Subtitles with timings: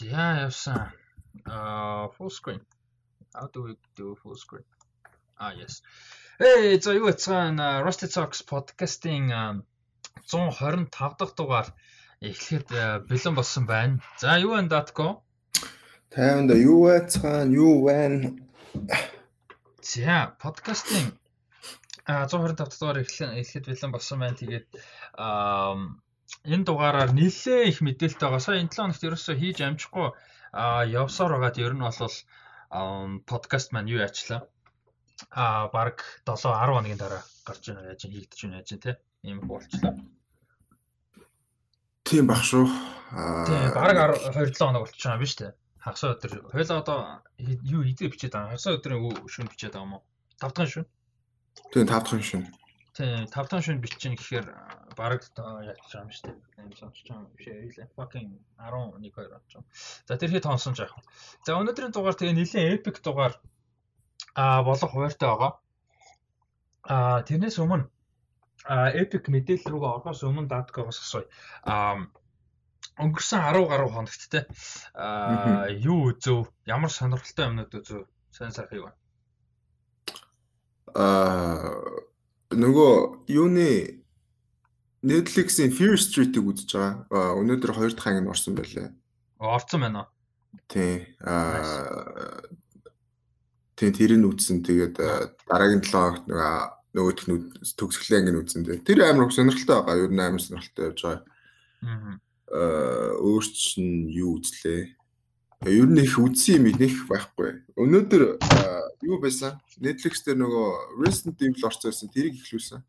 [0.00, 0.92] За явсан.
[1.44, 2.62] Аа full screen.
[3.34, 4.64] How do we do full screen?
[5.36, 5.82] Ah yes.
[6.40, 9.28] Эй за юу яцгаан Rusty Talks podcast-ийн
[10.24, 10.88] 125
[11.20, 11.68] дахь дугаар
[12.20, 12.68] эхлэхэд
[13.08, 14.00] бэлэн болсон байна.
[14.16, 15.20] За юу вэ датко?
[16.08, 18.40] Тайванда юу яцгаан юу байна?
[19.82, 21.12] За подкастын
[22.08, 24.40] 125 дахь дугаар эхлэхэд бэлэн болсон байна.
[24.40, 24.66] Тэгээд
[25.12, 25.76] аа
[26.44, 28.40] энэ дугаараар нэлээ их мэдээлэлтэй байгаа.
[28.40, 30.08] Сая энэ 7 хоногт ерөөсөө хийж амжихгүй
[30.96, 32.16] явсаар байгаад ер нь бол
[33.28, 34.48] подкаст маань юу яачлаа.
[35.30, 38.92] А баг 7 10 хоногийн дараа гарч ийн яаж хийгдэж байна яаж те.
[39.22, 39.92] Ийм болчлаа.
[42.08, 42.64] Тийм баг шүү.
[43.12, 43.96] Аа тийм баг
[44.32, 45.52] 2 7 хоног болчихж байгаа юм биш үү?
[45.84, 46.32] Хагас өдөр.
[46.52, 46.98] Хойлоо одоо
[47.68, 48.56] юу идэ бичээд байгаа.
[48.56, 50.02] Хагас өдрийн шүн бичээд байгаа юм уу?
[50.40, 50.86] 5 дахь шүн.
[51.72, 52.44] Тийм 5 дахь шүн.
[53.00, 54.46] Тийм 5 дахь шүн бичих гэхээр
[54.92, 56.36] бараг байгаа юм шүү дээ.
[56.60, 57.48] Ийм сонсож байгаа юм биш
[57.80, 57.88] ээ.
[57.96, 58.28] Fucking
[58.60, 59.64] 11 2 болж байгаа.
[60.04, 60.92] За тэр хэд тоонсон жаах.
[61.48, 63.40] За өнөөдрийн дугаар тэгээ нэлийн epic дугаар
[64.36, 65.52] а болох хуваартай байгаа.
[66.92, 67.88] А тэрнээс өмнө
[68.68, 71.28] а epic мэдээлэл рүүгээ орохоос өмнө даткогоос асууя.
[71.64, 72.04] А
[73.00, 74.44] өнгөрсөн 10 гаруй хоногт те
[74.92, 76.52] а юу үзв?
[76.68, 78.04] Ямар сонирхолтой юмнууд үзв?
[78.28, 78.98] Сайн сайхыг байна.
[80.92, 82.09] А
[82.50, 84.00] нөгөө юуны
[85.00, 87.38] Netflix-ийн Fear Street-ийг үзэж байгаа.
[87.40, 88.90] Өнөөдөр 2 дахь анги орсон байлээ.
[89.40, 90.08] Орсон байна уу?
[90.68, 91.06] Тий.
[91.24, 92.42] Аа
[93.78, 94.60] тий тэрийг үзсэн.
[94.60, 95.00] Тэгээд
[95.48, 96.28] дараагийн 7 хоногт
[96.92, 97.48] нөгөөх нь
[97.80, 98.84] төгсгөлийн анги үзсэн дээ.
[98.84, 100.02] Тэр амар сонирхолтой байгаа.
[100.04, 101.24] Ер нь амар сонирхолтой явж байгаа.
[102.50, 104.99] Аа өөрч нь юу үзлээ?
[105.60, 107.60] Ер нь их үзсэн юм их байхгүй.
[107.76, 108.22] Өнөөдөр
[109.04, 109.60] юу байсан?
[109.76, 110.68] Netflix дээр нөгөө
[111.04, 112.08] Resident Evil орсон байсан.
[112.08, 112.80] Тэрийг ихлүүлсэн.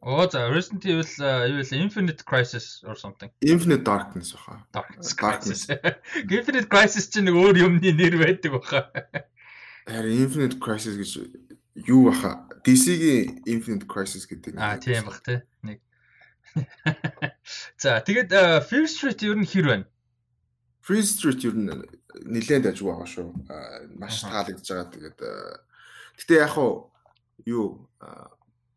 [0.00, 1.76] Оо за Resident Evil юу вэ?
[1.76, 3.28] Infinite Crisis or something.
[3.44, 4.64] Infinite Darkness баха.
[4.72, 5.68] Darkness.
[6.32, 8.88] Infinite Crisis чинь нэг өөр юмны нэр байдаг баха.
[9.84, 11.20] Харин Infinite Crisis гэж
[11.84, 12.48] юу баха?
[12.64, 14.56] DC-гийн Infinite Crisis гэдэг.
[14.56, 15.44] Аа тийм бах тий.
[15.60, 15.84] Нэг.
[17.76, 18.32] За тэгээд
[18.64, 19.86] Fear Street ер нь хэр байна?
[20.80, 21.68] Fear Street ер нь
[22.24, 23.28] нэлээд ажиг байгаа шүү.
[24.00, 24.88] Маш таалагдж байгаа.
[24.92, 25.18] Тэгээд
[26.16, 26.90] гэтээ яг уу
[27.44, 27.88] юу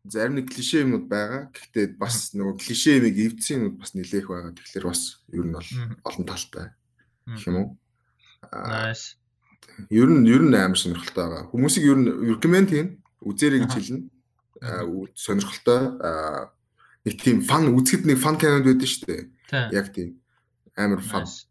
[0.04, 1.48] зарим нэг клишэ юмуд байгаа.
[1.52, 4.52] Гэхдээ бас нөгөө клишэ юмыг эвдсэн юмуд бас нэлээх байгаа.
[4.56, 5.70] Тэгэхээр бас ер нь бол
[6.04, 6.66] олон талтай
[7.28, 7.68] гэх юм уу?
[8.52, 9.16] Nice.
[9.88, 11.50] Ер нь ер нь амар сонирхолтой байгаа.
[11.52, 12.88] Хүмүүсийг ер нь recommend хийн
[13.24, 14.00] үзээрэй гэж хэлнэ.
[15.16, 15.80] Сонирхолтой
[17.04, 19.22] нэг тийм фан үзэхэд нэг фан кинод байдаг шүү дээ.
[19.72, 20.20] Яг тийм
[20.76, 21.24] амар фан.
[21.28, 21.49] Nice.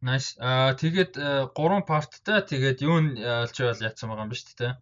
[0.00, 1.12] Аа тэгээд
[1.52, 4.72] 3 парттай тэгээд юу нь олж байвал яатсан байгаа юм ба шүү дээ.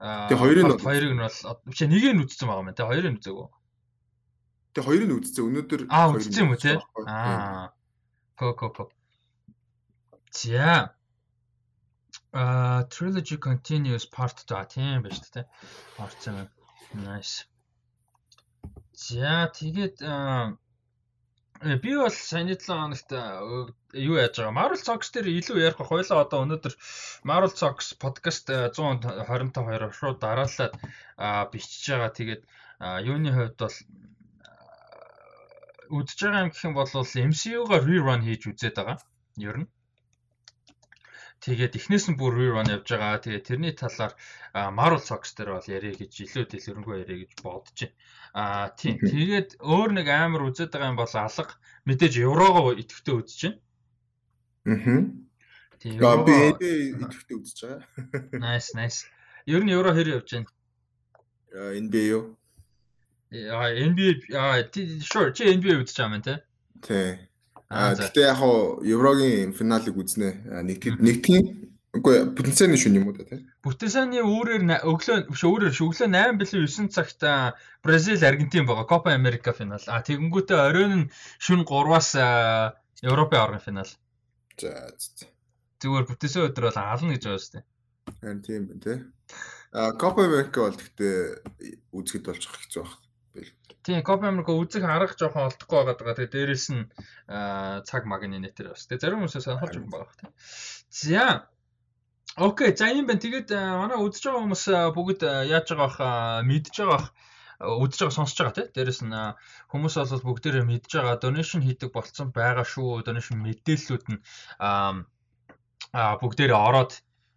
[0.00, 1.38] Тэгээ хоёрыг нь хоёрыг нь бол
[1.68, 3.48] биш нэгийг нь үзсэн байгаа юм те хоёрыг нь үзээгүй.
[4.72, 5.44] Тэгээ хоёрыг нь үзсэн.
[5.44, 6.80] Өнөөдөр аа үзсэн юм уу те?
[7.04, 7.76] Аа.
[8.40, 8.84] Ко ко ко.
[10.32, 10.96] За.
[12.32, 15.40] Аа trilogy continues part 2 тийм байж та те.
[16.00, 16.48] Орсон.
[16.96, 17.44] Nice.
[18.96, 20.56] За тэгээд Э,
[21.62, 23.12] би бол саяны 7 хоногт
[23.94, 26.74] юу яаж байгаа Marvel Zox дээр илүү ярих хойлоо одоо өнөөдөр
[27.30, 30.74] Marvel Zox podcast 125-аар шууд дараалаад
[31.52, 32.10] бичиж байгаа.
[32.18, 32.42] Тэгээд
[33.06, 33.76] юуны хувьд бол
[36.02, 36.90] үдж байгаа юм гэх юм бол
[37.30, 38.98] MCU-гаар rerun хийж үзээд байгаа.
[39.38, 39.68] Ер нь.
[41.42, 43.18] Тэгээд эхнээс нь бүр rerun явж байгаа.
[43.18, 44.14] Тэгээд тэрний талаар
[44.54, 47.98] Marvel Zox дээр бол ярих гэж илүү дэлгэрэнгүй ярих гэж бодож байна.
[48.38, 49.02] Аа тийм.
[49.02, 51.58] Тэгээд өөр нэг амар үзээд байгаа юм бол алга
[51.90, 53.58] мэдээж еврогоо идэвхтэй үзэж байна.
[54.70, 55.02] Аа.
[55.82, 55.98] Тийм.
[55.98, 57.82] Би идэвхтэй үзэж байгаа.
[58.46, 59.10] Nice, nice.
[59.50, 60.46] Ер нь евро хэр явж байна?
[61.82, 62.38] NBA юу?
[63.34, 64.62] Аа NBA аа
[65.02, 66.38] sure чи NBA үзэж байгаа юм тий?
[66.86, 67.31] Тий.
[67.72, 70.28] Аа гэхдээ яг хоо еврогийн финалыг үзнэ.
[70.68, 73.40] Нэг нэг тийм Үгүй потенциалны шүн юм уу та тийм.
[73.60, 77.26] Потенциалны өөрөөр өглөө биш өөрөөр өглөө 8 билүү 9 цагт
[77.84, 79.84] Бразил Аргентин байгаа Копа Америка финал.
[79.92, 82.16] А тэгэнгүүтээ оройн нь шүн 3-аас
[83.04, 83.92] Европын орны финал.
[84.56, 84.72] За
[85.84, 87.64] зүгээр потенциал өдөр бол ална гэж байгаа шүү дээ.
[88.24, 88.98] Харин тийм байна тий.
[89.76, 91.16] А Копа Америка бол гэхдээ
[91.92, 92.96] үзэхэд болж хэцүү байна.
[93.82, 96.14] Тийм, Копа Америка үзэх арга жоохон олдохгүй байгаа даа.
[96.14, 96.86] Тэгээ дээрэс нь
[97.88, 98.86] цаг магны нэтер бас.
[98.86, 100.32] Тэгээ зарим хүмүүсээс сонирхолж байгаа байх тийм.
[100.86, 101.26] За
[102.36, 103.20] Окей, за юм байна.
[103.20, 104.64] Тэгээд манай үзэж байгаа хүмүүс
[104.96, 105.20] бүгд
[105.50, 105.98] яаж байгаа бах
[106.46, 107.06] мэдж байгаа бах
[107.82, 108.68] үзэж байгаа сонсож байгаа тий.
[108.72, 109.16] Дээрэс нь
[109.72, 113.04] хүмүүс бол бүгдээрээ мэдж байгаа donation хийдэг болцсон байгаа шүү.
[113.04, 114.20] Donation мэдээллүүд нь
[114.62, 116.92] аа бүгдээрээ ороод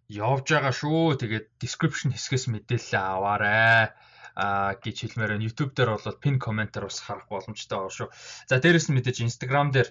[0.08, 1.18] явж байгаа шүү.
[1.20, 3.92] Тэгээд description хэсгээс мэдээлэл аваарай
[4.36, 5.46] гэж хэлмээр байна.
[5.48, 8.08] YouTube дээр бол пин комментар бас харах боломжтой байгаа шүү.
[8.48, 9.88] За дээрэс нь мэдээж Instagram дээр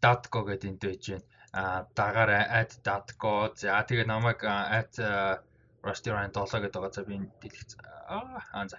[0.00, 1.26] @datgo гэдэг энд байж байна.
[1.52, 2.30] А дагаар
[2.80, 3.52] @datgo.
[3.52, 4.40] За тэгээ намайг
[5.86, 6.92] Rusty Ryan 7 гэдэг байгаа.
[6.96, 7.70] За би энэ дэлгэц.
[8.08, 8.78] Аа за.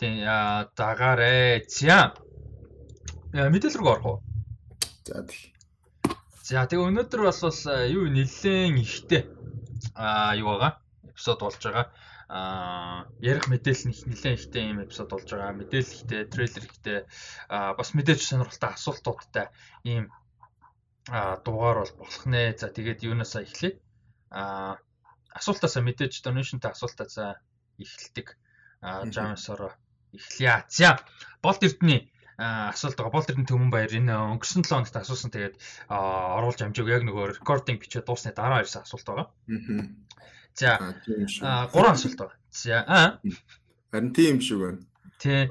[0.00, 0.24] Тийм
[0.76, 1.68] дагаарэ.
[1.68, 2.16] За.
[3.32, 4.18] Мэдээлэл рүү орох уу?
[5.04, 5.52] За тий.
[6.42, 9.22] За тэгээ өнөөдөр бас бас юу нэлээд ихтэй
[9.94, 10.80] аа юу байгаа?
[11.12, 11.86] Эпизод болж байгаа.
[12.32, 15.52] Аа ярих мэдээлэл нь нэлээд ихтэй юм эпизод болж байгаа.
[15.52, 16.98] Мэдээлэл ихтэй, трейлер ихтэй,
[17.52, 19.46] аа бас мэдээж сонирхолтой асуултуудтай
[19.84, 20.08] ийм
[21.12, 22.56] аа дугаар бол болох нэ.
[22.56, 23.76] За тэгээд юунаасаа эхлэе.
[24.32, 24.80] Аа
[25.38, 27.36] асуултаасаа мэдээж donation-тай асуултаасаа
[27.82, 28.28] эхэлдэг.
[28.80, 29.68] Аа Jamesoro
[30.16, 30.64] эхлэе.
[30.72, 30.90] За
[31.44, 32.11] Болт Эрдэнэ
[32.42, 33.14] асуулт байгаа.
[33.14, 35.56] Болт Эрдэнэ Төмөн баяр энэ өнгөрсөн 7 хоногт асуусан тэгээд
[35.88, 39.28] оруулж амжиг яг нөгөө рекординг бичээ дуусны дараа ирсэн асуулт байгаа.
[40.58, 40.70] За
[41.72, 42.38] гурван асуулт байгаа.
[42.50, 43.06] За аа
[43.92, 44.80] харин тийм шиг байна.
[45.22, 45.48] Тий.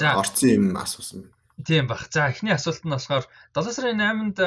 [0.00, 1.28] За орцсон юм асуусан.
[1.64, 2.08] Тийм бах.
[2.10, 4.38] За эхний асуулт нь болохоор 7 сарын 8-нд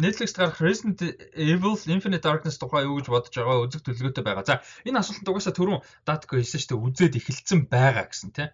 [0.00, 1.00] Netflix-д гарах Resident
[1.36, 4.48] Evil Infinite Darkness тухай юу гэж бодож байгаа үзэг төлөвлөгөөтэй байгаа.
[4.48, 4.54] За
[4.88, 8.50] энэ асуултанд угаасаа түрүүн Datko хэлсэн шүү дээ үзээд эхэлсэн байгаа гэсэн тийм.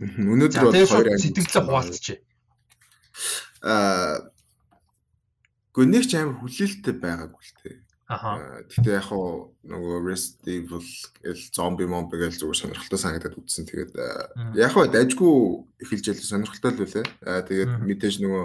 [0.00, 2.18] Өнөөдөр бол хоёр сэтгэлдээ хуваалцчээ.
[3.68, 4.32] Аа
[5.70, 7.76] Гэхдээ нэг ч амар хүлээлттэй байгаагүй л тээ.
[8.10, 8.42] Аха.
[8.66, 10.82] Гэтэ яг хуу нөгөө Resident Evil
[11.22, 13.70] гэл зомби момби гэл зүгээр сонирхолтой санагдаад үзсэн.
[13.70, 13.92] Тэгээд
[14.58, 15.36] яг хуу дайггүй
[15.78, 17.06] эхэлж ял сонирхолтой л үлээ.
[17.22, 18.44] Аа тэгээд мэдээж нөгөө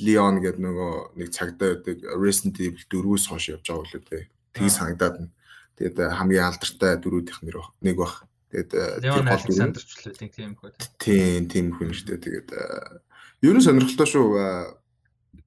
[0.00, 4.24] Leon гэдэг нөгөө нэг цагдаа байдаг Resident Evil 4-өөс хойш явж байгаа үлээ тээ.
[4.56, 5.30] Тийг санагдаад нь.
[5.76, 8.24] Тэгээд хамгийн алдартай дөрүүдийнх нэр нэг бах.
[8.52, 10.76] Тэгээд Leon Alexander ч үлээ тийм хөө.
[11.00, 12.20] Тийм тийм хүн шүү дээ.
[12.20, 12.50] Тэгээд
[13.48, 14.28] ер нь сонирхолтой шүү.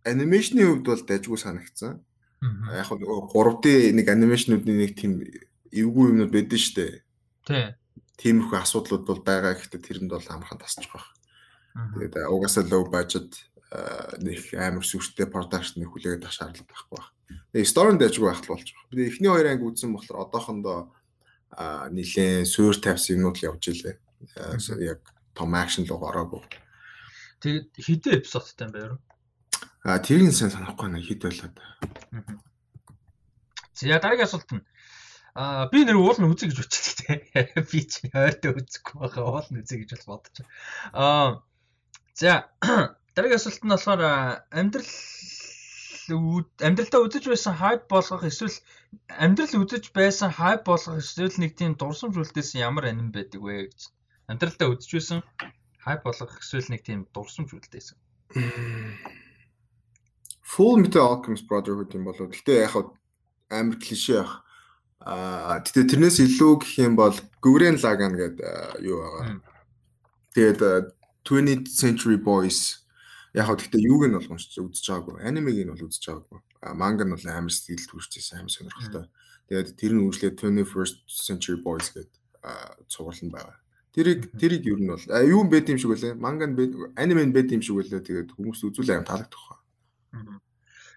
[0.06, 2.02] Анимашны хувьд бол дайггүй санагдсан
[2.42, 3.66] яг нь нөгөө 3D
[3.96, 5.24] нэг анимашнуудын нэг тийм
[5.72, 7.02] эвгүй юмнууд байдэн штэ.
[7.48, 7.74] Тий.
[8.22, 11.10] Тиймэрхүү асуудлууд бол байгаа гэхдээ тэрэнд бол амархан тасчих байх.
[11.76, 13.50] Тэгээд угаасаа low budget
[14.22, 17.10] нэг амар сүртэй production-ыг хүлээгээд авах шаардлага байхгүй байх.
[17.52, 18.94] Тэгээд story-нд дэжгүй байх болж байгаа.
[18.94, 20.78] Би эхний хоёр анги үзсэн болохоор одоохондоо
[21.92, 23.96] нилээн суур тавьсан юмнууд л явж илээ.
[24.84, 25.02] Яг
[25.34, 26.44] том action руу ороогүй.
[27.44, 29.00] Тэгээд хэдэн эпизодтай юу?
[29.84, 31.56] А тэрийг сайн санахгүй нэг хэд байлаад.
[33.76, 34.64] За дараагийн асуулт нь
[35.36, 37.60] А би нэр уул нь үзье гэж бодчих тээ.
[37.70, 40.48] Би чи ойртой үзэхгүй байгаа уул нь үзье гэж бол бодож.
[40.96, 41.44] Аа
[42.16, 42.48] за
[43.20, 44.02] дараагийн асуулт нь болохоор
[44.48, 44.92] амьдрал
[46.64, 48.56] амьдралдаа үзэж байсан хайп болгох эсвэл
[49.10, 53.92] амьдрал үзэж байсан хайп болгох эсвэл нэг тийм дурсамж үлдээсэн ямар аним байдаг вэ гэж.
[54.30, 55.20] Амьдралдаа үзэж байсан
[55.82, 57.98] хайп болгох эсвэл нэг тийм дурсамж үлдээсэн.
[60.46, 62.30] Full Metal Alchemist Brotherhood юм болоо.
[62.30, 62.94] Гэтэ яг
[63.50, 64.46] амар клишэ байх.
[65.06, 69.42] Аа гэтээ тэрнээс илүү гэх юм бол Gurren Lagann гэдэг юу байгаа.
[70.34, 70.62] Тэгээд
[71.26, 72.85] 20th Century Boys
[73.36, 75.28] яг хөө гэтээ юуг нь бол уншиж үзэж байгаагүй.
[75.28, 76.40] Анимег нь бол үзэж байгаагүй.
[76.80, 79.06] Манга нь бол амар сэтгэл төрчихсэн амар сонирхолтой.
[79.52, 82.22] Тэгээд тэр нь үргэлжлээд 21st Century Boys гэдэг
[82.88, 83.60] цуврал нь байгаа.
[83.92, 86.16] Тэрийг тэрийг ер нь бол юу юм байд юм шиг үлээ.
[86.16, 86.56] Манга нь
[86.96, 88.08] аниме нь байд юм шиг үлээ.
[88.08, 89.44] Тэгээд хүмүүс үзүүл аим таалагдах
[90.12, 90.40] байна.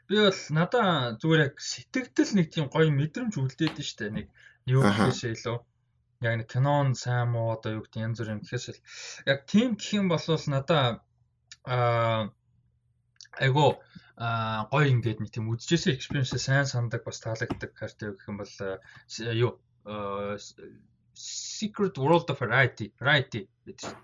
[0.08, 4.26] Би бол надаа зүгээр яг сэтгэгдэл нэг тийм гоё мэдрэмж үлдээд нь штэ нэг
[4.64, 5.58] юу гэхээсээ илүү
[6.24, 8.82] яг нэг кинон сайн муу одоо юу гэдэг янз бүр юм гэхээс л
[9.28, 10.92] яг тийм гэх юм бол надаа аа
[11.68, 13.68] айгу
[14.18, 18.54] а гоё ингээд нэг тийм үдчихсэн experience сайн сандаг бас таалагддаг карт гэх юм бол
[19.44, 19.52] юу
[21.18, 23.98] Secret World of Variety, Variety гэдэг чинь.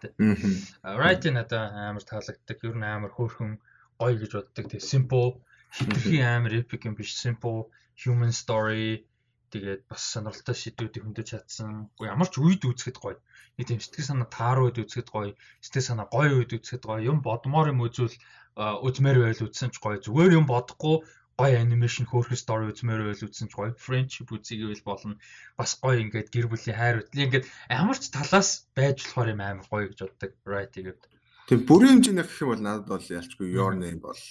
[0.82, 2.58] Variety надад амар таалагддаг.
[2.66, 3.62] Ер нь амар хөөрхөн
[3.98, 4.66] гоё гэж боддог.
[4.66, 5.38] Тэгээ simple
[5.70, 9.06] хитрхи амар epic юм биш simple human story
[9.54, 11.70] тэгээд бас сонирхолтой шийдвүүдийг хөндөж чадсан.
[11.94, 13.18] Уу ямар ч үед үзэхэд гоё.
[13.54, 15.38] Нэг тийм сэтгэл санаа таарууд үзэхэд гоё.
[15.62, 17.06] Сэтгэл санаа гоё үед үзэхэд гоё.
[17.10, 18.18] Юм бодмоор юм үзвэл
[18.58, 20.02] үзмээр байл үзсэн ч гоё.
[20.02, 20.96] Зүгээр юм бодохгүй
[21.38, 23.78] гоё анимашн хөөрхөн story үзмээр байл үзсэн ч гоё.
[23.78, 25.14] Friendship үзэгээл болно.
[25.54, 29.66] Бас гоё ингээд гэр бүлийн хайр үйл ингээд ямар ч талаас байж болохоор юм амар
[29.70, 30.32] гоё гэж боддог.
[30.42, 31.00] Right тэгээд.
[31.46, 34.22] Тийм бүрийн хэмжээний гэх юм бол надад бол ялчгүй your name бол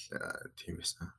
[0.59, 1.11] тийм байсан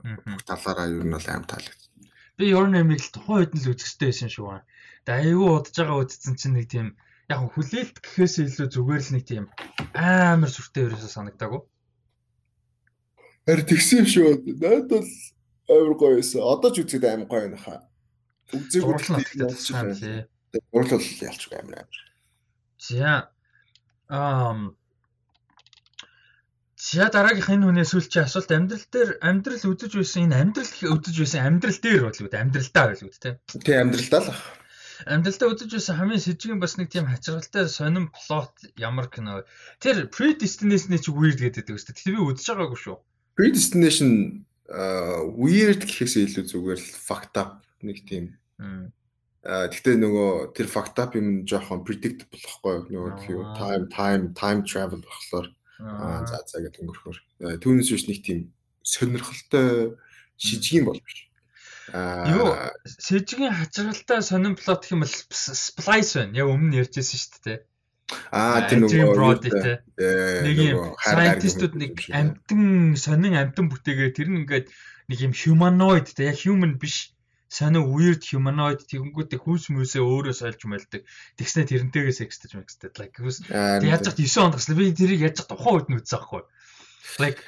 [0.00, 1.92] бүх талаараа ер нь бол аим таалагдсан.
[2.40, 4.64] Би Your Name-ийг л тухайн үед нь л үзэх хэрэгтэй байсан шүү.
[5.04, 6.96] Тэгээ айгүй удаж байгаа үзсэн чинь нэг тийм
[7.28, 9.44] яг хүлээлт гэхээс илүү зүгээр л нэг тийм
[9.92, 11.60] амар сүртэй ерөөсөө санагдаагүй.
[13.44, 14.24] Харин тэгсэн юм шүү.
[14.56, 15.10] Надад бол
[15.68, 16.40] амар гоё байсан.
[16.40, 17.80] Одоо ч үзээд амар гоё байна хаа.
[18.56, 20.24] Үзег үзлээ.
[20.72, 22.00] Урлал ялчгүй амар амар.
[22.80, 23.28] За.
[24.08, 24.79] Ам
[26.90, 31.42] За дараагийнх энэ хүнээс сүүлчийн асуулт амьдрал дээр амьдрал үзэж байсан энэ амьдрал үзэж байсан
[31.46, 33.30] амьдрал дээр бол үү амьдралдаа байл үү те.
[33.62, 34.34] Тий амьдралдаа л.
[35.06, 39.46] Амьдралдаа үзэж байсан хамгийн сэжигэн бас нэг тийм хачиргалтай сонин плот ямар кино.
[39.78, 41.78] Тэр Predestination ч weird гэдэг үү.
[41.78, 42.98] Тэр би үзэж байгаагүй шүү.
[43.38, 44.42] Predestination
[45.38, 48.34] weird гэхээс илүү зүгээр л fucked up нэг тийм.
[49.46, 55.00] Аа тэгтээ нөгөө тэр fucked up юм жоохон predictable болохгүй нөгөө time time time travel
[55.06, 57.18] болохоор аа за за гэдэг өнгөрөхөр.
[57.64, 58.38] Түүнээс биш нэг тийм
[58.84, 59.96] сонирхолтой
[60.36, 61.30] шижгийн бол биш.
[61.90, 66.38] Юу сэжгийн хачиргалтай сонин плот гэх юм бол splice байна.
[66.38, 67.58] Яг өмнө ярьжсэн шүү дээ.
[68.34, 69.50] Аа тэр нөгөө
[70.44, 74.66] нэг юм scientistууд нэг амтан сонин амтан бүтээгээ тэр нь ингээд
[75.10, 77.14] нэг юм humanoid те яг human биш
[77.50, 81.02] сонин weird humanoid тэгэнгүүтээ хүүс мүсээ өөрөө сольж мэлдэг.
[81.34, 82.94] Тэгснэ тэрнтэйгээ секстэй мэкстэй.
[82.94, 86.22] Like хүүс яаж ч 9 онд гасла би тэрийг яаж ч тухайн үед нь үзсэн
[86.22, 86.42] аахгүй.
[87.18, 87.42] Like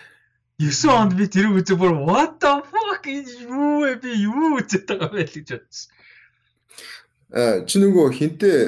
[0.58, 5.10] 9 онд би тэрийг үзээ бүр what the fuck юу вэ би юу үзээд байгаа
[5.14, 5.88] бэ гэж бодсон.
[7.30, 8.58] Аа чи нөгөө хинтээ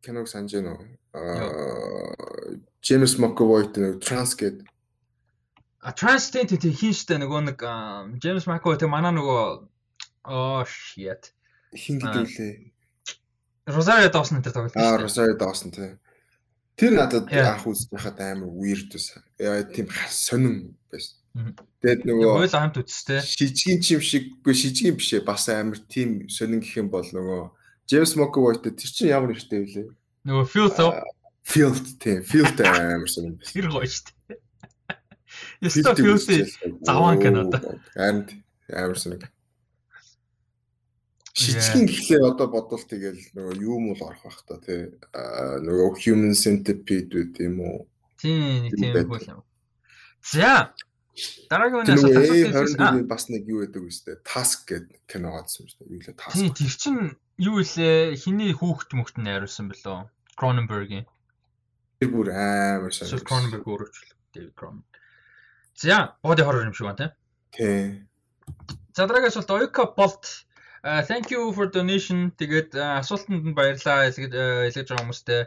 [0.00, 0.88] киног санаж байна уу?
[1.12, 4.64] Аа Джеймс Макэвойт нэг транс гэдэг
[5.84, 7.60] А Transit тийм хин штэ нөгөө нэг
[8.16, 9.68] Джеймс Макэвой тийм манай нөгөө
[10.24, 11.32] оо shit
[11.74, 12.54] хин гэдэг үлээ.
[13.66, 14.76] Rosario Dawson тэр тоглолт.
[14.76, 15.98] Аа Rosario Dawson тийм.
[16.76, 19.22] Тэр надад анх үзэж байхад амар weird байсан.
[19.38, 21.18] Яа тийм сонин байсан.
[21.82, 23.20] Тэгээд нөгөө хойл хамт үзтэй.
[23.22, 27.40] Шижгийн чим шиггүй шижгийн бишээ бас амар тийм сонин гэх юм бол нөгөө
[27.90, 29.92] Джеймс Макэвойт тэр чинь ямар нэртэй вэ?
[30.24, 30.70] Нөгөө Phil
[31.44, 33.38] Phil тийм Phil амар сонин.
[33.42, 34.38] Тэр гоё шүү дээ.
[35.62, 36.18] Яста Phil
[36.86, 37.60] заван кино да.
[37.94, 38.24] Харин
[38.70, 39.22] амар сонин.
[41.34, 44.94] Шижгийн гэхлээр одоо бодвол тэгэл нөгөө юу мул орох бах та тий
[45.66, 47.78] нөгөө human centipede үү тийм үү
[48.22, 49.40] тийм тийм хөл юм.
[50.22, 50.70] За
[51.50, 52.46] дараагийн үнээс
[52.78, 55.90] асуулт бас нэг юу гэдэг сте task гэдэг кино гарсан шүү дээ.
[55.90, 56.38] Юу лээ task.
[56.38, 56.96] Тийм тэр чин
[57.42, 60.06] юу илээ хиний хүүхэд мөхт нь найруулсан бэлөө
[60.38, 61.06] Cronenberg-ийн.
[61.98, 63.18] Тэр бүр амар сайн.
[63.26, 64.94] Cronenberg өөрчлөлт David Cronenberg.
[65.74, 67.10] За body horror юм шиг байна
[67.50, 68.06] тий.
[68.94, 70.46] За дараагийн асуулт Oyka Bolt
[70.84, 72.32] thank you for donation.
[72.36, 75.42] Тэгээд асуултанд нь баярлалаа хэлж байгаа хүмүүстээ.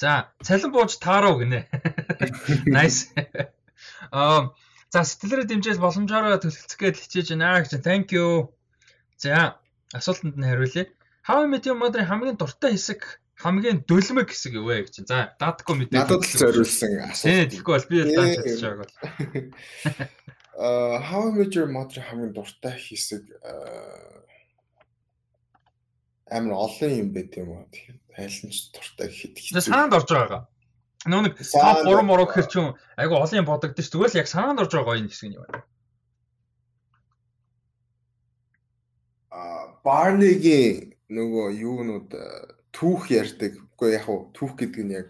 [0.00, 1.68] За, цалин бууж таарав гинэ.
[2.76, 3.12] Nice.
[4.08, 4.54] Аа,
[4.88, 7.84] за сэтгэлээрээ дэмжээл боломжоор төлөвлөцөх гэж хичээж байна гэж.
[7.84, 8.48] Thank you.
[9.20, 9.60] За,
[9.92, 10.88] асуултанд нь хариулъя.
[11.26, 15.04] How Met Your Mother-ын хамгийн дуртай хэсэг хамгийн дөлмөг хэсэг юу вэ гэж.
[15.04, 16.00] За, даадгүй мэдээ.
[16.00, 17.28] Надад л зориулсан асуулт.
[17.28, 18.94] Тийм, тэгэхгүй бол би дааж хэлж байгааг бол.
[20.64, 24.24] Аа, How Met Your Mother-ын хамгийн дуртай хэсэг аа
[26.30, 27.64] амар олон юм байт юм уу.
[27.72, 29.62] Тэгэхээр айлч дуртай гэхэд.
[29.64, 30.42] Санаанд орж байгаа.
[31.06, 33.92] Нөгөө нэг топ 3 мороо гэхэр чинь айгу олон юм бодогдсон ш.
[33.94, 35.62] Зүгээр л яг санаанд орж байгаа энэ хэсэг юм байна.
[39.30, 39.42] А
[39.86, 42.10] Барнигийн нөгөө юунууд
[42.74, 43.56] түүх ярьдаг.
[43.78, 45.08] Үгүй яг хуу түүх гэдэг нь яг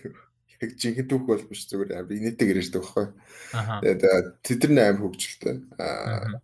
[0.64, 3.06] яг жинхэнэ түүх бол биш зүгээр амар инээтэй ярьдаг байхгүй.
[3.84, 4.02] Тэгээд
[4.40, 5.56] тэдний аим хөгжилтэй.
[5.76, 6.40] Аа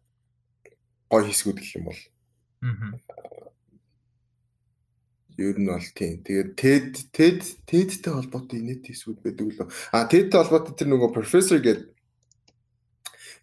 [1.09, 2.03] гой хэсгүүд гэх юм бол.
[2.61, 3.33] Аа
[5.39, 6.21] Ер нь бол тийм.
[6.21, 9.69] Тэгээд TED TED TED-тэй холбоотой инээд хэсгүүд байдаг лөө.
[9.93, 11.93] А TED-тэй холбоотой тэр нөгөө профессор гэдэг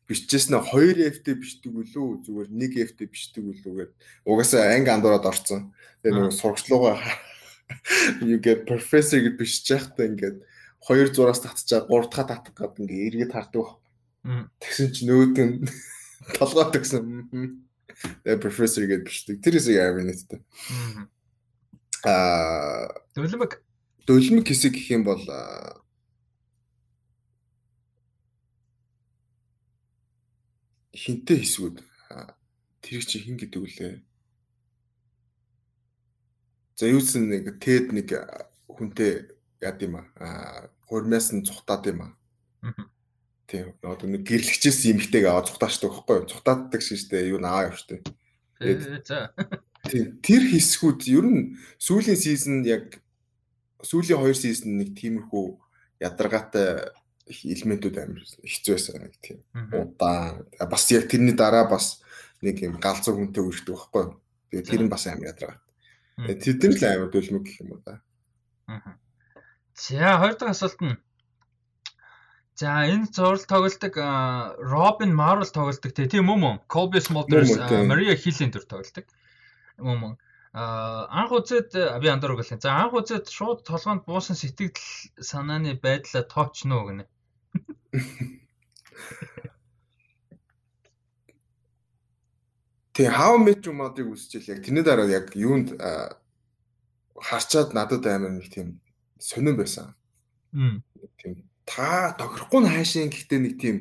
[0.10, 3.98] биччихсэн нь 2 F-тэй бичдэг үлээ зүгээр 1 F-тэй бичдэг үлээ гэдэг.
[4.26, 5.70] Угаасаа анги андуураад орцсон.
[6.02, 6.98] Тэгээ нөгөө сургацлуугаа
[8.26, 10.38] you get professor гэж бичиж байхдаа ингээд
[10.82, 13.78] хоёр зураас татчихаа 3 дахь татах гэдэг ингээд эргээд хардаг.
[14.58, 15.54] Тэгсэн чинь нөөд нь
[16.42, 17.06] толгой төгсөн.
[18.26, 19.46] Тэгээ professor гэж бичдэг.
[19.46, 20.42] Тэр хэсэг амар нэттэй.
[20.42, 21.19] Аа
[22.04, 23.62] дөлмөг
[24.08, 25.24] дөлмөг хэсэг гэх юм бол
[30.96, 31.78] хинтээ хэсгүүд
[32.84, 33.96] тэр чи хин гэдэг үлээ.
[36.80, 38.16] За юусэн нэг тед нэг
[38.68, 42.14] хүнтэй яд юм аа хурмаас нь цухтаад юм аа.
[43.48, 46.30] Тийм одоо нэг гэрлэгчээс эмхтэйг аваад цухтаачдаг байхгүй юу?
[46.32, 48.04] Цухтааддаг шиштэй юу наа явштай.
[48.60, 49.32] Тэгээд за
[49.90, 51.42] тэр хэсгүүд ер нь
[51.82, 53.02] сүүлийн сизон яг
[53.82, 55.46] сүүлийн хоёр сизон нэг тиймэрхүү
[56.04, 56.94] ядаргаатай
[57.30, 59.40] элементүүд амар хэцүү байсан нэг тийм
[59.74, 60.46] удаан.
[60.58, 62.02] Бас яг тэрний дараа бас
[62.42, 64.18] нэг юм галзуу хүнтэй үргэлжлэх байхгүй.
[64.50, 65.60] Тэгээ тэр нь бас амар ядаргаа.
[66.26, 68.02] Тэр л амар дөлмөг гэх юм уу да.
[69.76, 70.98] За хоёр дахь асуулт нь.
[72.60, 73.96] За энэ зураг тоглолтог
[74.60, 76.56] Робин Марвел тоглолтог тийм үү мөн?
[76.68, 77.56] Colby Smulders
[77.88, 79.06] Maria Hill-ийн төр тоглолтог
[79.80, 80.18] юм
[80.54, 81.72] анх үзээд
[82.02, 82.60] би андуур гэлээ.
[82.62, 84.76] За анх үзээд шууд толгоонд буусан сэтгэл
[85.22, 87.06] санааны байдлаа тоочно гэнэ.
[92.94, 95.78] Тэгээ How Met Your Mother-ыг үзчихэл яг тэрний дараа яг юунд
[97.16, 98.82] харчаад надад амар нэг тийм
[99.22, 99.96] сонирн байсан.
[101.22, 103.76] Тийм та тохирохгүй нь хаашийн гэхдээ нэг тийм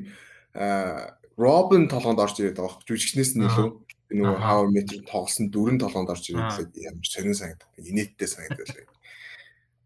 [1.39, 2.85] Робин толгонд орж ирээд байгаа.
[2.85, 3.69] Жүжигчнээс нь илүү
[4.09, 7.69] нөгөө How I Met тоглосон дөрөн толгонд орж ирээд ямар сонин санагдав.
[7.77, 8.89] Инээдтэй санагдав.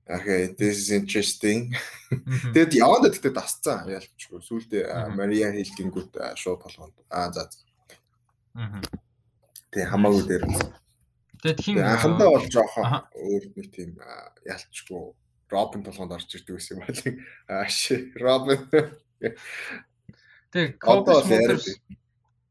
[0.07, 1.75] Okay, this is interesting.
[2.55, 4.43] Тэгэд яваад гэхдээ дасцсан ялчгүй.
[4.43, 6.95] Сүүлдээ Мария хэлгэнгүүт шууд толгонд.
[7.11, 7.50] Аа за.
[9.71, 10.45] Тэг хамаагүй дээр.
[11.43, 13.99] Тэгэд хин анхандаа бол жоохон өөр нэг тийм
[14.47, 15.14] ялчгүй.
[15.50, 17.11] Робин толгонд орж ирдэг гэсэн юм байна.
[17.47, 18.71] Аа ши, Робин.
[20.52, 21.79] Тэг Смолдерс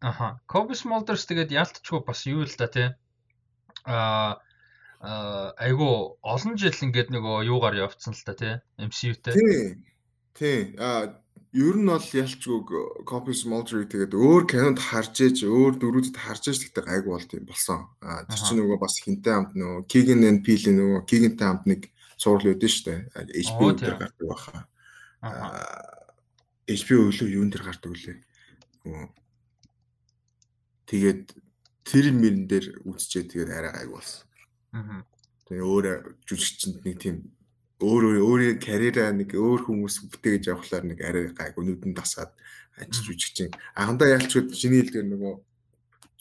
[0.01, 0.41] Аха.
[0.49, 2.89] Коби Смолдерс тэгээд ялтчгүй бас юу л да тий.
[3.85, 4.41] Аа
[5.01, 9.33] айгу олон жил ингээд нөгөө юугаар явцсан л та тий MCU-тэй.
[9.37, 9.65] Тий.
[10.33, 10.59] Тий.
[10.81, 11.21] А
[11.53, 12.65] ер нь бол ялчгүй
[13.05, 17.45] Copy Smoldering тэгээд өөр кинонд харж ээж өөр дөрүүдэд харж ээж гэхдээ гайгүй болт юм
[17.45, 17.79] болсон.
[18.01, 21.81] А тэр чинь нөгөө бас хинтэй хамт нөгөө Keegan and Peele нөгөө Keegan-тэй хамт нэг
[22.17, 22.93] цуврал үүдэн штэ.
[23.37, 24.65] HBO дээр гардаг баха.
[25.21, 26.01] Аа
[26.71, 28.17] HBO өглөө юун дээр гардаг үлээ.
[30.91, 31.23] Тэгээд
[31.87, 34.27] тэр мөрөн дээр үсчээ тэгээд арай гайг болсон.
[34.75, 35.07] Аа.
[35.47, 35.85] Тэгээ өөр
[36.27, 37.31] жүжигчэнд нэг тийм
[37.79, 42.35] өөр өөрийн карьераа нэг өөр хүмүүс бүтээгэж явахлаар нэг арай гайг өнүүдэн тасаад
[42.75, 43.55] ажиж жүжигчин.
[43.73, 45.33] Анхандаа ялчгүй шиний хэлдгээр нөгөө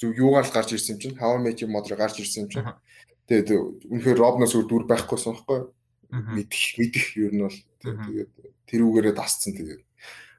[0.00, 2.64] зүг юугаар л гарч ирсэн чинь Met Your Mother гарч ирсэн чинь.
[3.28, 5.60] Тэгээд үнэхээр Робноос өөр дүр байхгүйсэн байхгүй.
[6.10, 8.30] Мэдэх мэдэх юу нь бол тэгээд
[8.66, 9.82] тэрүүгээрээ дасцсан тэгээд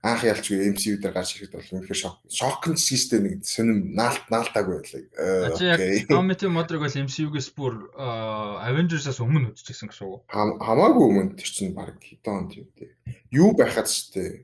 [0.02, 2.18] анх ялчгүй MCU дээр гарч ирэхэд бол үнэхээр шок.
[2.26, 5.54] Шок нь ч гэжтэй нэг сонирм наалт наалтаагүй байлаа.
[5.54, 6.10] Окей.
[6.10, 10.26] Comedy Modrag бол MCU-гээс бүр Avengers-аас өмнө үзчихсэн гэсэн үг.
[10.34, 12.98] Хамаагүй өмнө тэр чинь баг хэдэн онд юм те.
[13.30, 14.42] Юу байхад ч те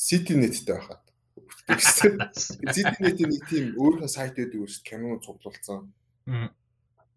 [0.00, 1.04] City Net-тэй байхад.
[2.32, 4.88] City Net-ийн нэг тийм өөрийнхөө сайт байдаг дээ.
[4.88, 5.92] Кино цуглуулсан.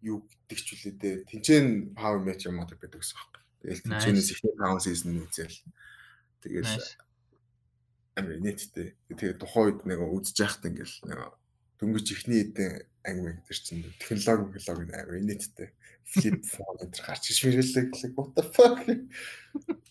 [0.04, 1.10] Юу гэдэг ч үлээ те.
[1.24, 3.32] Тинчэн Power Match юм аа гэдэг гэсэн юм.
[3.64, 5.56] Тэгэл тинчэнээс ихний 5 season үзэл.
[6.44, 6.68] Тэгэл
[8.16, 8.96] амар нийттэй.
[9.12, 11.20] Тэгээ тухайн үед нэг үзэж яхад ингээл нэг
[11.76, 15.68] дөнгөж ихний эдэн анги тэр чинь технологи технологи амар нийттэй.
[16.08, 18.80] Flip phone энэ гарч иж мэрэлээ гэлээ what the fuck.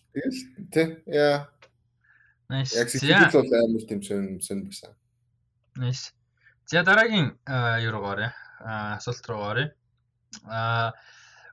[0.10, 0.42] Тэгэл
[0.74, 1.54] тэ яа.
[2.50, 2.74] Nice.
[2.74, 4.92] Яг сэтгэл бол амар тийм сон сон байсан.
[5.78, 6.10] Nice.
[6.66, 7.38] За дараагийн
[7.86, 8.34] юу руу гараа.
[8.98, 9.70] Асуулт руу гараа.
[10.50, 10.98] Аа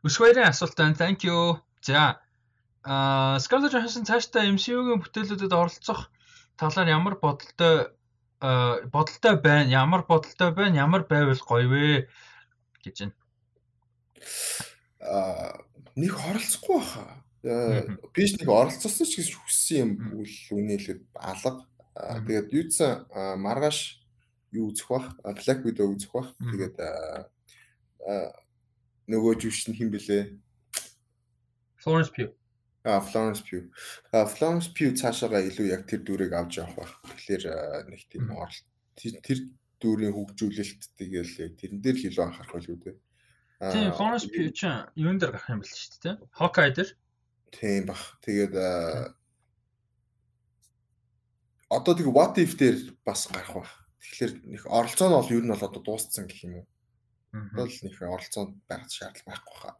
[0.07, 0.97] Өсвэрийн асуулт байна.
[0.97, 1.61] Thank you.
[1.85, 2.23] За
[2.83, 6.11] а Scarlett Johansson цаашдаа MCU-гийн бүтээлүүдэд оролцох
[6.63, 7.91] талаар ямар бодолтой
[8.41, 9.69] бодолтой байна?
[9.71, 10.79] Ямар бодолтой байна?
[10.79, 12.09] Ямар байвал гоё вэ
[12.87, 13.15] гэж байна.
[15.03, 15.59] Аа
[15.99, 17.05] нэг оролцохгүй баха.
[18.15, 19.91] Ч нэг оролцсон ч гэж хүссэн юм
[20.23, 21.67] үл үнэлээд алга.
[21.93, 24.01] Тэгээд юуцсан маргааш
[24.55, 25.19] юу үзэх бах?
[25.23, 26.33] Black Widow үзэх бах.
[26.39, 26.79] Тэгээд
[29.11, 30.39] нөгөө жүжигч нь хэн блэ?
[31.83, 32.31] Florence Pugh.
[32.85, 33.71] А Florence Pugh.
[34.11, 36.93] А Florence Pugh цаашаага илүү яг тэр дүрийг авч явах байх.
[37.15, 37.45] Тэгэхээр
[37.87, 38.67] нэг тийм оролт
[38.99, 39.39] тэр
[39.79, 42.97] дүрийн хөгжүүлэлт тэгэл яг тэрэн дээр л илүү анхаарах байл үү дээ.
[43.71, 44.67] Тийм Florence Pugh ч
[44.99, 46.17] юун дээр гарах юм бэл шүү дээ.
[46.35, 46.91] Hawkeye дээр.
[47.55, 48.03] Тийм бах.
[48.27, 48.55] Тэгээд
[51.71, 53.73] одоо тэг what if дээр бас гарах байх.
[54.03, 56.67] Тэгэхээр нэг оролцоо нь бол ер нь бол одоо дууссан гэх юм уу.
[57.55, 59.75] Бол нэг оролцоонд байх шаардлага байхгүй хаа.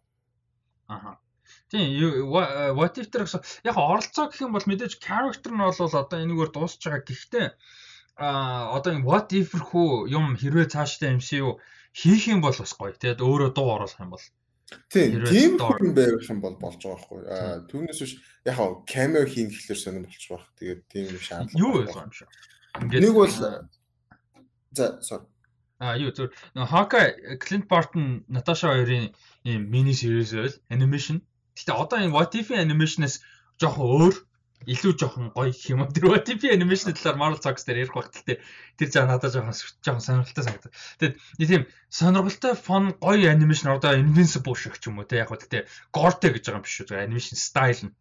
[0.87, 1.19] Аха.
[1.72, 6.18] Тийм what if тэр гэсэн яг оролцоо гэх юм бол мэдээж character нь бол одоо
[6.24, 7.48] энэгээр дуусч байгаа гэхдээ
[8.18, 11.60] а одоо энэ what if рхүү юм хэрвээ цаашдаа MCU
[11.94, 14.26] хийх юм бол бас гоё тэгээд өөрөө дуу оруулах юм бол
[14.92, 19.24] Тийм тийм хүн байх юм бол болж байгаа байхгүй а түүнээс биш яг хаа cameo
[19.24, 22.30] хийн гэхлээр сонирм болчих واخ тэгээд тийм шаардлага юу байлгаа юм шиг
[22.92, 23.32] нэг бол
[24.78, 25.26] за sorry
[25.80, 29.14] А юу зөв Hawkeye Clint Barton Natasha хоёрын
[29.46, 31.22] ийм мини series байл animation
[31.59, 33.21] Гэтэ одоо энэ What If-ийн animation-аас
[33.61, 34.15] жоохон өөр
[34.73, 35.91] илүү жоохон гоё юм уу.
[35.91, 38.39] Тэр What If-ийн animation-ийн талаар Marvel Zombies дээр ярих багт те.
[38.79, 40.73] Тэр жаа надад жоохон жоохон сонирхолтой санагдав.
[40.99, 45.23] Тэгээд нэг тийм сонирхолтой фон гоё animation одоо Invincible шиг ч юм уу те.
[45.23, 46.95] Яг гоо тэгтээ Gorte гэж байгаа юм биш үү.
[46.95, 47.95] Animation style нь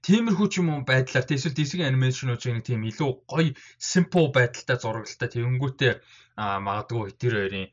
[0.00, 5.28] Тиймэрхүү ч юм уу байдлаар эсвэл DC-ийн анимашнуудыг нэг тийм илүү гоё simple байдалтай зурагтай
[5.28, 5.94] тэгэнгүүтээ
[6.38, 7.68] магадгүй тэр хоёрын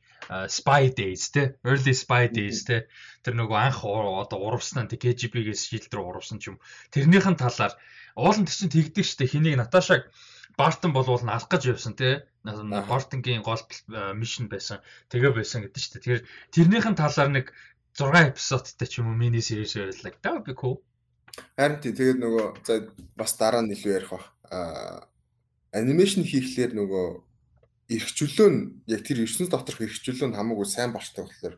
[0.52, 2.92] Spy Days те early Spy Days те
[3.24, 6.58] тэр нөгөө анх одоо урвсан тэг KGB-гээс шилд рүү урвсан ч юм.
[6.92, 7.74] Тэрнийхэн талаар
[8.20, 10.12] уулын чинь тэгдэг штэ хэнийг Наташаг
[10.60, 13.64] Бартон болвол алах гэж явсан те Бартонгийн гол
[14.20, 16.04] мишн байсан тэгээ байсан гэдэг штэ.
[16.04, 17.46] Тэгэхээр тэрнийхэн талаар нэг
[17.96, 20.84] 6 эпизодтай ч юм уу мини series байрлаа that would be cool
[21.58, 22.74] Харин тий тэгээд нөгөө за
[23.16, 24.28] бас дараа нь илүү ярих бах.
[24.50, 25.08] Аа
[25.74, 27.08] анимашн хийхлээр нөгөө
[27.90, 31.56] эрхчлөө нь яг тэр ертөнц доторх эрхчлөө нь хамаагүй сайн болчтой болохоор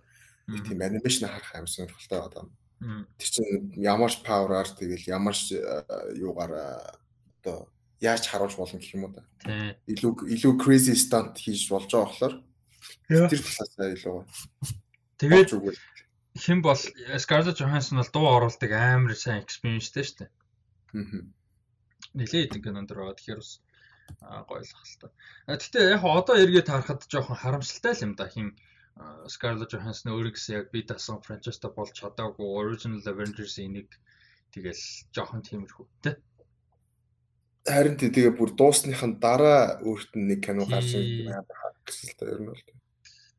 [0.68, 2.44] тийм анимашн харах амар сонирхолтой одоо.
[2.82, 5.54] Тэр чинь ямарч павераар тэгэл ямарч
[6.18, 6.98] юугаар
[7.44, 7.70] одоо
[8.02, 9.22] яаж харуулж болно гэх юм уу.
[9.46, 9.78] Тий.
[9.94, 12.36] Илүү илүү crazy stunt хийж болж байгаа болохоор
[13.30, 14.26] тэр талаас илүү.
[15.22, 15.54] Тэгээд
[16.36, 16.80] хэн бол
[17.20, 20.30] Scarlett Johansson бол дуу оруулдаг амар сайн experienceтэй шүү дээ.
[20.96, 21.22] Аа.
[22.16, 23.60] Нилээд ингэ нандер байгаа тэгэхээр бас
[24.48, 25.12] гоё л хальтаа.
[25.48, 28.56] Гэтэ яг одоо эргээд харахад жоохон харамсалтай л юм да хин
[29.28, 33.88] Scarlett Johansson өөрөөсөө яг би дасан франчайзтай болж чадаагүй Original Avengers-ийн нэг
[34.52, 34.84] тэгэл
[35.16, 36.16] жоохон тиймэрхүү тий.
[37.68, 41.02] Харин тэгээ бүр дуусныхын дараа өөрт нь нэг кино гарсан
[41.88, 42.64] гэсэн л та ер нь бол.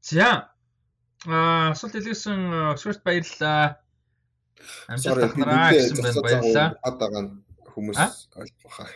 [0.01, 0.55] За.
[1.27, 3.79] Аа асуулт хэлсэн Oxford баярлалаа.
[4.91, 6.69] Амжилт ахнараа гэсэн байна баярлалаа.
[6.83, 7.25] Хаадагаа
[7.71, 7.99] хүмүүс
[8.35, 8.91] ойлгох хаа.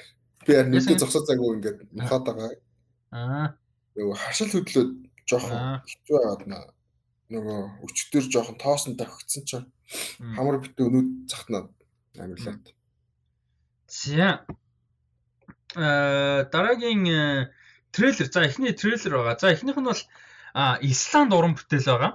[0.46, 2.50] Би яг нэг зогсоо цаггүй ингээд мухаад байгаа.
[3.14, 3.46] Аа.
[3.94, 4.90] Нөгөө хашил хөдлөөд
[5.30, 6.64] жоохон хэцүү байгаад наа.
[7.30, 9.66] Нөгөө өчтөр жоохон тоосон тавигдсан чинь
[10.34, 11.70] хамар битүү өнүүд захнаад
[12.18, 12.74] амирлаад.
[13.86, 14.46] За.
[15.74, 17.50] Э дараагийн э,
[17.94, 18.26] трейлер.
[18.30, 19.38] За эхний трейлер байгаа.
[19.38, 20.02] За эхнийх нь бол
[20.56, 22.12] Исланд уран бүтээл байгаа.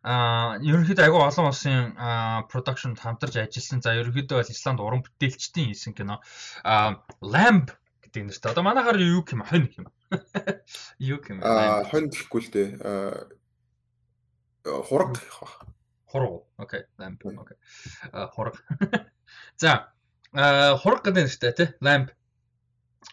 [0.00, 1.92] А ерөнхийдөө айгүй олон улсын
[2.52, 3.80] production хамтарч ажилласан.
[3.84, 6.20] За ерөнхийдөө бол Исланд уран бүтээлчдийн хийсэн кино.
[6.64, 7.72] А Lamb
[8.04, 8.52] гэдэг нэртэй.
[8.52, 9.88] Одоо манайхаар юу юм хонь юм.
[11.00, 11.40] Юу юм.
[11.40, 12.68] Аа хонь гэхгүй л дээ.
[14.64, 15.48] Хураг гэх ба.
[16.04, 16.44] Хураг.
[16.60, 16.84] Окей.
[17.00, 17.20] Lamp.
[17.24, 17.56] Окей.
[18.12, 18.60] Хураг.
[19.60, 19.92] За
[20.32, 21.68] хураг гэдэг нэртэй тий.
[21.80, 22.12] Lamp.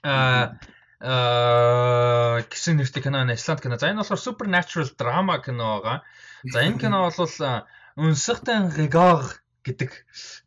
[0.03, 0.59] Аа
[1.01, 3.77] аа гэсэн нэртэй кино нь Исланд кино.
[3.77, 5.97] За энэ болохоор supernatural drama кино байгаа.
[6.53, 7.21] За энэ кино бол
[7.97, 9.25] Үнсэгтэн Регор
[9.67, 9.91] гэдэг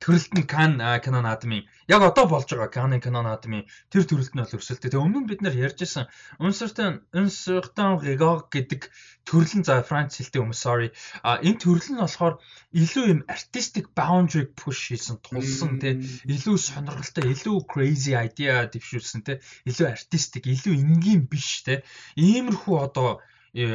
[0.02, 4.42] төрөлт нь Кан кино наадмын яг одоо болж байгаа Каны кино наадмын тэр төрөлт нь
[4.42, 4.90] бол өрсөлдөө.
[4.90, 6.06] Тэгээ өмнө нь бид нэр ярьж исэн
[6.38, 8.88] Uncertain Uncertain Regard гэдэг
[9.28, 10.88] төрөл нь за Франц хэлтэй юм sorry.
[11.26, 12.34] А энэ төрөл нь болохоор
[12.80, 15.94] илүү юм artistic boundary push хийсэн тулсан тий
[16.30, 19.36] илүү сонирхолтой илүү crazy idea дэвшүүлсэн тий
[19.68, 21.82] илүү artistic илүү энгийн биш тий
[22.14, 23.08] иймэрхүү одоо
[23.52, 23.74] э,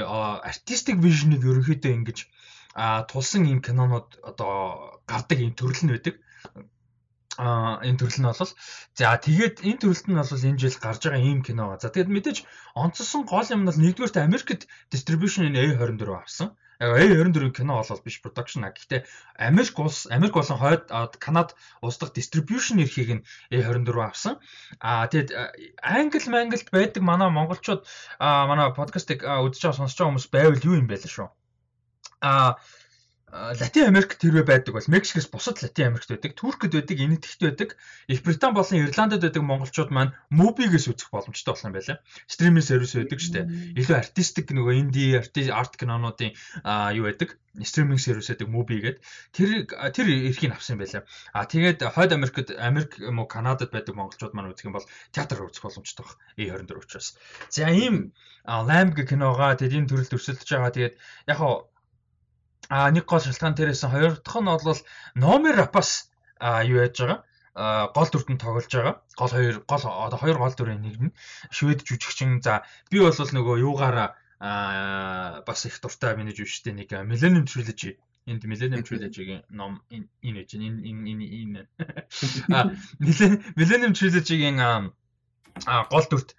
[0.52, 2.18] artistic vision-ыг ерөнхийдөө ингэж
[2.76, 4.52] а тулсан ийм кинонууд одоо
[5.08, 6.16] гардаг ийм төрөл нь байдаг.
[7.40, 8.52] А энэ төрөл нь бол
[9.00, 11.66] за тэгээд энэ төрөлт нь бол энэ жил гарч байгаа ийм кино.
[11.80, 12.38] За тэгээд мэдээж
[12.84, 14.62] онцсон гол юм нь бол нэгдүгээрт Америкт
[14.92, 16.48] distribution энэ A24 авсан.
[16.84, 18.76] Яг A24 кино бол биш production а.
[18.76, 19.08] Гэхдээ
[19.48, 20.84] Америк улс Америк болон хойд
[21.24, 24.34] Канад улс дахь distribution эрхийг нь A24 авсан.
[24.84, 25.32] А тэгээд
[25.80, 27.88] англи манглд байдаг манай монголчууд
[28.20, 31.30] манай подкастыг үзэж байгаа сонсож байгаа хүмүүс байвал юу юм бэ л шүү
[32.26, 32.58] а
[33.36, 37.70] Латин Америк тэрвээ байдаг бол Мексикээс бусад Латин Америкт байдаг, Туркэд байдаг, Энэтхэгт байдаг,
[38.08, 42.00] Их Британь болон Ирландд байдаг монголчууд маань мубигээс үзэх боломжтой болох юм байна.
[42.32, 43.46] Стриминг сервис байдаг шүү дээ.
[43.76, 46.32] Илүү артистик нөгөө инди арт кинонуудын
[46.96, 47.36] юу байдаг?
[47.64, 49.00] стриминг сервис гэдэг муби гэдэг
[49.32, 49.50] тэр
[49.96, 51.08] тэр эрхийг авсан байлаа.
[51.32, 55.48] А тэгээд хойд Америкт Америк юм уу Канадад байдаг монголчууд маань үзэх юм бол театраар
[55.48, 56.20] үзэх боломжтой баг.
[56.36, 57.16] E24 учраас.
[57.48, 58.12] За ийм
[58.44, 60.76] гэх киногоо тэгээд энэ төрөлд өрсөлдөж байгаа.
[60.76, 60.96] Тэгээд
[61.32, 61.64] яг хаа
[62.70, 64.80] А нэг гол шалтгаан тэрээс хоёр дахь нь бол
[65.16, 67.20] номер рапас а юу яаж байгаа?
[67.96, 68.96] Гол дүртэн тоглож байгаа.
[69.16, 71.16] Гол хоёр гол одоо хоёр гол дүрийн нэг нь
[71.52, 72.42] швед жүжигчин.
[72.42, 77.98] За би бол нөгөө юугаараа бас их дуртай миний жүжигчтэй нэг Millennium Trilogy.
[78.26, 81.62] Энд Millennium Trilogy-гийн ном энэ энэ энэ энэ
[83.56, 84.60] Millennium Trilogy-гийн
[85.64, 86.36] а гол дүрт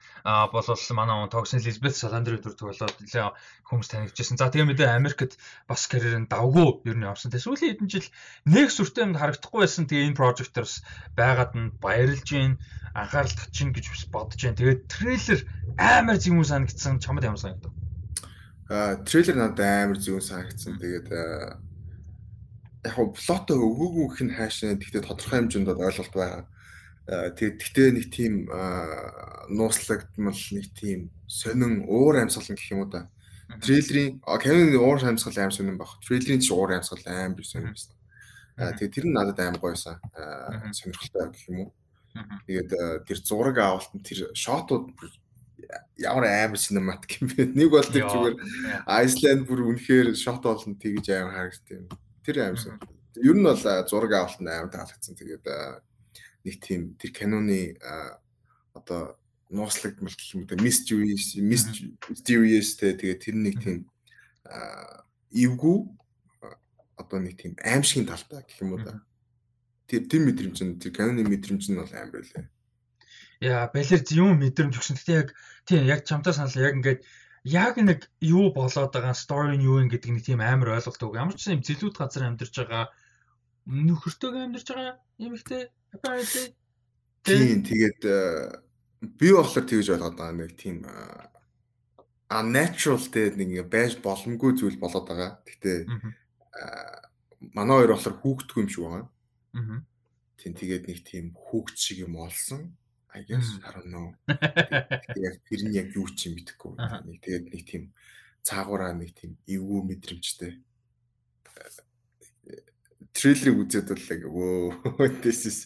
[0.53, 3.33] болол манай он тогсон Элизабет Саландрын дүр тоглоод нэлээ
[3.65, 4.37] хүмүүс танигдчихсэн.
[4.37, 7.33] За тэгээ мэдээ Америкт бас карьер нь давгүй ер нь явсан.
[7.33, 8.09] Тэгээ сүүлийн хэдэн жил
[8.45, 9.89] нэг сүртэй юмд харагдахгүй байсан.
[9.89, 10.85] Тэгээ энэ прожектор бас
[11.17, 12.61] байгаад нь баярлж гин
[12.93, 14.61] анхаарал татчин гэж бас бодож байна.
[14.61, 15.41] Тэгээд трейлер
[15.81, 17.01] амар зэвүүн санагдсан.
[17.01, 17.73] Чамд ямар санагдав?
[18.69, 20.77] Аа трейлер надад амар зэвүүн санагдсан.
[20.77, 21.09] Тэгээд
[22.85, 24.77] яг плото өгөөгүй гэх нь хаашаа.
[24.77, 26.45] Гэхдээ тодорхой хэмжээнд ойлголт байгаа
[27.07, 28.35] Тэгээд тэгтээ нэг тийм
[29.55, 33.07] нууцлагдмал нэг тийм сонин уур амьсгал гэх юм уу да.
[33.63, 36.03] Трейлерийн Кевин уур амьсгал аим сонин баг.
[36.03, 37.95] Трейлерийн ч уур амьсгал аим биш сонин байсан.
[38.59, 40.03] Тэгээд тэр нь надад аим гойсон.
[40.75, 41.71] Сонирхолтой гэх юм уу.
[42.51, 42.71] Тэгээд
[43.07, 44.91] тэр зураг авалт нь тэр шотууд
[45.99, 47.55] ямар амар синематик юм бэ.
[47.59, 48.37] Нэг бол тэр зүгээр
[48.87, 51.89] Айсланд бүр үнэхээр шот болно тэгж амар харагдсан юм.
[52.27, 52.81] Тэр аимсан.
[53.15, 55.15] Ер нь бол зураг авалт нь амар таалагдсан.
[55.15, 55.45] Тэгээд
[56.47, 57.75] нэг тийм тэр киноны
[58.79, 59.19] одоо
[59.51, 63.79] нууцлагдмал гэх юм уу mysterious mysterious тэгээ тэр нэг тийм
[65.35, 65.79] эвгүй
[66.97, 69.03] одоо нэг тийм аимшигын талтай гэх юм уу да.
[69.87, 72.45] Тэр тэр мэдрэмж нь тэр киноны мэдрэмж нь бол аим байлаа.
[73.39, 74.97] Яа, балер юм мэдрэмж өгсөн.
[74.97, 75.29] Гэтэ яг
[75.69, 77.01] тийм яг чамтай санал яг ингээд
[77.45, 81.15] яг нэг юу болоод байгаа story нь юу юм гэдэг нэг тийм амар ойлголт өг.
[81.15, 82.91] Ямар ч юм зэлүүд газар амьдарч байгаа
[83.71, 85.71] нөхөртөөгөө амьдарч байгаа юм ихтэй.
[87.27, 88.17] Тийм тэгээд э,
[89.19, 95.07] би болохоор тэгж ойлгоод байгаа нэг тийм а natural те нэг байж боломгүй зүйл болоод
[95.07, 95.31] байгаа.
[95.47, 95.87] Гэтэ
[97.55, 99.05] манай хоёр болохоор хүүхдгүй юм шиг байгаа.
[99.55, 99.81] Аа.
[100.39, 102.75] Тийм тэгээд нэг тийм хүүхд шиг юм олсон.
[103.17, 104.13] I guess I don't know.
[104.29, 106.77] Тэгээд тэр нь яг юу ч юм мэдэхгүй.
[106.77, 107.83] Нэг тэгээд нэг тийм
[108.45, 110.61] цаагаараа нэг тийм эвгүй мэдрэмжтэй
[113.17, 115.59] трейлерыг үзээд бол яг өө this is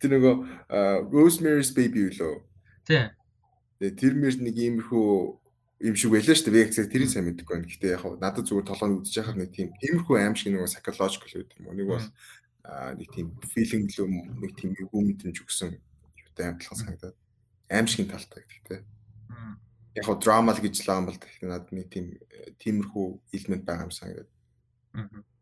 [0.00, 0.34] тэр нөгөө
[1.12, 2.08] Rosemary's Baby.
[2.88, 3.12] Тийм.
[3.76, 5.08] Тэгээ тэр мэр нэг иймэрхүү
[5.84, 6.72] юм шиг байлаа шүү дээ.
[6.72, 7.68] VX тэрийг сайн мэдгүй байна.
[7.68, 11.60] Гэхдээ яг надад зүгээр толгойд үзэж байхад нэг тийм иймэрхүү аим шиг нөгөө psychological гэдэг
[11.60, 11.76] юм уу.
[11.76, 12.06] Нэг бол
[12.96, 17.16] нэг тийм feeling л нэг тийм эвгүй мэдрэмж өгсөн юутай амтлах санагдаад
[17.68, 18.80] аим шиг талтай гэхдээ.
[20.00, 22.16] Яг хоо драма л гэж л юм бол тэгэхээр надад нэг тийм
[22.56, 23.06] тиймэрхүү
[23.36, 24.30] элемент байгаа юм санагдаад.
[24.96, 25.35] Аа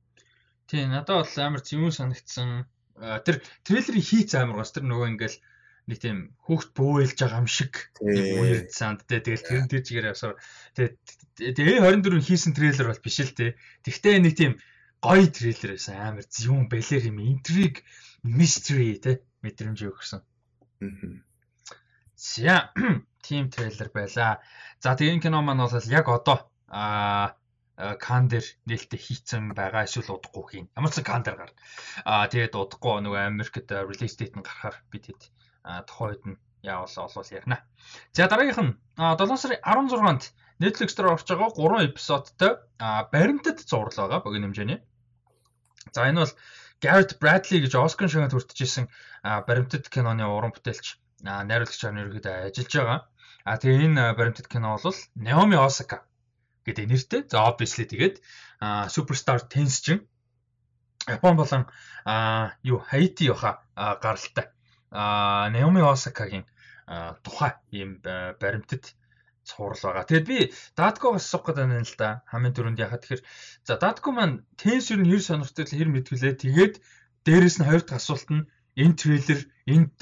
[0.71, 2.65] Тий, надад бол амар зөвүүн санагдсан.
[3.27, 5.39] Тэр трейлерын хийц амар гос тэр нөгөө ингээл
[5.91, 10.41] нэг тийм хүүхд бөөлж байгаа юм шиг weird sound тэ тэгэл тэрэн тэр чигээр явсаар
[10.73, 13.59] тэгээ 24 хийсэн трейлер бол биш л тэ.
[13.85, 14.53] Тэгтээ нэг тийм
[15.05, 17.85] гоё трейлер байсан амар зөвүүн балер юм intrigue
[18.25, 20.25] mystery тэ мэдрэмж өгсөн.
[22.17, 22.73] За
[23.27, 24.41] тийм трейлер байла.
[24.81, 27.37] За тэгээ энэ кино маань бол яг одоо аа
[27.77, 30.67] кан дээр нээлттэй хийцэн байгаа эсвэл удахгүй хийн.
[30.79, 31.59] Ямар ч кан дээр гарна.
[32.07, 35.21] Аа тэгээд удахгүй нөгөө Америкт release date нь гарахаар би тэд
[35.91, 37.59] тухайн үед нь яавал олвол ярина.
[38.15, 40.23] За дараагийнх нь 7 сарын 16-нд
[40.63, 42.53] Netflix дээр орж байгаа 3 эпизодтой
[43.11, 44.81] баримтат зурлал байгаа богино хэмжээний.
[45.91, 46.35] За энэ бол
[46.79, 48.87] Garrett Bradley гэж Оскар шагнад хүртэжсэн
[49.49, 50.87] баримтат киноны уран бүтээлч
[51.27, 53.01] найруулагч ерөнхийдөө ажиллаж байгаа.
[53.45, 56.07] А тэгээ энэ баримтат кино бол Naomi Osaka
[56.67, 57.21] гэдэг нэртэй.
[57.29, 58.21] За obviously тэгээд
[58.89, 60.09] superstar тенсчин
[61.07, 61.69] Япон болон
[62.63, 64.49] юу Хаити яха гаралтай.
[64.91, 66.45] Наоми Осакагийн
[67.23, 68.01] тухай ийм
[68.41, 68.97] баримтат
[69.45, 70.09] цуврал байгаа.
[70.09, 70.39] Тэгэд би
[70.77, 72.25] Даткогоос асуух гэдэг байна л да.
[72.33, 73.23] Хамгийн түрүүнд яхаа тэгэхээр
[73.69, 76.41] за Датко маань тенс нь хэр сонирхтой хэр мэдгүлээ.
[76.41, 76.75] Тэгээд
[77.29, 78.49] дээрэс нь хоёр дахь асуулт нь
[78.81, 79.93] энэ трейлер энэ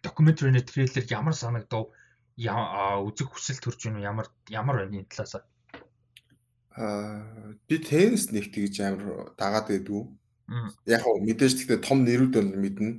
[0.00, 1.92] докюментари трейлер ямар санагдав?
[2.40, 4.08] үзэх хүсэл төрж байна уу?
[4.08, 5.44] Ямар ямар байна энэ талаас?
[6.76, 10.04] Аа би теннис нэг тэгж амар дагаад байдгүй.
[10.88, 12.90] Яг хөө мэдээж тэгтээ том нэрүүд бол мэднэ.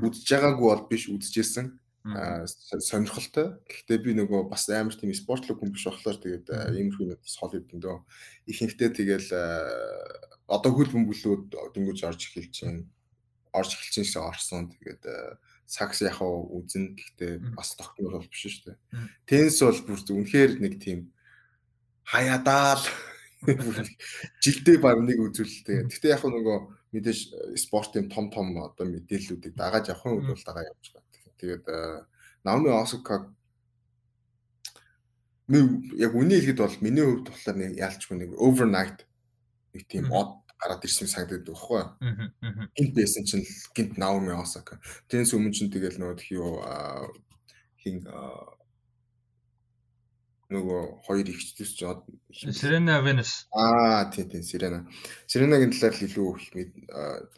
[0.00, 1.76] Үдж байгаагүй бол биш үдчихсэн.
[2.04, 2.48] Аа
[2.80, 3.60] сонирхолтой.
[3.68, 7.96] Гэхдээ би нөгөө бас амар тийм спортлог хүн биш болохоор тэгээд иймэрхүү нэг сол өгдөө.
[8.48, 9.28] Ихэнхдээ тэгэл
[10.48, 12.88] одоо хөл бөмбөлүүд дөнгөж орж эхэлж байна.
[13.52, 14.72] Орж эхэлж гэсэн орсон.
[14.72, 15.04] Тэгээд
[15.68, 18.78] сакс яг хөө үзэн гэхдээ бас тогтмол бол биш шүү дээ.
[19.28, 21.12] Теннис бол бүр үнэхээр нэг тийм
[22.10, 22.82] хаяадаал
[24.44, 25.88] жилдээ баг нэг үзүүлэлтэй.
[25.88, 26.58] Гэхдээ яг нөгөө
[26.92, 31.32] мэдээж э, спортын том том одоо мэдээллүүдийг дагаад явахын үед бол дагаа явж байгаа.
[31.40, 31.64] Тэгээд
[32.44, 33.32] Наоми Осака
[35.48, 35.64] нэг
[35.96, 39.08] яг үний хэлэхэд бол миний хувьд болохоор нэг яалчгүй нэг overnight
[39.72, 41.82] нэг тийм од гараад ирсэн санагдаад байхгүй.
[42.76, 44.80] Гинт байсан чинь гинт Наоми Осака.
[45.08, 46.60] Тэрнээс өмнө чинь тэгэл нөгөө юу
[47.80, 48.04] хин
[50.50, 51.86] нөгөө хоёр ихчдээс ч
[52.50, 53.46] Serena Venus.
[53.54, 54.82] Аа тий тий Serena.
[55.30, 56.70] Serena-гийн талаар л илүү их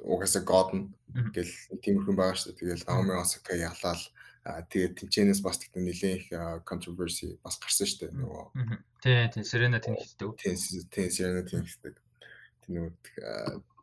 [0.01, 0.85] угаасаа God нь
[1.37, 1.53] гэл
[1.85, 2.61] тиймэрхэн байгаа шүү дээ.
[2.61, 4.03] Тэгэл Naomi Osaka ялаал
[4.43, 6.27] тэгээд тэнчэнээс бас тэгтэн нэлээд их
[6.65, 8.45] controversy бас гарсан шүү дээ нөгөө.
[9.05, 10.33] Тий тий Serena тэнхтэй.
[10.41, 10.57] Тий
[10.89, 11.93] тий Serena тэнхтэй.
[12.65, 12.93] Тэр нөгөө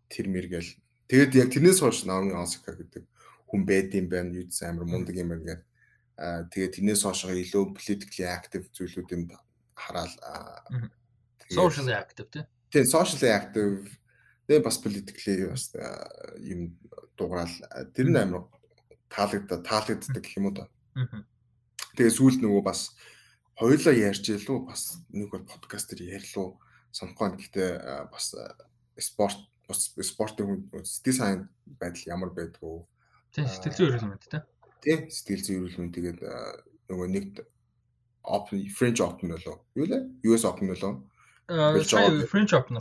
[0.09, 0.71] тэр мэргээл
[1.05, 3.05] тэгээд яг тэрнээс хойш Naomi Osaka гэдэг
[3.45, 4.33] хүн байд юм байна.
[4.33, 5.68] Юу ч амар мундаг юм байна гэдэг
[6.19, 9.31] тэгээ тэрнээс хойшоо илүү politically active зүйлүүдэнд
[9.75, 10.13] хараал
[11.47, 12.43] socially active тий.
[12.75, 13.87] Тэгээ socially active
[14.47, 15.63] тэгээ бас politically бас
[16.43, 16.75] юм
[17.15, 17.53] дугаал
[17.95, 18.51] тэр нь амар
[19.07, 20.65] таалагдаад таалагддаг гэх юм уу да.
[21.95, 22.93] Тэгээ сүүлд нөгөө бас
[23.55, 26.59] хоёлоо ярьж илүү бас нэг бол подкастер ярьлуу
[26.91, 27.39] санахгүй.
[27.39, 27.69] Гэхдээ
[28.11, 28.35] бас
[28.99, 29.39] спорт
[29.71, 32.83] спортын хүн сэтгэл сайн байдал ямар байдгүй.
[33.31, 36.19] Тий сэтгэл зүйн эрүүл мэнд тий тий сэтгэл зүйн тэгээд
[36.89, 37.25] нөгөө нэг
[38.29, 39.65] Open French Open болоо.
[39.75, 40.05] Юу лээ?
[40.29, 41.03] US Open болоо.
[41.47, 41.73] Аа
[42.27, 42.77] French Open.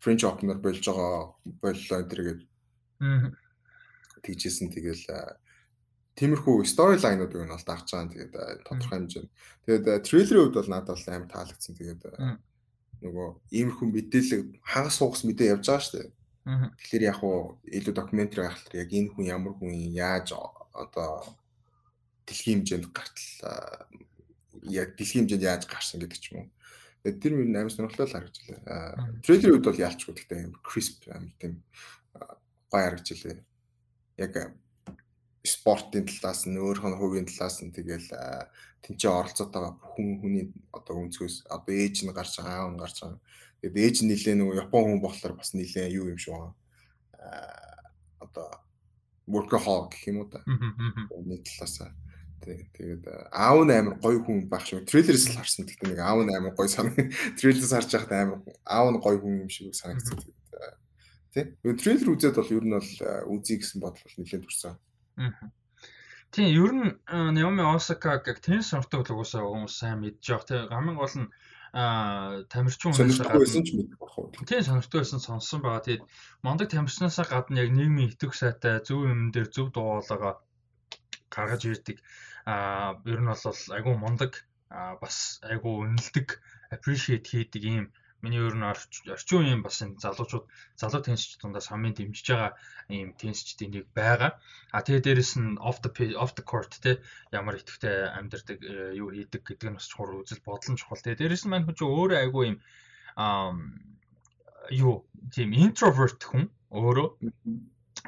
[0.00, 2.40] French Open-аар болж байгаа боллоо энэ тэгээд.
[3.00, 3.30] Аа.
[4.22, 5.04] Тэгжсэн тэгэл
[6.16, 8.10] тиймэрхүү сторилайнуудыг нь бол дагж байгаа.
[8.12, 8.34] Тэгээд
[8.66, 9.30] тодорхой хэмжээнд.
[9.66, 11.74] Тэгээд трейлерийн хувьд бол надад бол амар таалагдсан.
[11.76, 12.02] Тэгээд
[13.02, 16.08] нөгөө иймэрхүү мэдээлэл хагас сугас мэдээ явж байгаа шүү дээ.
[16.46, 20.28] Тэгэхээр яг уу илүү докюментари гаргахлаар яг энэ хүн ямар хүн яаж
[20.76, 21.24] одоо
[22.26, 23.88] дэлхийн хэмжээнд гартал
[24.62, 26.50] яг дэлхийн хэмжээнд яаж гарсан гэдэг ч юм уу.
[27.06, 28.60] Тэгээд тэр мөр амар сонирхолтой харагдчихлаа.
[29.22, 31.54] Трейлерийн үед бол яалчгүй гэхдээ амар crisp амар тийм
[32.66, 33.38] гоё харагдчихлаа.
[34.18, 34.32] Яг
[35.46, 38.10] спортын талаас нь өөрийнх нь хувийн талаас нь тэгэл
[38.82, 42.96] тэнцээ оролцоод байгаа хүн хүний одоо өнцгөөс одоо ээж нь гарч байгаа аав нь гарч
[43.02, 43.20] байгаа.
[43.62, 46.54] Тэгээд ээж нь нилээ нөгөө Япон хүн болохоор бас нилээ юу юм шиг байгаа.
[48.18, 48.65] Одоо
[49.26, 50.42] workaholic гэх юм уу та.
[50.46, 51.90] Нэг талаасаа.
[52.46, 55.66] Тэгээд аав нь амар гоё хүн байх шиг трейлерээс л харсан.
[55.66, 56.94] Тэгтээ нэг аав нь амар гоё санаг.
[57.38, 60.20] Трейлерээс харж байхад амар аав нь гоё хүн юм шиг санагдсан.
[61.34, 61.58] Тэ.
[61.60, 62.90] Трейлер үзээд бол ер нь бол
[63.34, 64.78] үзье гэсэн бодол нэлээд төрсэн.
[66.30, 70.46] Тийм ер нь Наоми Осака гэх теннис сонирхдаг угсаа хүмүүс сайн мэдж байгаа.
[70.46, 71.32] Тийм хамгийн гол нь
[71.76, 74.32] а тамирчин хүмүүсээс байсан ч мэдэх байх уу.
[74.48, 75.84] Тийм сонирхтой байсан сонссон байгаа.
[75.84, 76.04] Тэгээд
[76.40, 80.40] мондөг тамирчнаасаа гадна яг нийгмийн итгэх сайтай зөв юм дээр зөв дуугаалгаа
[81.28, 82.00] гаргаж ирдэг.
[82.48, 84.32] А ер нь бол айгүй мондөг
[85.02, 85.16] бас
[85.52, 86.26] айгүй үнэлдэг
[86.72, 87.86] appreciate хийдэг ийм
[88.26, 92.52] Миний өөр нь орчин үеийн бас энэ залуучууд залуу теннисч дундаас хамгийн дэмжиж байгаа
[92.90, 94.42] ийм теннисчдийн нэг байгаа.
[94.74, 96.98] А тэгээ дээрэс нь off the off the court те
[97.30, 100.98] ямар итгэвтэй амьдардаг э, юу хийдэг гэдэг нь бас чухал үзэл бодол нь чухал.
[100.98, 102.58] Тэгээ дээрэс нь маань хүн чинь өөрөө айгүй ийм
[104.74, 107.08] юу тийм introvert хүн өөрөө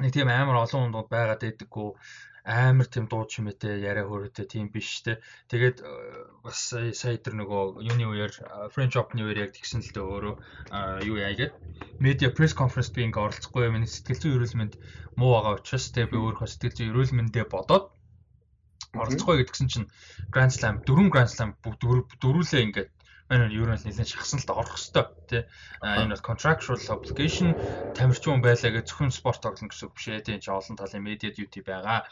[0.03, 1.89] нэг тийм амар олон хүнд байгаад байдаггүй
[2.49, 5.21] амар тийм дуу чимээтэй яриа хөрөөтэй тийм биш те.
[5.53, 5.89] Тэгээд э,
[6.41, 8.33] бас сая тэр нөгөө юуны үеэр
[8.73, 10.35] French Open-ы үеэр яг тэгсэн л дээ өөрөө
[11.05, 11.53] юу яа гээд
[12.01, 13.85] media press conference би ингээ оролцохгүй юм.
[13.85, 14.73] Сэтгэл зүйн эрүүл мэнд
[15.13, 17.93] муу байгаа учраас те би өөрөө сэтгэл зүйн эрүүл мэндэ бодоод
[18.97, 19.91] оролцохгүй гэдгсэн чинь
[20.33, 22.89] Grand Slam дөрвөн Grand Slam дөрвөлээ ингээд
[23.29, 25.43] энэ юу нэг нэлээд шахсаналд орох хэвээр тий
[25.85, 27.53] энэ бол contractual obligation
[27.93, 31.05] тамирчин хүн байлаа гэж зөвхөн спорт тоглоно гэсэн үг биш ээ тий чи олон талын
[31.05, 32.09] media duty байгаа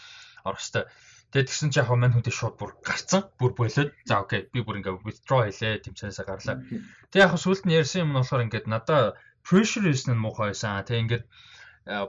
[0.49, 0.87] орох хэвээр
[1.27, 3.27] Тэгээд тэгсэн чи яг мань хүнтэй шууд бүр гарцсан.
[3.35, 6.63] Бүр болоод за окей би бүр ингээ withdraw хийлээ тэмцэнээсээ гарлаа.
[7.11, 10.87] Тэг яг сүулт нь ярьсан юм нь болохоор ингээд надаа pressure хийсэн нь муухай байсан.
[10.87, 11.23] Тэг ингээд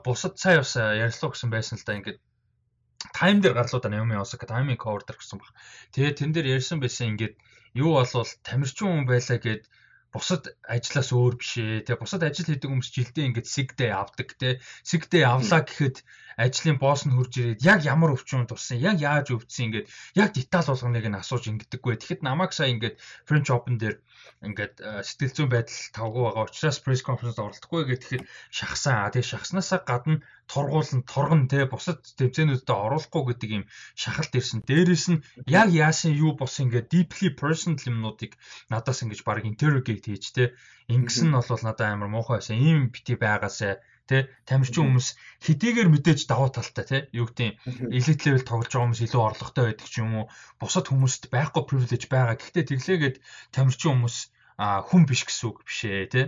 [0.07, 2.19] бусад цаа бас ярьслуу гэсэн байсан л да ингээд
[3.19, 5.51] тайм дээр гарлуу да Naomi Osaka тайминг дээр гэсэн баг.
[5.99, 7.35] Тэгээд тэн дээр ярьсан байсан ингээд
[7.75, 9.67] юу болвол тамирчин хүн байлаа гэд
[10.15, 11.85] бусад ажлаас өөр биш ээ.
[11.85, 14.51] Тэгээ бусад ажил хийдэг хүмүүс жилдээ ингээд сигдээ авдаг те.
[14.91, 15.97] Сигдээ авлаа гэхэд
[16.39, 20.71] ажлын босс нь хурж ирээд яг ямар өвчин туссан, яг яаж өвдсөн ингээд яг деталь
[20.71, 21.95] болгоныг нь асууж ингэдэггүй.
[21.99, 23.97] Тэгэхэд намайг сая ингээд French Open дээр
[24.47, 28.23] ингээд сэтгэл зүйн байдал тавгүй байгаа учраас пресс конференцд оролцохгүй гэхэд
[28.55, 29.11] шахсан.
[29.11, 33.65] Тэгээ шахснаасаа гадна тургуулн торгон те бусад тэмцээнүүдэд оруулахгүй гэдэг юм
[34.01, 34.65] шахалт ирсэн.
[34.65, 38.33] Дээрээс нь яг яасан юу бос ингээд deeply personal юмнуудыг
[38.73, 40.45] надаас ингэж баг interrogate хийж те.
[40.89, 42.57] Ингэсэн нь бол надад амар муухай байсан.
[42.57, 45.09] Ийм бити байгаасаа тэ тамирчин хүмүүс
[45.45, 49.89] хэдийгээр мэдээж давуу талтай тэ юу гэдэг элит левел тоглож байгаа хүмүүс илүү орлоготой байдаг
[49.93, 50.27] ч юм уу.
[50.57, 52.41] Бусад хүмүүст байхгүй privilege байгаа.
[52.41, 53.17] Гэхдээ тэглээгээд
[53.53, 54.17] тамирчин хүмүүс
[54.89, 56.23] хүн биш гэсэн үг биш ээ тэ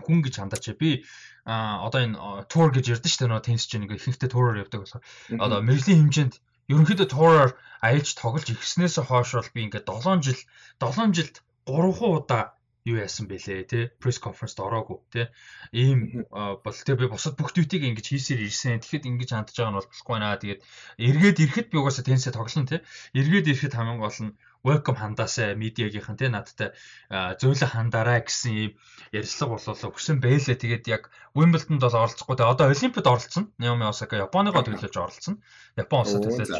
[0.00, 1.04] хүн гэж хандаач би
[1.44, 2.16] а одоо энэ
[2.48, 3.30] тур гэж ярьдэн шүү дээ.
[3.30, 5.04] Нөгөө теннис чинь ингээ ихэнхдээ туураар явдаг болохоор.
[5.44, 6.34] Одоо мэрэглийн хэмжээнд
[6.70, 7.50] ерөнхийдөө туураар
[7.82, 10.40] аялж тоглож ирснээс хойш бол би ингээ 7 жил
[10.78, 13.80] 7 жилд 3 удаа юу яасан бэлээ те?
[14.02, 15.30] Пресс конференцд ороогүй те?
[15.70, 18.82] Ийм бол те би бусад бүх твитийг ингэж хийсээр ирсэн.
[18.82, 20.34] Тэгэхэд ингэж хандж байгаа нь бол болохгүй наа.
[20.42, 20.60] Тэгээд
[20.98, 22.82] эргээд ирэхэд би угаасаа тенсээ тоглоно те?
[23.14, 26.70] Эргээд ирэхэд хамгийн гол нь welcome хандаасаа медиагийнхан те надтай
[27.10, 28.74] зөөлө хандаарай гэсэн
[29.10, 30.54] ярилцлага бололоо хүсэн байлээ.
[30.54, 32.36] Тэгээд яг Wimbledon-д бол оролцохгүй.
[32.38, 33.44] Тэгээд одоо Олимпиад оролцсон.
[33.58, 35.42] Naomi Osaka Японыгоо төлөөлж оролцсон.
[35.74, 36.52] Япон улсад төлөөлж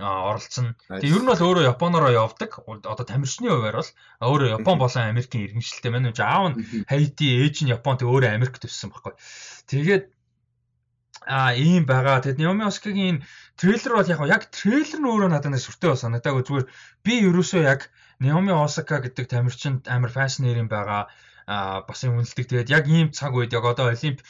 [0.00, 0.66] оролцсон.
[0.88, 2.50] Тэгээд ер нь бол өөрөө Японоороо явдаг.
[2.64, 3.90] Одоо тамирчны хувьар бол
[4.24, 8.94] өөрөө Япон болон Америкийн иргэншилтэй маань аав нь Haiti, ээж нь Японд өөрөө Америк төссөн
[8.94, 9.12] байхгүй.
[9.68, 10.08] Тэгээд
[11.26, 12.22] а ийм байгаа.
[12.22, 13.22] Тэгэд Naomi Osaka-гийн
[13.56, 16.12] трейлер бол яг трейлер нь өөрөө надад нэг сүртэй болсон.
[16.12, 16.66] Надад зүгээр
[17.04, 17.90] би ерөөсөө яг
[18.22, 21.10] Naomi Osaka гэдэг тамирчинд амар фэшнэр юм байгаа
[21.46, 22.46] а бас юм үнэлдэг.
[22.46, 24.22] Тэгээд яг ийм цаг үед яг одоо Олимп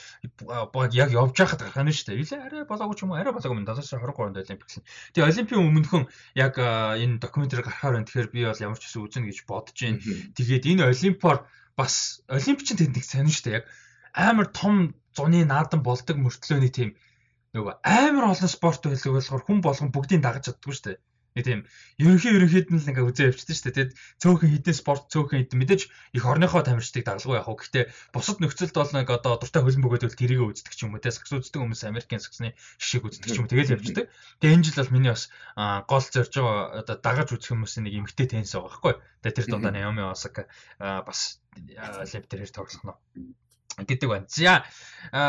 [0.93, 2.23] яг явж байхад гарах нь шүү дээ.
[2.25, 4.83] Илээ арай болоогүй ч юм уу арай болоогүй юм 723-нд Олимп гэсэн.
[5.13, 8.09] Тэгээд Олимпийн өмнөхөн яг энэ докюментари гарахаар байна.
[8.09, 10.01] Тэгэхээр би бол ямар ч гэсэн үзнэ гэж бодож байна.
[10.37, 11.39] Тэгээд энэ Олимпоор
[11.77, 13.57] бас Олимп чинь тэнд нэг сонин шүү дээ.
[13.61, 13.65] Яг
[14.13, 16.91] амар том зуны наадан болдог мөртлөөний тийм
[17.57, 21.01] нөгөө амар олон спорт байлгүй болохоор хүн болгон бүгдийг дагаж чаддгүй шүү дээ.
[21.33, 21.61] Нэг тийм
[21.97, 23.77] ерөнхий ерөнхийд нь л ингээ үзээ явчихсан шүү дээ.
[23.77, 27.57] Тэгэд цөөхөн хитэн спорт цөөхөн хитэн мэдээж их орныхоо тамирчдыг дагалгүй хөө.
[27.57, 31.01] Гэхдээ бусад нөхцөлд бол нэг одоо дуртай хөлн бөгөөд тэрийгэ үздэг ч юм уу.
[31.01, 33.53] Тэ сакс үздэг хүмүүс Америкийн саксны шишиг үздэг ч юм уу.
[33.53, 34.13] Тэгэл явчихдаг.
[34.45, 35.33] Тэгээ энэ жил бол миний бас
[35.89, 38.95] гол зорж байгаа одоо дагаж үзэх хүмүүсийн нэг эмгтэй тенс байгаа байхгүй.
[39.25, 42.93] Тэгээ тэр дундаа Наоми Осака бас леп дээр тоглох нь
[43.79, 44.27] гэдэг байна.
[44.29, 44.65] За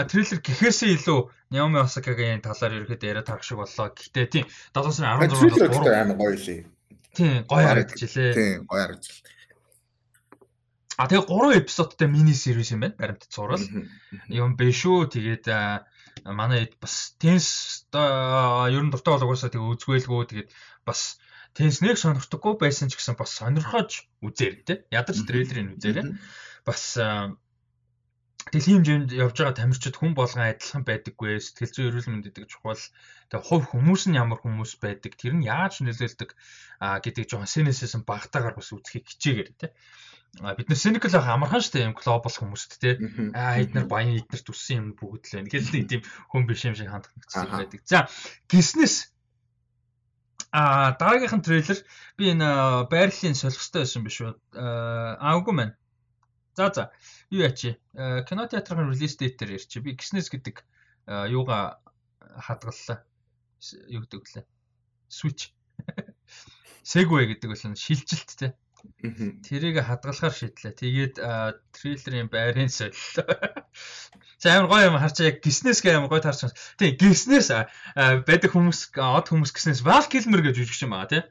[0.07, 1.19] трейлер гэхээсээ илүү
[1.53, 3.93] Naomi Osaka-гийн талаар ерөөхдөө яриа тарах шиг боллоо.
[3.93, 6.61] Гэхдээ тийм 7 сарын 16-наас амар гоё лээ.
[7.13, 8.33] Тийм гоё харагдчихлээ.
[8.33, 9.31] Тийм гоё харагдчихлээ.
[10.97, 12.97] А тэгээ 3 эпизодтай мини series юм байна.
[12.97, 13.65] Баримтат зурвал.
[14.29, 15.09] Юм биш үү.
[15.09, 15.45] Тэгээд
[16.25, 20.49] манай бас тенс ер нь дуртай болоогоосоо тэгээ үзгээлгөө тэгээд
[20.85, 21.17] бас
[21.57, 24.73] тенс нэг сонирхдаггүй байсан ч гэсэн бас сонирхож үзээрэй те.
[24.93, 26.17] Ядаж трейлерыг үзээрэй.
[26.65, 26.97] Бас
[28.51, 32.83] Дэлхийн хэмжээнд явж байгаа тамирчид хүн болгон адилхан байдаггүй сэтгэл зүйн эрүүл мэнд гэдэг чухал.
[33.31, 36.29] Тэгээ хувь хүмүүс нь ямар хүмүүс байдаг тэр нь яаж нөлөөлдөг
[37.03, 39.71] гэдэг жоохон сенэсэсэн багтаагаар бас үзхийг хичээгээр тий.
[40.33, 42.97] Бид нар cynical ах амархан шүү дээ юм глобал хүмүүст тий.
[43.37, 45.51] А эднэр баян эднэр төссөн юм бүгд л байна.
[45.53, 46.01] Гэтэл нэг тийм
[46.33, 47.81] хүн биш юм шиг нөхцөл байдаг.
[47.85, 48.09] За
[48.49, 49.13] гиснес
[50.53, 51.79] А дараагийнх нь трейлер
[52.17, 54.37] би энэ байрлалын солихстой байсан биш үү?
[54.53, 55.73] Аагүй маань.
[56.55, 56.91] За за
[57.29, 57.77] юу ячи
[58.29, 59.83] кино театрын релиз дейтер ярьчих.
[59.83, 60.61] Би гиснес гэдэг
[61.29, 61.79] юуга
[62.37, 63.01] хадгаллаа.
[63.89, 64.45] Юу гэдэг лээ.
[65.09, 65.49] Switch.
[66.83, 68.53] Segway гэдэг бол шилжилт те.
[69.47, 70.73] Тэрийг хадгалахаар шийдлээ.
[70.75, 71.15] Тэгээд
[71.71, 73.65] трейлерын байрын солилоо.
[74.43, 76.51] За амар гоё юм харчаа яг гиснес гэх юм гоё таарч.
[76.75, 77.47] Тий, гиснес
[77.95, 81.23] байдаг хүмүүс од хүмүүс гиснес Val Kilmer гэж үжигч юм аа тий.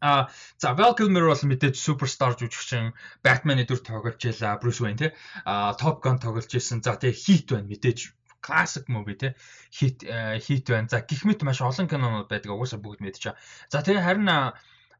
[0.00, 2.92] Аа за Val Kilmer бол мэдээж суперстар жүжигчин
[3.24, 5.10] Batman-ы дүр тоглож байла Bruce Wayne тий.
[5.44, 6.80] Аа Top Gun тоглож исэн.
[6.80, 7.98] За тэгээ Heat байна мэдээж
[8.40, 9.32] classic movie тий.
[9.76, 10.08] Heat
[10.40, 10.88] Heat байна.
[10.88, 12.56] За гих мэт маш олон кинонууд байдаг.
[12.56, 13.36] Угаасаа бүгд мэдчихэе.
[13.68, 14.28] За тэгээ харин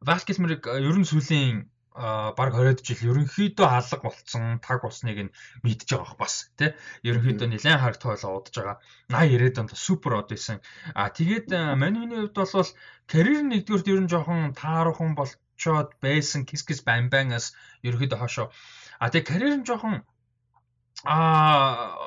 [0.04, 1.64] Val Kilmer-ыг ер нь сүүлийн
[1.94, 6.74] баг 20 жил ерөнхийдөө хаалга болцсон таг болсныг нь мэдж байгаа бох бас тий
[7.06, 8.76] ерөнхийдөө нэлээд харагдах байлаа удаж байгаа.
[9.14, 10.58] 80 90-ад онд супер од байсан
[10.98, 12.70] а тэгээд мань хүний хувьд бол
[13.06, 17.54] карьер нэгдүгürt ер нь жоохон таархан болчоод байсан кис кис бам бангаас
[17.86, 18.46] ерөнхийдөө хоошоо
[18.98, 20.02] а тэгээд карьер нь жоохон
[21.06, 21.18] а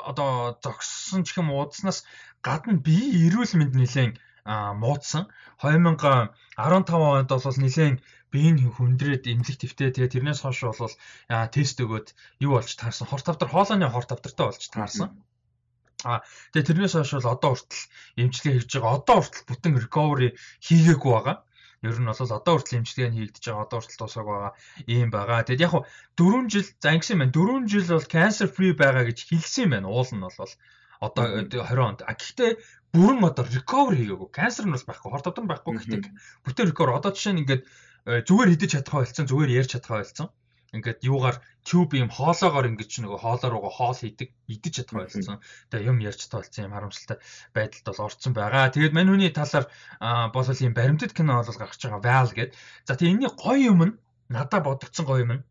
[0.09, 2.03] одоо зогссон ч юм уудснаас
[2.43, 5.27] гадна бие эрүүл мэнд нэлээд муудсан
[5.59, 7.99] 2015 онд бол нэлээд
[8.31, 10.95] би энэ хүндрээд эмнэлэг твтэй тэгээ тэрнээс хойш бол
[11.55, 12.07] тест өгөөд
[12.45, 15.09] юу болж таарсан хор тавдар хоолойны хор тавдартай болж таарсан.
[16.03, 17.83] А тэгээ тэрнээс хойш бол одоо хүртэл
[18.21, 18.97] эмчилгээ хийж байгаа.
[18.99, 20.29] Одоо хүртэл бүтэн recovery
[20.65, 21.37] хийгээгүй байгаа.
[21.87, 23.65] Ер нь бол одоо хүртэл эмчилгээ нь хийгдэж байгаа.
[23.65, 24.53] Одоо хүртэл дуусаагүй байгаа
[24.91, 25.47] юм байгаа.
[25.47, 25.83] Тэгэд яг хуу
[26.19, 27.35] 4 жил за ингэсэн байна.
[27.35, 29.87] 4 жил бол cancer free байгаа гэж хэлсэн юм байна.
[29.87, 30.51] Уул нь бол
[30.99, 31.99] одоо 20 онд.
[32.05, 32.51] А гэхдээ
[32.93, 34.29] бүрэн одоо recovery хийгээгүй.
[34.33, 35.09] Cancer нь бол байхгүй.
[35.11, 35.71] Хор тавдар нь байхгүй.
[35.77, 36.01] Гэхдээ
[36.45, 37.63] бүтэн recovery одоо жишээ нь ингээд
[38.07, 40.31] Э, зүгээр идэж чадхаа болсон зүгээр ярьж чадхаа болсон
[40.71, 45.43] ингээд юугаар тюб юм хоолоогоор ингэж нөгөө хоолоор руугаа хоол хийдэг идэж чадхаа болсон.
[45.67, 47.19] Тэгээ юм ярьж таалцсан юм харамсалтай
[47.51, 48.71] байдалд бол орцсон байгаа.
[48.71, 49.67] Тэгээд мань хүний талаар
[50.31, 52.55] бол ийм баримтат кино бол гарч байгаа Val гэдэг.
[52.87, 53.93] За тэгээ энэний гоё юм нь
[54.31, 55.43] надад бодогдсон гоё юм нь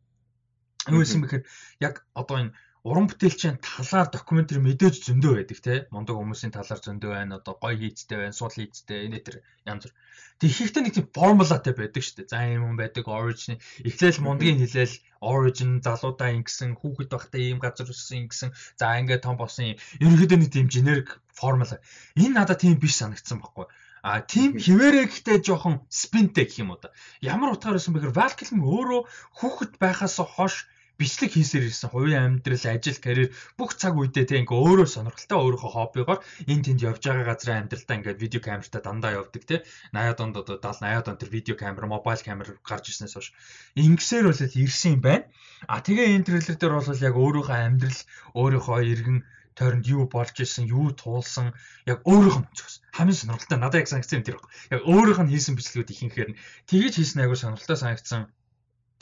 [0.97, 1.45] юу юм бэхээр
[1.85, 2.57] яг одоо энэ
[2.87, 5.75] уран бүтээлчийн талаар докюментари мэдээж зөндөө байдаг те.
[5.91, 9.95] Мундаг хүмүүсийн талаар зөндөө байна одоо гоё хийцтэй байна суул хийцтэй энэ төр янз бүр.
[10.39, 12.31] Тэг ихэнхдээ нэг тийм формулатай байдаг шүү дээ.
[12.31, 17.91] За юм юм байдаг origin эхлээл мундгийн хэлээл origin залуудаа ингэсэн хүүхэд байхдаа ийм газар
[17.91, 18.55] өссөн ингэсэн.
[18.79, 19.81] За ингээд том болсон юм.
[19.99, 21.83] Ерөнхийдөө нэг тийм generic формула
[22.15, 23.67] энэ надад тийм биш санагдсан байхгүй.
[24.07, 26.95] А тийм хിവэрэ гэхдээ жоохон спинтэй гэх юм уу да.
[27.19, 29.01] Ямар утгаар байсан бэхээр Valkyrie өөрөө
[29.43, 33.31] хүүхэд байхаас хойш бичлэг хийсээр ирсэн хувийн амьдрал, ажил, карьер
[33.61, 37.97] бүх цаг үедээ тэг ингээ өөрөө сонирхолтой өөрийнхөө хоббигоор энэ тэнд явж байгаа газрын амьдралдаа
[38.01, 39.57] ингээ видео камертаа дандаа явдаг те
[39.93, 43.29] 80-ад онд одоо 70 80-ад онд тэр видео камер, мобайл камер гарч ирснээс хойш
[43.77, 45.29] ингэсээр бол ирсэн юм байна.
[45.69, 48.01] А тэгээ энэ трейлер дээр бол яг өөрийнхөө амьдрал,
[48.37, 49.19] өөрийнхөө иргэн
[49.57, 51.57] тойронд юу болж исэн, юу туулсан
[51.89, 52.85] яг өөрийнх нь үзсэн.
[52.93, 54.53] Хамгийн сонирхолтой надад яг санагдсан юм тэр баг.
[54.69, 56.39] Яг өөрийнх нь хийсэн бичлэгүүд ихэнхээр нь
[56.69, 58.29] тэгэж хийсэн айгуу сонирхолтой санагдсан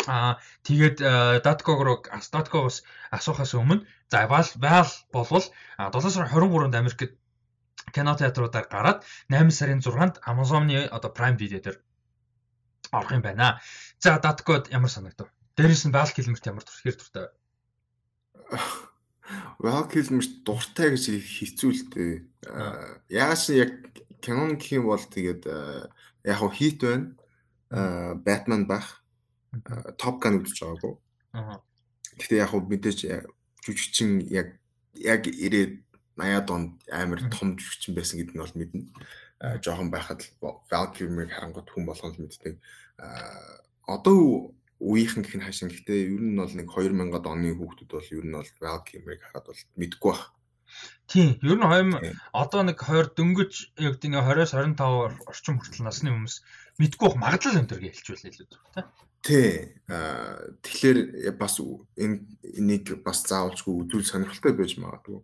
[0.07, 0.37] Аа
[0.67, 0.99] тэгээд
[1.45, 5.45] Datkog руу Datkog-оос асуухаас өмнө за Val Val болвол
[5.79, 7.17] 7 сарын 23-нд Америкт
[7.95, 8.99] кино театруудаар гараад
[9.29, 11.81] 8 сарын 6-нд Amazon-ы одоо Prime Video дээр
[12.93, 13.61] орох юм байна.
[13.99, 15.29] За Datkog ямар санагдав?
[15.57, 17.33] Дээрээс нь Val Kilmer-т ямар хэр дуртай вэ?
[19.59, 22.15] Val Kilmer дуртай гэж хэцүү л дээ.
[23.09, 23.73] Яагаас яг
[24.21, 25.49] кинон гэх юм бол тэгээд
[26.29, 27.17] яг хөө хит байна.
[28.21, 29.04] Batman байх
[30.01, 30.95] Top Gun үзэж байгаагүй.
[31.35, 31.61] Аа.
[32.19, 32.99] Гэхдээ яг хөө мэдээж
[33.65, 34.59] жүжигчин яг
[34.95, 35.85] яг 90
[36.17, 38.83] 80-ад онд амар том жүжигчин байсан гэдэг нь бол мэднэ.
[39.43, 42.55] Аа жоохон байхад Val Kilmer харангуут хүн болгоно мэддэг.
[43.03, 43.65] Аа
[43.99, 48.25] одоо үеийнхэн гэх нь хаашин гэхдээ ер нь бол нэг 2000-ад оны хүүхдүүд бол ер
[48.27, 50.25] нь бол Val Kilmer хараад бол мэдгүй байх.
[51.11, 53.53] Тийм, ер нь 2000 одоо нэг 20 дөнгөж
[53.83, 56.35] яг тийм 20-оос 25 орчим хүртэл насны хүмүүс
[56.81, 58.87] мэдгүй байх магадлал энэ төр гэж байлаа илүү тийм.
[59.25, 59.53] Тий.
[59.89, 60.99] Аа тэгэхээр
[61.39, 62.17] бас энэ
[62.61, 65.21] энийг бас заавалчгүй үзүүл сонирхолтой байж магадгүй.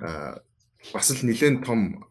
[0.00, 0.40] Аа
[0.94, 2.08] бас л нэлээд том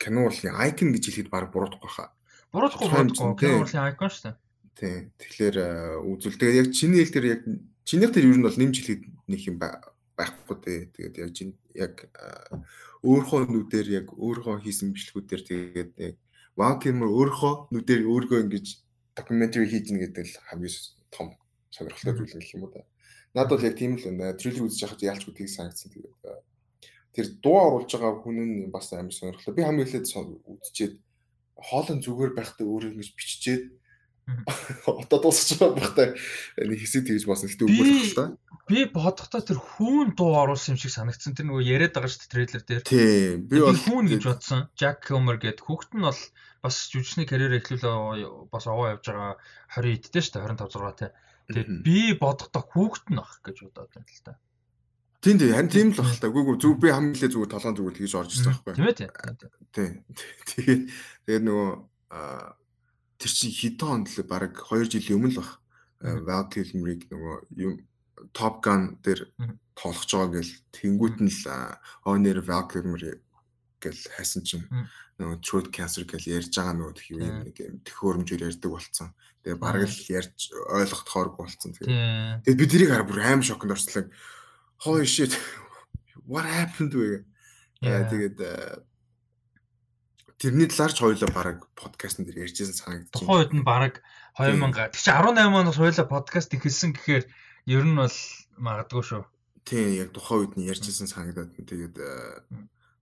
[0.00, 2.10] кино урлын айкон гэж хэлэхэд баг буруудахгүй хаа.
[2.50, 4.36] Буруудахгүй буруудахгүй кино урлын айкон шүү дээ.
[4.74, 5.00] Тийм.
[5.22, 5.56] Тэгэхээр
[6.02, 6.40] үзүүл.
[6.40, 7.42] Тэгээд яг чиний хэл дээр яг
[7.84, 10.80] чинийх дээр ер нь бол нэмж хэлэхэд нэг юм байхгүй дээ.
[10.98, 11.94] Тэгээд яг чин яг
[13.04, 16.16] өөрийнхөө нүдээр яг өөрийнхөө хийсэн бичлэгүүдээр тэгээд яг
[16.56, 18.66] Ван Кимер өөрийнхөө нүдээр өөргөө ингэж
[19.18, 20.74] докюментари хийж гин гэдэг л хамгийн
[21.10, 21.34] том
[21.74, 22.86] сонирхолтой зүйл гэх юм уу да.
[23.34, 24.38] Над бол яг тийм л байна.
[24.38, 26.14] Трейлер үзэж байхад яалч үтгийг санагдсан тэгээд
[27.14, 29.54] тэр дуу оруулж байгаа хүн нь бас амар сонирхолтой.
[29.54, 30.94] Би хамгийн эхлээд үзчихэд
[31.58, 33.64] хоолн зүгээр байхдаа өөрөө ингэж биччихээд
[34.88, 36.08] Одоо дуусч байгаа байхтай
[36.64, 38.24] нэг хэсэг тэгж болсон гэхдээ үгүй л та.
[38.64, 41.36] Би бодохдоо тэр хүүн дуу оруулсан юм шиг санагдсан.
[41.36, 42.82] Тэр нөгөө яриад байгаа шүү дээ трейлер дээр.
[42.88, 43.44] Тийм.
[43.52, 44.72] Би бол хүүн гэж бодсон.
[44.80, 46.22] Jack Kilmer гэдэг хүүхэд нь бол
[46.64, 49.36] бас жүжигчний карьер эхлүүлээ бас овоо явж байгаа
[49.76, 51.10] 20 эдтэй шүү дээ 25 6 тий.
[51.52, 54.40] Тэгээд би бодохдоо хүүхэд нь ах гэж бодоод байна л та.
[55.20, 56.32] Тийм тийм харин тийм л баг л та.
[56.32, 58.72] Үгүй зүг би хамгийн л зүгээр толгойн зүгээр тэгж орж ирсэн байхгүй.
[58.72, 59.10] Тийм ээ тийм.
[59.76, 59.92] Тийм.
[60.48, 60.82] Тэгээд
[61.28, 61.68] тэгээд нөгөө
[63.18, 65.50] тэр чинь хэдэн онд л баг 2 жилийн өмнө л баг.
[66.04, 67.74] Val Kilmer-ийг нөгөө юм
[68.36, 69.32] Top Gun дээр
[69.74, 71.44] тоолох жоо гэл тэнгуут нь л
[72.04, 73.20] Honor Val Kilmer
[73.80, 74.64] гэл хайсан чинь
[75.20, 79.10] нөгөө throat cancer гэл ярьж байгаа нөгөө тхив юм нэг юм төхөөрөмжөөр ярьдаг болцсон.
[79.44, 81.72] Тэгээ бараг л ярьж ойлгохдохооргүй болцсон.
[81.76, 84.08] Тэгээ бид тэрийг хараа бүр аим шоконд орслоо.
[84.84, 85.32] Holy shit.
[86.30, 87.24] What happened вэ?
[87.80, 88.36] Тэгээд
[90.38, 93.06] тэрний талаарч хоёлоо бараг подкастн дээр ярьжсэн байна.
[93.12, 93.94] Тухайн үед нь бараг
[94.38, 97.24] 2000 тэг чи 18 оноос хоёлоо подкаст ихэлсэн гэхээр
[97.70, 98.18] ер нь бол
[98.58, 99.22] магадгүй шүү.
[99.64, 101.96] Тийм яг тухайн үед нь ярьжсэн санагдаад тэгээд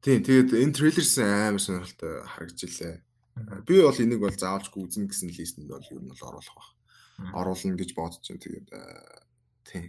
[0.04, 2.94] тийм тэгээд энэ трейлерс амар сонирхолтой харагдж илээ.
[3.66, 6.68] Би бол энийг бол заавалжгүй үзнэ гэсэн листэнд бол ер нь бол оруулах баг.
[7.32, 8.44] Оруулна гэж бодож байна.
[8.44, 8.68] Тэгээд
[9.64, 9.84] тийм.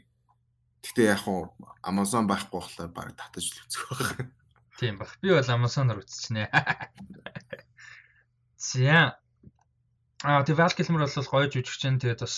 [0.83, 1.51] Гэтэ яг хуу
[1.83, 4.42] Amazon байхгүй болохоор баг татаж л үзэх байх.
[4.79, 5.11] Тийм баг.
[5.21, 6.49] Би бол Amazon-оор үзчихнэ.
[8.69, 9.19] За.
[10.23, 12.35] Аа тэг Val Kilmer бол гоё жүжигчин тэгээд бас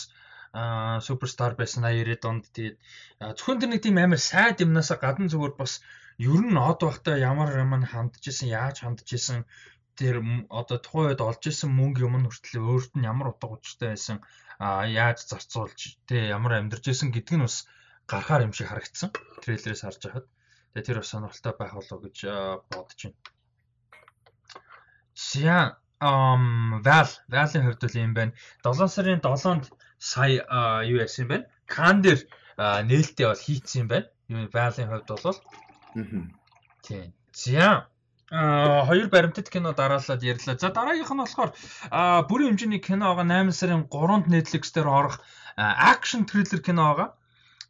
[0.56, 2.78] аа суперстар байсан 80-аад онд тэгээд
[3.38, 5.74] зөвхөн тэр нэг тийм амар сайд юмнасаа гадна зүгээр бас
[6.18, 9.44] ер нь од байхдаа ямар юм хандж исэн яаж хандж исэн
[10.00, 10.16] тэр
[10.60, 14.18] одоо тухайн үед олж исэн мөнгө юм нь хүртэл өөрт нь ямар утга учиртай байсан
[14.60, 17.68] а яаж зарцуулж тэ ямар амьдарч исэн гэдг нь бас
[18.12, 19.10] гарахаар юм шиг харагдсан
[19.44, 20.28] трейлерээс харж байхад
[20.76, 22.18] Тэгээ тэр бас сонирхолтой байх болов гэж
[22.68, 23.16] бодож байна.
[25.16, 28.36] За ам Val Val-ийн хувьд бол юм байна.
[28.60, 30.44] 7 сарын 7-нд сая
[30.84, 31.46] юу яасан юм байна?
[31.64, 32.20] Кан дээр
[32.60, 34.12] нээлттэй бол хийцсэн юм байна.
[34.28, 35.40] Юу Val-ийн хувьд бол
[36.84, 37.16] тийм.
[37.32, 37.88] За
[38.32, 40.60] а хоёр баримтат кино дараалаад ярьлаа.
[40.60, 41.56] За дараагийнх нь болохоор
[42.28, 45.24] бүрийн хэмжээний кино байгаа 8 сарын 3-нд Netflix дээр орох
[45.56, 47.10] акшн триллер кино байгаа.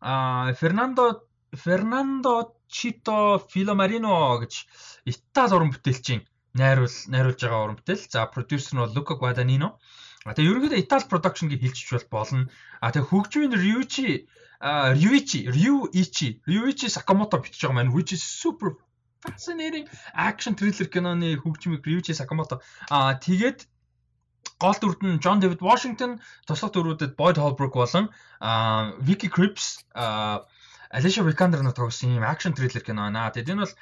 [0.02, 4.54] А Фернандо Фернандо Чито Филомарино гэж
[5.06, 6.22] Итали уран бүтээлчийн
[6.56, 8.08] найруул найруулж байгаа уран бүтээл.
[8.10, 9.78] За продюсер нь бол Лука Гваданино.
[10.26, 12.50] А тэгээ ерөнхийдөө Итали production гэж хэлчих бол болно.
[12.82, 14.28] А тэгээ хөгжмийн Ryuichi
[14.62, 18.80] Ryuichi Ryuichi Ryuichi Sakamoto бичиж байгаа маань which is super
[19.22, 22.64] fascinating action thriller киноны хөгжмийг Ryuichi Sakamoto.
[22.90, 23.68] А тэгээд
[24.58, 28.10] гол дүрд нь John David Washington, туслах дүрүүдэд Boyd Holbrook болон
[29.04, 29.84] Vicky Krieps
[30.90, 33.32] Алиша Викандер нь тогсон юм акшн триллер кино байна.
[33.34, 33.74] Тэгээд энэ бол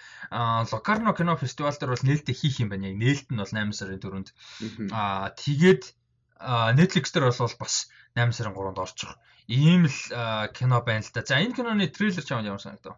[0.72, 2.88] Локарно кино фестивал дээр бол нээлттэй хийх юм байна.
[2.92, 4.30] Яг нээлт нь бол 8 сарын 4-нд.
[4.92, 5.84] Аа тэгээд
[6.80, 9.12] Netflix дээр бол бас 8 сарын 3-нд орчих.
[9.48, 10.00] Ийм л
[10.56, 11.22] кино байна л да.
[11.28, 12.96] За энэ киноны трейлер чамд ямар санагдав?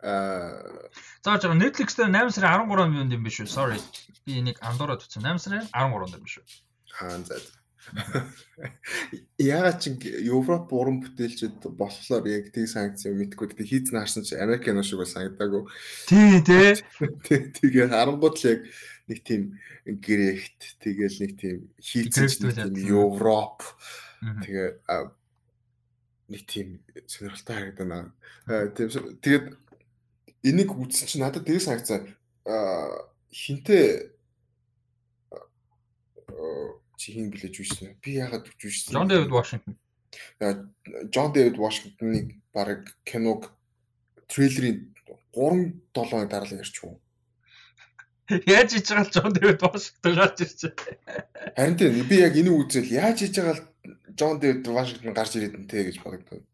[0.00, 0.90] Аа
[1.24, 3.48] зааж байгаа Netflix дээр 8 сарын 13-нд юм биш үү?
[3.48, 3.80] Sorry.
[4.24, 5.24] Би энийг андуураад утсан.
[5.24, 6.46] 8 сарын 13-нд юм биш үү?
[7.00, 7.40] Аа за.
[9.40, 13.56] Ягаад ч Европ уран бүтээлчд болохоор яг тийг санкц юм мэдгүй.
[13.56, 15.64] Тэгээ хийцэн харсан чи Америк кино шиг бол санагдаагүй.
[16.06, 16.76] Тий, тий.
[17.56, 18.60] Тэгээ харангууд л яг
[19.08, 19.42] нэг тийм
[19.84, 23.64] грехт тэгээл нэг тийм хийцэн Европ
[24.20, 24.68] тэгээ
[26.30, 28.12] нэг тийм сонирхолтой харагдана.
[28.46, 29.56] Тэгээд
[30.46, 32.04] энийг үзсэн чи надад тэгээ санагцаа
[33.32, 34.14] хинтээ
[37.00, 37.96] чи хин блэж үйсэн.
[38.04, 38.92] Би яагаад өгч үйсэн.
[38.92, 39.80] Джон Дэвид Вашингтон.
[41.08, 43.48] Джон Дэвид Вашингтоныг баг киног
[44.28, 44.92] трейлерийн
[45.32, 47.00] 3 7 дараалал ярьчих уу.
[48.44, 50.76] Яаж хийж байгаа л Джон Дэвид Вашингтон гарч байна.
[51.56, 53.64] Харин тийм би яг энийг үзэл яаж хийж байгаа л
[54.12, 56.44] Джон Дэвид Вашингтон гарч ирээд нь те гэж бодогдсон.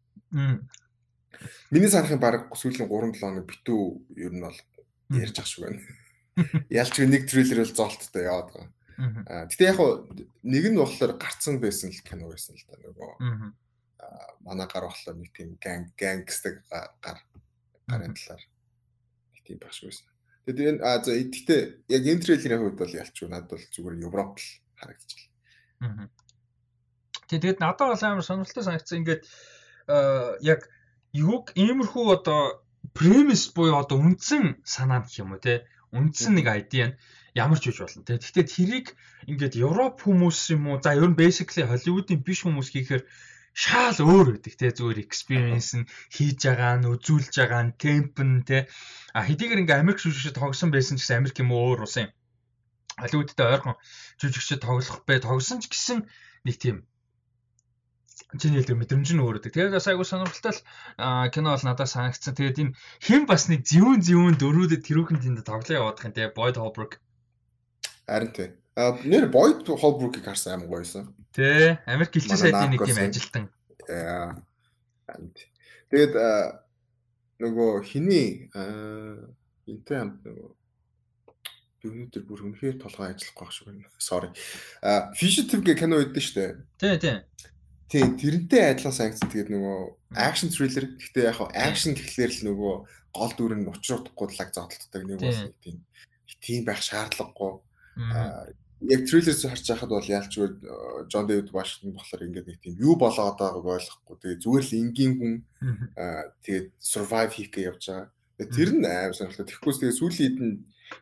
[1.74, 3.82] Миний санахын баг сүүлийн 3 7 хоног битүү
[4.14, 4.58] ер нь бол
[5.10, 5.82] ярьж ах шиг байна.
[6.70, 8.75] Ялч нэг трейлер бол золттой яваад байгаа.
[8.96, 9.78] Гэтэ яг
[10.42, 13.12] нэг нь болохоор гарцсан байсан л кино байсан л да нөгөө.
[14.40, 17.20] Манай гар болохоор нэг тийм ганг гангстер гар
[17.84, 18.42] гарын талаар
[19.36, 20.08] нэг тийм багш байсан.
[20.46, 21.60] Тэгээд энэ а за гэхдээ
[21.92, 24.48] яг энэ трейлерийн хувьд бол ялч надад бол зүгээр Европ л
[24.80, 26.08] харагдчихлаа.
[27.28, 29.22] Тэгээд надад бол амар сонирхолтой санагдсан ингээд
[30.40, 30.60] яг
[31.12, 36.80] юуг иймэрхүү одоо премис буюу одоо үндсэн санаа гэх юм уу те үндсэн нэг айди
[36.86, 36.94] нь
[37.36, 38.16] ямар ч үж болно те.
[38.16, 38.86] Гэхдээ тэрийг
[39.28, 43.04] ингээд Европ хүмүүс юм уу за ер нь basically Hollywood-ийн биш хүмүүс хийхээр
[43.52, 48.44] шаал өөр байдаг те зүгээр experience нь хийж байгаа нь үзүүлж байгаа нь темп нь
[48.48, 48.58] те
[49.16, 52.08] а хэдийгээр ингээ Америк жүжигчд тогсон байсан ч гэсэн Америк юм өөр ус юм.
[53.00, 53.76] Холливуудтай ойрхон
[54.20, 56.08] жүжигчд тоглох бай тогсон ч гэсэн
[56.48, 56.76] нэг тийм
[58.40, 59.52] чиний хэлдэг мэдрэмж нь өөрөдөг.
[59.52, 60.60] Тэгээд бас айгуу сонирхолтой л
[61.32, 62.36] кино бол надад санагдсан.
[62.36, 62.76] Тэгээд энэ
[63.06, 67.00] хэн бас нэг зүүн зүүн дөрүүдэд тэрүүхэн тэнд тоглоо яваадах юм те Boyd Holbrook.
[68.06, 68.48] Харин тий.
[68.76, 71.10] А нэр Boyd Holbrook-ыг харсан амар гоёсэн.
[71.34, 73.44] Тэ Америк гэлчээ сайдын нэг тийм ажилтан.
[73.90, 74.38] Яа.
[75.90, 76.14] Тэгээд
[77.42, 80.48] нөгөө хиний энтэй хамт нөгөө
[81.86, 83.86] өнөөдөр бүр үнэхээр толгой ажиллахгүй байх шиг байна.
[84.02, 84.30] Sorry.
[84.82, 86.62] А Fugitive гэх кино үүдэн штэ.
[86.82, 87.16] Тий, тий.
[87.86, 89.30] Тийм, тэрнтэй адилхан санагдсан.
[89.30, 89.78] Тэгээд нөгөө
[90.18, 92.74] action thriller гэхдээ яг хаа action гэхлээр л нөгөө
[93.14, 95.86] гол дүр нь учруулахгүй лаг зодтолддог нэг бас нэг тийм
[96.42, 97.62] тийм байх шаардлагагүй.
[97.96, 98.52] Аа
[98.84, 100.48] яг трейлерс харж байхад бол яалчгүй
[101.08, 104.16] Джон Дэвид Вашингтон болохоор ингээд нэг тийм юу болоод байгааг ойлгохгүй.
[104.20, 105.34] Тэгээ зүгээр л энгийн хүн
[105.96, 108.12] аа тэгээд survive хийх гэж явж байгаа.
[108.52, 109.48] Тэр нь аим сонирхолтой.
[109.48, 110.36] Тэгэхгүйс тэгээ сүүлийн хэд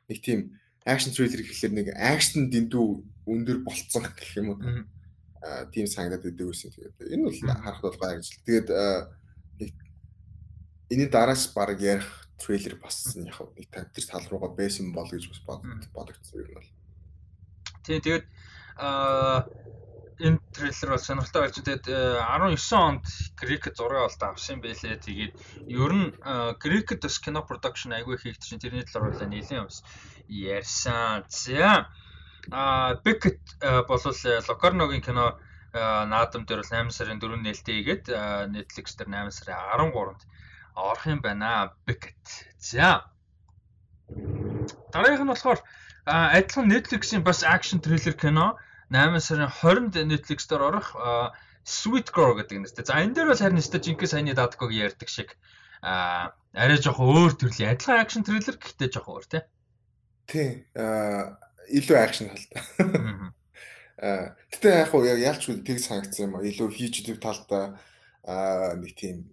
[0.07, 0.41] нэг тийм
[0.87, 2.87] action thriller гэхэлэр нэг action дэндүү
[3.27, 4.59] өндөр болцсон гэх юм уу
[5.75, 6.71] тийм санагдаад идэв үсэн.
[6.71, 8.39] Тэгээд энэ бол харахад бол гайхаж.
[8.47, 8.69] Тэгээд
[10.95, 12.07] энэний дараас баг ярих
[12.39, 13.67] трейлер бас яг нэг
[14.07, 15.43] тал руугаа байсан бол гэж бас
[15.91, 16.71] бодогдсон юм бол.
[17.85, 18.27] Тийм тэгээд
[18.81, 19.47] аа
[20.19, 23.05] энэ трейлер бол сонирхолтой болж тэгээд 19 онд
[23.39, 24.99] Cricket зураг олд авсан байлээ.
[24.99, 25.35] Тэгээд
[25.69, 26.09] ер нь
[26.63, 29.85] Cricket бас кино production айгүй хийх чинь тэрний талаар бол нэлээд бас
[30.27, 31.25] ярьсан.
[31.29, 31.91] За
[32.51, 33.41] А Beckett
[33.89, 34.13] болвол
[34.49, 35.39] Locarno-гийн кино
[35.73, 38.05] наадам дээр бол 8 сарын 4 нээлттэй хийгээд
[38.53, 40.21] Netflix дээр 8 сарын 13-нд
[40.77, 41.73] орох юм байна.
[41.87, 42.53] Beckett.
[42.59, 43.09] За.
[44.93, 45.61] Дараагийнх нь болохоор
[46.07, 48.57] адилхан Netflix-ийн бас action thriller кино
[48.91, 50.89] 8 сарын 20-нд Netflix дээр орох
[51.65, 52.85] Sweet Girl гэдэг нэртэй.
[52.85, 55.33] За энэ дээр бол харин өстө жинхэнэ саяны дадгог ярьдаг шиг
[55.81, 59.43] а арай жоох өөр төрлийн адилхан action thriller гэхдээ жоох өөр тий.
[60.29, 60.51] Тий.
[60.77, 61.41] А
[61.73, 62.61] илүү акшн талтай.
[63.97, 67.73] Аа гэтээ яг хуу яг ялчгүй тийг санагдсан юм а илүү fugitive талтай
[68.29, 69.33] аа нэг тийм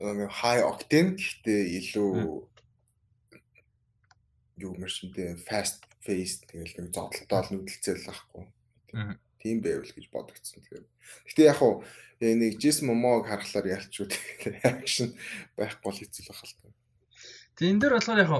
[0.00, 2.12] нэг high octane гэхдээ илүү
[4.62, 8.44] юу мэршинтэй fast face тэгэл нэг зодтолтой нүдэлцэл ахгүй.
[9.40, 10.60] Тийм байвал гэж бодогдсон.
[10.60, 10.84] Тэгэхээр
[11.28, 11.84] гэтээ яг хуу
[12.20, 14.12] нэг Jason Momoa-г харахаар ялчгүй
[14.68, 15.16] action
[15.56, 16.68] байхгүй бол хэцүү байх л та.
[17.56, 18.32] Тэгээ энэ дээр болохоор яг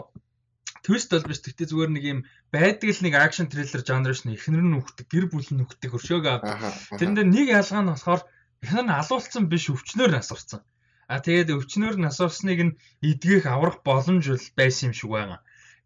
[0.84, 1.40] твист бол биш.
[1.44, 2.20] Тэгтээ зүгээр нэг юм
[2.52, 4.36] байдаг л нэг акшн триллер жанр шнэ.
[4.36, 6.76] Эхнэр нь нүхдэг, гэр бүл нь нүхдэг өршөөг авдаг.
[6.96, 8.22] Тэрэн дээр нэг ялгаа нь болохоор
[8.64, 10.60] эхнэр нь алуулсан биш өвчнөр насурсан.
[11.10, 15.40] А тэгээд өвчнөр насурсныг нь эдгэх аврах боломж бол байсан юм шиг байгаа.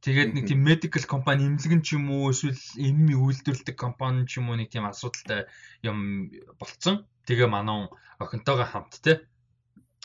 [0.04, 4.52] Тэгээд нэг тийм medical компани эмнэлгэн ч юм уу эсвэл эмми үйлдвэрлэдэг компани ч юм
[4.52, 5.48] уу нэг тийм асуудалтай
[5.80, 6.28] юм
[6.60, 7.08] болцсон.
[7.24, 7.88] Тэгээ манаа
[8.20, 9.24] охинтойгоо хамт те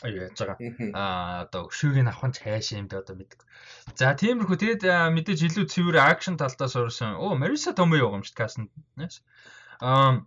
[0.00, 0.56] яаж байгаа.
[0.96, 3.44] Аа одоо өшөөг нь авах нь цааш юм да одоо мэддэг.
[3.92, 7.20] За тиймэрхүү тэгэд мэдээж илүү цэвэр акшн талдаа суурсан.
[7.20, 8.72] Оо байгаа юм шиг кастнд.
[9.84, 10.24] Аа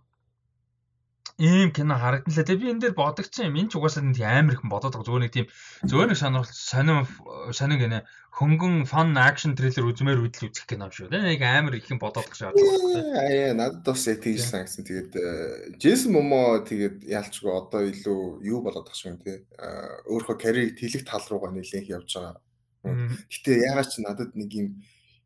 [1.38, 2.46] ийм кино харагдлаа.
[2.46, 3.58] Тэгээ би энэ дээр бодогдсон юм.
[3.58, 5.06] Энэ ч угаасаа нэг амар их бодоод байгаа.
[5.08, 5.46] Зүгээр нэг тийм
[5.82, 6.98] зөөр нэг сонирхол сонин
[7.50, 7.98] сонин гэнэ
[8.38, 11.10] хөнгөн фан акшн трейлер үзмээр үдл үзэх кино шүү.
[11.10, 13.10] Тэгээ нэг амар их юм бодоод байгаа шүү.
[13.18, 14.86] Аа надад бас тэгж санагдсан.
[14.86, 15.12] Тэгээд
[15.82, 19.42] Джейсон Момо тэгээд ялчгүй одоо илүү юу болоод байгаа шүү тий.
[20.06, 22.38] Өөрөө карьерийг тэлэх тал руугаа нэлээх явж байгаа.
[23.26, 24.68] Гэтэ ягаад ч надад нэг юм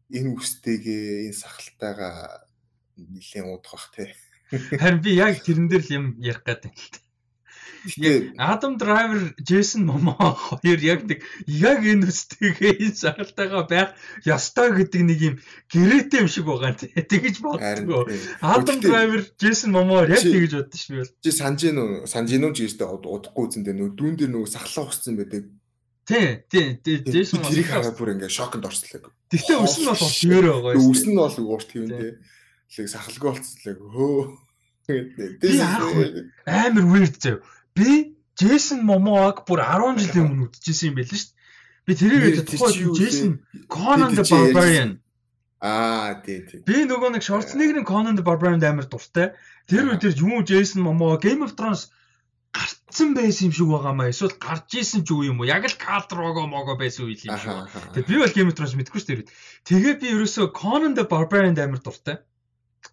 [0.08, 2.48] энэ үстэйгээ энэ сахалтайгаа
[2.96, 4.08] нэлээд уудах бах тий.
[4.80, 7.02] Харин би яг тэрэн дээр л юм ярих гэдэг л дээ.
[7.96, 13.94] Яг Адам Драйвер, Джейсон Момо хоёр яг нэг яг энэ үстэйгээ энэ сахалтайгаа байх
[14.26, 15.34] ёстой гэдэг нэг юм
[15.70, 16.90] гэрээтэй юм шиг байгаа тий.
[16.90, 18.08] Тэгэж боддгоо.
[18.40, 21.08] Адам Драйвер, Джейсон Момо яг тэгэж боддоо шүү би.
[21.22, 22.06] Чи санаж гин үү?
[22.10, 25.46] Санаж гин үү ч гэжтэй удахгүй үзэндээ нөө дүүн дээр нөгөө сахлаа усцсан байдаг.
[26.08, 29.12] Тий, тий, Джейсон Момо тэрийг хараад бүр ингээ шоконд орслоо.
[29.30, 30.88] Гэхдээ үс нь бол өөр байгаа юм.
[30.88, 32.18] Үс нь бол уурт юм тий
[32.76, 34.22] лэг сахалгүй болцлоо хөө.
[34.88, 37.40] Тэгээд амар weird зав.
[37.76, 41.36] Би Джейсон Момоаг бүр 10 жилийн өмнө үзчихсэн юм байл шүү дээ.
[41.86, 43.32] Би тэрийг тухайн Джейсон
[43.68, 45.00] Conan the Barbarian
[45.58, 46.62] Аа тий тий.
[46.62, 49.34] Би нөгөө нэг Schwarzenegger-ийн Conan the Barbarian амар дуртай.
[49.66, 51.90] Тэр үед юу Jason Momoa Game of Thrones
[52.54, 54.08] гарцсан байсан юм шиг байгаа маа.
[54.14, 55.50] Эсвэл гарч исэн ч үгүй юм уу?
[55.50, 57.50] Яг л Caldrogo Mogo байсан үйл юм шиг.
[57.90, 59.28] Тэгээд би бол Game of Thrones мэдгүй шүү дээ.
[59.68, 62.22] Тэгээд би ерөөсөө Conan the Barbarian амар дуртай.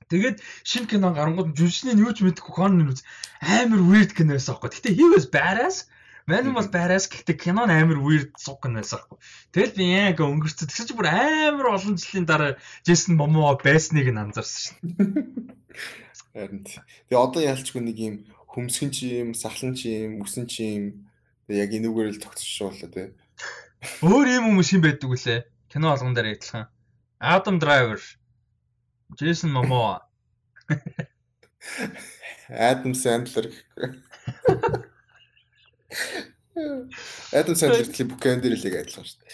[0.09, 3.01] Тэгээд шинэ кино гарангууд жүжигчний юу ч мэдэхгүй Conan үз
[3.41, 4.69] амар weird кино байсан аахгүй.
[4.69, 5.89] Гэтэ he was badass.
[6.29, 9.17] Man was badass гэхдээ кино амар weird суг кино байсан аахгүй.
[9.49, 14.21] Тэгэл би яг өнгөрцөд тэгсэн чинь бүр амар олон жилийн дараа Jason Momoa байсныг нь
[14.21, 15.57] анзаарсан шин.
[16.33, 18.15] Харин тэгээ одоо ялчгүй нэг юм
[18.45, 20.85] хөмсгөн чи юм, сахлан чи юм, үсэн чи юм.
[21.49, 23.07] Тэгээ яг энүүгээр л тогтчихшоо болоо тий.
[24.05, 25.39] Өөр юм юм байдаг үлээ.
[25.69, 26.69] Кино болгон дээр адилхан.
[27.19, 28.01] Adam Driver
[29.13, 30.01] Джейсон Момоа.
[32.49, 33.87] Адам Сэндлер гэхгүй.
[37.33, 39.29] Адам Сэндлер төлөв бүхэн дээр л яг адилхан шүү дээ.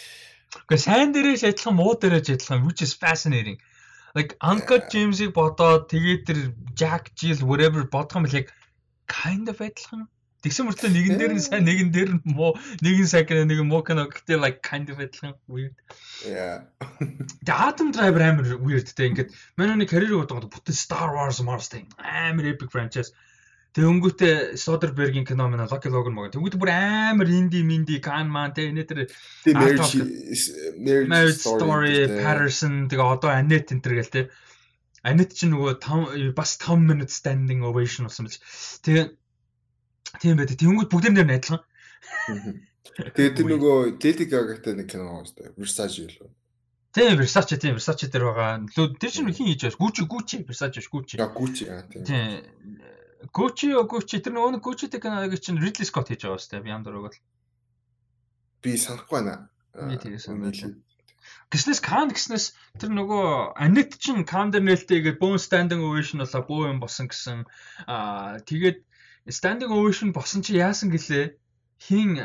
[0.68, 3.56] Гэхдээ сайн дээрээс адилхан муу дээрээс адилхан which is fascinating.
[4.12, 6.38] Like Uncle James-ийг бодоод тэгээд тэр
[6.76, 8.52] Jack Jill whatever бодох юм бол яг
[9.08, 10.08] kind of адилхан.
[10.42, 13.86] Тэгсэн мөртлөө нэгэн дээр нь сайн, нэгэн дээр нь муу, нэгэн сайн кино, нэгэн муу
[13.86, 15.78] кино гэхдээ like kind of адилхан weird.
[16.26, 16.66] Yeah.
[17.46, 21.86] The Adam Driver амар weird те ингээд манай карьер бодоод бүтэн Star Wars Mars те
[22.02, 23.14] амар epic franchise.
[23.72, 26.34] Тэг өнгөтэй Soderbergh-ийн кино мань Lucky Logan мөн.
[26.34, 29.08] Тэнгүүд бүр амар инди минди Can Man те энэ тэр
[31.06, 34.22] Marriage Story Patterson тэгээ одоо Annette энэ төр гэл те.
[35.06, 38.42] Annette ч нөгөө 5 бас 5 minute standing ovation болсон биш.
[38.84, 39.21] Тэгээ
[40.20, 40.58] Тийм байдаг.
[40.60, 41.62] Тэнгүүд бүгд нэр нь адилхан.
[42.92, 45.54] Тэгээд тэр нөгөө Lady Gaga-тай нэг кино байгаа шүү дээ.
[45.56, 46.28] Versace юу?
[46.92, 48.68] Тийм Versace тийм Versace дээр байгаа.
[48.68, 49.80] Тэр чинь хин хийж байгаа.
[49.80, 51.16] Gucci Gucci Versace биш Gucci.
[51.16, 52.04] Аа Gucci аа тийм.
[52.04, 52.44] Тийм.
[53.32, 56.64] Gucci Gucci тэр нөгөө Gucci-тэй киноыг чинь Ridley Scott хийж байгаа шүү дээ.
[56.66, 57.18] Би ям дураг бол.
[58.60, 59.48] Би санахгүй байна.
[59.72, 60.52] Би тэгээс санаа.
[61.52, 66.42] Гиснэс Кан гиснэс тэр нөгөө Анит чин Кан дээр нээлттэй гээд bone standing ovation болоо
[66.48, 67.44] бөө юм болсон гэсэн
[67.86, 68.78] аа тэгээд
[69.28, 71.38] standing ovation босон чи яасан гэлээ
[71.78, 72.22] хин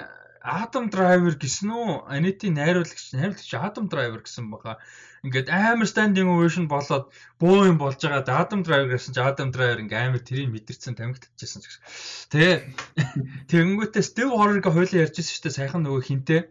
[0.47, 2.07] Adam Driver гэсэн үү?
[2.07, 4.79] Anity найруулагч найруулагч Adam Driver гэсэн баха.
[5.25, 8.47] Ингээд амар standing ovation болоод бөө юм болж байгаа.
[8.47, 11.83] Adam Driver гэсэн чи Adam Driver ингээ амар тэрийг мэдэрсэн тамигдчихсан ч гэсэн.
[12.31, 12.55] Тэгээ
[13.51, 15.57] тэгэнгүүтээ Steve Horner-ыг хойлоо ярьжсэн шүү дээ.
[15.59, 16.41] Сайхан нөгөө хинтээ.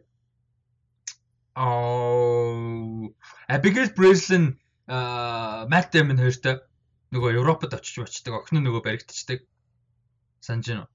[1.57, 3.09] Аа
[3.49, 4.61] Abigail Breslin
[4.93, 6.61] аа Matt Damon хоёртой
[7.17, 8.45] нөгөө Европод очиж очдаг.
[8.45, 9.41] Охин нөгөө баригдчихдаг.
[10.41, 10.93] Санаж байна уу?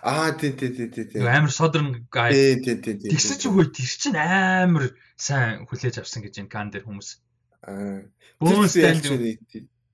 [0.00, 1.20] Аа тий тий тий тий.
[1.20, 2.30] Амар southern guy.
[2.32, 3.10] Тий тий тий.
[3.12, 7.20] Тэгсэн чи хөөе тэр чин амар сайн хүлээж авсан гэж энэ кан дээр хүмүүс.
[7.68, 8.08] Аа.
[8.40, 9.38] Бөөстэй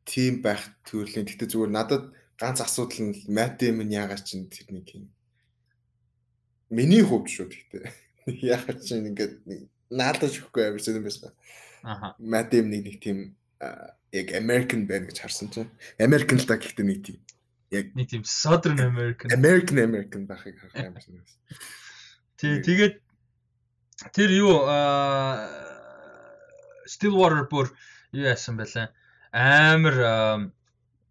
[0.09, 1.27] тийм байх төрлийн.
[1.27, 2.05] Гэтэ зүгээр надад
[2.39, 5.11] ганц асуудал нь Matt Damon яагаад чин тэрнийг юм.
[6.71, 7.85] Миний хувьд шүү гэхдээ.
[8.55, 9.45] Яагаад чин ингээд
[9.93, 11.33] наадаж өгөхгүй амар сонирн байсан.
[11.83, 12.15] Аха.
[12.17, 13.37] Matt Damon-ыг нэг тийм
[14.15, 15.73] яг American байна гэж харсан чинь.
[16.01, 17.19] American л та гэхдээ нэг тийм
[17.71, 21.29] яг нэг тийм Southern American American American байхыг харах юм шиг байна.
[22.39, 22.95] Тий, тэгээд
[24.15, 25.49] тэр юу аа
[26.89, 27.69] Stillwater бүр
[28.17, 28.89] юу яасан бэлээ.
[29.35, 29.97] Амар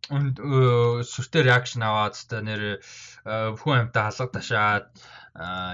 [0.08, 2.82] сүртэй реакшн аваад та нэр
[3.60, 4.86] хүн амтаа халга ташаад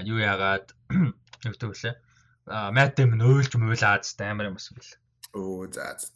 [0.09, 0.73] юу яагаад
[1.47, 1.95] юу гэвлээ.
[2.75, 4.91] Matt Damon өөлж муулаад та амар юм бас бэл.
[5.37, 6.09] Оо за за.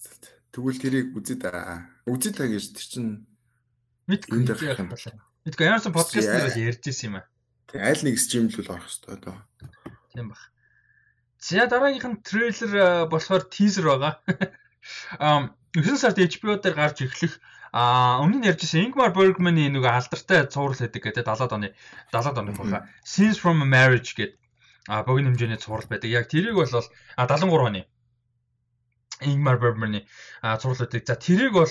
[0.52, 1.88] Тэгвэл тэрийг үзээ да.
[2.10, 3.14] Үзээ та гэж тэр чинь
[4.08, 5.06] Мэдгүй яах юм бол.
[5.44, 7.28] Мэдгүй ямарсан подкаст дээр л ярьж исэн юм аа.
[7.68, 9.38] Тэг аль нэг стримлүүл орох хэрэгтэй доо.
[10.16, 10.42] Тийм баг.
[11.44, 14.24] За дараагийнх нь трейлер болохоор тизер байгаа.
[15.20, 17.36] Ам 9 сард HBO дээр гарч эхлэх
[17.76, 21.70] А өмнө нь ярьжсэн Ingmar Bergman-ы нэг алдартай цуврал байдаг гэдэг 70-аад оны
[22.16, 22.88] 70-аад оны баха.
[23.04, 24.40] Scenes from a Marriage гэдэг
[24.88, 26.08] а богино хэмжээний цуврал байдаг.
[26.08, 27.82] Яг тэрийг бол а 73 оны
[29.22, 30.06] Ingmar Bergman-ы
[30.62, 31.66] зурлуудыг за тэрийг бол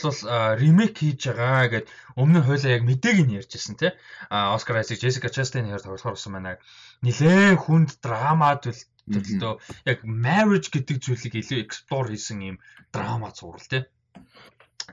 [0.59, 1.87] ремейк хийж байгаа гэд
[2.19, 3.93] өмнө нь хойлоо яг мэдээг нь ярьжсэн тий.
[4.31, 6.59] Оскар Айзек, Jessica Chastain хоёр тоглохоор болсон байна.
[7.07, 9.53] Нилээн хүнд драма төлөлтөө
[9.87, 12.57] яг marriage гэдэг зүйлийг илүү explore хийсэн юм
[12.91, 13.87] драма зурвал тий.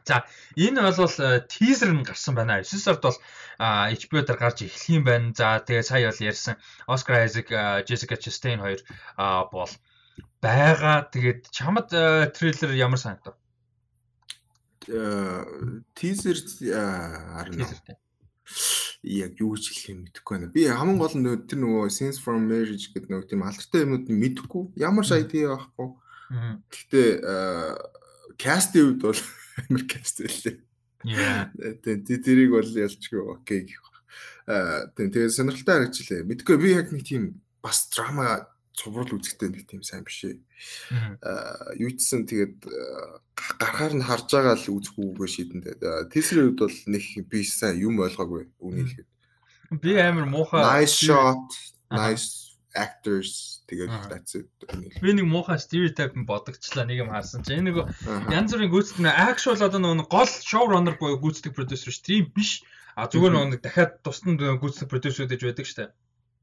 [0.06, 0.26] За
[0.58, 1.16] энэ бол
[1.50, 2.62] тизер нь гарсан байна.
[2.62, 3.18] 9 сард бол
[3.58, 5.34] HBO дээр гарч эхлэх юм байна.
[5.34, 7.48] За тэгээ сая бол ярьсан Oscar Isaac,
[7.88, 8.82] Jessica Chastain хоёр
[9.50, 9.72] бол
[10.42, 11.08] байгаа.
[11.12, 13.36] Тэгээд чамд э, трейлер ямар санагдав?
[14.88, 15.44] Э
[15.96, 17.68] тизер харна.
[19.04, 20.52] Яг юу гэж хэлэх юм мэдэхгүй байна.
[20.52, 24.20] Би хамгийн гол нь тэр нөгөө Sense from Marriage гэдэг нөгөө тийм алдартай юмнууд нь
[24.20, 24.64] мэдэхгүй.
[24.80, 25.90] Ямар ч idea байхгүй.
[26.72, 27.10] Гэхдээ
[28.40, 29.20] кастын үед бол
[29.68, 30.56] амар каст байлээ.
[31.04, 31.52] Яа.
[31.56, 33.84] Тэгээ тэрийг бол ялчгүй окей гэх.
[34.48, 36.28] Аа тэгээ сонирхолтой харагчлаа.
[36.28, 40.38] Мэдгүй би яг нэг тийм бас драма цуврал үзэхтэй нэг тийм сайн биш ээ.
[41.22, 42.58] Аа юу ч гэсэн тэгээд
[43.38, 46.10] гарахаар нь харж байгаа л үзэх үгүй шийдэндээ.
[46.10, 49.10] Тэсрийн үед бол нэг би сайн юм ойлгоогүй үнийг хэлэхэд.
[49.78, 51.46] Би амар муухай nice shot,
[51.94, 54.50] nice actors тэгээд that's it.
[55.02, 57.78] Би нэг муухай stereotype бодогчлаа нэг юм харсан чинь энэ нэг
[58.34, 62.10] янз бүрийн гүйцэтгэх нь actual одоо нэг гол showrunner буюу гүйцэтгэх producer шүү дээ.
[62.10, 62.66] Тийм биш.
[62.98, 65.90] А зүгээр нэг дахиад тусдан гүйцэтгэх producer гэж байдаг шүү дээ.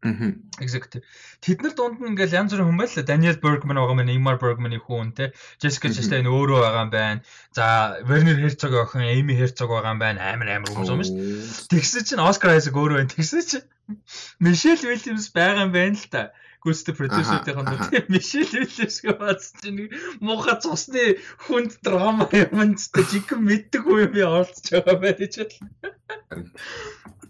[0.01, 0.33] Аа.
[0.65, 1.05] Executive.
[1.45, 4.41] Тэд нар дунд нь ингээл янз бүрийн хүн байл л Daniel Bergman байгаа мэн, Ingmar
[4.41, 5.37] Bergman-ийн хүн те.
[5.61, 7.21] Jessica Chastain өөрөө байгаа юм байна.
[7.53, 10.25] За Werner Herzog охин Amy Herzog байгаа юм байна.
[10.25, 11.77] Амар амар хүмүүс юм шүү дээ.
[11.77, 13.13] Тэгсэн чинь Oscar Isaac өөрөө байна.
[13.13, 13.67] Тэгсэн чинь
[14.41, 16.33] Michelle Williams байгаа юм байна л та.
[16.61, 19.89] Гүстэй продюсертэй хандаа тийм Michelle Williams-гээ бац чинь
[20.21, 21.05] муухай цусны
[21.49, 25.57] хүнд драма юм ч чиг мэддэг үе би оролцож байгаа байх гэж.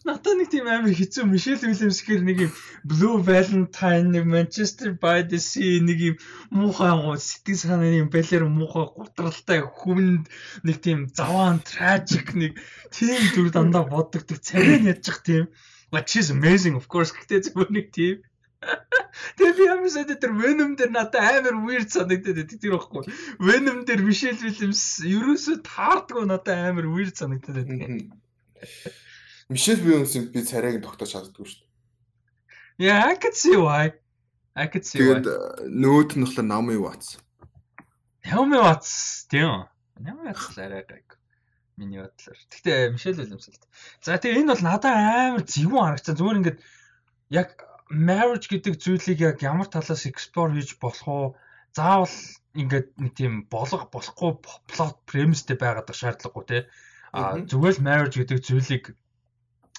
[0.09, 2.53] Надад нэг тийм амар хэцүү Мишель Уильямс гэхэр нэг юм
[2.89, 6.17] Blue Valentine нэг Manchester by the Sea нэг юм
[6.49, 10.25] муухай сэтгэл санааны юм балер муухай гутралтай хүнд
[10.65, 12.57] нэг тийм заваан tragic нэг
[12.89, 15.53] тийм зүр дандаа боддогдаг царай ядчих тийм.
[15.93, 18.25] Like she's amazing of course гэхдээ зөвхөн нэг тийм
[18.61, 23.05] Тэгээ би ямар сайн тэр Venom дээр надад амар weird санагдаад байдаг тэр байхгүй.
[23.41, 28.13] Venom дээр Michelle Williams ерөөсөө таардгүй надад амар weird санагдаад байдаг.
[29.51, 31.69] Мишель Williams-ийг би царайг тогтоож чаддгүй шүү дээ.
[32.87, 33.97] Yeah, I could see why.
[34.55, 35.25] I could see why.
[35.25, 37.19] Тэгээд нөөд нь болохоор Naomi Watts.
[38.29, 39.67] Naomi Watts тийм.
[39.99, 41.19] Naomi Watts арай гайг.
[41.81, 42.39] Миний бодлоор.
[42.53, 43.59] Гэхдээ Мишель Williams л.
[44.05, 46.15] За тэгээ энэ бол надад амар зөвүүн харагцсан.
[46.21, 46.59] Зүгээр ингээд
[47.33, 47.49] яг
[47.91, 51.27] marriage гэдэг зүйлийг яг ямар талаас explore хийж болох уу?
[51.75, 52.11] Заавал
[52.55, 54.31] ингээд нэг тийм болох болохгүй
[54.71, 56.59] plot premise-тэй байгаад шаардлагагүй те.
[57.13, 58.85] А зүгээр л marriage гэдэг зүйлийг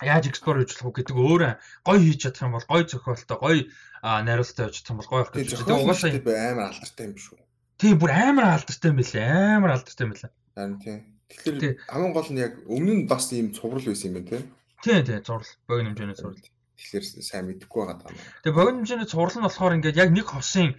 [0.03, 1.53] яаж explore хийж болох вэ гэдэг өөрөө
[1.87, 3.61] гоё хийж чадах юм бол гоё зохиолтой гоё
[4.01, 5.83] найруулалттай байж чадах юм бол гоё байх гэж байна.
[5.83, 6.09] Угаасаа
[6.51, 7.39] амар алдартай юм шүү.
[7.79, 9.27] Тийм бүр амар алдартай юм билээ.
[9.57, 10.31] Амар алдартай юм билээ.
[10.55, 10.99] Харин тийм.
[11.31, 14.43] Тэгэхээр хамгийн гол нь яг өмнө нь бас ийм цуврал байсан юм байна тийм.
[14.83, 15.55] Тийм тийм зурлал.
[15.67, 16.49] Богино хэмжээний зурлал.
[16.77, 18.15] Тэгэхээр сайн мэдэхгүй байгаа даа.
[18.43, 20.69] Тэгээ богино хэмжээний зурлал нь болохоор ингээд яг нэг хосын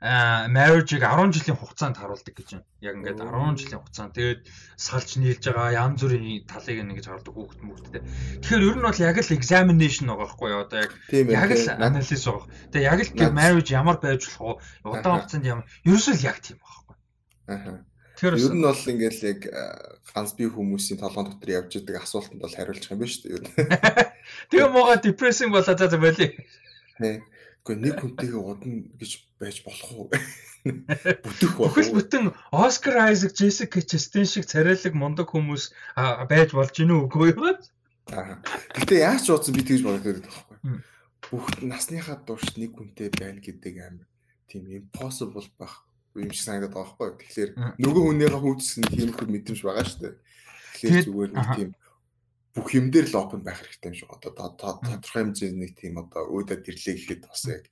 [0.00, 2.64] marriage-ыг 10 жилийн хугацаанд харуулдаг гэж байна.
[2.80, 4.40] Яг ингээд 10 жилийн хугацаанд тэгээд
[4.80, 8.02] салж нийлж байгаа янз бүрийн талыг ингэж харуулдаг хүүхэд мөхтдээ.
[8.40, 10.64] Тэгэхээр ер нь бол яг л examination байгаа байхгүй юу?
[10.64, 12.48] Одоо яг яг л анализ байгаа.
[12.72, 14.88] Тэгээ яг л marriage ямар байж болох вэ?
[14.88, 15.68] Удаан хугацаанд ямар?
[15.84, 16.96] Ерөөсөө л яг тийм байхгүй.
[17.52, 17.84] Аа.
[18.20, 19.40] Тэгэхээр ер нь бол ингээл яг
[20.12, 24.12] ганц бие хүмүүсийн толгойн дотор явж байгаа асуултанд бол байгаа юм байна шүү дээ.
[24.52, 26.28] Тэгээ мууга depressing болоод байгаа байли.
[27.00, 27.24] Тий.
[27.64, 30.06] Гэхдээ нэг хүнтэйгээ удна гэж байж болох уу?
[31.24, 31.72] Бүтэх болох.
[31.72, 35.72] Бүхэл бүтэн Оскар Айзек, Джессика Честен шиг царайлаг мундаг хүмүүс
[36.28, 37.56] байж болж гинүү үгүй юу?
[38.76, 40.56] Гэтэ яаж ч уудсан би тэгж бодож байдаг байхгүй.
[41.24, 44.08] Бүх насныхаа дуушд нэг хүнтэй байна гэдэг амар
[44.44, 47.22] тийм impossible байх юм шиг санагдаад байгаа байхгүй.
[47.22, 50.14] Тэгэхээр нөгөө хүнийхээ хүйдсэн тийм их мэдрэмж байгаа шүү дээ.
[50.74, 51.70] Тэгэхээр зүгээр нэг тийм
[52.50, 56.22] бүх юм дээр л open байх хэрэгтэй юм шиг одоо тодорхой хэмжээний нэг тийм одоо
[56.34, 57.64] өөдөө тэрлээ гэхэд бас яг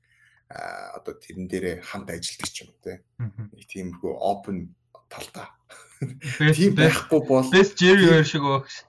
[0.95, 3.03] одоо тэрэн дээрээ хамт ажилладаг ч юм уу те.
[3.19, 4.57] Нэг тиймэрхүү open
[5.11, 5.51] талдаа.
[6.55, 8.87] Тийм байхгүй бол Jerry хоёр шиг багш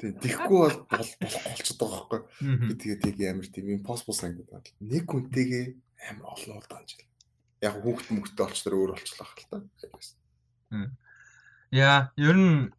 [0.00, 2.20] тийм тэгэхгүй бол болох болчиход байгаа байхгүй.
[2.66, 5.64] Би тэгээд яг амар тийм impossible санагдаад нэг хүнтэйгээ
[6.10, 7.04] амар олон удаа анжил
[7.66, 9.56] яг хүүхд мөхтөд олчлоо өөр олчлоо хэл та
[11.70, 12.70] яа ер нь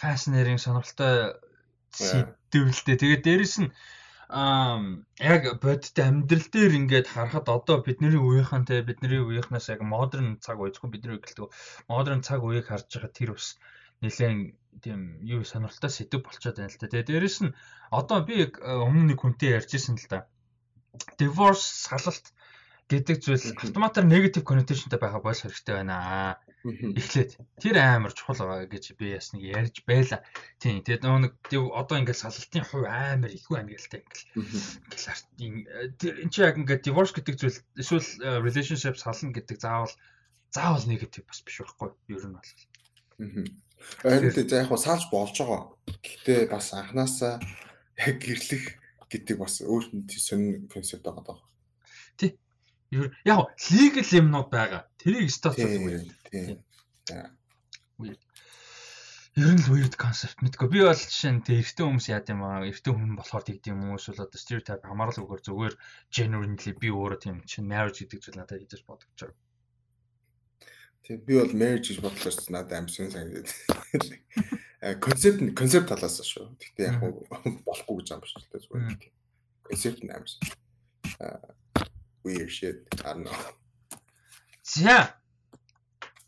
[0.00, 1.36] fascinating сонирхолтой
[1.92, 2.96] сэдвэлтэй.
[3.00, 3.70] Тэгээд дээрэс нь
[4.28, 4.80] аа
[5.32, 10.60] яг бодит амьдрал дээр ингээд харахад одоо бидний үеийнхэн те бидний үеийнхнээс яг модерн цаг
[10.60, 11.48] үе зөвхөн бидний гэлдэг
[11.92, 13.48] модерн цаг үеийг харж байгаа тэр бас
[14.02, 16.90] нэлээд тийм юу сонирхолтой сэдв болчиход байна л та.
[16.92, 17.56] Тэгээд дээрэс нь
[17.92, 18.34] одоо би
[18.84, 20.18] өмнө нэг хүнтэй ярьжсэн л да.
[21.20, 22.26] Divorce салалт
[22.86, 26.38] гэдэг зүйл автоматар негатив коннотейшнтэй байха болох хэрэгтэй байна.
[26.62, 30.22] Эхлээд тэр амар чухал байгаа гэж би бас нэг ярьж байла.
[30.62, 30.86] Тийм.
[30.86, 34.26] Тэгээд нэг одоо ингээд салтын хувь амар ихгүй ангилалтай ингээл.
[35.98, 39.94] Энд чи яг ингээд divorce гэдэг зүйл эсвэл э, relationship сална гэдэг заавал
[40.54, 42.18] заавал негатив бас биш байхгүй юу?
[42.18, 42.50] Ер нь бол.
[44.02, 44.22] Аа.
[44.22, 45.74] Тэгээд за яг хаа салж болж байгаа.
[45.90, 47.42] Гэхдээ бас анханасаа
[47.98, 48.78] яг гэрлэх
[49.10, 51.38] гэдэг бас өөр сонин концепт байгаа даа.
[52.22, 52.34] Ер
[52.90, 54.86] яг лигэл юмнууд байгаа.
[55.00, 56.06] Тэрийг статус юм.
[56.30, 56.62] Тийм.
[59.36, 60.68] Ер нь л weird concept мэдгүй.
[60.72, 62.64] Би бол жишээ нь тэг эртний хүмүүс яад юм аа.
[62.64, 65.74] Эртний хүн болохоор тэгд юм уу эсвэл одоо stereotype хамааралгүйгээр зүгээр
[66.08, 69.36] genuinely би өөрөө тийм чинь marriage гэдэг зүйл надад хийж байгаа.
[71.04, 73.52] Тийм би бол marriage гэж бодлоос надад амар сонь санагдаад.
[75.04, 76.56] Концепт нь концепт талаас шүү.
[76.56, 77.04] Гэхдээ яг
[77.68, 79.12] болохгүй гэж юм биш л дээ зүгээр.
[79.68, 80.32] Концепт нь амар
[82.26, 82.78] weird shit.
[83.06, 83.38] I don't know.
[84.66, 85.14] За.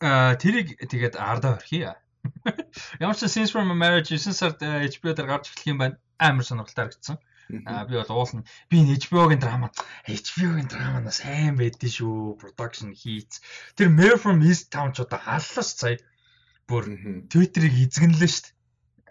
[0.00, 1.98] А тэрийг тэгээд ардаа орхия.
[3.02, 5.98] Ямар ч Scenes from a Marriage 9 сард HBO дээр гарч эхлэх юм байна.
[6.22, 7.18] Амар сонирхолтой харагдсан.
[7.66, 8.44] Аа би бол уулна.
[8.70, 9.72] Би HBO-гийн драма
[10.06, 12.38] HBO-гийн драма на сайн байдсан шүү.
[12.38, 13.42] Production хийц.
[13.74, 15.98] Тэр Mayor from East Town ч одоо халлаас сая
[16.70, 16.86] бүр
[17.32, 18.54] Twitter-ыг эзэгнэлээ шүү.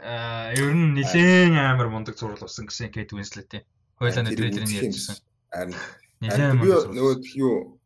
[0.07, 3.65] Аа ер нь нэлээд амар мундаг зураг болсон гэсэн Kate Winslet-ийн.
[3.99, 5.17] Хойлооны трейлерыг ярьжсэн.
[5.51, 5.75] Харин
[6.21, 7.77] би нөгөө юу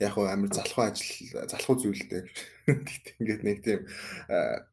[0.00, 2.28] яг хөө амар залхуу ажил залхуу зүйлтэй.
[2.66, 3.80] Тэгт ингээд нэг тийм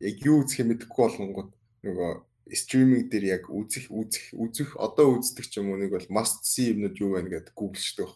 [0.04, 1.50] яг юу үзэх юм мэдэхгүй болгонгод
[1.88, 2.12] нөгөө
[2.52, 6.76] стриминг дээр яг үзэх үзэх үзэх одоо үздэг ч юм уу нэг бол must see
[6.76, 8.12] юмнууд юу байна гэдэг гуглчдаг.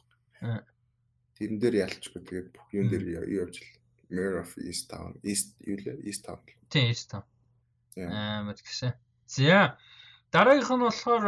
[1.39, 3.71] Тэрэн дээр ялчгүй тэгээд бүх юм дээр юу явж л
[4.11, 6.43] Mayor of East Town East юу лээ East Town.
[6.67, 7.23] Тийм East Town.
[7.95, 8.91] Аа мэдгэсэн.
[9.31, 9.79] За
[10.35, 11.23] дараагийнх нь болохоор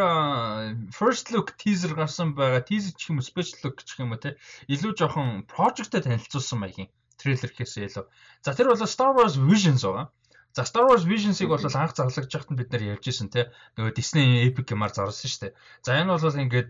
[0.92, 2.62] first look teaser гарсан байгаа.
[2.64, 4.36] Teaser ч юм уу special look гэх юм уу те.
[4.68, 6.90] Илүү жоохон project-тэй танилцуулсан маягийн
[7.20, 8.06] трейлер гэхээсээ илүү.
[8.44, 10.12] За тэр бол Star Wars Visions байгаа.
[10.56, 13.52] За Star Wars Visions-ыг бол анх зарлагдж байхад бид нар ярьж ирсэн те.
[13.78, 15.54] Нөгөө Disney Epic гэмээр зарласан шүү дээ.
[15.86, 16.70] За энэ бол ингээд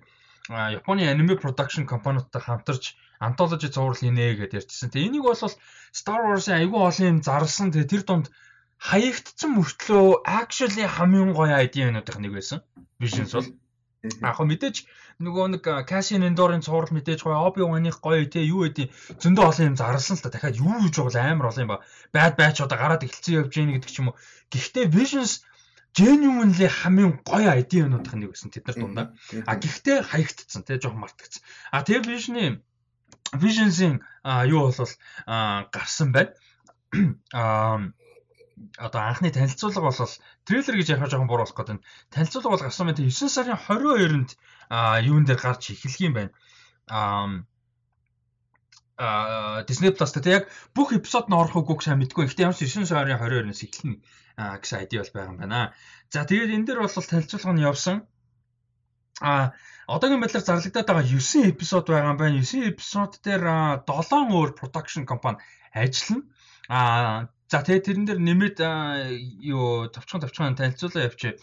[0.50, 4.90] Японы аниме production компаниудтай хамтарч антологи зурвал хийнэ гэдээ ярьчихсан.
[4.90, 7.70] Тэгээ энийг бол Star Wars-ын айгүй олон юм зарласан.
[7.70, 8.26] Тэгээ тэр донд
[8.88, 12.60] хаягдсан мөртлөө actually хамгийн гоё ID-нуудын нэг байсан.
[13.04, 13.48] Visions бол
[14.00, 14.78] Яг мэдээж
[15.20, 18.88] нөгөө нэг Cassian Endor-ын цуврал мэдээж гоё Obi-Wan-ых гоё те юу гэдэг
[19.20, 21.84] зөндөө олон юм зарласан л та дахиад юу гэж бол амар олон юм ба.
[22.16, 24.20] Bad Batch одоо гараад эхэлсэн явж гин гэдэг ч юм уу.
[24.56, 25.44] Гэхдээ Visions
[25.92, 29.06] genuinely хамгийн гоё ID өнөдөх нэг байсан тэд нар дундаа.
[29.44, 31.44] А гэхдээ хаягдцсан тий жоох мартагдсан.
[31.76, 32.56] А тэгээ Vision-ийн
[33.36, 34.00] Visions-ийн
[34.48, 34.94] юу бол
[35.76, 36.32] гарсан байна.
[37.36, 37.84] А
[38.78, 39.96] одоо анхны танилцуулга бол
[40.46, 41.84] трейлер гэж яхаа жоохон буруу болох гэдэг.
[42.12, 43.02] Танилцуулга бол гарсан байна.
[43.04, 44.30] 9 сарын 22-нд
[45.08, 46.32] юун дээр гарч эхэлх юм байна.
[49.00, 50.44] А Disney Plus дээр яг
[50.76, 52.28] бүх эпизод нь орох үгүй сайн мэдгүй.
[52.28, 54.04] Гэхдээ ямар ч 9 сарын 22-ноос эхэлнэ
[54.60, 55.74] гэсэн ID бол байгаа юм байна.
[56.12, 57.98] За тэгээд энэ дээр бол танилцуулга нь явсан.
[59.24, 59.56] А
[59.88, 62.44] одоогийн байдлаар зарлагдаад байгаа 9 эпизод байгаа юм байна.
[62.44, 63.44] 9 эпизод дээр
[63.88, 65.40] 7 өөр production компани
[65.72, 66.28] ажиллана.
[66.68, 66.80] А
[67.50, 68.58] за тэгээд тэрэн дээр нэмээд
[69.42, 71.42] юу товчхон товчхон танилцуулаа явчих.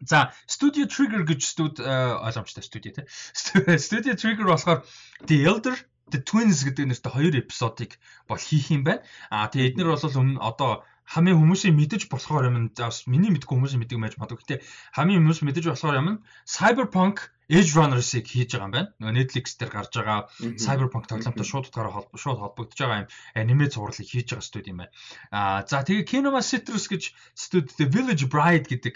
[0.00, 3.06] За Studio Trigger гэж студ ойлгомжтой студио тий.
[3.34, 4.86] Studio Trigger болохоор
[5.26, 5.76] The Elder
[6.06, 7.98] The Twins гэдэг нэртэй хоёр эпизодыг
[8.30, 9.02] бол хийх юм байна.
[9.26, 13.82] А тэгээд эднэр бол өмнө одоо хамгийн хүмүүсийн мэдэж болохоор юм бас миний мэдгүй хүмүүсийн
[13.82, 14.38] мэддэг байж магадгүй.
[14.38, 14.62] Гэтэ
[14.94, 16.08] хамгийн хүмүүс мэдэж болохоор юм
[16.46, 18.90] Cyberpunk Edge Runners-ыг хийж байгаа юм байна.
[18.98, 20.20] Нөгөө Netflix дээр гарч байгаа
[20.58, 24.82] Cyberpunk тоглоомтой шууд утгаараа холбоо шууд холбогдож байгаа юм аниме зурлыг хийж байгаа студи юм
[24.82, 24.92] байна.
[25.30, 27.02] Аа за тэгээ Kinema Citrus гэж
[27.38, 28.94] студи The Village Bride гэдэг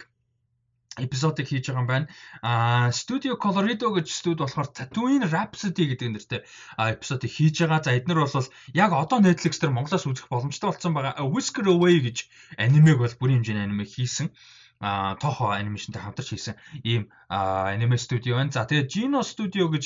[0.99, 2.07] эпизодыг хийж байгаа юм байна.
[2.43, 6.41] Аа Studio Colorido гэж студ болохоор Tatooine Rhapsody гэдэг нэртэй
[6.75, 7.87] эпизодыг хийж байгаа.
[7.87, 11.23] За эднэр бол яг одоо Netflix дээр Монголоос үзэх боломжтой болсон байгаа.
[11.23, 12.27] Whisker Away гэж
[12.59, 14.35] анимег бол бүрийн хэмжээний аниме хийсэн
[14.81, 18.51] а тохо анимашнтай хамтарч хийсэн ийм аниме студио байна.
[18.51, 19.85] За тэгээд Gino Studio гэж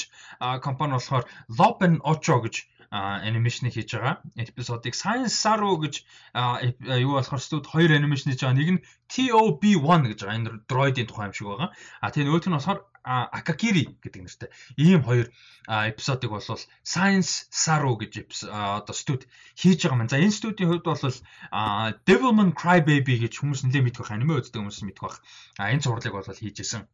[0.62, 2.54] компани болохоор Lopen Ocho гэж
[2.94, 4.22] анимашн хийж байгаа.
[4.38, 6.06] Эпизодыг Science Saru гэж
[7.02, 8.58] юу болохоор студ хоёр анимашн хийж байгаа.
[8.58, 10.38] Нэг нь TOB1 гэж байгаа.
[10.38, 11.68] Энэ дроидын тухай юм шиг байгаа.
[11.98, 14.50] А тэгээ нөгөөх нь болохоор Акакири гэдэг нэртэй.
[14.80, 15.28] Ийм хоёр
[15.68, 16.48] эпизодыг бол
[16.80, 19.28] Science Saru гэж одоо студ
[19.60, 20.12] хийж байгаа маань.
[20.12, 21.04] За энэ студийн хувьд бол
[22.08, 24.16] Devilman Crybaby гэж хүмүүс нэлээд мэдэх байх.
[24.16, 25.16] Аниме үздэг хүмүүс мэдэх байх.
[25.60, 26.88] А энэ зурлыг бол хийжсэн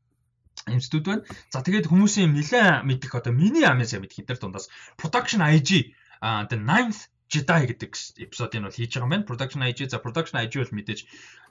[0.83, 1.23] студ байна.
[1.55, 4.67] За тэгээд хүмүүсийн нэлээд мэдих одоо миний амиас мэдих энэ дундаас
[4.99, 7.91] production IG the 9th Jedi гэдэг
[8.27, 9.29] эпизодыг бол хийж байгаа юм байна.
[9.31, 11.01] Production IG за production IG бол мэдээж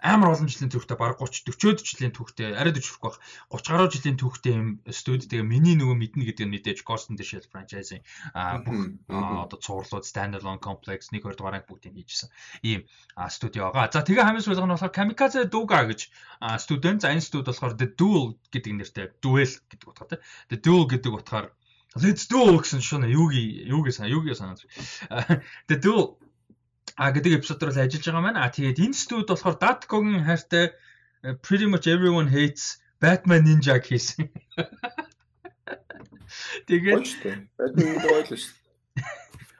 [0.04, 3.18] амар олон жилийн түүхтэй баг 30 40 жилийн түүхтэй арай дэвшрэх байх
[3.52, 7.20] 30 гаруй жилийн түүхтэй юм студ тэгээ миний нөгөө мэднэ гэдэг нь мэдээж Ghost in
[7.20, 8.04] the Shell franchise-ийн
[8.64, 8.80] бүх
[9.12, 12.32] одоо цуурлууд standalone complex 1 2 дугаар анги бүгдийг хийжсэн.
[12.64, 12.88] Ийм
[13.28, 13.92] студио байгаа.
[13.92, 16.12] За тэгээ хамгийн сүүлийнх нь болохоор Kamikaze Duga гэж
[16.64, 17.04] студент.
[17.04, 20.20] За энэ студ болохоор The Duel гэдэг нэртэй Duel гэдэг утгатай.
[20.48, 21.52] The Duel гэдэг утгаар
[21.98, 24.62] Let's do гэсэн шунаа юуги юуги сан юуги санаад.
[25.66, 26.00] Тэгээ дүү
[27.00, 28.38] а гэдэг эпизодор бол ажиллаж байгаа маань.
[28.38, 30.78] А тэгээд энэ студ болохоор Datco-гийн хайртай
[31.26, 34.30] э, Pretty much everyone hates Batman Ninja хийсэн.
[36.70, 37.10] Тэгээд
[37.58, 38.54] Batman ойлоо шүү.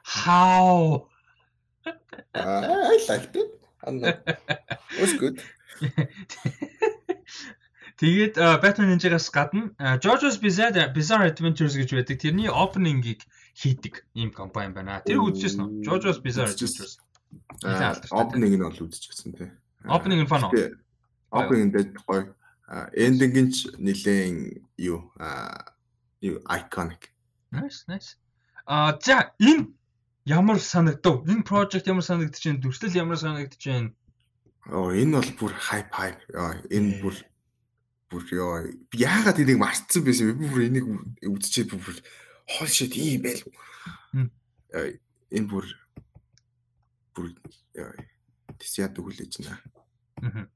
[0.06, 1.10] How?
[2.34, 3.58] I liked it.
[3.82, 5.42] It was good.
[8.00, 12.16] Тэгээд Batman Ninja-гаас гадна JoJo's Bizarre Bizarre Adventures гэж байдаг.
[12.16, 15.04] Тэрний opening-ыг хийдэг ийм компани байна.
[15.04, 15.84] Тэр үзчихсэн үү?
[15.84, 16.96] JoJo's Bizarre Adventures.
[18.08, 19.52] Opening нь бол үзчихсэн тий.
[19.84, 20.80] Opening нь фан уу?
[21.28, 22.32] Opening дээр гоё.
[22.96, 25.12] Ending нь ч нилээн юу
[26.24, 27.12] юу iconic.
[27.52, 28.16] Nice, nice.
[28.64, 29.68] А за энэ
[30.24, 31.28] ямар санагдав?
[31.28, 32.64] Энэ project ямар санагдаж байна?
[32.64, 33.92] Дүрслэл ямар санагдаж байна?
[34.72, 36.16] Оо энэ бол бүр хайп хайп.
[36.72, 37.14] Энэ бүр
[38.10, 40.50] бүр ёо яагаад энийг мартсан байсан бэ?
[40.50, 40.86] Бүр энийг
[41.22, 41.96] үзчихээд бүр
[42.50, 43.42] хоол шид ийм байл.
[45.30, 45.66] Энэ бүр
[47.14, 47.26] бүр
[48.58, 50.50] тэс яд өгүүлээж байна.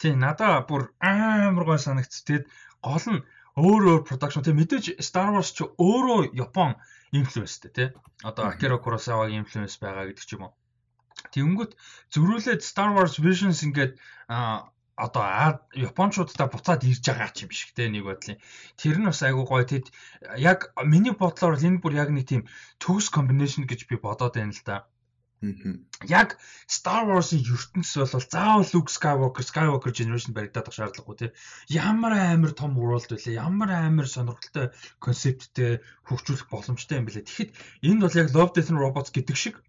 [0.00, 2.24] Тий, надаа бүр амар гой санагц.
[2.24, 2.48] Тэгэд
[2.80, 3.24] гол нь
[3.60, 6.74] өөр өөр продакшн тий мэдээж Star Wars ч өөрөө Япон
[7.12, 7.88] инфлюенстэй тий.
[8.24, 10.54] Одоо Akira Kurosawa-гийн инфлюенс байгаа гэдэг ч юм уу.
[11.30, 11.72] Тэнгүүт
[12.12, 13.94] зөрүүлээд Star Wars Visions ингээд
[14.96, 18.38] одоо Япончуудтай буцаад ирж байгаа ч юм шиг те нэг бодлын.
[18.78, 19.86] Тэр нь бас айгүй гоё тэд
[20.38, 22.42] яг миний бодлоор энэ бүр яг нэг тийм
[22.78, 24.76] төгс комбинашн гэж би бодоод байна л да.
[26.08, 26.38] Яг
[26.76, 31.30] Star Wars-ын ертөнц бол заавал Luke Skywalker, Skywalker Generation баригдаад ах шаардлагагүй тий.
[31.68, 33.18] Ямар амар том world вэ?
[33.34, 34.72] Ямар амар сонирхолтой
[35.04, 37.28] концепттэй хөгжүүлэх боломжтой юм бэлээ.
[37.28, 37.50] Тэгэхэд
[37.88, 39.60] энд бол яг Love Death and Robots гэдэг шиг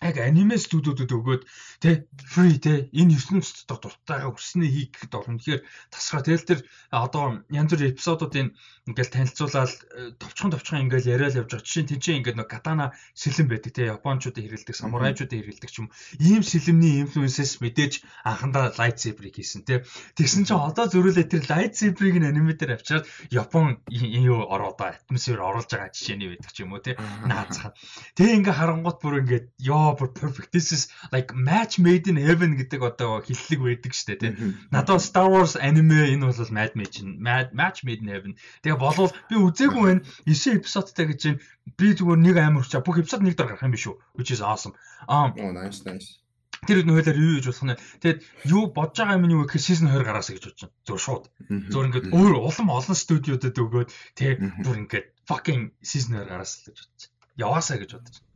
[0.00, 1.42] яг аниме студиудад өгөөд
[1.84, 5.60] тэ free тэ энэ ертөнцид дотор дуртайгаа хүснээ хийх гэдэг бол үнэхээр
[5.92, 8.48] тасгаа тэгэл тэр одоо янз бүрийн эпизодуудын
[8.88, 11.66] ингээл танилцуулаад э, товчхон товчхон ингээл яриад явж байгаа.
[11.68, 15.88] Жишээ нь тийч ингээд нэг катана сэлэм байдаг тэ японочдод хэрэлдэг самурайчуудад хэрэлдэг ч юм
[16.16, 17.92] ийм сэлэмний инфлюенсээс мэдээж
[18.24, 19.84] анхандаа лайтсейберийг хийсэн тэ
[20.16, 25.92] тэгсэн чинь одоо зөрүүлээ тэр лайтсейберийг аниме дээр авчираад япон юу ороод атмосфер оруулж байгаа
[25.92, 26.96] жишээний байдаг ч юм уу тэ
[27.28, 27.76] наацхан.
[28.16, 32.16] Тэгээ ингээ харангуут бүр ингээд ёо oh бүр perfect this is like match made in
[32.16, 34.32] heaven гэдэг одоо хиллэг байдаг штэ тий.
[34.70, 38.32] Надад Star Wars anime энэ бол match made in match made in heaven.
[38.62, 40.02] Тэгээ болвол би үзээгүй байна.
[40.26, 41.42] 9 эпизодтай гэж байна.
[41.74, 43.96] Би зүгээр нэг амар хүчаа бүх эпизод нэг дор гарах юм биш үү?
[44.14, 44.74] Which is awesome.
[45.10, 45.34] Аа.
[45.34, 46.22] Oh nice nice.
[46.68, 47.80] Тэр үед нөхөөлөөр юу гэж болох нь.
[48.04, 48.20] Тэгээд
[48.52, 50.76] юу бодож байгаа юм юу гэхээр season 2 гараасаа гэж бодож байна.
[50.86, 51.24] Зүгээр шууд.
[51.72, 56.78] Зүгээр ингээд өөр улам олон студиудад өгөөд тэг бүр ингээд fucking season 2 гараасаа гэж
[56.84, 57.16] бодож байна.
[57.40, 58.29] Яваасаа гэж бодож байна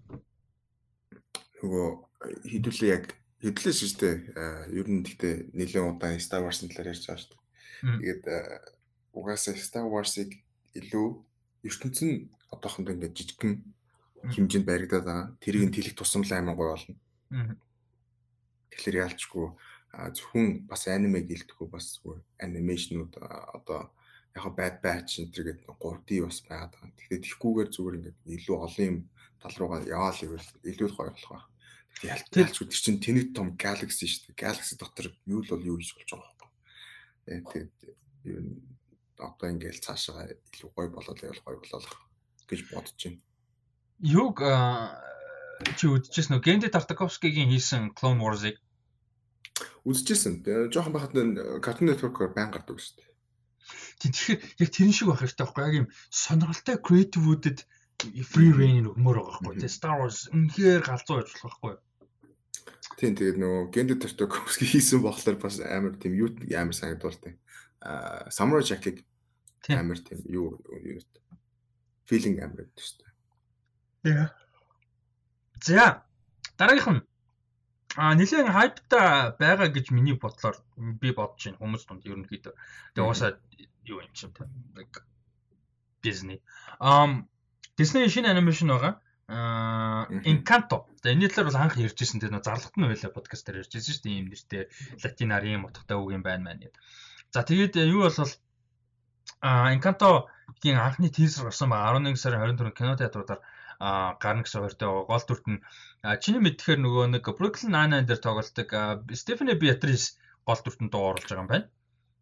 [1.64, 1.86] нөгөө
[2.52, 3.04] хэдүүлээ яг
[3.40, 4.16] хэдлээс шүү дээ.
[4.76, 7.42] Ер нь гэхдээ нэлээд удаан Star Wars-ын талаар ярьж байгаа шүү дээ.
[8.00, 8.24] Тэгээд
[9.16, 10.30] угаасаа Star Wars-ыг
[10.76, 11.06] илүү
[11.64, 13.54] ертөнц нь одоохондоо ингээд жижигхэн
[14.32, 15.26] хэмжээнд баригдаад байгаа.
[15.40, 16.96] Тэрийг нь тэлэх тусамлаа амар гоё болно.
[18.72, 19.46] Тэгэхээр яалчгүй
[20.16, 22.00] зөвхөн бас аниме гэлдэхгүй бас
[22.40, 23.12] анимашнууд
[23.56, 23.92] одоо
[24.34, 26.96] яг бад бач энэ төр гэдэг 3D бас байгаад байгаа.
[26.98, 28.98] Тэгэхээр тэгхгүйгээр зүгээр ингээд илүү олон юм
[29.38, 31.53] тал руугаа яваал ивэл илүү гоё болох байна.
[32.03, 34.42] Ялтэлч үгүй чинь тэнэг том galaxy шүү дээ.
[34.42, 36.51] Galaxy дотор юу л бол юу хийж болж байгаа байхгүй.
[37.55, 37.74] Тэгээд
[38.34, 38.59] ер нь
[39.18, 41.80] одоо ингээл цаашаа илүү гоё болоод явал гоё болоо
[42.51, 43.22] гэж бодож байна.
[44.03, 44.36] Юг
[45.78, 46.45] чи үдчихсэн үү?
[46.45, 48.59] Генди Тартаковскигийн хийсэн Clone Wars-ыг
[49.86, 50.42] үзчихсэн.
[50.72, 51.14] Жохон байхад
[51.62, 53.12] Cartoon Network-оор байн гардаг шүү дээ.
[54.03, 57.59] Тэгэхээр яг тэрэн шиг байх хэрэгтэй байхгүй яг юм сонирхолтой creative-үүдэд
[58.32, 61.74] free reign өгмөр байгаа байхгүй тий Star Wars үнэхээр галзуу байж болох байхгүй
[62.99, 67.34] Тийм тэгээд нөгөө Генди Тартаковский хийсэн болохоор бас амар тийм юу амар санагдуултай.
[67.82, 69.03] Аа Samurai Jack-ыг
[69.68, 71.03] амар тийм юу юу
[72.07, 73.12] feeling амар гэдэг шүү дээ.
[74.14, 74.28] Яа.
[75.64, 76.07] За
[76.55, 77.03] дараагийнх нь
[77.99, 82.55] а нэлээд хайптай байгаа гэж миний бодлоор би бодож байна хүмүүс дунд ерөнхийдөө.
[82.95, 83.38] Тэгээ уусаа
[83.90, 84.49] юу юм чинь тийм
[86.05, 86.38] Disney.
[86.78, 87.26] Um
[87.78, 88.94] Disney шинэ анимашн байгаа.
[89.28, 90.86] Аа Encanto.
[91.02, 94.04] За энэ талаар бол анх ярьжсэн тэр нөө зарлахт нь байлаа подкаст дээр ярьжсэн шүү
[94.04, 94.16] дээ.
[94.20, 94.62] Ийм нэртэй
[95.02, 96.70] латинаар ийм утгатай үг юм байна маань.
[97.34, 98.18] За тэгээд э, юу бол
[99.42, 103.40] аа Encanto-гийн анхны тийзер гарсан ба 11 сарын 24-нд кино театруудаар
[103.80, 105.60] гарна гэсэн хоёртой гол дүрт нь
[106.22, 108.68] чиний мэдхээр нөгөө нэг Brooklyn Nine-Nine дээр тоглолдог
[109.12, 110.14] Stephanie Beatrice
[110.46, 111.66] гол дүртэнд дуу оруулж байгаа юм байна.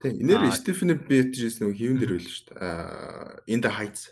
[0.00, 3.52] Тийм, энээр Stephanie Beatrice нөгөө хийвэн дээр байл шүү дээ.
[3.52, 4.02] In the Heights.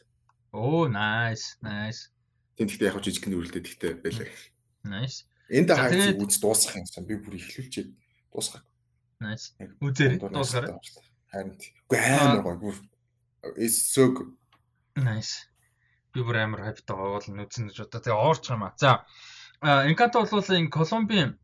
[0.52, 2.10] Оо, nice, nice.
[2.58, 4.26] Тийм гэхдээ яг жижиг нөрөлдөд ихтэй байлаа.
[4.82, 5.24] Nice.
[5.46, 7.94] Энд хайц үз дуусгах юмсан би бүр ихлүүлчихэд
[8.34, 8.66] дуусгах.
[9.22, 9.54] Nice.
[9.78, 10.74] Үзээр дуусгаарай.
[11.30, 12.76] Харин үгүй амар гоё бүр
[13.54, 14.34] is so good.
[14.98, 15.46] Nice.
[16.10, 18.74] Би бүр амар хайптай гоё бол үзэн гэж одоо тэгээ оорч юм аа.
[18.74, 19.06] За
[19.62, 21.38] Encanto бол энэ Колумбийн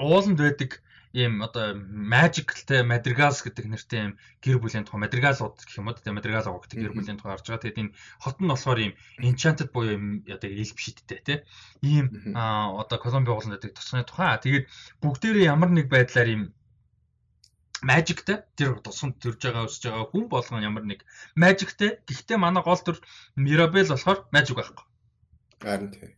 [0.00, 0.80] ууланд байдаг
[1.18, 4.12] ийм одоо magicтэй madrigals гэдэг нэртэй ийм
[4.44, 7.46] гэр бүлийн тухай madrigalууд гэх юм уу тийм madrigal авах гэдэг гэр бүлийн тухай харж
[7.50, 7.62] байгаа.
[7.66, 11.40] Тэгээд энэ хот нь болохоор ийм enchanted буюу ийм одоо эльф шидтэй тийм
[11.82, 14.38] ийм одоо Колумби ууланд байдаг тусганы тухай.
[14.38, 14.64] Тэгээд
[15.02, 16.42] бүгдээрээ ямар нэг байдлаар ийм
[17.82, 21.02] магicтэй тэр тусганд төрж байгаа өсөж байгаа хүн болгон ямар нэг
[21.34, 23.02] магicтэй гэхдээ манай гол төр
[23.34, 24.86] Mirabel болохоор magic байхгүй.
[25.62, 26.10] Харин тийм.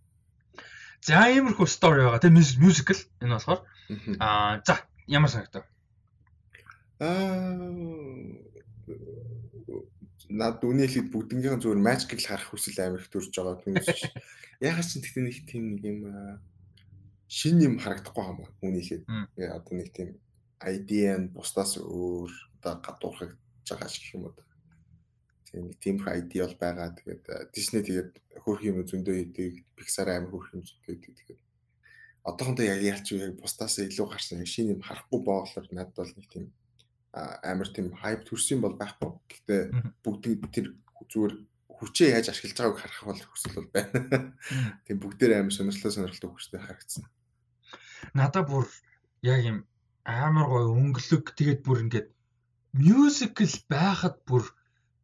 [1.00, 3.60] За иймэрхүү стори байгаа тийм мюзикл энэ болохоор
[4.20, 4.74] Аа за
[5.10, 5.66] ямар санагдав?
[7.02, 7.58] Аа
[10.30, 13.88] над үний хэлэхэд бүгднгийнхэн зүгээр magic-ийг харах хүсэл амар их төрж байгаа хүмүүс.
[14.62, 16.00] Ягаад ч тэгтээ нэг тийм нэг юм
[17.26, 19.10] шин юм харагдахгүй хамаа үний хэлэхэд.
[19.50, 20.10] Одоо нэг тийм
[20.62, 22.30] ID нь бусдаас өөр
[22.62, 23.34] одоо гадуурхаж
[23.66, 24.38] байгаа гэх юм уу.
[25.50, 26.94] Тийм тийм ID бол байгаа.
[26.94, 28.10] Тэгээд Disney тэгээд
[28.46, 31.14] хөрх юм зөндөө хийдэг, Pixar амар хөрх юм зөндөө хийдэг.
[31.26, 31.42] Тэгээд
[32.24, 36.44] одоохондоо яг яалч яг бусдаас илүү гарсан шинэ юм харахгүй боолоор надад бол нэг тийм
[37.12, 39.10] амар тийм хайп төрсөн бол байхгүй.
[39.30, 39.62] Гэхдээ
[40.04, 40.24] бүгд
[40.54, 40.66] тэр
[41.10, 41.34] зүгээр
[41.80, 44.36] хүчээ яаж ашиглаж байгааг харах бол хүсэл бол байна.
[44.84, 47.04] Тийм бүгдээр амар сонирхолтой сонирхолтой хүчтэй харагдсан.
[48.14, 48.68] Надаа бүр
[49.24, 49.58] яг юм
[50.04, 52.08] амар гоё өнгөлөг тэгээд бүр ингээд
[52.76, 54.44] мюзикл байхад бүр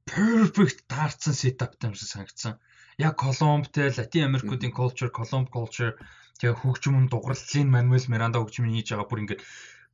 [0.06, 2.54] perfect таарсан сетаптай юм шиг санагдсан.
[3.00, 5.96] Яг Колумб те Латин Америкуудын culture, Колумб culture
[6.40, 9.42] тэгээ хөгжмөн дугарлалын Мануэл Миранда хөгжмөн хийж байгаа бүр ингээд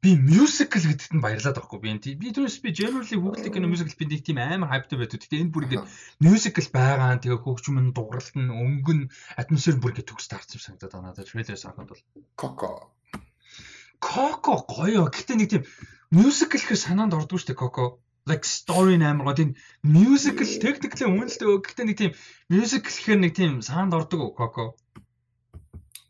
[0.03, 3.95] би musical гэдэгт нь баярлаад байхгүй би энэ би түрүүс би generally хүүхдэд кино musical
[3.95, 5.23] би нэг тийм амар hype байдаг.
[5.23, 5.87] Гэтэ энэ бүр ингээд
[6.19, 9.01] musical байгаа тэгээ хөгжмөн дугарлалт нь өнгөн
[9.39, 12.03] атмосфер бүр ингээд төгс юм санагдаад байна надад трейлерээс харахад бол
[12.35, 12.91] Коко
[14.03, 15.07] Коко гоё.
[15.07, 15.63] Гэтэ нэг тийм
[16.11, 18.03] musical гэхэр санаанд ордгоо штэ Коко.
[18.27, 19.39] Like story амар гоё.
[19.39, 19.51] Тийм
[19.87, 21.63] musical technically үнэлдэг.
[21.63, 22.13] Гэтэ нэг тийм
[22.51, 24.75] musical гэхэр нэг тийм санаанд ордог Коко.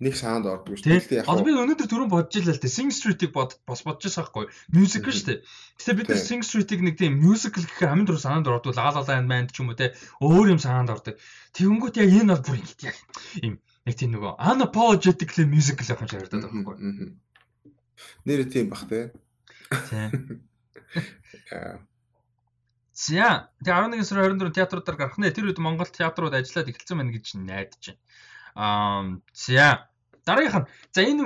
[0.02, 1.22] Нэг санаанд ордог шүү дээ.
[1.30, 2.74] Одоо би өнөөдөр түрүүн бодож илаа л дээ.
[2.74, 4.46] Sing Street-ийг бод бас бодож байгаа байхгүй.
[4.74, 5.38] Musical шүү дээ.
[5.78, 8.74] Гэтэ бид нар Sing Street-ийг нэг тийм musical гэхээр амин дуруу санаанд ордог.
[8.74, 11.22] La La Land Band ч юм уу те өөр юм санаанд ордог.
[11.54, 12.98] Тэгэнгүүт яг энэ бол бүр ингэ яг
[13.46, 17.14] юм нэг тийм нөгөө unapologetically musical байх юм шиг харагдаад байгаа байхгүй.
[18.26, 19.14] Нэр тийм бах те.
[19.86, 20.42] Тийм.
[22.92, 25.30] За тэгээ 11 сарын 24 театруудаар гарах нэ.
[25.30, 28.02] Тэр үед Монгол театрууд ажиллаад эхэлсэн байна гэж найдаж байна.
[28.52, 29.88] Аа за
[30.26, 31.22] дараагийнх нь за энэ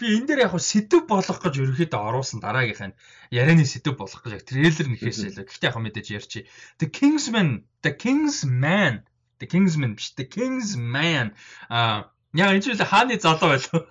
[0.00, 2.98] би энэ дээр яг сэдв болох гэж ерөөхдөө оруулсан дараагийнх нь
[3.28, 5.44] ярианы сэдв болох гэж яг трейлер нэхээс илүү.
[5.44, 6.48] Гэхдээ яг мэдээж ярьчих.
[6.80, 9.04] The Kingsman, The Kingsman,
[9.36, 11.36] The Kingsman биш, The Kingsman
[11.68, 13.84] аа яг энэ ч хааны залуу байлаа.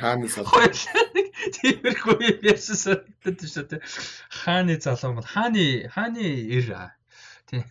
[0.00, 0.52] Хааны залуу.
[1.56, 3.80] Тиймэрхүү ярьсан санагдаад байна шүү дээ.
[4.28, 6.90] Хааны залуу бол хааны хааны ир аа.
[7.48, 7.64] Тий.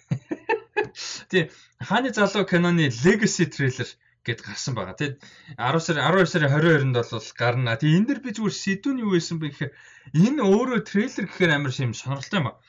[1.29, 1.43] Тий.
[1.77, 3.87] Хааны залуу киноны Legacy trailer
[4.25, 4.95] гэд гарсан байгаа.
[4.97, 5.17] Тий
[5.57, 7.77] 10 сар 12 сарын 22-нд бол гарна.
[7.77, 9.73] Тий энэ дэр би зүгээр сэдвүүн юу байсан бэ гэхээр
[10.13, 12.59] энэ өөрөө трейлер гэхээр амар юм сонирхолтой юм ба.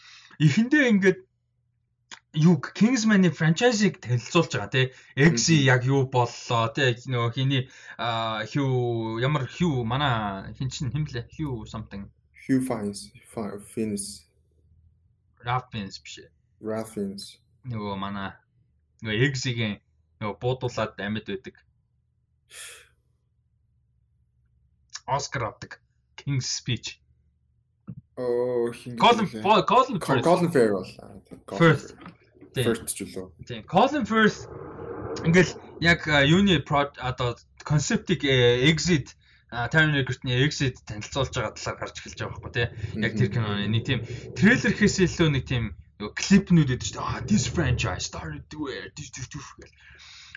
[0.40, 1.20] Эхэндээ ингээд
[2.32, 4.86] юу Kingsman-ы франчайзыг танилцуулж байгаа тий.
[5.16, 7.68] X яг юу боллоо тий нөгөө хиний
[8.00, 12.08] Hugh ямар Hugh манай хин чин химлээ Hugh something
[12.48, 13.12] Hugh Fiennes
[13.72, 14.24] Fiennes
[15.44, 16.24] Ralph Fiennes биш.
[16.64, 17.36] Ralph Fiennes
[17.68, 18.32] нөгөө манай
[19.04, 19.76] нөгөө X-ийн
[20.22, 21.54] нөгөө буудуулаад амьд байдаг.
[25.06, 25.82] Оскар авдаг
[26.16, 27.02] King's Speech.
[28.16, 29.26] Оо хин Colin
[29.66, 30.86] Colin Colin Farrell.
[31.58, 31.96] First
[32.54, 33.26] First ч үлээ.
[33.48, 33.62] Тийм.
[33.66, 34.46] Colin Firth
[35.26, 39.16] ингээл яг юуны одоо концептыг exit
[39.52, 42.68] Taron Egerton-ы exit танилцуулж байгаа талаар гарч эхэлж байгаа байхгүй тий.
[43.04, 44.00] Яг тэр киноны нэг тийм
[44.32, 45.64] трейлер гэхээс илүү нэг тийм
[46.00, 47.04] клипнүүд өгдөө шүү дээ.
[47.04, 49.76] Ah this franchise started where this this гэл.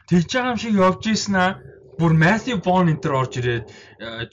[0.09, 1.51] Тэгж байгаа юм шиг явж ийсэн аа
[1.95, 3.65] бүр Matthew Vaughn энэ төр орж ирээд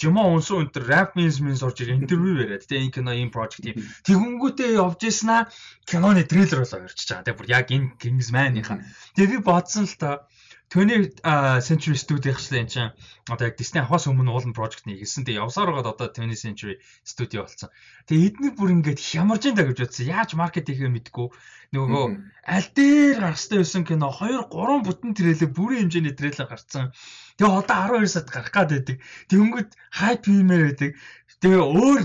[0.00, 3.30] Жимо унсуу энэ төр rap means means орж ирээд интервью яриад тэгээ энэ кино ийм
[3.30, 3.78] project юм.
[4.02, 5.42] Тэгэнгүүтээ явж ийсэн аа
[5.86, 7.24] киноны трейлер болоо ярьчихж байгаа.
[7.24, 8.78] Тэгээ бүр яг энэ Kingsman-ийнхаа.
[9.14, 10.26] Тэгээ би бодсон л та
[10.72, 11.20] 20
[11.60, 12.92] Century Studio ихсэн энэ чинь
[13.28, 15.28] одоо яг Disney авахаас өмнө уулын project нэг хийсэн.
[15.28, 17.68] Тэгээ явсаар байгаад одоо 20 Century Studio болсон.
[18.08, 20.08] Тэгээ эдний бүр ингээд хямарж ин да гэж бодсон.
[20.08, 21.28] Яаж маркет хийхээ мэдгүй.
[21.76, 22.04] Нөгөө
[22.48, 26.96] аль дээр гарахтай байсан кино 2 3 бүтэн трейлер бүрийн хэмжээний трейлер гарцсан.
[27.36, 28.96] Тэгээ одоо 12 сард гарах гад байдаг.
[29.28, 30.90] Тэнгүүд хайп хиймээр байдаг.
[31.44, 32.00] Тэгээ өөр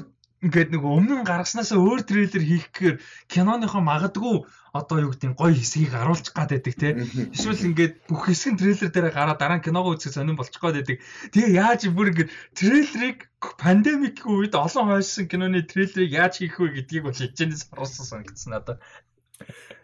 [0.46, 2.96] ингээд нэг өмнө нь гаргаснаас өөр трейлер хийх гэхээр
[3.26, 6.94] киноныхоо магадгүй одоо юу гэдэг гоё хэсгийг харуулчих гад байдаг те.
[7.34, 10.78] Эсвэл ингээд бүх хэсэг нь трейлер дээр гараад дараа нь киногоо үзэх сонирн болчих гад
[10.78, 11.02] байдаг.
[11.34, 13.20] Тэгээ яаж бүр ингээд трейлерыг
[13.58, 18.78] пандемик үед олон хойсон киноны трейлерыг яаж хийх вэ гэдгийг бол хичээнээс харуулсан санагдсан надад.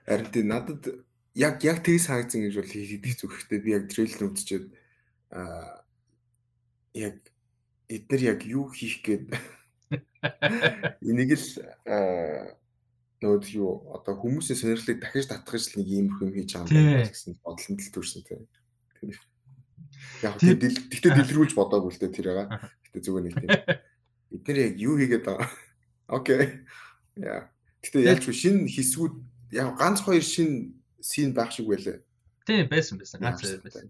[0.06, 0.82] Харин тий надад
[1.34, 4.70] яг яг тгий санагдсан гэж бол хийх зүгхтэй би яг трейлер үзчихэд
[5.34, 5.82] аа
[6.94, 7.18] яг
[7.90, 9.34] эдгээр яг юу хийх гээд
[11.02, 11.48] энийг л
[13.24, 17.32] нөөд юу одоо хүмүүсийн сонирхлыг дахиж татгаж нэг ийм юм хийж байгаа юм байна гэсэн
[17.40, 18.44] бодлонд л төрсэн тийм.
[20.24, 22.48] Яг тэгтээ дэлгэрүүлж бодоагүй л дээ тэр байгаа.
[22.92, 23.52] Гэтэ зүгээр нэг тийм.
[24.32, 25.50] Бид нэр яг юу хийгээд байгаа.
[26.12, 26.68] Окей.
[27.16, 27.48] Яа.
[27.84, 29.16] Гэтэ ялч шинэ хэсгүүд
[29.56, 32.04] яг ганц хоёр шинэ син байх шиг байлаа.
[32.48, 33.20] Тийм байсан байсан.
[33.24, 33.88] Ганц хоёр байсан.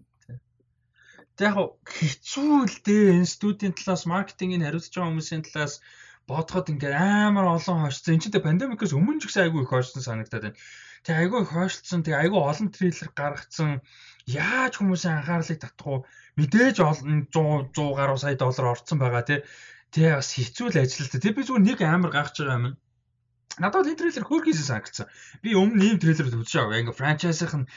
[1.34, 5.82] Тэг яг хэцүү л дээ энэ студийн талаас маркетингийг хариуцж байгаа хүмүүсийн талаас
[6.28, 8.16] бодоход ингээд амар олон хойшсон.
[8.16, 10.58] Энд чинь пандемикээс өмнө ч гэсэн айгүй их хойшсон санагдаад байна.
[11.04, 12.00] Тэгээ айгүй их хойшлцсон.
[12.00, 13.70] Тэгээ айгүй олон трейлер гаргацсан.
[14.24, 15.98] Яаж хүмүүсийн анхаарлыг татах уу?
[16.40, 19.40] Мэдээж олон 100 100 гаруй сая доллар орцсон байгаа тий.
[19.92, 21.12] Тэгээ бас хэцүү л ажил л.
[21.12, 22.80] Тэгээ би зүгээр нэг амар гайхаж байгаа юм.
[23.60, 25.06] Надад энэ трейлер хөөрхийсэн санагдсан.
[25.44, 26.80] Би өмнө ийм трейлер үзэж байгаа.
[26.88, 27.68] Ингээ франчайзийнх нь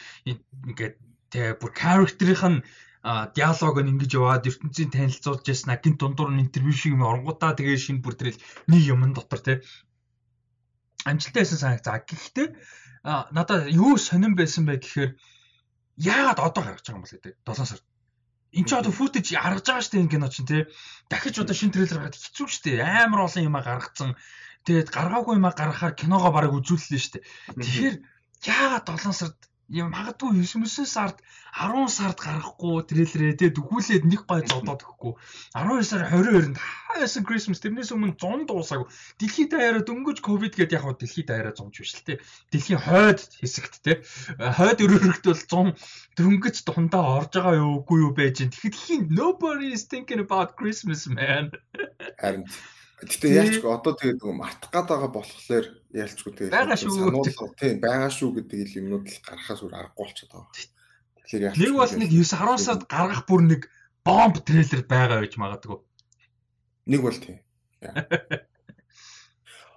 [0.72, 0.96] ингээд
[1.36, 2.64] тэгээ бүр character-ийнх нь
[3.08, 7.78] диалог нь ингэж яваад ертөнцийн танилцуулж ясна гинт дундуур нь интервью шиг юм оронгуудаа тэгээ
[7.80, 9.54] шинэ бүр трейл нэг юм дотор те
[11.08, 11.82] амжилттай байсан санаг.
[11.88, 12.48] За гэхдээ
[13.32, 15.12] надад юу сонирн байсан бэ гэхээр
[15.98, 17.86] яагаад одоо гаргаж байгаа юм бол гэдэг 7 сард
[18.52, 20.64] Энд чи одоо футэж харгаж байгаа дээ энэ кино чинь тий.
[21.12, 22.80] Дахиж одоо шинэ трейлер гаргаад хэцүү дээ.
[22.84, 24.16] Амар олон юм гаргацсан.
[24.68, 27.24] Тэгээд гаргаагүй юм гаргахаар киногоо бараг үзүүллээ дээ.
[27.60, 27.96] Тэгэхээр
[28.48, 31.20] яагаад 7 сард юм магадгүй 9 сард
[31.52, 35.14] 10 сард гарахгүй трейлерээ тэгээ дөхүүлээд нэг гой зодоод өгөхгүй.
[35.58, 37.60] 12 сар 22-нд хаасан Christmas?
[37.60, 38.88] Тэрнээс өмнө 100 дуусаагүй.
[39.20, 42.14] Дэлхийд даяараа дөнгөж ковид гэдээ яг хаа дэлхийд даяараа 100 ч биш л те.
[42.54, 43.94] Дэлхийн хойд хэсэгт те.
[44.40, 49.76] Хойд өрөөрөгт бол 100 дөнгөж дундаа орж байгаа юу үгүй юу байж гин тэгэхэд nobody
[49.76, 51.52] is thinking about Christmas man.
[52.22, 52.48] Харин
[52.98, 57.54] Гэтэ яалч одоо тэгээд мартах гад байгаа болохоор яалчгүй тэгээд шүү.
[57.54, 60.50] Тийм байгаа шүү гэдэг юмнууд л гарахаас өөр аргагүй болчиход байгаа.
[61.22, 63.62] Тэгэхээр яалч нэг бол нэг 9 10 сард гаргах бүр нэг
[64.02, 65.78] бомб трейлер байгаа гэж магадгүй.
[66.90, 67.38] Нэг бол тийм.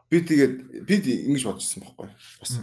[0.09, 0.55] Би тэгээд
[0.89, 0.95] би
[1.29, 2.09] ингэж бодчихсон байхгүй.
[2.41, 2.57] Бас.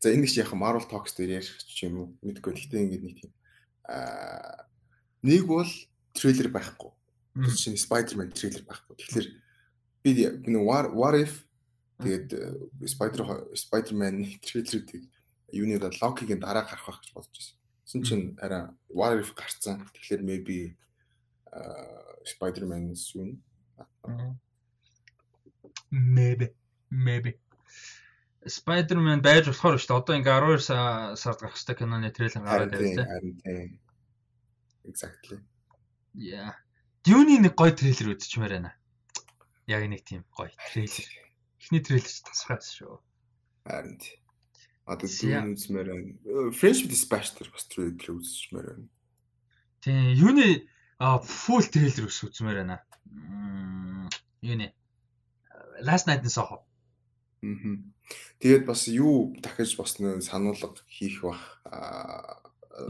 [0.00, 2.56] За энэ гэж яхаа Marvel Talks дээр ярих ч юм уу мэдгүй.
[2.56, 3.30] Гэтэ ингэ нэг тийм
[3.84, 4.64] аа
[5.20, 5.68] нэг бол
[6.16, 6.96] трейлер байхгүй
[7.54, 8.94] чинь Spider-Man трейлер байхгүй.
[8.98, 9.26] Тэгэхээр
[10.02, 10.10] би
[10.50, 11.44] нэг what if
[12.02, 13.24] тэгээд э, Spider
[13.54, 15.04] Spider-Man трейлерүүдийг
[15.52, 17.56] юуныг Loki-гийн дараа гарах байх гэж бодож байсан.
[17.86, 19.86] Тэсэн чинь арай what if гарцсан.
[19.94, 20.76] Тэгэхээр maybe
[22.24, 23.42] Spider-Man soon.
[25.90, 26.54] Maybe
[26.90, 27.38] maybe
[28.46, 30.00] Spider-Man байж болохоор шүү дээ.
[30.00, 33.04] Одоо ингээ 12 сард гарах хэрэгтэй киноны трейлер гараад байна.
[33.44, 33.78] Тийм.
[34.88, 35.38] Exactly.
[36.14, 36.56] Yeah.
[37.06, 38.72] Дюны нэг гоё трейлер үзчихмээр байна.
[39.66, 41.08] Яг нэг тийм гоё трейлер.
[41.56, 43.00] Эхний трейлер ч тасхаас шүү.
[43.64, 44.20] Харин тий.
[44.84, 46.52] Одоо дүүн үзмээр байна.
[46.52, 48.88] Friendship Dispatch бас трейлер үзчихмээр байна.
[49.80, 50.68] Тийм, юуны
[51.24, 52.84] full трейлер ус үзмээр байна.
[54.44, 54.72] Юуны
[55.80, 56.68] Last Night in Soho.
[57.40, 57.96] Мм.
[58.44, 61.64] Тэгээд бас юу дахиж бас сануулга хийх бах.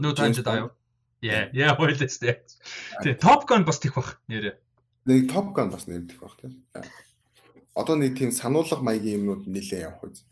[0.03, 0.67] Time to die.
[1.21, 2.41] Яа, яа хойлоос тэ.
[3.05, 4.57] Тэ Top Gun бас тех бах нэрээ.
[5.05, 6.65] Нэг Top Gun бас нэр тех бах тийм.
[7.77, 10.25] Одоо нэг тийм сануулга маягийн юмнууд нилээ явах үз.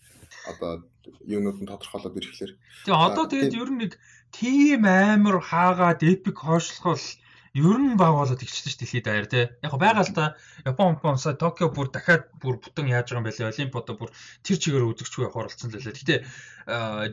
[0.50, 0.90] Одоо
[1.30, 2.54] юунууд нь тодорхойлоод ирэхлээр.
[2.90, 3.94] Тэгээ одоо тэгээд ер нь нэг
[4.34, 7.06] тийм амар хаагаад epic хойшлох бол
[7.54, 9.46] ер нь баг болоод игчсэн шүү дэлхийд даяар тий.
[9.62, 10.26] Яг байгаа л да
[10.66, 13.54] Япон Японсаа Токио бүр дахиад бүр бүтэн яаж байгаа юм бэ?
[13.54, 14.10] Олимпиадо бүр
[14.46, 15.98] тэр чигээр үзэгчгүй явахаар болсон л лээ.
[15.98, 16.16] Гэтэ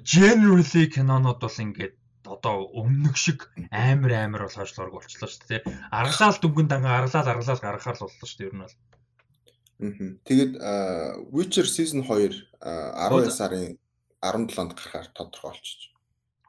[0.05, 1.95] generally кинонууд бол ингээд
[2.27, 5.63] одоо өмнөх шиг амар амар бол хойшлоорг болчихлоо шүү дээ.
[5.91, 8.77] Аргалал дүнгийн дангаа аргалал аргалал гаргахаар л боллоо шүү дээ ер нь бол.
[8.77, 10.17] Аа.
[10.25, 10.53] Тэгээд
[11.33, 13.79] Witcher season 2 12 сарын
[14.25, 15.93] 17-нд гарахаар тодорхой болчих.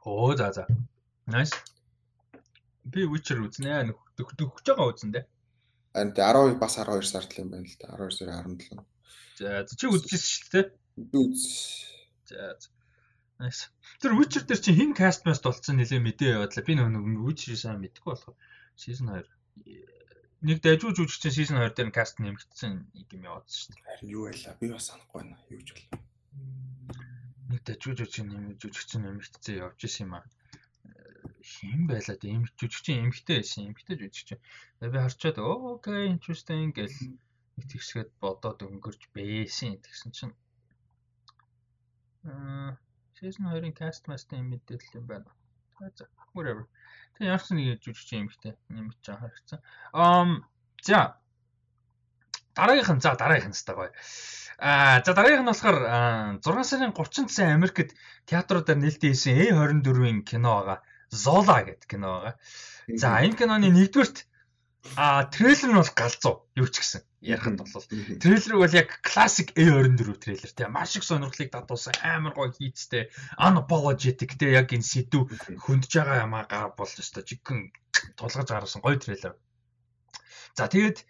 [0.04, 0.64] Оо за за.
[1.28, 1.52] Nice.
[2.84, 3.92] Би Witcher үзнэ.
[4.16, 5.24] Нөхөж байгаа үзнэ дээ.
[5.92, 7.96] Харин 12 бас 12 сард л юм байна л да.
[8.00, 8.80] 12 сарын 17.
[9.38, 10.66] За чи үзчихсэн шүү дээ.
[11.12, 11.42] Би үз.
[12.32, 12.56] За.
[13.38, 13.70] Nice.
[14.02, 16.66] Тэр Witcher дээр чи хин каст маст болцсон нэлээ мэдээ явадлаа.
[16.66, 16.90] Би нэг
[17.22, 18.34] Witcher сайн мэдэхгүй болохоор
[18.74, 19.22] season 2
[20.42, 22.72] нэг дайжуу жүжигчин season 2 дээр каст нэмэгдсэн
[23.14, 23.86] юм яваадсан шүү дээ.
[23.86, 24.54] Харин юу байлаа?
[24.58, 25.38] Би бас санахгүй байна.
[25.54, 25.86] Юу ч бол.
[27.50, 30.26] Нэг дайжуу жүжигчин нэмэгдсэн жүжигчин нэмэгдсэн явж исэн юм аа.
[31.42, 32.34] Хин байлаа дээ.
[32.38, 33.70] Эмх жүжигчин эмхтэй байсан.
[33.70, 34.38] Эмхтэй жүжигчин.
[34.82, 36.98] Би харчаад окей interesting гэл
[37.54, 39.78] нэг тэгсгээд бодоод өнгөрч бээсэн.
[39.82, 40.34] Тэгсэн чинь
[42.26, 42.78] аа
[43.18, 45.30] Season 2-ын cast master-ын мэдээлэл юм байна.
[45.78, 46.06] За
[46.38, 46.70] whatever.
[47.18, 49.60] Тэгээ ямар ч нэг жүжигч юм ихтэй нэмж байгаа харагдсан.
[49.90, 50.30] Um
[50.86, 51.18] за
[52.54, 53.90] дараагийнх нь за дараагийнх нь гоё.
[54.62, 55.78] Аа за дараагийнх нь болохоор
[56.46, 57.90] 6 сарын 30-нд сайн Америкт
[58.30, 60.78] театруудаар нээлттэй хийсэн A24-ийн кино байгаа.
[61.10, 62.34] Zola гэдэг кино байгаа.
[63.02, 64.27] За энэ киноны нэгдүгürt
[64.96, 66.46] а трейлер нь бол галзуу.
[66.54, 67.02] Юу ч гэсэн.
[67.20, 67.84] Ярихад бол
[68.22, 74.38] трейлер бол яг классик A24 трейлер тийм маш их сонирхлыг дадуулсан амар гоё хийцтэй unapologetic
[74.38, 75.26] тийм яг энэ сэдв
[75.58, 77.26] хөндөж байгаа юмаа гар бол өстой.
[77.26, 77.74] Жигэн
[78.14, 79.34] тулгаж гаргасан гоё трейлер.
[80.54, 81.02] За тэгээд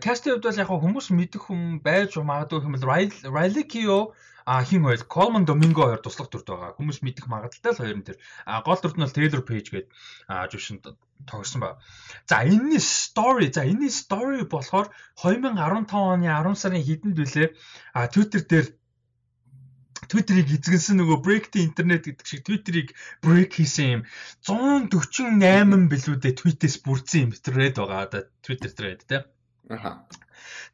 [0.00, 2.88] кастын хувьд бол яг хүмүүс мэдэх хүн байж магадгүй хэмээл
[3.28, 4.16] Riley Keough
[4.48, 6.72] А хин хоёул Coleman Domingo хоёр туслах дүрд байгаа.
[6.72, 8.16] Хүмүүс мэдэх магадaltaй л хоёр нь тэр.
[8.48, 9.88] А гол дүрд нь бол Taylor Page гээд
[10.24, 10.88] жүшинд
[11.26, 11.78] тогсон ба.
[12.28, 17.48] За энэний story, за энэний story болохоор 2015 оны 10 сарын хэдэнд билээ.
[17.94, 18.66] А Twitter дээр
[20.08, 24.02] Twitter-ыг эзэгэнсэн нөгөө break the internet гэдэг шиг Twitter-ыг break хийсэн юм
[24.46, 28.06] 148 билүүдээ tweet-ээс бүрдсэн юм thread байгаа.
[28.06, 29.26] Одоо Twitter thread тийм.
[29.68, 30.06] Аха.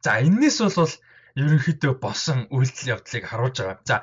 [0.05, 0.93] За энэс бол
[1.35, 3.83] ерөнхийдөө босон үйлдэл явдлыг харуулж байгаа.
[3.83, 3.95] За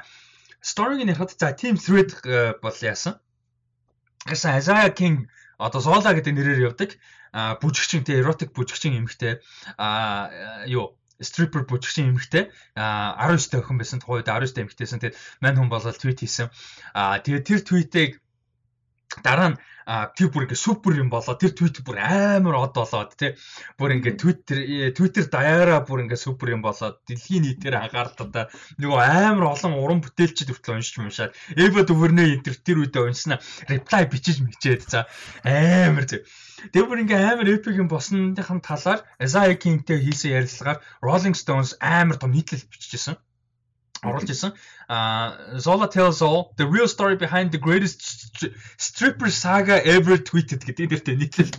[0.60, 3.16] story-г нэхэд за team thread э, бол яасан.
[4.28, 5.32] Гэсэн Isaiah King
[5.62, 6.98] одоо Zola гэдэг нэрээр явдаг.
[7.62, 9.40] Бүжигчин те erotic бүжигчин эмэгтэй.
[10.68, 15.56] Юу stripper бүжигчин эмэгтэй а 19 та охин байсан тухайд 19 та эмэгтэйсэн тэгээд мань
[15.56, 16.51] хүн болол твит хийсэн
[16.94, 18.10] а тэгээд тэр твитийг
[19.20, 19.59] дараа нь
[20.16, 21.34] тэр бүр ингээ супер юм болоо.
[21.36, 23.34] Тэр твит бүр амар од болоод тий
[23.76, 24.59] бүр ингээ твиттер
[24.97, 28.44] твиттер даяараа бүр ингээ супер юм болоод дэлхийн нийтээр анхаарал одоо
[28.80, 31.36] нөгөө амар олон уран бүтээлчд хүртэл уншиж уншаад.
[31.59, 33.43] Эва дөвөрнөө интер тэр үедээ уншснаа.
[33.68, 35.10] Reply бичиж мичээд за.
[35.44, 36.22] Амар тий
[36.70, 42.22] Тэр бүр ингээ амар epic юм босныхын талаар Isaiah King-тэй хийсэн ярилцлагаар Rolling Stones амар
[42.22, 43.18] том нийтлэл бичижсэн
[44.02, 44.52] оруулж исэн.
[44.88, 48.02] А Zola tells all the real story behind the greatest
[48.76, 51.54] stripper saga ever tweeted гэдэг нэртэй нийтлэл.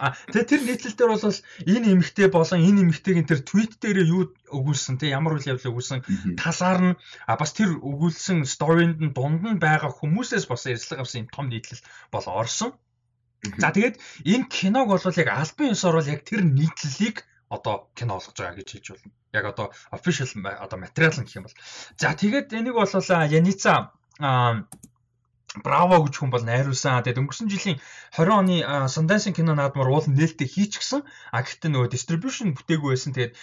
[0.00, 1.28] А тэгээ тэр нийтлэл дээр бол
[1.68, 6.00] энэ эмэгтэй болон энэ эмэгтэйгийн тэр твит дээр юу өгүүлсэн те ямар үйл явдал өгүүлсэн
[6.40, 6.98] талаар нь
[7.28, 11.46] а бас тэр өгүүлсэн сторинд нь дунд нь байгаа хүмүүсээс бас ярьцлага авсан юм том
[11.52, 12.72] нийтлэл бол орсон.
[13.60, 18.36] За тэгээд энэ киног бол яг альбан ёсоор бол яг тэр нийтлэлийг одоо кино болгож
[18.38, 19.12] байгаа гэж хэлж болно.
[19.38, 19.66] Яг одоо
[19.96, 20.28] official
[20.66, 21.56] одоо материал гэх юм бол.
[22.00, 22.88] За тэгээд энийг бол
[23.38, 23.72] Яница
[25.60, 27.04] Браво гэж хүн бол найруулсан.
[27.04, 27.76] Тэгээд өнгөрсөн жилийн
[28.16, 28.56] 20 оны
[28.88, 31.04] Sundance кино наадмаар уул нээлттэй хийчихсэн.
[31.28, 33.12] А гэхдээ нөгөө distribution бүтээгүй байсан.
[33.12, 33.36] Тэгээд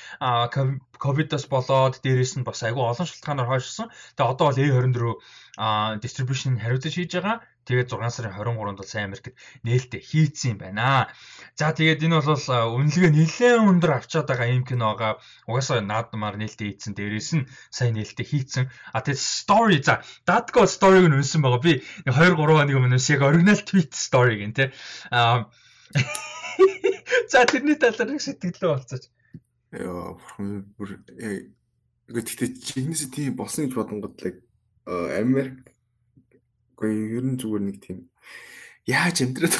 [0.97, 3.93] ковидос болоод дээрэс нь бас айгүй олон шалтгаанаар хойшсон.
[4.17, 7.45] Тэгээд одоо бол A24 distribution хариуцаж хийж байгаа.
[7.69, 11.13] Тэгээд 6 сарын 23-нд бол сайн Америкт нээлттэй хийцсэн юм байна.
[11.53, 16.97] За тэгээд энэ бол үнэлгээ нэлээд өндөр авчаад байгаа юм киноога угаасаа наадмаар нээлттэй хийцэн
[16.97, 18.65] дээрээс нь сайн нээлттэй хийцэн.
[18.89, 21.61] А тэгээд story за Dadgo story-г нь үнсэн байгаа.
[21.61, 24.73] Би 2 3 хоног өмнө яг оригинал tweet story гэн тэ.
[25.13, 25.45] А
[27.31, 29.03] За тэрний талаар нэг сэтгэлээ болцооч.
[29.77, 30.17] Яа
[30.73, 31.05] бүр
[32.09, 34.41] гэхдээ чинээс тийм болсон гэж бодонгод л
[34.89, 35.69] Америк
[36.79, 38.07] Үгүй ер нь зүгээр нэг тийм
[38.87, 39.51] яаж амьдраад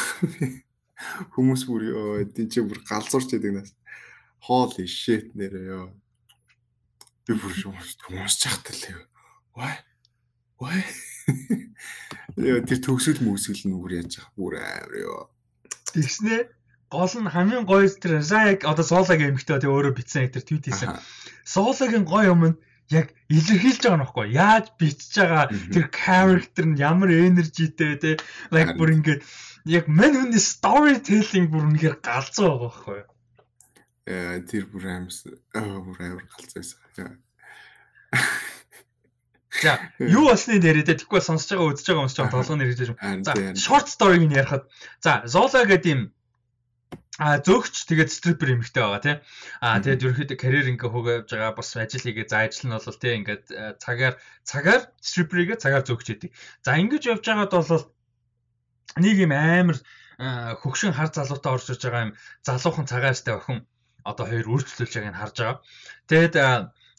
[1.35, 3.75] хүмүүс бүр ёо эдийн чи бүр галзуурч идэг нас.
[4.47, 5.91] Holy shit нэрээ ёо.
[7.27, 9.03] Би бүр хүмүүс чахтал ёо.
[9.51, 9.75] Why?
[10.63, 10.79] Why?
[12.39, 15.21] Яа тэр төгсөл мөсгөл нь бүр яаж байгаа бүр амар ёо.
[15.91, 16.47] Тэгснэ
[16.87, 20.95] гол нь хамгийн гоё тэр Zag одоо Solag эмхтэй тэгээ өөрөө битсэн тэр твит хийсэн.
[21.43, 22.59] Solag-ын гоё юм нь
[22.89, 28.11] яг илэрхийлж байгаа нөхгүй яаж бичиж байгаа тэр character нь ямар energyтэй те?
[28.49, 29.21] Like бүр ингээд
[29.69, 32.99] яг мань хүний storytelling бүр үнэхээр галзуу байгаа байхгүй
[34.09, 37.21] яа тэр бүр амс бүр амар галзуусан
[39.61, 42.97] За юу болсны нэрээ тэгэхгүй сонсож байгаа үзэж байгаа хүмүүс ч толгойн нэр гэж юм.
[43.25, 44.65] За short story-г нь ярихад.
[45.01, 46.01] За Zola гэдэг юм
[47.19, 49.15] А зөөгч тэгээд стрипер эмэгтэй байгаа тий.
[49.59, 53.01] А тэгээд ерөөхдөө карьер ингээ хөөгөө явж байгаа бас ажил хийгээ за ажил нь бол
[53.03, 53.43] тий ингээд
[53.83, 54.15] цагаар
[54.47, 56.31] цагаар стриперийгээ цагаар зөөгч хийдэг.
[56.63, 57.91] За ингэж явж байгаад бол
[59.03, 59.77] нэг юм амар
[60.63, 62.13] хөгшин хар залуутай орж ирж байгаа юм
[62.47, 63.67] залуухан цагаарстай охин
[64.07, 65.57] одоо хоёр өөрчлөлж байгааг нь харж байгаа.
[66.07, 66.33] Тэгээд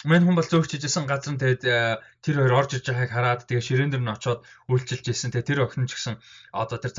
[0.08, 3.40] Мэн хүн бол зөөгч хийжсэн газар нь тэгээд э, тэр хоёр орж иж байгааг хараад
[3.44, 4.40] тэгээд ширээн дээр нь очоод
[4.72, 5.28] үйлчилж ийсэн.
[5.28, 6.16] Тэгээд тэр охин ч гэсэн
[6.56, 6.92] одоо тэр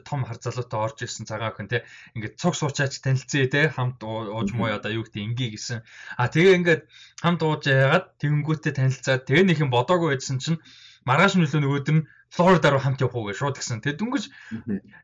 [0.00, 1.84] том хар залуутай орж ирсэн цагаан охин те
[2.16, 5.84] ингээд цуг суучаач танилцъя те хамт ууж муу одоо юу гэдэг ингээ гэсэн.
[6.16, 6.82] А тэгээ ингээд
[7.20, 10.56] хамт ууж яагаад тэгэнгүүтээ танилцаад тэгээ нэг юм бодоогүй байсан чинь
[11.04, 13.80] маргааш нөлөө нөгөөд нь Флорida руу хамт явах уу гэж шууд гисэн.
[13.80, 14.24] Тэгээ дүнгэж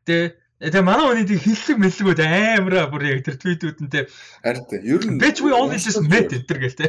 [0.04, 0.28] тэгээ
[0.60, 4.06] тэгээ манай хүний тийм хиллэг мэлгүүд амар бүр яг тэр твитүүд нь те.
[4.42, 6.86] Харин ер нь bitch we only just met энэ гэл те.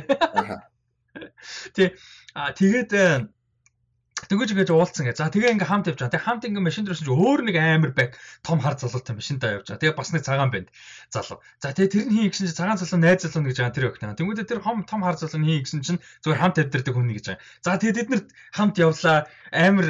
[1.76, 1.96] Тэ
[2.36, 3.26] а тэгээд э,
[4.30, 5.18] Тэгэж ингэж уулцсан гэ.
[5.20, 6.14] За тэгээ ингээм хамт явж байгаа.
[6.16, 9.68] Тэгээ хамт ингээм машин дээрсэн чи өөр нэг амар бак том хар залуутай машинтай явж
[9.70, 9.82] байгаа.
[9.86, 10.70] Тэгээ бас нэг цагаан банд
[11.14, 11.38] залуу.
[11.62, 14.18] За тэгээ тэр нь хин гэсэн чи цагаан залуу найз залуу гэж байгаа тэр өхнө.
[14.18, 17.26] Тэнгүүдээ тэр хом том хар залуу нь хин гэсэн чинь зүгээр хамт тавьдэрдэг хүн гэж
[17.30, 17.44] байгаа.
[17.62, 19.18] За тэгээ бид нарт хамт явлаа.
[19.56, 19.88] Амар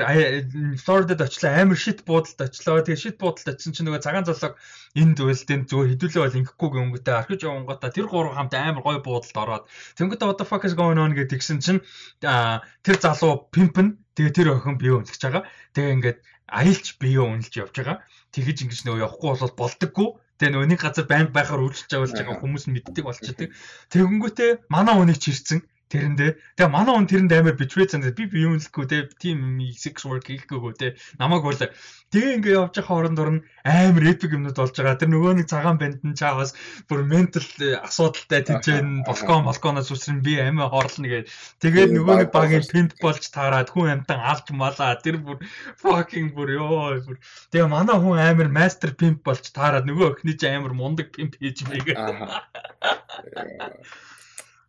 [0.84, 1.64] Флоридад очлаа.
[1.64, 2.84] Амар шит буудалд очлоо.
[2.84, 4.60] Тэгээ шит буудалд очсон чинь нөгөө цагаан залууг
[4.96, 9.36] энд үйлдэн зүгээр хідүүлээ бол ингэхгүй өнгөтэй архиж явангуудаа тэр гурав хамт амар гой буудалд
[9.36, 9.64] ороод
[10.00, 11.84] тэнгүүдээ what the fuck is going on гэдгийгсэн чинь
[12.24, 15.44] тэр залуу пимпэн Тэгээ тэр охин бие үнэлж байгаа.
[15.76, 17.98] Тэгээ ингээд аялч бие үнэлж явж байгаа.
[18.32, 20.08] Тэгэж ингэж нөгөө явахгүй бол болдоггүй.
[20.40, 23.50] Тэгээ нөгөө нэг газар байнга байхаар үйлчлж явуулж байгаа хүмүүс мэддэг болчихдаг.
[23.92, 25.60] Тэгэнгүүтээ манай хүнийг чирсэн
[25.94, 26.58] тэрэндээ.
[26.58, 30.26] Тэгээ манай хүн тэрэнд амар betray цанд би би юм хэлэхгүй те team sex work
[30.26, 30.88] хийхгүйгөө те
[31.22, 34.98] намайг бол тэгээ ингээ явж байгаа хооронд орно амар epic юмнууд болж байгаа.
[34.98, 36.58] Тэр нөгөө нэг цагаан банд нь чаавас
[36.90, 41.30] бүр mental э, асуудалтай тэнцэн балкон балконоос үсрэн би амиа хорлно гэ
[41.62, 44.98] тэгээд нөгөө нэг багийн пинт болж таарад хүн амтан алж малаа.
[45.06, 45.38] Тэр бүр
[45.78, 47.22] fucking бүр ёо бүр.
[47.54, 51.62] Тэгээ манай хүн амар master pimp болж таарад нөгөө өхний чи амар мундаг pimp хийж
[51.70, 51.94] мэйгээ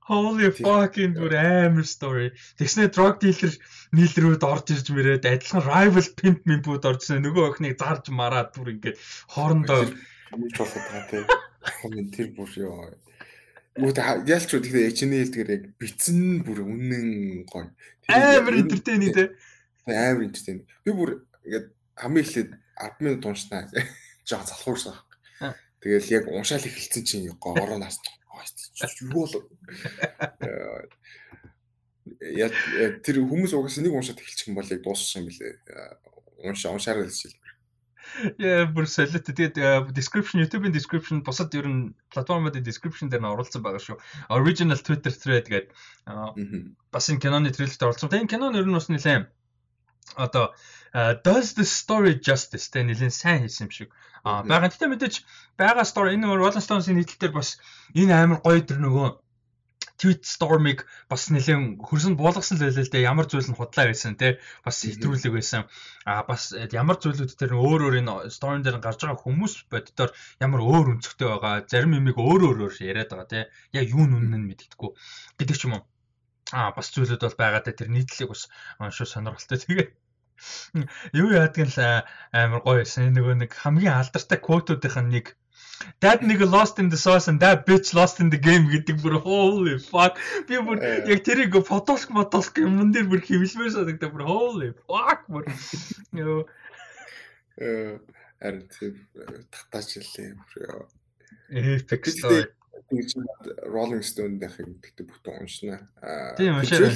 [0.07, 2.31] Holy fucking бүр амар story.
[2.59, 3.55] Тэгснэ drug dealer
[3.91, 8.70] нийлрүүд орж ирж мэрээд адилхан rival pimp мимпүүд орж ирсэн нөгөө охиныг зарж мараад бүр
[8.78, 9.03] ингээд
[9.35, 9.83] хоорондоо
[10.31, 11.27] болох байгаа тийм.
[11.83, 12.95] Хоног тэр бүр ёо.
[13.83, 13.99] Мөт
[14.31, 17.74] ялч үү тэгэхээр HN хэлдгээр яг битсэн бүр үнэн гоё.
[18.07, 19.35] Амар entertaining те.
[19.91, 20.70] Амар entertaining.
[20.87, 21.66] Би бүр ингээд
[21.99, 23.66] хамгийн эхлээд 10 минут уншнаа.
[24.23, 24.95] Жоо залхуурсан.
[25.83, 27.99] Тэгэл яг уншаал эхэлсэн чинь ороо нас
[29.03, 29.45] юу болов
[32.21, 32.51] яа
[33.03, 35.53] тэр хүмүүс угаасаа нэг уншаад эхэлчих юм бол яг дуусчих юм билээ
[36.47, 37.47] уншаа уншаарай гэж хэлбэр
[38.39, 39.59] Яа бүр солиот тэгээд
[39.99, 41.81] description YouTube-ийн description бусад ер нь
[42.15, 43.99] платформуудын description дээр нь оруулсан байгаа шүү.
[44.39, 45.75] Original Twitter thread гэдэг
[46.95, 48.09] бас энэ киноны трейлерт оруулсан.
[48.09, 49.27] Тэгээд энэ кинон ер нь бас нэлээд
[50.15, 50.55] одоо
[51.27, 53.90] does the story justice тэ нэлээд сайн хийсэн юм шиг
[54.27, 54.74] Аа байгаа.
[54.74, 55.14] Гэтэ мэдээж
[55.55, 57.62] байгаа story энэ Rolling Stones-ийн нийтлэлээр бас
[57.94, 59.09] энэ амар гоё тэр нөгөө
[60.02, 63.06] tweet storm-ыг бас нэлээд хөрсөнд буулгасан л байлаа л дээ.
[63.06, 65.62] Ямар зүйл нь худлаа байсан те бас хэтрүүлэг байсан.
[66.10, 70.10] А бас ямар зүйлүүд тэр өөр өөр энэ story дээр гарч байгаа хүмүүс боддоор
[70.43, 71.55] ямар өөр өнцгтэй байгаа.
[71.70, 73.40] Зарим юмыг өөр өөрөөр яриад байгаа те.
[73.78, 74.90] Яг юу нүн нь мэддэггүй
[75.39, 75.85] гэдэг ч юм уу.
[76.51, 78.51] А бас зүйлүүд бол байгаа да тэр нийтлэлийг бас
[78.90, 79.59] шүү сонирхолтой.
[79.62, 79.86] Тэгээ
[81.21, 81.79] Юу яадаг л
[82.33, 83.13] амар гоё байсан.
[83.17, 85.37] Нөгөө нэг хамгийн алдартай quote-уудынх нь нэг
[86.01, 89.21] That nigga lost in the sauce and that bitch lost in the game гэдэг бүр
[89.21, 90.17] holy fuck.
[90.49, 95.45] Би бүр яг тэрийг фотоск мотоск юмн дээр бүр хөвлмээр санагдав бүр holy fuck бүр.
[96.17, 96.49] Йоо.
[97.61, 98.01] Э
[98.41, 98.65] харин
[99.53, 100.89] татаач хэлээ бүр.
[101.53, 102.45] Epic story.
[103.67, 104.41] Rolling Stone-ийн
[104.81, 105.81] гэдэг бүтэн уншна.
[106.41, 106.93] Тийм уншаа.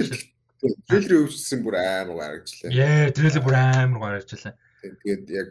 [0.60, 2.72] Трейлер өвчсөн бүр амар гаргачлаа.
[2.74, 4.52] Яа, трейлер бүр амар гаргачлаа.
[4.82, 5.50] Тэгээд яг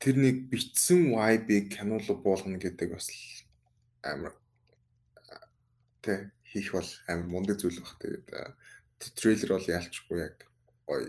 [0.00, 3.08] тэрнийг бичсэн vibe-ыг кино руу буулгана гэдэг бас
[4.04, 4.36] амар
[6.04, 7.96] тэ хийх бол амар мундаг зүйл баг.
[7.96, 10.36] Тэгээд трейлер бол ялчгүй яг
[10.84, 11.08] гоё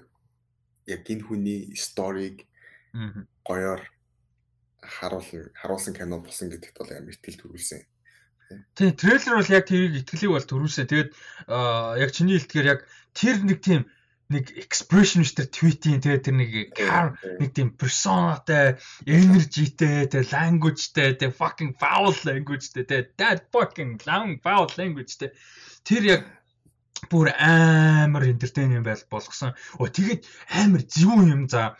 [0.87, 2.47] яг энэ хүний сториг
[3.43, 3.83] гоёор
[4.79, 7.83] харуулсан харуулсан кино болсон гэдэгт бол амар ихтгэл төрүүлсэн.
[8.75, 10.87] Тийм, трейлер бол яг тэрийг итгэлийг бол төрүүлсэн.
[10.87, 11.11] Тэгээд
[11.99, 12.79] яг чиний хэлдгээр яг
[13.11, 13.81] тэр нэг тийм
[14.31, 16.51] нэг expression ш тэр tweet-ийн тэгээд тэр нэг
[17.39, 18.75] нэг тийм persona-тай,
[19.07, 25.31] energy-тэй, тэгээд language-тэй, тэгээд fucking foul language-тэй, тэгээд that fucking long foul language-тэй.
[25.87, 26.21] Тэр яг
[27.07, 29.55] бүр амар entertaining байл болгосон.
[29.79, 30.27] Оо тэгээд
[30.59, 31.79] амар зөвүүн юм за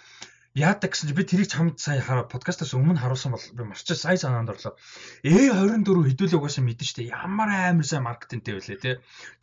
[0.58, 4.50] яадаг гэсэн чи би тэрийг чамд сая подкастаас өмнө харуулсан бол би марч сая санаанд
[4.50, 4.74] орлоо.
[5.22, 7.14] A24 хэдүүлээ угаасаа мэдэн штэ.
[7.14, 8.92] Ямар амар сайн маркетингтэй байлээ те.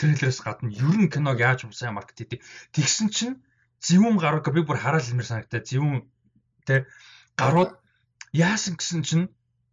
[0.02, 2.42] Трейлерээс гадна ер нь киног яаж сайн маркетинг
[2.74, 3.38] тэгсэн чинь
[3.78, 6.02] зөвүүн гараг би бүр хараад илмэр санагтаа зөвүүн
[6.66, 6.90] те
[7.38, 7.78] гарууд
[8.34, 9.26] яасан гэсэн чинь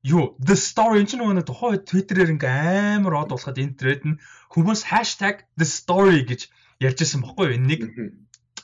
[0.04, 4.20] юу the story энэ ч нөгөө тухайн твиттерээр ингээм амар од болоход энэ тред нь
[4.54, 4.82] хүмүүс
[5.58, 6.42] #the story гэж
[6.82, 7.62] ярьжсэн бохгүй юу?
[7.62, 7.82] Нэг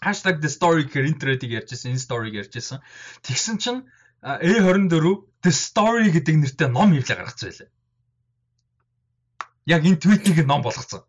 [0.02, 2.80] Hashtag the story гэхээр интернетийг ярьжсэн, энэ story-г ярьжсэн.
[3.26, 3.82] Тэгсэн чинь
[4.22, 7.69] A24 the story гэдэг нэртэй ном хевлээ гаргацсан байлаа.
[9.65, 11.02] Яг энэ tweet-ийг ном болгоцсон.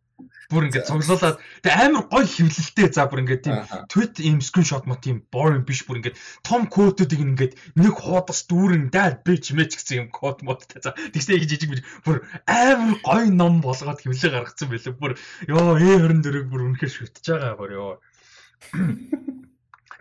[0.48, 3.58] Бүр ингээд цуглуулад тэг амар гоё хөвлөлттэй за бүр ингээд тийм
[3.92, 8.88] tweet ийм скриншот мо тийм boring биш бүр ингээд том кодуудыг ингээд нэг хуудас дүүрэн
[8.88, 13.60] даа бич мэч гэсэн юм код модтай за тэгсээ их жижиг бүр амар гоё ном
[13.60, 15.12] болгоод хөвлөө гаргацсан байлаа бүр
[15.52, 17.52] ёо A24-ийг бүр үнэхээр шүтж байгаа.
[17.60, 17.90] Бүр ёо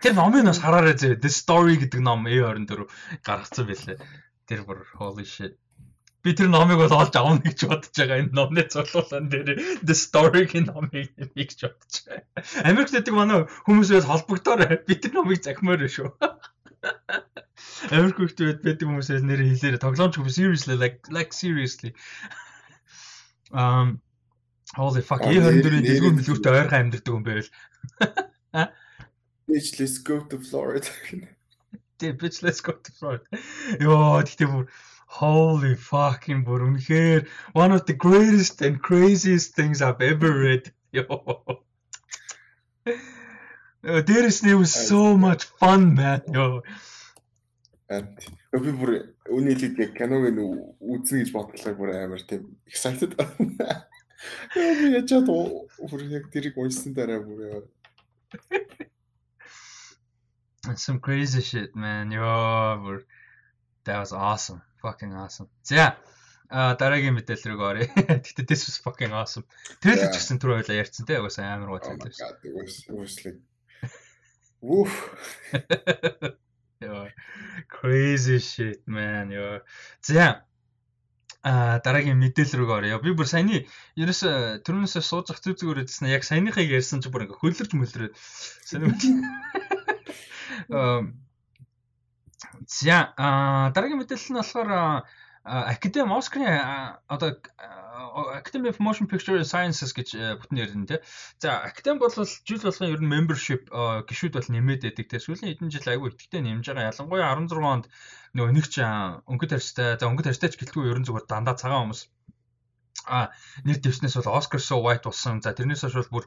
[0.02, 1.18] Тэр номыг бас хараарай зэ.
[1.18, 2.86] The Story гэдэг ном A24
[3.26, 3.98] гаргацсан байлээ.
[4.46, 5.58] Тэр бүр holy shit.
[6.22, 8.22] Би тэр номыг бол олж авах гэж бодож байгаа.
[8.22, 12.42] Энэ номны цуглуулан дээр The Story-гийн номыг нэг гэж бодож байгаа.
[12.66, 16.10] Америкт гэдэг манай хүмүүсээс холбогдоор би тэр номыг захимаар шүү.
[17.90, 21.94] Америк хүмүүс байдаг хүмүүсээс нэр хэлээрэ тоглоомч хүмүүс seriously like like seriously.
[23.50, 24.02] Um
[24.78, 27.50] holy fuck A24-ийн дэлгүүр мэлгүүртэй ойрхон амьддаг юм байвал.
[28.54, 30.88] Bitch let's go to Florida.
[31.98, 33.24] Тэ bitch let's go to Florida.
[33.80, 34.66] Йоо тэгтээ бүр
[35.08, 40.72] holy fucking бүр үнэхээр one of the greatest and craziest things I've ever read.
[40.92, 41.64] Йоо.
[43.82, 46.22] There's it was so much fun man.
[46.28, 46.62] Йоо.
[47.88, 48.20] And
[48.52, 50.44] би бүр үний хэлээд киног нь
[50.80, 53.16] үзнэ гэж бодлоо бүр амар тийм excited.
[54.52, 57.64] Би ячаад бүр яг тэрийг уншсан дараа бүр
[60.76, 62.10] Some crazy shit, man.
[62.10, 63.00] Yo,
[63.84, 64.62] that was awesome.
[64.82, 65.48] Fucking awesome.
[65.62, 65.96] За
[66.48, 67.86] а дараагийн мэдээлэл рүү оръё.
[68.24, 69.44] Гэтэ this was fucking awesome.
[69.84, 72.08] Трейлер ч гэсэн түр хоёлаа ярьсан те угаасаа амар гоо трейлер.
[72.08, 72.40] Угсаа.
[74.64, 74.92] Woof.
[76.84, 77.08] Yo,
[77.68, 79.30] crazy shit, man.
[79.30, 79.60] Yo.
[80.00, 80.47] За
[81.48, 83.00] А дараагийн мэдээлэл рүү орё.
[83.00, 83.64] Би бүр саяны
[83.96, 86.12] ерөөсө түрүүнээс сууж зах зүг зүгээр хэлсэн.
[86.12, 88.12] Яг саяныхыг ярьсан чи бүр ингээ хөлөрж мөлрөө.
[88.68, 88.92] Сайн үү?
[92.68, 95.08] За а дараагийн мэдээлэл нь болохоор
[95.48, 97.36] Academy Oscar-ын одоо
[98.34, 100.12] Academy of Motion Picture Sciences гэж
[100.42, 101.00] бүтэн ярина тий.
[101.40, 103.70] За Academy бол жил болгон ер нь membership
[104.10, 105.20] гişүүд бол нэмээд байдаг тий.
[105.22, 106.90] Сүүлийн хэдэн жил айгүй ихтэй нэмж байгаа.
[106.90, 107.86] Ялангуяа 16 онд
[108.36, 111.88] нөгөө нэг ч өнгөт тарьстай за өнгөт тарьстай ч гэлтгүй ер нь зүгээр дандаа цагаан
[111.88, 112.02] хүмүүс
[113.08, 113.32] а
[113.64, 115.40] нэр дэвснээс бол Oscar so white болсон.
[115.40, 116.24] За тэрнээс хойш бол бүр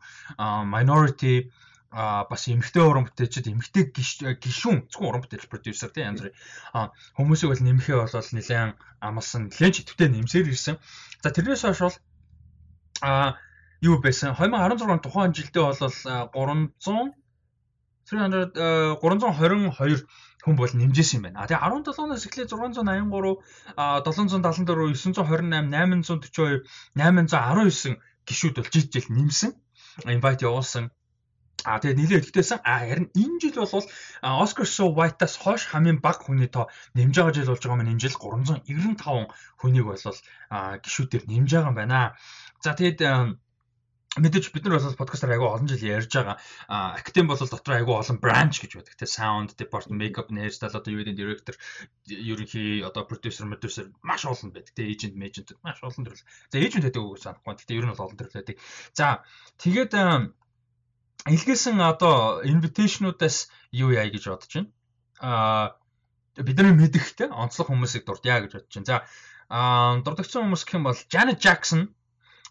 [0.65, 1.52] minority
[1.91, 6.35] а бас эмгтэй уран бүтээлчд эмгтэй гişүүн зөвхөн уран бүтээл продюсер тийм янз бүрийн
[7.19, 10.80] хүмүүсийг бол нэмэхээ бол нэлээд амлсан нэлээд читвтэй нэмсээр ирсэн.
[11.19, 11.97] За тэрнээс хойш бол
[13.03, 13.35] а
[13.84, 17.11] юу байсан 2016 тухайн жилдээ бол 300
[18.07, 18.55] 300
[19.03, 20.07] 322
[20.47, 21.43] хүн бол нэмжсэн юм байна.
[21.43, 23.35] А тэгээ 17 оноос эхлээд 683
[23.76, 25.43] а 774 928
[25.76, 26.63] 842
[26.95, 29.51] 819 гişүүд бол жил жил нэмсэн.
[30.07, 30.88] Invite явуулсан
[31.66, 32.60] А тэгээд нилээ өгдөөсөн.
[32.66, 33.86] А харин энэ жил бол
[34.44, 36.66] Oscar So White-аас хойш хамгийн бага хүний тоо
[36.98, 39.30] нэмж байгаа жил болж байгаа маань энэ жил 395
[39.62, 40.18] хүнийг бол
[40.82, 42.18] гişүүдээр нэмж байгаа юм байна.
[42.66, 43.00] За тэгээд
[44.20, 46.36] мэдээж бид нар бол подкастаар айгүй олон жил ярьж байгаа.
[47.00, 48.96] Academy бол дотор айгүй олон бранч гэж байдаг.
[49.00, 51.56] Тэ sound department, makeup, hairstyle одоо юу гэдэг director,
[52.12, 54.76] ерөнхий одоо producer, producer маш олон байдаг.
[54.76, 56.26] Тэ agent, agent маш олон төрөл.
[56.52, 57.56] За agent гэдэг үг санахгүй.
[57.56, 58.60] Гэтэ ер нь бол олон төрөл байдаг.
[58.92, 59.24] За
[59.64, 59.96] тэгээд
[61.30, 64.69] илгээсэн одоо инвитейшнуудаас юу яа гэж бодож байна.
[65.22, 65.65] Аа
[66.38, 68.89] бидний мэдихтэй онцлог хүмүүсийг дурдъя гэж бодож байна.
[68.89, 68.98] За
[69.49, 71.93] аа дурдагчсан хүмүүс гэх юм бол Janet Jackson,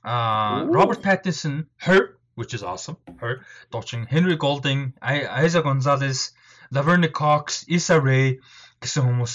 [0.06, 2.96] аа Robert Pattinson, Her which is awesome.
[3.18, 3.42] Her
[3.72, 6.32] дуучин Henry Golding, Isa Gonzalez,
[6.70, 8.38] Laverne Cox, Issa Rae
[8.80, 9.34] гэсэн хүмүүс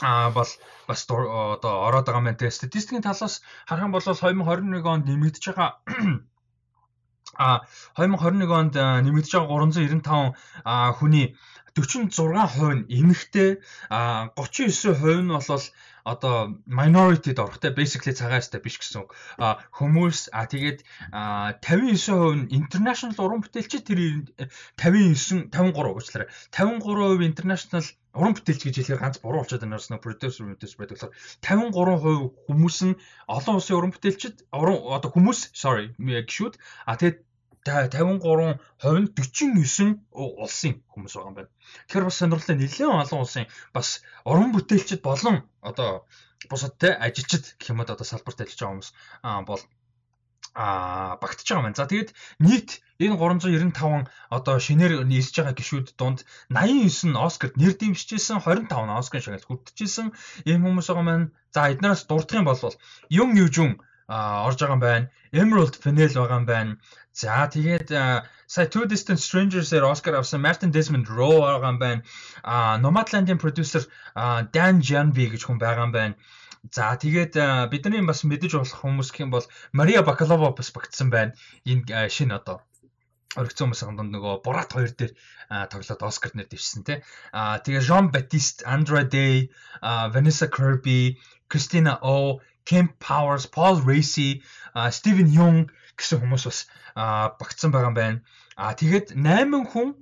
[0.00, 0.46] а бол
[0.86, 5.82] бас одоо ороод байгаа мэн тэ статистикийн талаас харах юм бол 2021 онд нэмэгдэж байгаа
[7.36, 7.60] А
[7.96, 11.36] 2021 онд нэмэгдэж байгаа 395 хүний
[11.78, 15.62] 46% нь эмэгтэй, а 39% нь бол
[16.08, 19.12] одоо minority-д орохтой basically цагаастай биш гэсэн үг.
[19.76, 20.80] Хүмүүс а тэгээд
[21.12, 24.00] 59% нь international уран бүтээлч тэр
[24.80, 26.28] 59 53 уучлаарай.
[26.56, 27.84] 53% international
[28.16, 31.12] уран бүтээлч гэж хэлэхээр ганц буруу болчиход байна гэсэн producer мэдээс байдаг болохоор
[31.44, 32.98] 53% хүмүүс нь
[33.28, 36.54] олон улсын уран бүтээлчд уран одоо хүмүүс sorry гişүүд
[36.88, 37.27] а тэгээд
[37.68, 40.00] 53% нь 49
[40.42, 41.52] улсын хүмүүс байгаа юм байна.
[41.86, 43.46] Тэгэхээр бас сонирхолтой нэлээд олон улсын
[43.76, 43.88] бас
[44.30, 45.36] уран бүтээлчд болон
[45.70, 45.90] одоо
[46.50, 48.90] бусад те ажилчид гэх юм одоо салбарт ажиллаж байгаа хүмүүс
[49.48, 49.62] бол
[50.54, 51.78] а багтж байгаа маань.
[51.78, 52.10] За тэгээд
[52.42, 58.66] нийт энэ 395 одоо шинээр нэрж байгаа гişүүд дунд 89 нь Оскарт нэр дэмжижсэн, 25
[58.66, 60.06] нь Оскар шагнал хүртчихсэн
[60.50, 61.30] ийм хүмүүс байгаа маань.
[61.54, 62.58] За эднээс дурдах юм бол
[63.10, 63.72] Юм Южун
[64.08, 65.10] орж байгаа юм байна.
[65.32, 66.72] Emerald Fennell байгаа юм байна.
[67.12, 67.88] За тэгээд
[68.48, 72.02] сая Two Distant Strangers-ээр Оскар авсан Martin Desmond Rowe байгаа юм байна.
[72.80, 73.84] Nomadland-ийн продюсер
[74.52, 76.14] Dan Janvi гэж хүн байгаа юм байна.
[76.72, 77.36] За тэгээд
[77.68, 81.36] бидний бас мэдэж болох хүмүүс гэх юм бол Мария Бакалова бас багтсан байна.
[81.68, 82.64] Энэ шинэ одоо
[83.36, 85.12] оригдсон хүмүүс хамт нөгөө Борат 2 дээр
[85.68, 86.98] тоглоод Оскар нэр дэвшсэн тий.
[87.36, 89.52] Аа тэгээ Jean Baptiste, Andra Day,
[89.84, 91.20] Vanessa Kirby,
[91.50, 94.30] Christina Oh Kemp Powers, Paul Racy,
[94.98, 95.58] Steven Young
[95.96, 96.58] гэсэн хүмүүс бас
[97.40, 98.18] багтсан байгаа юм байна.
[98.60, 99.96] А тэгээд 8 хүн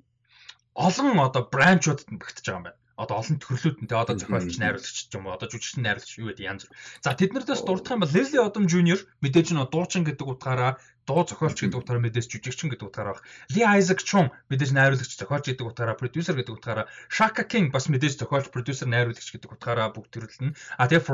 [0.75, 5.36] олон одоо бранчуудад багтаж байгаа юм байна одоо олон төрлүүдэнтэй одоо зохиолч найруулагч юм уу
[5.36, 6.77] одоо жүжигчин найруулагч юу гэдэг янз бүр.
[7.05, 9.01] За тэднэрдээс дурдах юм бол Leslie Odom Jr.
[9.20, 13.20] мэдээж нь дуучин гэдэг утгаараа дуу зохиолч гэдэг утгаараа мэдээж жүжигчин гэдэг утгаараа
[13.55, 18.16] Lee Isaac Chung мэдээж найруулагч зохиолч гэдэг утгаараа продюсер гэдэг утгаараа Shaka King бас мэдээж
[18.18, 20.56] зохиолч продюсер найруулагч гэдэг утгаараа бүгд төрөлдөн.
[20.81, 21.05] А тэгээ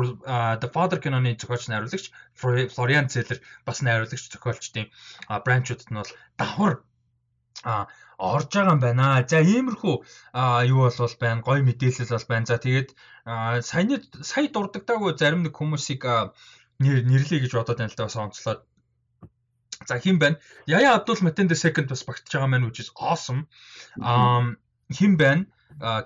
[0.63, 2.15] The Father киноны зохиолч найруулагч
[2.73, 3.39] Florian Zeller
[3.69, 4.87] бас найруулагч зохиолчдын
[5.45, 6.75] бранчуудад нь бол давхар
[7.65, 7.87] а
[8.19, 9.25] орж байгаа юм байна.
[9.29, 9.95] За иймэрхүү
[10.71, 11.43] юу бол байна.
[11.43, 12.47] Гой мэдээлэл бол байна.
[12.47, 12.91] За тэгээд
[13.63, 16.03] саяны сая дурддагтаагүй зарим нэг хүмүүсийг
[16.83, 18.61] нэрлэе гэж бодоод байна л да бас онцлоод.
[19.87, 20.39] За хин байна.
[20.67, 23.47] Яя Абдул Матен the second бас багтж байгаа маань which is awesome.
[23.99, 24.59] Um
[24.91, 25.47] хин байна.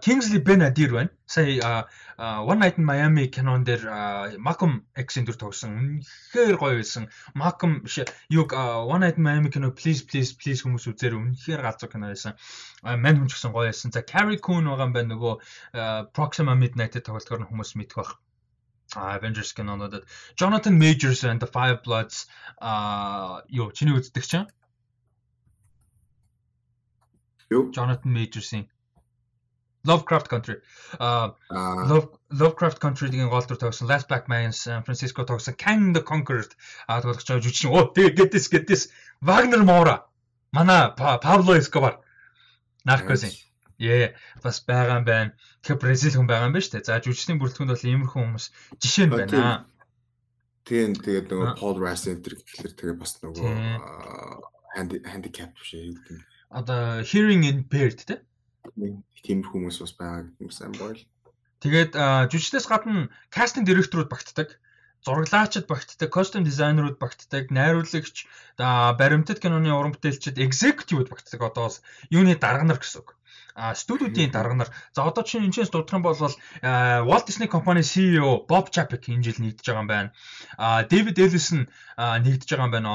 [0.03, 1.11] Kingsley Ben Adir байна.
[1.27, 1.87] Сая
[2.19, 6.01] One Night in Miami кинон дээр Malcolm X-ийн дүр тоглосон.
[6.01, 7.09] Үнэхээр гоё байсан.
[7.35, 7.85] Malcolm
[8.31, 12.39] юг One Night in Miami кино please please please хүмүүс үзээр үнэхээр галзуу кино байсан.
[12.83, 13.93] Мань хүн ч гэсэн гоё байсан.
[13.93, 15.35] За Carrie Coon байгаа юм байна нөгөө
[16.15, 18.13] Proxima Midnight-д тоглолтоор нь хүмүүс мэдэх байх.
[18.95, 20.07] Avengers кинонуудад
[20.39, 22.31] Jonathan Majors and the Five Bloods
[22.63, 24.47] а юу чиний үздэг чинь?
[27.51, 27.71] Юу?
[27.75, 28.71] Jonathan Majors-ийн
[29.87, 30.59] Lovecraft Country.
[30.99, 31.35] Аа
[32.31, 36.47] Lovecraft Country-гийн гол дүр тогсон Last Black Man San Francisco тогсон Kang the Conqueror
[36.91, 37.71] аа тоглож байгаа жүжигчин.
[37.71, 38.83] Оо тэгээ гэдээс гэдээс
[39.23, 39.97] Wagner Moura.
[40.53, 42.03] Манай Pablo Escobar.
[42.87, 43.35] Narcos-ийн.
[43.79, 45.31] Яа, бас байгаа юм байна.
[45.63, 46.89] Тэгэхээр Бразил хүн байгаа юм байна шүү дээ.
[46.89, 48.47] За жүжигчдийн бүрэлдэхүүнд бол иймэрхүү хүмүүс
[48.81, 49.67] жишээ нь байна.
[50.67, 53.47] Тийм тэгээд нөгөө Paul Rassin тэр гэхэлэр тэгээ бас нөгөө
[55.05, 56.25] handicap биш нь.
[56.51, 58.25] Одоо hearing impaired те.
[59.27, 61.03] Тийм хүмүүс бас байгаа юм сайн бойл.
[61.63, 61.93] Тэгээд
[62.31, 64.59] жүжигчдээс гадна кастинг директорууд багтдаг
[65.07, 68.27] зураглаачид багтдаг, костюм дизайнерууд багтдаг, найруулагч,
[68.59, 71.41] баримтат киноны уран бүтээлчид, executive-ууд багтдаг.
[71.47, 71.71] Одоо
[72.11, 73.15] юуны дарга нар гэсэн үг
[73.55, 76.17] а студиудын дарга нар за одоо чинь энэ ч дурдах юм бол
[77.09, 80.13] Walt Disney компани CEO Bob Chapek энэ жил нэгдэж байгаа юм байна.
[80.57, 82.93] А David Ellison нэгдэж байгаа юм байна.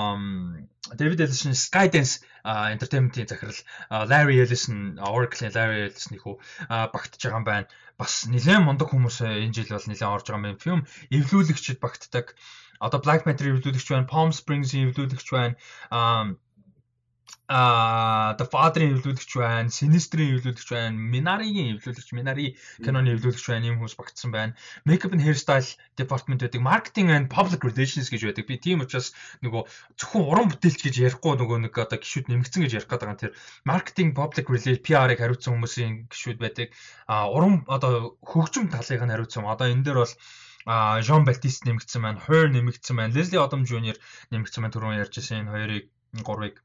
[1.00, 3.60] David Ellison Skydance Entertainment-ийн захирал
[4.10, 6.26] Larry Ellison Oracle-ийн Larry Ellison-ийг
[6.70, 7.68] багтж байгаа юм байна.
[7.98, 10.62] Бас нэлээд мундаг хүмүүс энэ жил бол нэлээд орж байгаа юм.
[10.62, 10.82] Фильм
[11.14, 12.34] эвлүүлэгчд багтдаг.
[12.82, 15.56] Одоо Black Panther эвлүүлэгч байна, Palm Springs-ийн эвлүүлэгч байна.
[15.94, 16.34] а
[17.52, 22.46] The Father-ийн эвлүүлэгч байна, Sinister-ийн эвлүүлэгч байна, Minari-гийн эвлүүлэгч, Minari
[22.80, 24.56] киноны эвлүүлэгч байна, ийм хүмүүс багтсан байна.
[24.88, 25.68] Makeup and hairstyle
[26.00, 28.48] department байдаг, marketing and public relations гэж байдаг.
[28.48, 29.12] Би тийм учраас
[29.44, 29.68] нөгөө
[30.00, 33.20] зөвхөн уран бүтээлч гэж ярихгүй нөгөө нэг одоо гişүүд нэмэгдсэн гэж ярих гээд байгаа.
[33.20, 33.36] Тэр
[33.68, 36.72] marketing, public relations, PR-ыг хариуцсан хүмүүсийн гişүүд байдаг.
[37.12, 39.44] А уран одоо хөгжим талыг нь хариуцсан.
[39.44, 40.16] Одоо энэ дээр бол
[40.64, 44.00] а Жон Балтист нэмэгдсэн байна, Хойр нэмэгдсэн байна, Лесли Одом Жуниор
[44.32, 44.72] нэмэгдсэн байна.
[44.72, 45.86] Түрүүн ярьжсэн энэ хоёрыг
[46.24, 46.64] гурвыг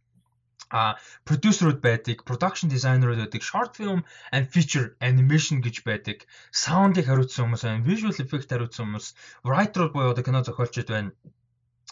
[0.71, 0.99] а
[1.29, 4.03] продюсерүүд байдаг, production designer-ууд байдаг, short film
[4.33, 9.07] and feature animation гэж байдаг, sound-ыг хариуцсан хүмүүс байна, visual effect хариуцсан хүмүүс,
[9.47, 11.15] writer буюу одоо кино зохиолчд байна.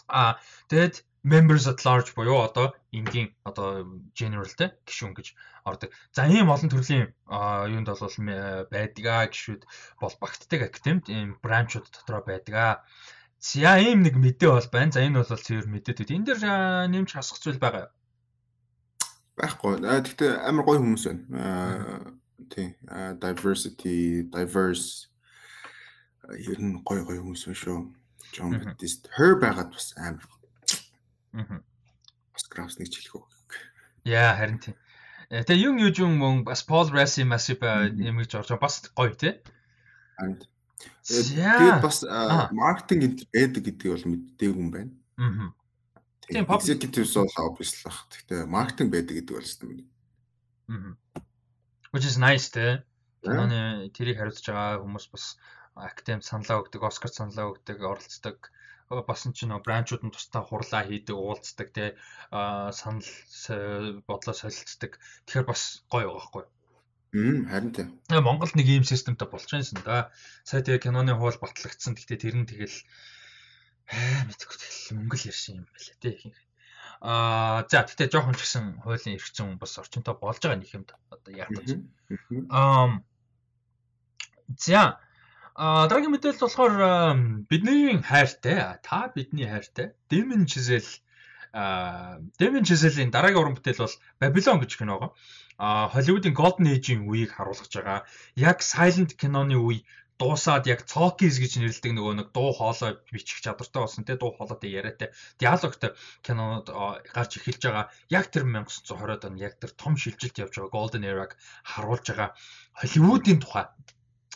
[0.07, 0.37] А
[0.69, 5.27] тэгэд members at large буюу одоо энгийн одоо general те гишүүн гэж
[5.65, 5.89] ордог.
[6.13, 7.15] За ийм олон төрлийн
[7.73, 8.03] юунд бол
[8.69, 9.63] байдаг аа гişүүд
[10.01, 12.75] бол багтдаг академид ийм бранчууд дотроо байдаг аа.
[13.41, 14.93] За ийм нэг мэдээ бол байна.
[14.93, 16.13] За энэ бол цэвэр мэдээд.
[16.13, 16.41] Энэ дээр
[16.93, 17.93] нэмж хасах зүйл байгаа юу?
[19.35, 19.81] Байхгүй.
[19.83, 21.23] Тэгтээ амар гоё хүмүүс байна.
[21.35, 22.15] Аа
[22.49, 22.75] тий.
[23.21, 25.07] Diversity, diverse
[26.39, 27.79] ер нь гоё гоё хүмүүс байна шүү.
[28.35, 30.25] John Baptist her байгаад бас амар.
[31.35, 31.61] Аа.
[32.33, 33.23] Бас Kraus нэг үү.
[34.09, 34.75] Яа харин тий.
[35.29, 39.39] Тэгээ юм юу юм мөн бас Paul Rassi Massive имиж орж бас гоё тий.
[40.17, 40.39] Харин.
[41.05, 42.03] Тэгээд бас
[42.51, 44.91] маркетинг байдаг гэдгийг бол мэддэг юм байна.
[45.17, 45.53] Аа.
[46.27, 47.97] Тийм executives бол obviously баг.
[48.09, 49.85] Гэхдээ маркетинг байдаг гэдэг бол юм.
[50.69, 50.95] Аа.
[51.93, 52.83] Which is nice те.
[53.21, 55.37] Киноны тэрийг хариуцж байгаа хүмүүс бас
[55.75, 58.49] актем саналаа өгдөг, Оскар саналаа өгдөг, оролцдог.
[58.89, 61.85] Бас нь ч нөө бранчууд нь тусдаа хурлаа хийдэг, уулздаг те.
[62.29, 63.05] Аа санал
[64.05, 64.97] бодлоо солилцдог.
[65.25, 66.45] Тэгэхээр бас гоё байгаа хгүй.
[67.15, 67.87] Мм харин тийм.
[68.11, 70.11] Монголд нэг ийм системтэй болж байгаа юм да.
[70.43, 71.95] Сая тэгээ киноны хуул батлагдсан.
[71.95, 72.77] Гэхдээ тэр нь тэгэл
[73.91, 76.39] Аа мэдгүй тэгэл мөнгө л ярьсан юм байна те ихэнх.
[77.01, 81.31] Аа за тэгтээ жоохон ч гэсэн хуулийн эрхцэн бас орчинтой болж байгаа нэг юмд одоо
[81.33, 81.67] яатаж.
[82.49, 83.01] Аа
[84.57, 84.99] за
[85.55, 86.75] А дараагийн мэдээлэл болохоор
[87.47, 90.83] бидний хайртай та бидний хайртай Demon Chisel
[92.35, 95.15] Demon Chisel-ийн дараагийн уран бүтээл бол Babylon гэж киного.
[95.55, 98.03] А Hollywood-ийн Golden Age-ийн үеийг харуулж байгаа.
[98.35, 99.87] Яг silent киноны үе
[100.19, 104.71] дуусаад яг цокис гэж нэрлэдэг нөгөө нэг дуу хоолой бичих чадвартай болсон тий дуу хоолойтой
[104.71, 105.09] яриатай
[105.41, 105.91] диалогтой
[106.23, 106.71] кинонод
[107.11, 111.35] гарч эхэлж байгаа яг тэр 1920-ад он яг тэр том шилжилт явж байгаа Golden Era-г
[111.67, 112.31] харуулж байгаа
[112.79, 113.65] Холливуудын тухай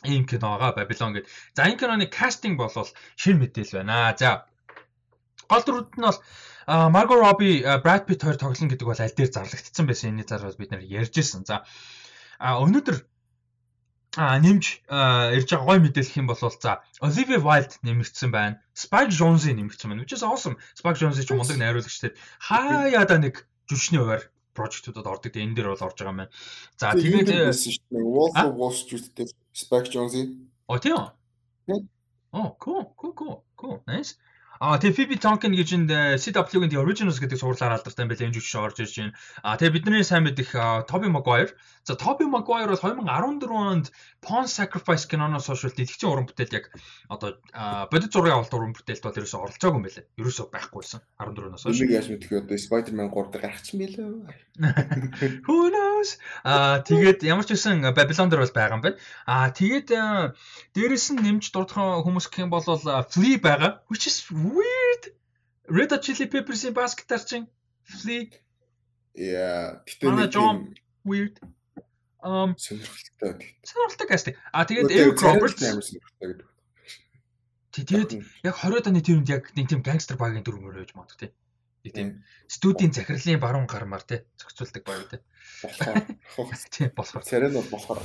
[0.04, 1.32] ийм киноога Babylon гэдэг.
[1.56, 2.72] За энэ киноны кастинг бол
[3.16, 4.16] шин мэдээл байна.
[4.20, 4.48] За
[5.48, 6.20] гол дүрүүд нь бол
[6.70, 10.12] Margot Robbie, Brad Pitt хоёр тоглоно гэдэг бол аль дээр зарлагдсан байсан.
[10.12, 11.44] Энэний дараа бид нэр ярьж ирсэн.
[11.44, 11.66] За
[12.40, 12.98] өнөөдөр
[14.18, 18.58] нэмж ирж байгаа гой мэдээлэх юм бол за Olivia Wilde нэмэгдсэн байна.
[18.74, 20.02] Spike Jonze нэмэгдсэн байна.
[20.02, 20.58] Which is awesome.
[20.74, 22.18] Spike Jonze ч мундаг найруулагчтэй.
[22.42, 24.26] Хаяа да нэг жүжигчний хуваар
[24.58, 25.38] прожектуудад ордог.
[25.38, 26.34] Энэ дээр бол орж байгаа юм байна.
[26.82, 27.54] За тэгээд
[27.94, 30.34] Wolf of Wall Street-тэй Spike Jonze.
[30.66, 31.14] О тийм.
[32.32, 33.82] Оо, cool, cool, cool, cool.
[33.88, 34.18] Nice.
[34.60, 38.28] Аа тэгээ Phoebe Tonkin гэж энд CW-гийн The Originals гэдэг сурлаар алдартай юм байна.
[38.28, 39.16] Энэ жүжигч орж ирж байна.
[39.40, 40.52] Аа тэгээ бидний сайн мэдих
[40.92, 41.56] Tobey Maguire.
[41.88, 43.88] За Tobey Maguire бол 2014 онд
[44.20, 46.76] Pawn Sacrifice киноноос хойш дэлгэцийн уран бүтээл яг
[47.08, 47.40] одоо
[47.88, 50.04] бодит зургийн авалт уран бүтээлд бол ерөөсөй оролцоогүй юм байлаа.
[50.20, 51.80] Ерөөсөй байхгүйсэн 14-оос хойш.
[51.80, 52.60] Нэг яаж мэдэх вэ?
[52.60, 54.36] Spider-Man 3 дээр гарч юм байлаа.
[55.48, 56.18] Who knows?
[56.48, 59.00] Аа тэгээд ямар ч үсэн Babylon дээр бол байгаа юм байна.
[59.28, 59.88] Аа тэгээд
[60.76, 63.84] дээрэс нь нэмж дурдах хүмүүс гэх юм бол Flea байгаа.
[63.92, 65.04] Which is weird.
[65.68, 67.48] Red Hot Chili Peppers-ийн бас гитарчин
[67.84, 68.32] Flea.
[69.14, 70.34] Yeah, гэтээ нэг
[71.04, 71.36] weird.
[72.24, 73.56] Um сонирхолтой.
[73.64, 74.36] сонирхолтой кастинг.
[74.52, 76.48] А тэгээд Eric Roberts амар сонирхолтой гэдэг.
[77.70, 78.12] Тэгээд
[78.44, 81.32] яг 20-д оны тэрүнд яг нэг тийм гангстер багийн дүр мөр байж магадгүй тий.
[81.86, 82.10] Нэг тийм
[82.50, 85.22] студийн захирлын баруун гармаар тий зохицуулдаг баг тий.
[85.64, 87.24] Болохоор Тий болохоор.
[87.24, 88.00] царай нь бол болохоор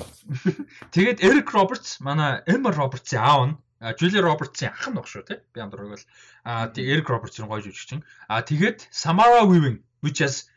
[0.94, 3.54] Тэгээд Eric Roberts манай Emma Roberts-ийн аав нь
[4.00, 5.38] Julia Roberts-ийн ах нь баг шүү тий.
[5.52, 6.04] Би амдраг бол
[6.44, 8.02] а тий Eric Roberts нь гоё жүжигчин.
[8.28, 10.48] А тэгээд Samara Weaving which is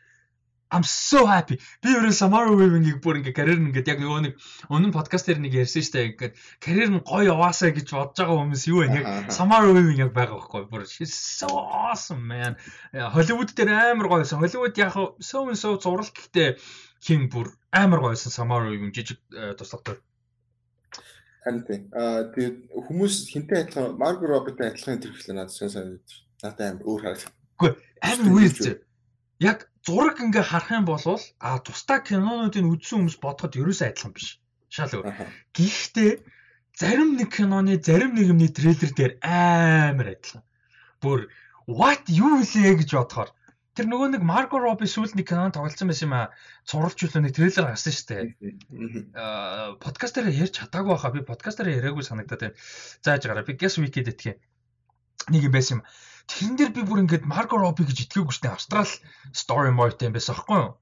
[0.70, 1.56] I'm so happy.
[1.82, 4.34] Би өөрөө Samara Weaving-ийг бүр ингээ карьер нь ингээд яг нөгөө нэг
[4.68, 6.08] өмнө подкаст дээр нэг ярьсан дээ.
[6.12, 8.88] Ингээд карьер нь гоё яваасаа гэж бодож байгаа хүмүүс юу вэ?
[9.00, 10.68] Яг Samara Weaving яг байгаа байхгүй.
[10.68, 12.60] Бүр she's so awesome man.
[12.92, 14.44] Холливуд дээр амар гоёсэн.
[14.44, 14.92] Холливуд яг
[15.24, 16.60] so and so зураг гэхдээ
[17.00, 19.96] хин бүр амар гоёсэн Samara Weaving жижиг э, туслагтай.
[21.48, 21.82] харин тийм.
[21.96, 26.12] Аа тэгээд хүмүүс хинтээ адилхан Марго Роберттэй адилхан ихлэ надад сонь санагдаж.
[26.42, 27.32] Надад амар өөр харагдав.
[28.04, 28.84] Амар weird.
[29.40, 31.00] Яг зураг ингээ харах юм бол
[31.40, 34.36] а тусдаа кинонуудыг үзсэн хүмүүс бодоход ерөөсөө адилхан биш.
[34.68, 35.16] Шал өөр.
[35.56, 36.10] Гэхдээ
[36.76, 40.44] зарим нэг киноны зарим нэгний трейлер дээр амар адилхан.
[41.00, 41.32] Бүр
[41.64, 43.32] what юу вэ гэж бодохоор
[43.72, 46.34] тэр нөгөө нэг Марго Робби сүүлд нэг кинонд тоглолцсон байсан юм а.
[46.68, 48.24] Цуралж үлээ нэг трейлер гарсан шүү дээ.
[49.14, 52.58] Аа подкастаар ярьж чадаагүй байхаа би подкастаар яриаггүй санагдаад байна.
[53.06, 54.34] Зааж гараа би Guess Wiki дэтгий.
[55.30, 55.82] Нэг юм байсан юм.
[56.28, 58.56] Тэрэн дээр би бүр ингээд Марго Робби гэж итгээггүй шүү дээ.
[58.56, 58.92] Австрал
[59.32, 60.72] story mode юм байсан аахгүй юу?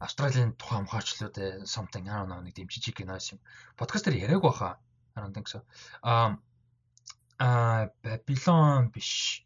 [0.00, 3.44] Австралийн тухайн хамгаачлууд э, something I don't know нэг жижиг кино байсан юм.
[3.76, 4.80] Яриаггүй байхаа.
[5.14, 5.60] I don't think so.
[6.00, 6.40] Аа
[7.40, 9.44] а Babylon биш.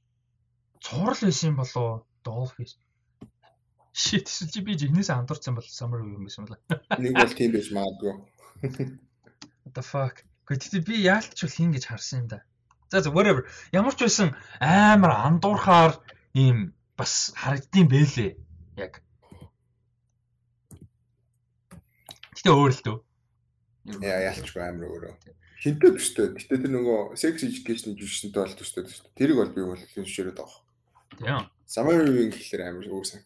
[0.81, 2.79] Цуврал байсан болоо Dolphins.
[3.95, 6.59] Shit, чи би жигнэсээ андуурсан бол Summer юм байсан бол.
[6.99, 8.15] Нэг бол тийм байж магадгүй.
[9.63, 10.27] What the fuck.
[10.51, 12.39] Гэхдээ би яалтч бол хин гэж харсан юм да.
[12.95, 13.43] За whatever.
[13.73, 15.99] Ямар ч байсан амар андуурхаар
[16.35, 18.39] ийм бас харагдсан бэлээ.
[18.79, 19.03] Яг.
[22.39, 22.99] Гэтэ өөр л дөө.
[23.99, 25.15] Яа ялчгүй амар өөрөө.
[25.59, 26.27] Хинтээ төстэй.
[26.39, 29.11] Гэтэ тэр нөгөө sex education жүжигчэнтэй бол төстэй төстэй.
[29.19, 30.63] Тэрийг бол би бол хиншээрээд байгаа.
[31.19, 31.51] Тийм.
[31.67, 33.23] Summer Wing гэхэлэр амар өөр сан.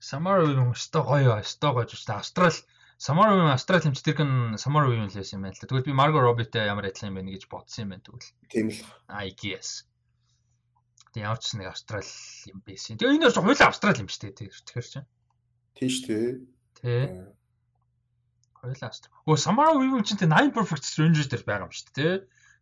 [0.00, 2.56] Summer Wing өстой гоё өстой гоё ч Австрал
[3.00, 5.68] Summer Wing Австрал хэмж тэр гэн Wing л байсан юм байна л да.
[5.72, 8.28] Тэгвэл би Margot Robbie-тэй ямар адилхан юм бэ гэж бодсон юм байна тэгвэл.
[8.52, 8.84] Тийм л.
[9.08, 9.88] I guess.
[11.16, 13.00] Тэг ямар ч нэг Австрал юм байсан.
[13.00, 14.52] Тэгээ энэ ч хоёулаа Австрал юм шүү дээ.
[14.52, 15.08] Тэгэхээр чинь.
[15.80, 16.28] Тийм шүү дээ.
[16.76, 17.24] Тэ.
[18.60, 19.16] Хоёулаа Австрал.
[19.24, 19.36] Өө
[19.80, 22.14] Weaving чинь тэ Nine Perfect Strangers дээр байгаа юм шүү дээ.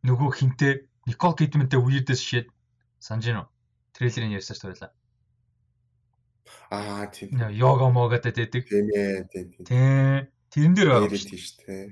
[0.07, 0.73] Нөгөө хинтээ
[1.11, 2.47] Nicole Kidman-тэй weirdest shit
[3.03, 3.47] санаж гинөө.
[3.91, 4.95] Трейлерын ярьсан шүү дээ.
[6.71, 7.33] Аа тийм.
[7.51, 8.69] Йога могатай дэдэг.
[8.69, 9.65] Тийм ээ, тийм тийм.
[9.65, 10.29] Тэ.
[10.53, 11.87] Тэрэн дээр байгаа Тийм шүү дээ.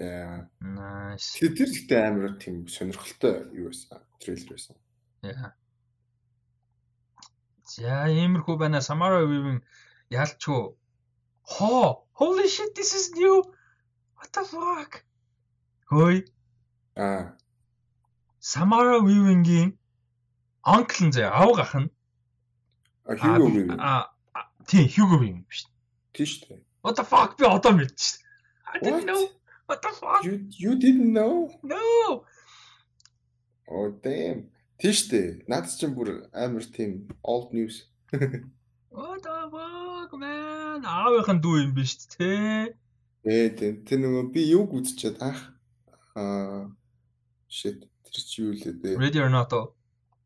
[0.00, 0.48] Яа.
[0.64, 1.36] Nice.
[1.38, 4.00] Тэр ихтэй амар тийм сонирхолтой юу байсан.
[4.16, 4.76] Трейлер байсан.
[5.22, 5.52] Яа.
[7.68, 8.80] За иймэрхүү байна.
[8.80, 9.60] Samara Weaving
[10.08, 10.72] ялчгүй.
[11.44, 13.44] Хоо, holy shit this is new.
[14.16, 15.04] What the fuck?
[15.92, 16.24] Хөөе.
[16.96, 17.36] Аа.
[18.40, 19.76] Samara Weaving-ийн
[20.64, 21.90] uncle нь заяа авга ах нь
[23.10, 23.76] А Hugo Weaving.
[23.78, 25.66] а а, тий Hugo Weaving биш.
[26.14, 26.60] Тийм шүү дээ.
[26.86, 28.22] What the fuck би одоо мэдчихсэн.
[28.70, 29.22] I didn't know.
[29.66, 30.22] What the fuck?
[30.24, 31.50] You you didn't know?
[31.62, 32.24] No.
[33.66, 34.46] Oh damn.
[34.78, 35.26] Тийм шүү дээ.
[35.50, 37.82] Наад чинь бүр амар тийм old news.
[38.90, 40.82] What the fuck man?
[40.86, 42.70] Аавынхан дүү юм биш тий.
[43.26, 43.74] Ээ тийм.
[43.86, 45.40] Тэр нөгөө би юг үзчихэд ах
[46.14, 46.70] аа
[47.50, 48.98] shit тэр чи юу лээ дээ.
[48.98, 49.50] Ready or not?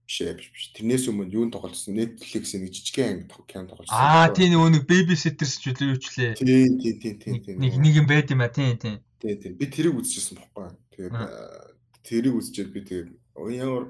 [0.04, 0.10] Оо.
[0.12, 0.64] Шээ биш биш.
[0.76, 1.96] Тэрнээс өмнө юун тоглосон?
[1.96, 3.96] Netflix-ийн нэг жижигхэн анги кино тоглосон.
[3.96, 6.32] Аа тий нөгөө нэг babysitters ч үлээ юу ч лээ.
[6.36, 7.56] Тийм тийм тийм тийм тийм.
[7.56, 9.00] Нэг нэг юм байд юм а тий тий.
[9.24, 9.52] Тийм тийм.
[9.56, 10.76] Би тэрийг үзчихсэн бохгүй.
[10.92, 11.24] Тэгээд Аа.
[11.24, 11.72] аа,
[12.04, 13.08] тэрийг үзчихэд би тэгээд
[13.40, 13.84] "Оо, ямар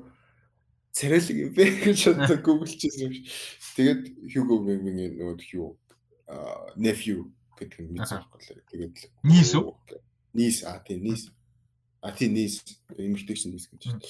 [0.94, 3.26] царайлаг юм бэ гэж боддог гуглчихсан юм шиг.
[3.74, 5.74] Тэгээд Hugo Weaving-ийн нөгөө юу
[6.30, 7.26] аа nephew
[7.58, 8.62] гэдэг нь мэдсэн байхгүй.
[8.70, 8.94] Тэгээд
[9.26, 9.66] Нийс үү?
[10.38, 11.34] Нийс аа тийм нийс.
[12.04, 12.60] А тийм нийс
[13.00, 13.82] эмэгтэйч нийс гэж.
[13.88, 14.00] Мм.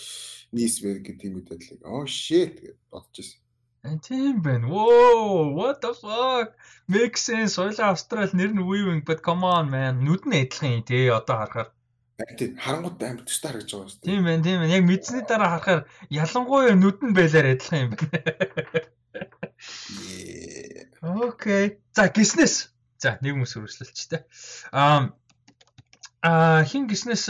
[0.51, 1.81] Нийс вэ гэдэг юм үдэдлэг.
[1.87, 3.39] Oh shit гэж бодчихсон.
[3.87, 4.67] Э, Тийм байна.
[4.67, 6.59] Whoa, what the fuck?
[6.91, 7.55] Makes sense.
[7.55, 10.03] Соёлын Австрал нэр нь Weaving but come on man.
[10.03, 11.71] Нүд нь адилхан тий одоо харахаар.
[12.19, 14.11] Аа, Тийм харангууд амар төстэй харагдаж байгаа шүү дээ.
[14.11, 14.75] Тийм байна, тийм байна.
[14.75, 15.81] Яг мэдсэний дараа харахаар
[16.11, 18.31] ялангуяа нүд нь байлаар адилхан юм байна.
[21.31, 21.79] Окей.
[21.95, 22.75] За гиснэс.
[22.99, 24.27] За нэг хүмүүс өрсөлдөлчтэй.
[24.73, 25.15] Аа
[26.25, 27.29] а хин гиснэс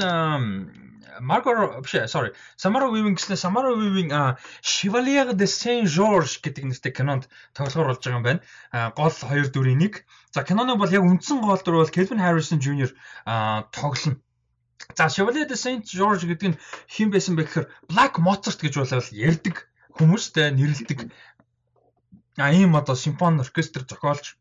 [1.20, 2.30] Марго биш sorry.
[2.56, 8.18] Samara Weaving гиснэс Samara Weaving а Chevalier de Saint-Georges гэдэг нэртэй кинонд тоглохоор болж байгаа
[8.18, 8.40] юм байна.
[8.94, 10.06] Гол хоёр дүрийн нэг.
[10.30, 12.94] За киноны бол яг үндсэн гол дүр бол Kelvin Harrison Jr.
[13.74, 14.22] тоглоно.
[14.94, 19.66] За Chevalier de Saint-Georges гэдэг нь хэн байсан бэ гэхээр Black Mozart гэж болоод ярьдаг
[19.98, 21.10] хүмүүстэй нэрлдэг.
[22.38, 24.38] А ийм одоо симфони оркестр зохиолч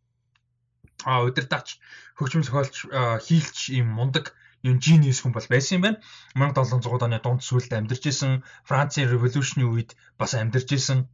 [1.05, 1.81] а удирдаач
[2.17, 2.85] хөгжим зохиолч
[3.25, 5.99] хийлч ийм мундаг юм genius хүн бол байсан юм байна.
[6.35, 11.07] 1700 оны дунд сүүлд амьдарч исэн Францын революшны үед бас амьдарч исэн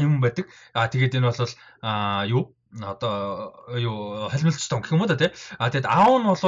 [0.00, 0.48] юм байдаг.
[0.72, 5.30] А тэгээд энэ бол а юу одоо юу халимлцтай том гэх юм уу да тий.
[5.58, 6.40] А тэгэд аав нь бол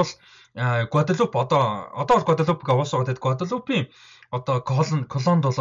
[0.91, 3.85] Гваделуп одоо одоо бол Гваделупг аваасаа тэгээд Гваделупийн
[4.31, 5.55] одоо колон колонд бол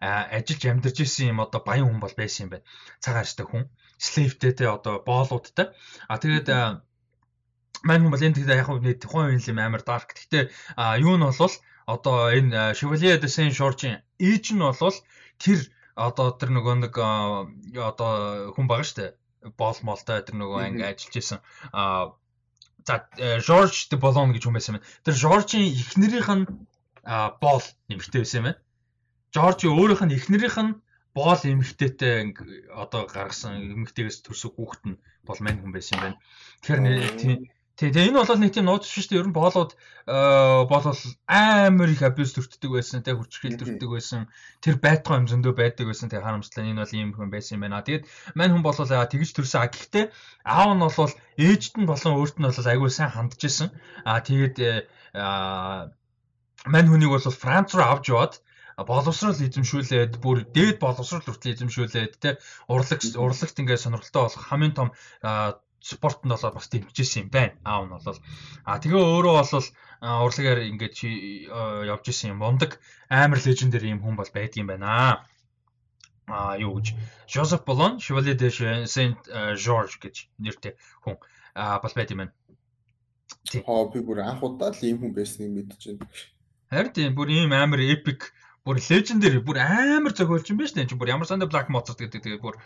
[0.00, 2.66] ажиллаж амьдарч исэн юм одоо баян хүн бол байсан юм байна.
[2.98, 5.70] Цагаарчтай хүн, слейвтэй те одоо боолуудтай.
[6.08, 6.48] А тэгээд
[7.82, 10.14] мань бол энэ тэгээд яг нэг тухайн үеийн юм амар дарк.
[10.14, 10.44] Гэхдээ
[11.04, 11.54] юу нь бол
[11.86, 14.96] одоо энэ Chevalier de Saint-George-ийн ээж нь бол
[15.38, 15.60] тэр
[15.94, 19.06] одоо тэр нөгөө нэг одоо хүн байгаа штэ
[19.58, 21.40] боол молтой тэр нөгөө анги ажиллаж исэн
[21.72, 22.14] а
[22.86, 23.08] за
[23.44, 24.88] Жорж де Болон гэж хүн байсан байна.
[25.04, 26.44] Тэр Жоржийн эхнэрийнх нь
[27.42, 28.60] боол нэмэгтэй байсан юм байна.
[29.34, 30.78] Жорж өөрийнх нь эхнэрийнх нь
[31.14, 32.32] боол эмэгтэйтэй
[32.72, 36.18] одоо гаргасан эмэгтэйгээс төрсөн хүүхэд нь бол мань хүн байсан юм байна.
[36.62, 36.82] Тэгэхээр
[37.78, 39.22] Тий, тэгээ энэ бол нэг тийм нууц шүү дээ.
[39.22, 39.78] Ер нь боолууд
[40.66, 40.98] боолол
[41.30, 44.26] амар их абьюз төртдөг байсан, тэгээ хүчрхийл төртдөг байсан.
[44.58, 46.10] Тэр байтгай юм зөндөө байдаг байсан.
[46.10, 47.86] Тэгээ харамслаа энэ бол ийм хүн байсан юм байна.
[47.86, 49.62] Тэгээд мань хүн болол тэгж төрсөн.
[49.62, 50.04] А гэхдээ
[50.42, 53.70] аав нь бол ээжд нь болон өөрт нь бол айгүй сайн хандж исэн.
[54.02, 54.58] А тэгээд
[55.14, 58.42] мань хүнийг бол Франц руу авч яваад
[58.90, 62.38] боловсрол эзэмшүүлээд бүр дээд боловсрол хүртэл эзэмшүүлээд те
[62.70, 64.88] урлагт урлагт ингээд сонирхолтой болох хамгийн том
[65.80, 67.54] спортод болоод бас дэмжижсэн юм байна.
[67.64, 68.18] Аав нь бол
[68.64, 69.68] а тэгээ өөрөө бол
[70.00, 70.96] урлагаар ингээд
[71.92, 72.42] явж исэн юм.
[72.42, 75.24] Мундаг амар лежендэр юм хүн бол байдгийн байна.
[76.28, 76.92] А юу гэж
[77.26, 78.50] Жозеф Болон Chevalier de
[78.86, 79.16] Saint
[79.56, 81.16] George гэж нэртэй хүн
[81.56, 82.34] бол байд юм байна.
[83.48, 83.62] Тийм.
[83.64, 86.04] Аа би бүр анх удаа л ийм хүн байсныг мэдчихэв.
[86.68, 88.32] Харин тийм бүр ийм амар epic
[88.68, 90.88] бүр лежендэр бүр амар зохиолч юм байна шүү дээ.
[90.92, 92.60] Чи бүр ямар сандаа Black Mozart гэдэг тэгээ бүр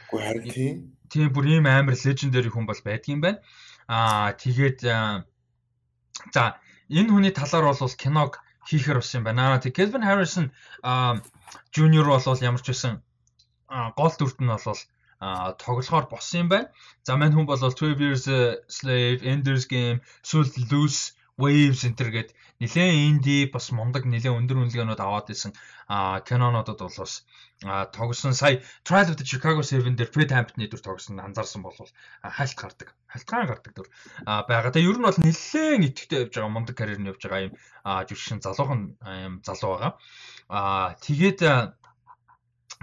[0.50, 0.90] тийм.
[1.06, 3.38] Тийм бүр ийм амар лежендэр хүн бол байдгийн байна.
[3.86, 6.42] Аа тэгээд за
[6.90, 9.62] энэ хүний талаар бол киног хийхэр бас юм байна.
[9.62, 10.50] Тэг Kelvin Harrison
[11.70, 12.98] Junior бол ямар ч байсан
[13.94, 14.82] гол дүрт нь бол
[15.62, 16.74] тоглохоор болсон юм байна.
[17.06, 18.26] За мань хүн бол 12 Years
[18.66, 22.30] Slave, Ender's Game, Sult Loose Энэ төр гээд
[22.60, 25.56] нэлээд инди бас мундаг нэлээд өндөр үнэлгээнүүд аваад исэн
[26.28, 27.24] кинонуудад бол бас
[27.96, 31.74] тогсон сая Trial of the Chicago 7 дээр Fred Hampton-ы дүр тогсон анзаарсан бол
[32.20, 32.92] хальт гардаг.
[33.08, 33.88] Халтгаан гардаг дүр
[34.28, 34.76] байгаа.
[34.76, 38.44] Тэгээ ер нь бол нэлээд итгэвтэй явж байгаа мундаг карьер нь явж байгаа юм жүжигчин
[38.44, 41.00] залуухан юм залуу байгаа.
[41.00, 41.40] Тэгээд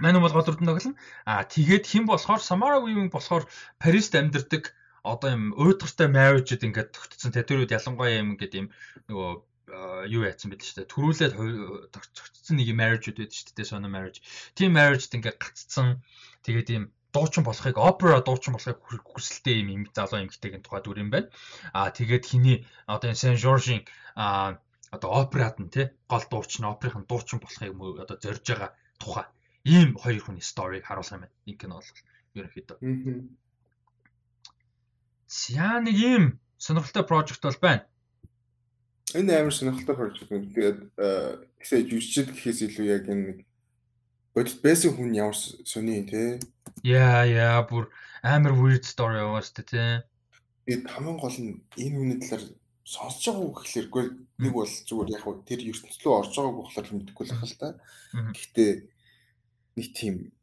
[0.00, 0.96] Мань бол гол дүрдэн тоглоно.
[1.28, 3.44] А тэгээд хэн болохоор Samara Weaving болохоор
[3.76, 4.72] Парист амьдардаг
[5.02, 8.66] одоо юм уйдгартай marriage-д ингээд тогтцсон тэ тэр үед ялангуяа юм ингээд юм
[9.08, 9.30] нөгөө
[10.10, 10.92] юу яатсан байл шүү дээ.
[10.92, 11.34] Төрүүлээд
[11.94, 13.70] тогтцсон нэг marriage-уд байдаг шүү дээ.
[13.70, 14.18] Соно marriage.
[14.58, 16.02] Тийм marriage-д ингээд гаццсан.
[16.42, 21.10] Тэгээд ийм дуучин болохыг опера дуучин болохыг хүсэлтэй юм юм залуу эмэгтэйгийн тухай дүр юм
[21.10, 21.30] байна.
[21.74, 24.58] Аа тэгээд хиний одоо Сен Жоржийн аа
[24.90, 27.74] одоо операд нь тий гол дуучин оперын дуучин болохыг
[28.04, 29.26] одоо зорж байгаа тухай
[29.64, 31.36] ийм хоёр хүний сториг харуулсан юм байна.
[31.46, 31.90] Энэ кино бол
[32.38, 32.78] ерөнхийдөө.
[35.30, 36.24] За нэг ийм
[36.58, 37.86] сонирхолтой project бол байна.
[39.14, 40.50] Энэ амар сонирхолтой project байна.
[40.50, 40.78] Тэгээд
[41.62, 43.38] гэсэн жүжигчд гэхээс илүү яг энэ нэг
[44.34, 46.42] бодит байсан хүн ямар сони те.
[46.82, 47.86] Яа яа бүр
[48.26, 50.02] амар weird story яваа дээ те.
[50.66, 52.44] Тэгээд хамгийн гол нь энэ хүний талаар
[52.82, 54.04] сонсож байгаагүй гэхлээргүй
[54.42, 57.68] нэг бол зүгээр яг тэр ертөнцийн рүү орж байгаагүй болохоор мэдэхгүй л ахал та.
[58.34, 58.70] Гэхдээ
[59.78, 60.34] нэг тийм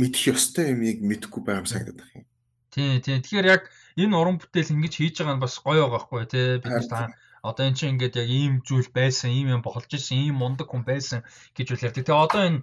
[0.00, 2.26] мэдэх ёстой юмыг мэдэхгүй байгаа юм санагдаад байна юм.
[2.72, 3.20] Тий, тий.
[3.20, 3.68] Тэгэхээр яг
[4.00, 6.58] энэ уран бүтээл ингэж хийж байгаа нь бас гоё байгаа хгүй тий.
[6.62, 7.12] Бид та
[7.42, 10.86] одоо эн чинь ингээд яг ийм зүйл байсан, ийм юм болж исэн, ийм мундаг хүн
[10.86, 12.06] байсан гэж үл ярьдаг.
[12.06, 12.62] Тэгээ одоо энэ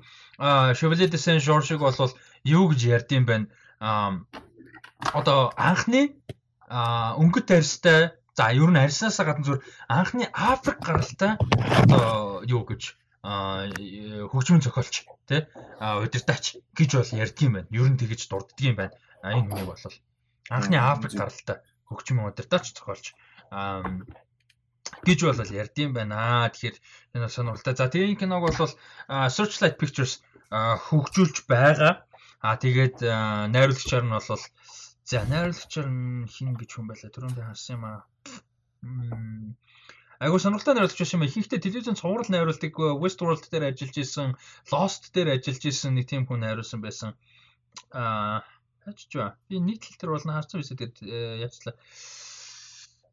[0.77, 2.15] Chevalier de Saint-Georges-ыг бол
[2.47, 3.35] юу гэж ярьдсан бэ?
[3.83, 4.23] Аа
[5.19, 6.15] одоо анхны
[6.69, 11.35] өнгөт арьстай за ер нь арьсаасаа гадна зүгээр анхны Африк гаралтай
[11.83, 12.95] одоо юу гэж
[14.31, 14.95] хөгжмөн зохиолч
[15.27, 15.41] тий
[16.03, 16.45] удирдаач
[16.77, 17.71] гэж бол ярьдгийм байна.
[17.75, 19.83] Ер нь тэгэж дурддгийм байна энэ хүний бол
[20.49, 21.57] анхны Африк гаралтай
[21.89, 23.05] хөгжим удирдаач зохиолч
[25.05, 26.49] гэж бол ярьдсан байна.
[26.53, 26.77] Тэгэхээр
[27.15, 27.75] энэ сонирхолтой.
[27.77, 28.73] За тэгээ киног бол
[29.07, 32.05] Searchlight Pictures хөгжүүлж байгаа.
[32.41, 32.97] Аа тэгээд
[33.53, 34.43] найруулагчаар нь бол
[35.09, 37.13] за найруулагчаар нь хин гэж хүн байлаа.
[37.13, 38.01] Түрүүндээ харсан юм аа.
[40.19, 41.25] Айгуу сонирхолтой найруулагч байсан юм.
[41.29, 44.29] Ихэнхдээ телевизэн цуврал найруулдаг Westworld дээр ажиллаж исэн,
[44.73, 47.15] Lost дээр ажиллаж исэн нэг тийм хүн найруулсан байсан.
[47.93, 48.43] Аа
[48.89, 49.35] Хачж ба.
[49.49, 50.97] Би нэг тал дээр болно харсан байсан тэгээд
[51.45, 51.75] яачлаа.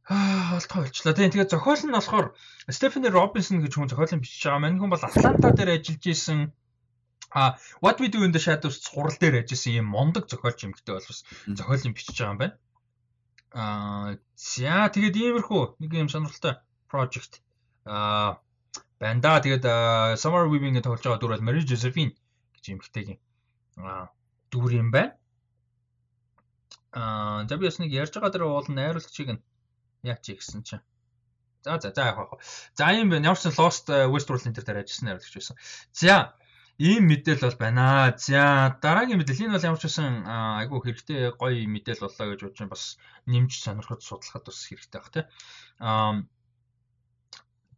[0.07, 1.15] Аа, олдгоо болчлаа.
[1.15, 2.27] Тийм тэгээд зохиол нь болохоор
[2.71, 4.63] Стефани Робинсон гэж хүн зохиолын бичиж байгаа.
[4.63, 6.41] Мань хүн бол Атланта дээр ажиллаж исэн
[7.37, 11.09] А What We Do in the Shadows цуврал дээр ажилласан юм мондөг зохиолч юмхтэй бол
[11.11, 11.21] бас
[11.59, 12.57] зохиолын бичиж байгаа юм байна.
[13.53, 14.09] Аа
[14.39, 16.55] за тэгээд иймэрхүү нэг юм сонирхолтой
[16.91, 17.43] project
[17.85, 18.39] аа
[19.03, 19.43] байна да.
[19.45, 19.65] Тэгээд
[20.23, 22.15] Summer Weaving-ийн тоглож байгаа дүр бол Mary Josephine
[22.55, 23.21] гэж эмэгтэйгийн
[23.83, 24.15] аа
[24.55, 25.19] дүр юм байна.
[26.97, 29.45] Аа за би бас нэг ярьж байгаа дээр уул найруулагчийг нь
[30.13, 30.85] яач гэсэн чинь.
[31.65, 32.41] За за за яах вэ?
[32.79, 33.29] За юм байна.
[33.29, 35.57] Ямар ч Lost Westworld энэ төр дээр ажилласан найруулагч байсан.
[35.93, 36.17] За
[36.81, 38.17] ийм мэдээл бол байна.
[38.17, 40.25] За дараагийн мэдээл энэ бол ямар ч байсан
[40.61, 42.85] айгүй хэрэгтэй гоё мэдээл боллоо гэж бодож бас
[43.29, 45.25] нэмж сонирхож судлахад бас хэрэгтэй баг тий.
[45.85, 46.25] Аа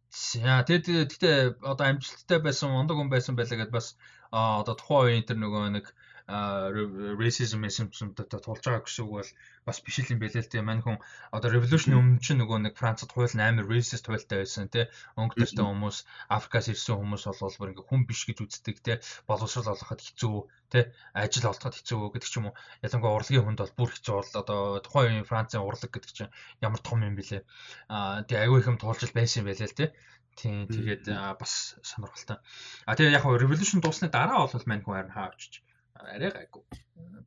[0.09, 1.37] За тэгээд тэгтээ
[1.71, 3.87] одоо амжилттай байсан ундаг хүн байсан байлаа гэдээ бас
[4.33, 5.85] одоо тухайн үеийн тэр нөгөө нэг
[6.29, 9.31] racism symptomтой тулж байгаа гэсэн үг бол
[9.65, 11.01] бас биш юм байлээ л тийм мань хүн
[11.33, 14.85] одоо revolution өмнө чинь нөгөө нэг Францад хууль амар racist хуультай байсан тий
[15.17, 15.97] өнгөтэй хүмүүс
[16.29, 18.95] Африкаас ирсэн хүмүүс бол бүр ингээ хүн биш гэж үздэг тий
[19.25, 20.37] боловсрол олоход хэцүү
[20.69, 20.83] тий
[21.17, 22.57] ажил олоход хэцүү гэдэг ч юм уу.
[22.85, 26.81] Ялангуяа урлагийн хүнд бол бүр хэцүү бол одоо тухайн үеийн Францын урлаг гэдэг чинь ямар
[26.85, 27.41] том юм бэлээ.
[27.89, 29.89] Аа тий аягүй их юм туулж байсан юм байлээ л тий
[30.37, 31.09] Тийм тэгээд
[31.41, 32.37] бас сонирхолтой.
[32.85, 35.65] А тэгээ яг revolution дуусны дараа бол мань хүн харин хаа авчиж
[35.99, 36.63] арай гайгүй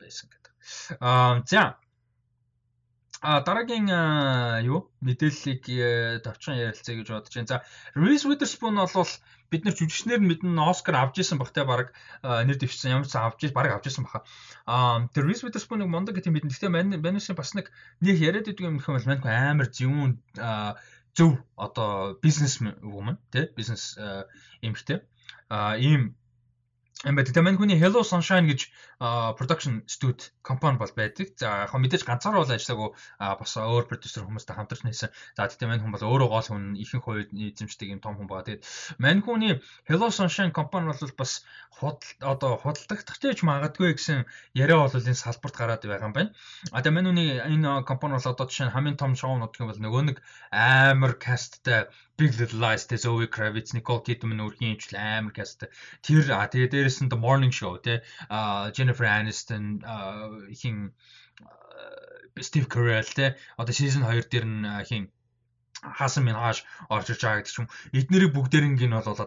[0.00, 0.52] байсан гэдэг.
[1.00, 1.78] Аа за
[3.22, 3.86] А дараагийн
[4.66, 5.62] юу мэдээллийг
[6.26, 7.46] товчхон ярилцъя гэж бодож байна.
[7.46, 7.62] За
[7.94, 9.12] Reese Witherspoon бол
[9.46, 11.94] бид нар жүжигчнэр мэднэ Оскар авч исэн багтай баг
[12.26, 14.26] нэр дэвшсэн ямар ч авч баг авч исэн баха.
[14.66, 16.50] Аа тэр Reese Witherspoon-ыг мундаг гэдэг мэднэ.
[16.50, 17.70] Гэхдээ манайсын бас нэг
[18.02, 20.18] нэг яриад идэг юм хэвэл манайх амар зөвүүн
[21.14, 23.94] зөв одоо бизнес woman тий бизнес
[24.66, 24.98] эмэгтэй.
[25.46, 26.18] Аа ийм
[27.02, 27.34] юм байдаг.
[27.34, 28.70] Тэгээ мань хүний Hello Sunshine гэж
[29.34, 31.34] production studio компани бол байдаг.
[31.34, 35.10] За яг мэдээж ганцаар бол ажиллаагүй бас өөр продюсер хүмүүстэй хамтарч нээсэн.
[35.34, 38.54] За тэгтээ мань хүн бол өөрөө гол хүн ихэнх хувьд эзэмшдэг юм том хүн байгаа.
[38.54, 38.66] Тэгээд
[39.02, 39.58] мань хүний
[39.90, 41.42] Hello Sunshine компани бол бас
[41.74, 44.22] худал одоо худалдагдахч магадгүй гэсэн
[44.54, 46.30] яриа бол энэ салбарт гараад байгаа юм байна.
[46.70, 49.70] А тэгээ мань хүний энэ компани бол одоо жишээ нь хамгийн том шоунууд гэх юм
[49.74, 50.16] бол нөгөө нэг
[50.54, 51.90] амар касттай
[52.22, 55.64] Big Little Lies Zoe Kravitz, Nicole Kidman үргийн имжил амар каст.
[56.06, 56.68] Тэр а тэгээ
[57.00, 57.94] нь The Morning Show тэ
[58.76, 59.64] Jennifer Aniston
[60.60, 60.76] хин
[62.46, 65.04] Steve Carell тэ одоо season 2 дээр нь хин
[65.82, 66.58] хаасан минь хааш
[66.94, 67.68] орж иж байгаа гэдэг ч юм.
[67.98, 69.26] Эднэрийг бүгдээринг нь бол одоо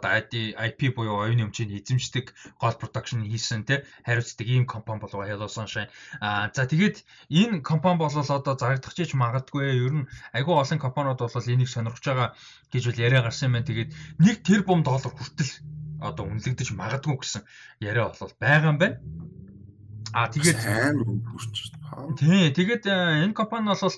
[0.68, 2.26] IP буюу оюуны өмчийг эзэмшдэг
[2.62, 5.92] гол продакшн хийсэн тий хариуцдаг ийм компани болов Hello Sunshine.
[6.24, 11.20] Аа за тэгээд энэ компани бол одоо зарагдах чиж магадгүй ер нь айгүй олон компаниуд
[11.20, 12.30] бол энийг сонирхож байгаа
[12.72, 13.68] гэж үл яриа гарсан юм байна.
[13.68, 13.92] Тэгээд
[14.24, 15.52] 1 тэрбум доллар хүртэл
[16.10, 17.42] одоо үнэлэгдэж магадгүй гэсэн
[17.82, 18.98] яриа бол байгаа юм байна.
[20.16, 20.60] А тэгээд
[21.28, 22.16] хүрч байна.
[22.16, 23.98] Тий, тэгээд э, энэ компани бол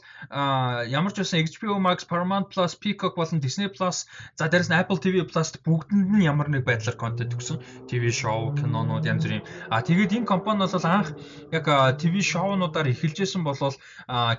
[0.89, 4.97] ямар ч байсан HBO Max, Paramount Plus, Peacock болон Disney Plus, за дээрэс нь Apple
[4.97, 7.61] TV Plus-т бүгдэнд нь ямар нэг байдлаар контент өгсөн.
[7.85, 9.45] TV шоу, кинонууд янз бүрийн.
[9.69, 11.13] А тэгээд энэ компани бол анх
[11.53, 11.65] яг
[12.01, 13.77] TV шоунуудаар эхэлжсэн болол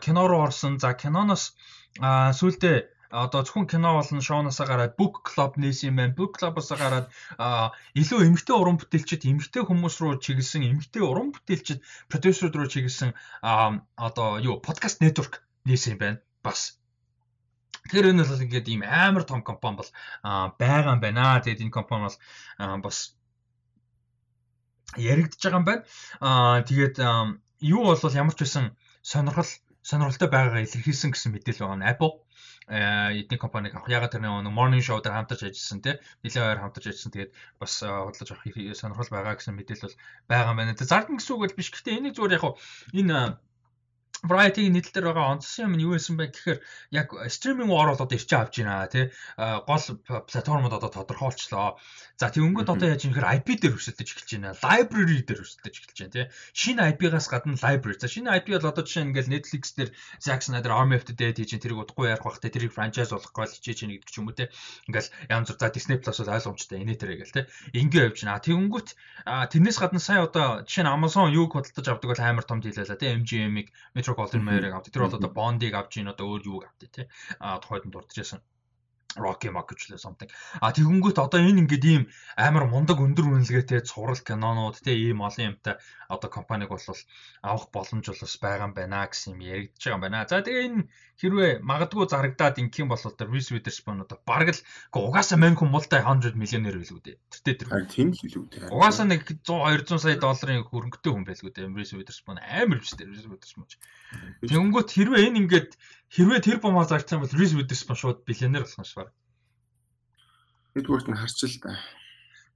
[0.03, 0.83] кино руу орсон.
[0.83, 1.55] За киноноос
[2.03, 6.17] сүүлдээ одоо зөвхөн кино болон шоуноосоо гараад book club нээсэн юм байна.
[6.19, 7.07] Book club-оос гараад
[7.97, 11.81] илүү эмгтэй уран бүтээлчд эмгтэй хүмүүс руу чиглэсэн эмгтэй уран бүтээлчд
[12.13, 13.17] продюсерууд руу чиглэсэн
[13.97, 16.19] одоо юу подкаст network нээсэн юм байна.
[16.45, 16.77] Бас
[17.89, 19.91] Тэгэхээр энэ бол ингээд ийм амар том компани бол
[20.61, 21.41] байгаа юм байна.
[21.41, 22.17] Тэгээд энэ компани бол
[22.85, 23.17] бас
[25.01, 25.83] яригдж байгаа юм байна.
[26.21, 26.97] Аа тэгээд
[27.65, 29.49] юу бол ямар ч байсан сонирхол
[29.81, 32.13] сонирхолтой байгаагаа илэрхийлсэн гэсэн мэдээлэл байгаа нь Apple
[32.69, 33.89] эдний компаниг авах.
[33.89, 35.97] Ягаад тэр нэг morning show дээр хамтарч ажилласан тий.
[36.23, 37.13] Нилээ хоёр хамтарч ажилласан.
[37.17, 38.47] Тэгээд бас бодлож авах
[38.77, 39.97] сонирхол байгаа гэсэн мэдээлэл
[40.29, 40.77] байгаа юм байна.
[40.77, 41.69] Зардан гэсэн үг бол биш.
[41.73, 42.45] Гэхдээ энийг зүгээр яг
[42.93, 43.41] энэ
[44.27, 46.59] Variety-ийн нийтлэл дээр байгаа онцсон юм нь юу байсан бэ гэхээр
[46.91, 49.85] яг стриминг war бол одоо ирчээ авч байна тий гол
[50.27, 51.79] платформуд одоо тодорхойлчлоо.
[52.19, 54.59] За тэгэнгүүт одоо яаж юм гэхээр IP дээр өрсөлдөж эхэлж байна.
[54.59, 56.27] Library дээр өрсөлдөж эхэлж байна тий.
[56.51, 57.95] Шинэ IP-гаас гадна library.
[58.03, 61.15] За шинэ IP бол одоо жишээ нь ингээл Netflix дээр Zack Snyder Army of the
[61.15, 64.19] Dead хийж тэрийг удахгүй ярих бах тий тэрийг franchise болгох гол хичээж байна гэдэг ч
[64.19, 64.51] юм уу тий.
[64.91, 67.45] Ингээл янз бүр за Disney Plus бол ойлгомжтой инээ тэрэ гэл тий.
[67.79, 68.43] Ингээ явж байна.
[68.43, 68.89] Тэгэнгүүт
[69.55, 73.15] тэрнээс гадна сая одоо жишээ нь Amazon юуг худалдаж авдаг бол амар том дийлээ тий.
[73.15, 73.71] MGM-ийг
[74.15, 74.93] Golden Mayer-ыг авдаг.
[74.93, 77.07] Тэр бол одоо Bond-ыг авч ийн одоо өөр юуг авдаг тий.
[77.41, 78.41] А тухайд нь дурдчихсан.
[79.19, 80.31] Rocky Mock гэж лээ something.
[80.63, 82.03] А тэгэнгүүт одоо энэ ингээд ийм
[82.39, 85.77] амар мундаг өндөр үнэлгээтэй цуврал кинонууд те ийм олон юмтай
[86.09, 86.81] одоо компаниг бол
[87.43, 90.25] авах боломж бол бас байгаа юм байна гэсэн юм яригдж байгаа юм байна.
[90.25, 90.83] За тэгээ энэ
[91.19, 94.63] хэрвээ магадгүй зарагдаад инх юм бол одоо Reese Witherspoon одоо бараг л
[94.95, 97.17] угаасаа мань хүн мултай 100 миллионер байлгүй дээ.
[97.43, 97.69] Тэр.
[97.69, 98.71] Харин тийм л илүү дээ.
[98.71, 101.75] Угаасаа нэг 100 200 сая долларын хөрөнгөтэй хүн байлгүй дээ.
[101.75, 103.11] Reese Witherspoon амар биш дээ.
[103.11, 103.67] Reese Witherspoon.
[104.47, 105.71] Тэгэнгүүт хэрвээ энэ ингээд
[106.15, 109.08] хэрвээ тэр бомоо зарцсан бол Reese Witherspoon шууд биллионер болох нь швар.
[110.77, 111.79] Эдгээрт нь харч л да.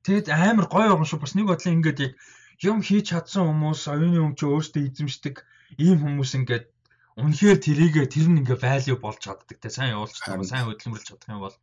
[0.04, 1.22] Тэгэд амар гоё юм шүү.
[1.22, 2.12] Бас нэг бодлоо ингээд яг
[2.60, 5.36] юм хийж чадсан хүмүүс оюуны өмчөө өөртөө эзэмшдэг
[5.78, 6.66] ийм хүмүүс ингээд
[7.12, 11.28] Үнэхээр тэрийг тэр нь ингээ value болж чаддаг те сайн явуулчих юм сайн хөдөлмөрлж чадах
[11.28, 11.56] юм бол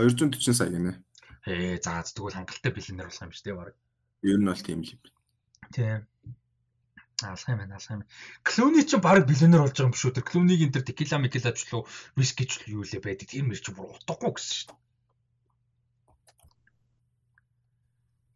[0.00, 1.04] 240 сая гинэ.
[1.44, 3.76] Ээ за тэгвэл хангалттай биллионер болох юм шүү дээ баг.
[4.24, 5.00] Ер нь бол тийм л юм.
[5.68, 6.00] Тийм.
[7.20, 8.02] Алах юм байна, алах юм.
[8.40, 10.16] Клүни ч баг биллионер болж байгаа юм шүү.
[10.16, 11.84] Тэр Клүнийг энэ тэр текила мекилач лу
[12.16, 13.28] вискич лу юу лээ байдаг.
[13.28, 14.81] Тэр мэр чи бүр утгагүй гэсэн шүү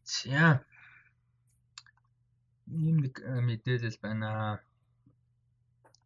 [0.06, 0.62] За.
[2.70, 4.62] Ийм нэг мэдээлэл байна.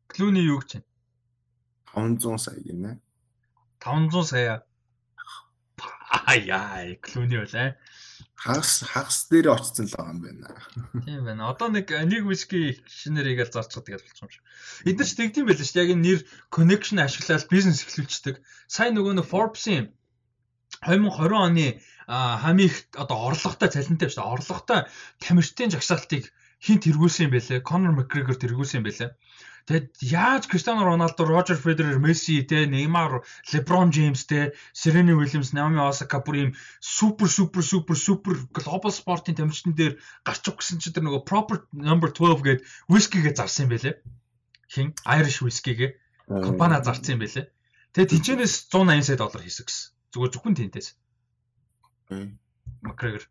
[0.09, 0.89] Клүний юу гэж байна?
[2.17, 2.97] 500 сая гинэ.
[3.85, 4.57] 500 сая.
[6.33, 7.77] Аяа, клүний бол аа.
[8.41, 10.49] Хагас хагас дээр очсон л байгаа юм байна.
[11.05, 11.53] Тийм байна.
[11.53, 14.45] Одоо нэг нэг виски шинээр игээл зарцгаад гэж болчих юм шиг.
[14.89, 15.85] Эдгээр ч тэгдэм байл шүү дээ.
[15.85, 18.41] Яг энэ нэр connection ашиглаад бизнес эхлүүлчихдэг.
[18.65, 19.93] Сайн нөгөө нэг Forbes-ийн
[20.89, 21.67] 2020 оны
[22.11, 24.19] хамгийн их одоо орлоготой цалинтай дээ.
[24.19, 24.91] Орлоготой
[25.23, 26.27] тамирчдын жагсаалтыг
[26.59, 27.62] хин тэргүүлсэн юм бэлээ.
[27.62, 29.11] Conor McGregor тэргүүлсэн юм бэлээ.
[29.70, 33.23] Тэгэд яаж Криштиану Роналдо, Рожер Федерер, Месси, тэ Неймар,
[33.53, 36.51] Леброн Джеймс, тэ Серена Уильямс, Наоми Осака бүр ийм
[36.81, 39.95] супер супер супер супер глобал спортын тамирчдын дээр
[40.27, 42.61] гарч уг гэсэн чинь тэр нөгөө proper number 12 гээд
[42.91, 43.95] вискигээ зарсан юм байлээ.
[44.66, 45.91] Хин Irish whisky-гээ
[46.27, 47.47] компани зарсан юм байлээ.
[47.95, 49.87] Тэгээ тэнцэнээс 180 сая доллар хийсэн гэсэн.
[50.11, 50.89] Зүгээр зөвхөн тэнтээс.
[52.82, 53.24] Макгрегор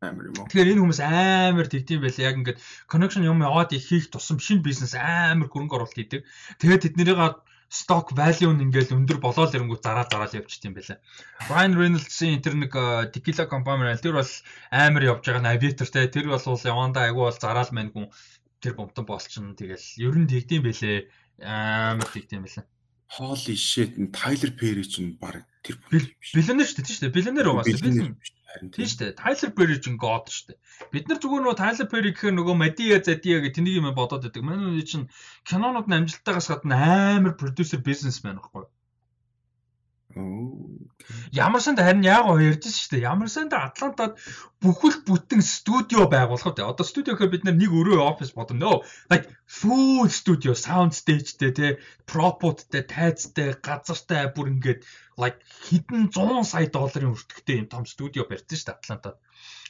[0.00, 0.48] амар юм уу.
[0.48, 2.28] Тэгэхээр энэ хүмүүс амар тэгдэм байлаа.
[2.28, 2.58] Яг ингээд
[2.90, 6.22] connection юм яваад хийх тусам шинэ бизнес амар хөрөнгө оруулалт хийдэг.
[6.60, 10.98] Тэгээд тэднэрийг stock value нь ингээл өндөр болоод ирэнгүүт зараа зараад явчихсан юм байлаа.
[11.50, 12.72] Ryan Reynolds-ийн тэр нэг
[13.10, 13.96] tequila компани.
[13.98, 14.32] Тэр бол
[14.70, 16.06] амар явж байгаа нь aviator те.
[16.06, 18.06] Тэр бол явандаа айгүй бол зараал мэн хүн
[18.62, 19.58] тэр бомтон болчихно.
[19.58, 20.98] Тэгэл ер нь тэгдэм байлээ.
[21.42, 22.64] Амар тэгдэм байлаа.
[23.08, 23.94] Holy shit.
[24.12, 27.16] Tyler Perry чинь баг тэр биллионер шүү дээ тийм шүү дээ.
[27.16, 28.16] Биллионер угаасаа
[28.56, 29.18] харин тийм шүү дээ.
[29.20, 30.58] Тайлер Перри ч гоод шүү дээ.
[30.92, 34.42] Бид нар зүгээр нөгөө Тайлер Перри гэхээр нөгөө Мадия Задия гэх тэнийг юм бодоод байдаг.
[34.42, 35.10] Манай үе чинь
[35.44, 36.76] кинонууд нь амжилттайгаас гадна
[37.20, 38.70] амар продюсер бизнесмен байхгүй юу?
[40.16, 43.08] Ямар санд харин яг гоо ярьж шүү дээ.
[43.12, 44.16] Ямар санд Атлантад
[44.64, 48.80] бүхэл бүтэн студио байгуулахад одоо студио гэхээр бид нэг өрөө офис бодно.
[49.12, 51.68] Like full studio, sound stageтэй те,
[52.08, 54.80] propotтэй, тайцтай, газартай бүр ингээд
[55.20, 59.16] like хэдэн 100 сая долларын өртөгтэй юм том студио барьсан шүү дээ Атлантад.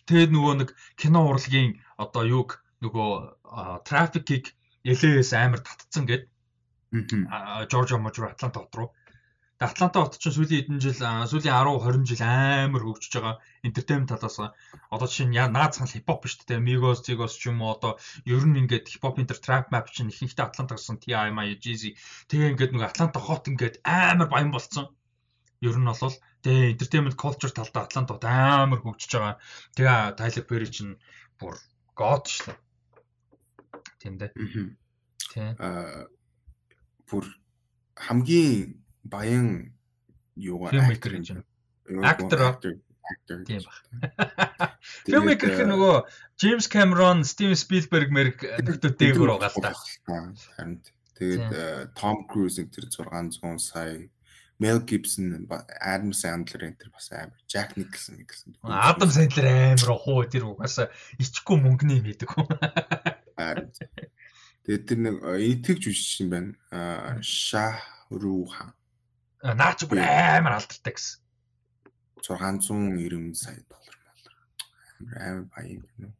[0.06, 4.54] Тэгээд нөгөө нэг кино урлагийн одоо юг нөгөө трафикийг
[4.86, 6.30] LA-с амар татцсан гэд.
[7.66, 8.88] Жоржиа Можор Атланта хот руу
[9.56, 14.36] Атланта хот чинь сүүлийн хэдэн жил сүүлийн 10 20 жил амар хөгжиж байгаа entertainment талаас
[14.92, 17.96] одоо жишээ нь наацхан хипхоп биш үү Migos Zigos ч юм уу одоо
[18.28, 21.96] ер нь ингээд хипхоп интер trap map чинь ихэнхдээ Атланта гэсэн TI, Jeezy
[22.28, 24.92] тэгээ ингээд нэг Атланта хот ингээд амар баян болцсон.
[25.64, 29.40] Ер нь бол тэгээ entertainment culture талдаа Атланта хот амар хөгжиж байгаа.
[29.72, 31.00] Тэгээ Tyler Perry чинь
[31.40, 31.56] бүр
[31.96, 32.60] god шлээ.
[34.04, 34.36] Тийм дээ.
[35.32, 35.56] Тийм.
[35.56, 36.12] Аа
[37.08, 37.24] бүр
[37.96, 39.72] хамгийн баян
[40.36, 41.44] юугаар актер байна.
[42.02, 42.40] Актер
[43.06, 44.76] актер тийм баг.
[45.06, 45.94] Фильммейкер гэх нөгөө
[46.38, 49.72] Джеймс Камерон, Стивен Спилберг мэрэг нөхдөд дээгүүр байгаа л та.
[50.58, 50.82] Харин
[51.18, 54.10] тэгээд Том Круз энэ тэр 600 сая.
[54.58, 55.44] Мел Гибсон,
[55.84, 58.56] Адам Сэндлер энэ тэр бас амар, Jack Nicholson гэсэн.
[58.64, 60.88] Адам Сэндлер амар ухуу тэр угаасаа
[61.20, 62.48] ичгүй мөнгөний мэддэг хүн.
[64.64, 66.52] Тэгээд тэр нэг итгэж үжиж юм байна.
[66.72, 68.72] Аа Шах Руухан
[69.54, 71.20] наач бүр амар алдартай гэсэн.
[72.26, 74.34] 690 сая доллар доллар.
[75.14, 76.12] Амар баян юм.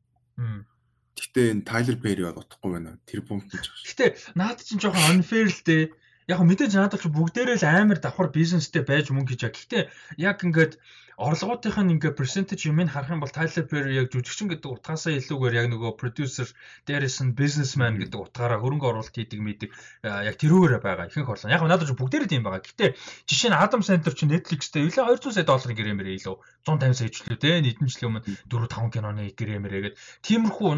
[1.17, 3.01] Гэхдээ энэ Тайлер Перри бол утахгүй байна.
[3.09, 3.83] Тэр бомт гэж байна.
[3.83, 5.85] Гэхдээ наад чинь жоохон unfair л дээ.
[6.27, 9.55] Яг мэдээж надад ч бүгдээрээ л амар давхар бизнестэй байж мөнгө хийж байгаа.
[9.55, 9.83] Гэхдээ
[10.29, 10.73] яг ингээд
[11.17, 15.59] орлогоотынх нь ингээ percentage юм харах юм бол Tyler Perry яг жүжигчин гэдэг утгаасаа илүүгээр
[15.61, 16.49] яг нөгөө producer
[16.85, 19.71] дээрээс нь businessman гэдэг утгаараа хөрөнгө оруулалт хийдэг мэдэг
[20.03, 21.55] яг тэрүүгээр байгаа ихэнх орлого.
[21.55, 22.67] Яг надад ч бүгдээрээ тийм байгаа.
[22.69, 22.99] Гэтэ
[23.31, 26.37] жишээ нь Adam Sandler чи Netflix-тэй өглөө 200 сая долларын гэрэмэрээ илүү
[26.69, 30.71] 150 сая ч лөө те нийтэн жилийн өмнө 4 5 киноны гэрэмэрээгээд тиймэрхүү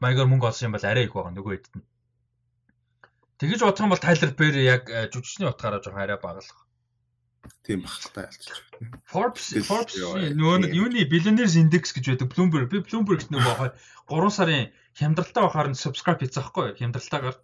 [0.00, 1.84] маягаар мөнгө олсон юм бол арай их байгаа нөгөө хэд нь.
[3.40, 6.64] Тэгэж бодох юм бол Tyler Perry яг жүжигчний утгаараа жоохон арай багалах
[7.64, 9.00] Тийм багталтай ялцчих байна.
[9.12, 9.96] Forbes Forbes
[10.40, 12.30] нөгөө юуны billionaires index гэж байдаг.
[12.32, 13.68] Bloomberg би Bloomberg нөгөө
[14.12, 14.70] 3 сарын
[15.00, 17.36] хямдралтай байхаар нь subscribe хийсэн байхгүй хямдралтайгаар.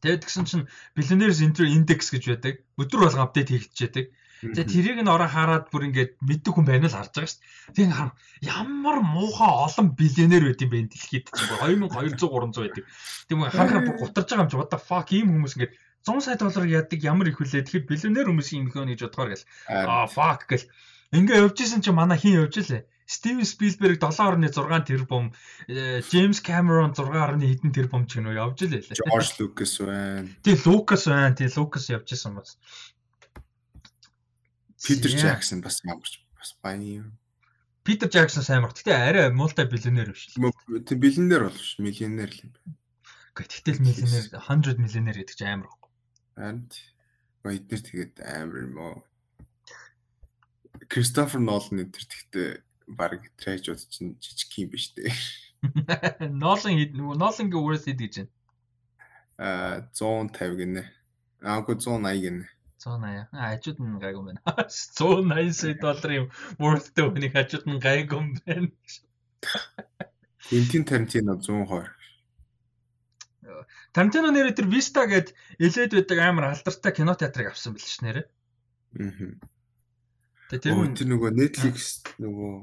[0.00, 0.64] Тэгээд тэгсэн чинь
[0.96, 2.64] billionaires index гэж байдаг.
[2.80, 4.08] Өдөр болго апдейт хийгдчихэд.
[4.40, 7.74] За тэрийг нь ороо хараад бүр ингээд мэддэг хүн байна л харж байгаа шүү дээ.
[7.76, 8.10] Тэгээд хар
[8.40, 12.84] ямар муухай олон биллионер байд юм бэ дэлхийд чинь 2200 300 байдаг.
[13.28, 15.76] Тийм үү харахаар бүр гутарж байгаа юм чи what the fuck ийм хүмүүс ингээд
[16.08, 17.68] 100 сая доллар яадаг ямар их хүлээ.
[17.68, 19.48] Тэгэхээр биллионер хүмүүс юм хөө гэж бодохоор гэл.
[19.68, 20.64] Аа fuck гэл.
[21.12, 22.88] Ингээ явж исэн чи манай хин явж илээ.
[23.10, 25.34] Стивен Спилберг 7.6 тэрбум,
[25.66, 28.94] Джеймс Камерон 6.1 хэдэн тэрбум ч гэнэ явж байлаа.
[28.94, 30.30] Жорж Лукас байна.
[30.46, 31.34] Тий, Лукас байна.
[31.34, 32.54] Тий, Лукас явж исэн бас.
[34.80, 37.18] Питер Джексон бас ямарч бас баян.
[37.84, 38.72] Питер Джексон сайн мар.
[38.72, 40.52] Гэтэ арай мулти биллионер биш л.
[40.84, 42.76] Тэг биллионер бол биш, миллионер л юм байна.
[43.36, 45.90] Гэхдээ л миллионер 100 миллионер гэдэг чинь амар байхгүй.
[46.36, 46.60] Харин
[47.44, 48.96] баяднэр тэгээд амар юм уу.
[50.88, 52.48] Кристофер Нолан энэ төр тэгтээ
[52.88, 55.12] баг трайжууд чинь жижиг юм биш үү?
[56.32, 56.76] Нолан
[57.20, 58.32] Нолангийн үрээс гэж байна?
[59.40, 60.84] Аа 150 гинэ.
[61.44, 62.44] Аагүй 180 гинэ.
[62.80, 63.28] 180.
[63.36, 64.40] Аа хажууд нь гайгүй байна.
[64.48, 68.68] 180 сая долларын worthтэй хүнийг хажууд нь гайгүй юм байна.
[70.48, 72.00] Quentin Tarantino 120.
[73.92, 78.26] Тарантино нэрээр тэр Vista гээд элээд байдаг амар алдартай кино театрыг авсан бэл ш нэрээ.
[78.96, 79.34] Аа.
[80.50, 82.54] Тэгээ тэр нөгөө Netflix нөгөө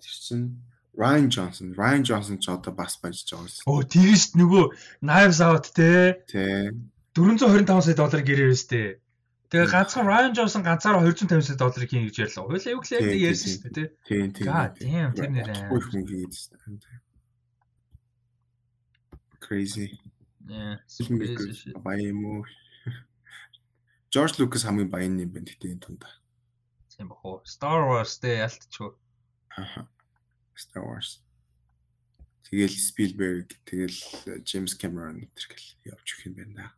[0.00, 0.58] тэр чинь
[0.96, 3.68] Ryan Johnson, Ryan Johnson ч одоо бас банжиж байгаа юм.
[3.68, 4.64] Оо тэгэж нөгөө
[5.04, 6.24] Knives Out те.
[6.24, 6.72] Тий.
[7.16, 9.00] 425 сая доллар гэрээрээс те.
[9.48, 12.44] Тэгээ ганцхан Ryan Johnson ганцаараа 250 сая долларыг хийнэ гэж ярьлаа.
[12.44, 13.88] Хойлоо юу гэхлээр ярьсан шүү дээ.
[14.04, 14.44] Тий, тий.
[14.44, 15.72] Тийм тэр нэрээ.
[19.40, 19.96] Crazy.
[20.44, 20.76] Yeah.
[21.80, 22.44] Баян юм уу?
[24.12, 26.04] George Lucas хамгийн баян юм байна гэдэг энэ тунд.
[26.92, 27.40] Тийм баху.
[27.48, 28.98] Star Wars дээ ялтчихв.
[29.56, 29.88] Аа.
[30.52, 31.24] Star Wars.
[32.44, 33.98] Тэгэл Spielberg, тэгэл
[34.44, 36.76] James Cameron гэл явж өгөх юм байна.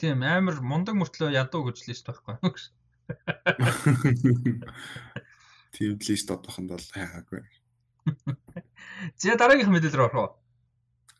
[0.00, 2.40] Тийм амар мундаг мөртлөө ядуу гэж лист байхгүй.
[5.76, 7.42] Тийм лист одоохонд бол хайгаагүй.
[9.20, 10.30] За дараагийн мэдээлэл рүү орох уу?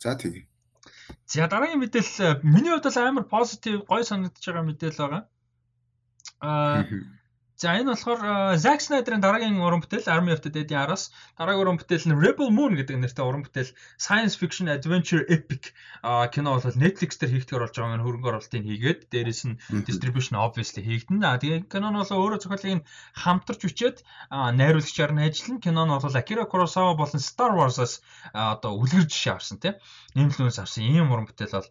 [0.00, 0.48] За тэгье.
[1.28, 5.22] За дараагийн мэдээлэл миний хувьд бол амар позитив гой санагдаж байгаа мэдээлэл байгаа.
[6.40, 6.88] Аа
[7.58, 11.78] За энэ болохоор Zack Snyder-ын дараагийн уран бүтээл Army of the Dead-ийн араас дараагийн уран
[11.82, 15.74] бүтээл нь Rebel Moon гэдэг нэртэй уран бүтээл science fiction adventure epic
[16.30, 19.58] кино бол Netflix дээр хийгдгээр болж байгаа нь хөрөнгө оруулалтыг хийгээд дээрэс нь
[19.90, 21.18] distribution obviously хийгдэн.
[21.26, 22.86] А тэгээ кино нь бол өөрөө зохиолыг
[23.26, 25.58] хамтарч бичээд найруулагчаар нь ажиллана.
[25.58, 29.74] Кино нь бол Akira Kurosawa болон Star Wars-аас одоо үлгэр жишээ авсан тийм
[30.14, 31.70] influence авсан ийм уран бүтээл бол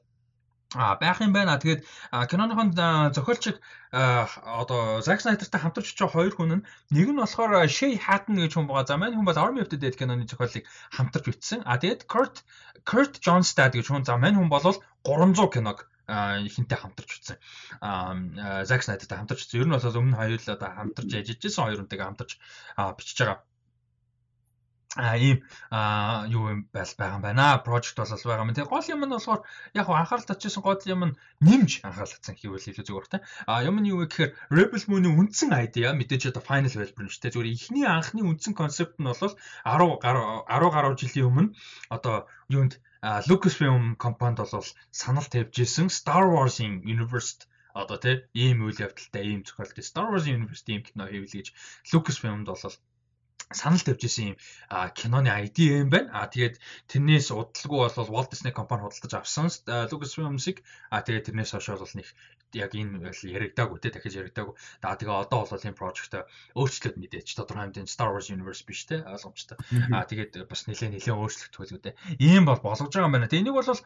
[0.76, 1.56] а байх юм байна.
[1.56, 2.76] Тэгээд киноныхон
[3.16, 3.62] зохиолчид
[3.92, 8.68] одоо Zack Snyder-тай хамтарч очиж хоёр хүн нь нэг нь болохоор Shay Hatton гэж хүн
[8.68, 8.88] байгаа.
[8.88, 11.60] За маань хүн бол Army of the Dead киноны зохиолыг хамтарч бичсэн.
[11.64, 12.44] А тэгээд Kurt
[12.84, 14.64] Kurt Johnstad гэж хүн за маань хүн бол
[15.08, 17.40] 300 киног хинтэй хамтарч.
[17.80, 19.64] Аа Zack Snyder-тай хамтарч утсан.
[19.64, 22.32] Ер нь бол өмнө хоёулаа одоо хамтарч ажиллаж байсан хоёр хүнтэйгээ хамтарч
[23.00, 23.40] бичиж байгаа
[24.98, 25.38] а ийм
[26.34, 27.62] юу юм байл байгаа юм байна.
[27.68, 28.54] Project бол байгаа юм.
[28.58, 29.42] Тэгээ гол юм нь болохоор
[29.78, 31.18] яг анхаарал татчихсан гол юм нь
[31.48, 33.18] нэмж анхаарал татсан гэвэл илүү зүгээр та.
[33.46, 37.12] А юм нь юу вэ гэхээр Rebel Moon-ийн үндсэн idea мэдээж одоо final developer нь
[37.14, 37.34] шүү дээ.
[37.34, 41.54] Зүгээр ихний анхны үндсэн концепт нь бол 10 гаруй 10 гаруй жилийн өмнө
[41.94, 42.16] одоо
[42.50, 42.74] юунд
[43.30, 47.46] Lucasfilm компанид бол санал тавьж исэн Star Wars-ийн universe
[47.82, 51.48] одоо тий ийм үйл явдалтай ийм зохиолтой Star Wars-ийн universe ийм кино хийвэл гэж
[51.94, 52.76] Lucasfilm-д бол
[53.52, 54.38] санал тавьж исэн юм
[54.98, 56.12] киноны ID юм байна.
[56.12, 56.60] А тэгээд
[56.92, 59.48] тэрнээс удалгүй бол Walt Disney компани худалдаж авсан
[59.92, 60.58] Lucasfilm-ыг
[60.92, 62.08] а тэгээд тэрнээс хойш бол нэг
[62.56, 64.56] яг энэ яригдаагүй те дахиж яригдаагүй.
[64.80, 66.14] За тэгээ одоо бол энэ project
[66.56, 69.58] өөрчлөлт мэдээж тодорхой хэмжээнд Star Wars universe биш те ойлгомжтой.
[69.92, 71.98] А тэгээд бас нэлээ нэлээ өөрчлөгдөх үү те.
[72.22, 73.28] Ийм бол болгож байгаа юм байна.
[73.28, 73.82] Тэгээ энийг бол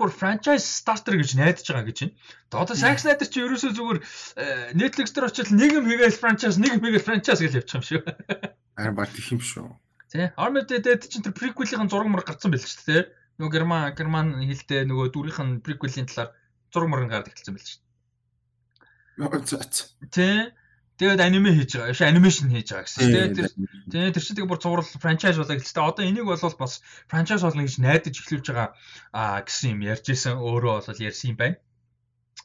[0.00, 2.14] бүр franchise starter гэж найдаж байгаа гэж байна.
[2.56, 6.78] Одоо Zack Snyder чи ерөөсөө зүгээр э, Netflix дээр очил нэг юм хийгээл franchise, нэг
[6.78, 8.00] юм хийгээл franchise гэж явчих юм шүү.
[8.78, 9.66] Харин баг тийм шүү.
[10.12, 10.32] Тэ.
[10.38, 13.02] Armored Dead чинь тэр prequel-ийн зураг мөр гарсан байл шүү дээ.
[13.36, 16.32] Нөгөө герман герман хэлтэй нөгөө дүрийнх нь prequel-ийн талаар
[16.72, 17.85] зураг мөр гараад эхэлсэн байл шүү.
[20.12, 20.52] Тэ.
[20.96, 21.92] Тэгээд аниме хийж байгаа.
[21.92, 23.00] Биш анимашн хийж байгаа гэсэн.
[23.04, 23.48] Тэгээд тэр
[23.92, 25.88] тэгээд тэр чинь бүр цуврал франчайз болоо гэлээ.
[25.92, 26.80] Одоо энийг бол бас
[27.12, 28.68] франчайз болно гэж найдаж эхлүүлж байгаа
[29.12, 30.40] а гэсэн юм ярьж исэн.
[30.40, 31.60] Өөрөө бол ярьсан юм байна.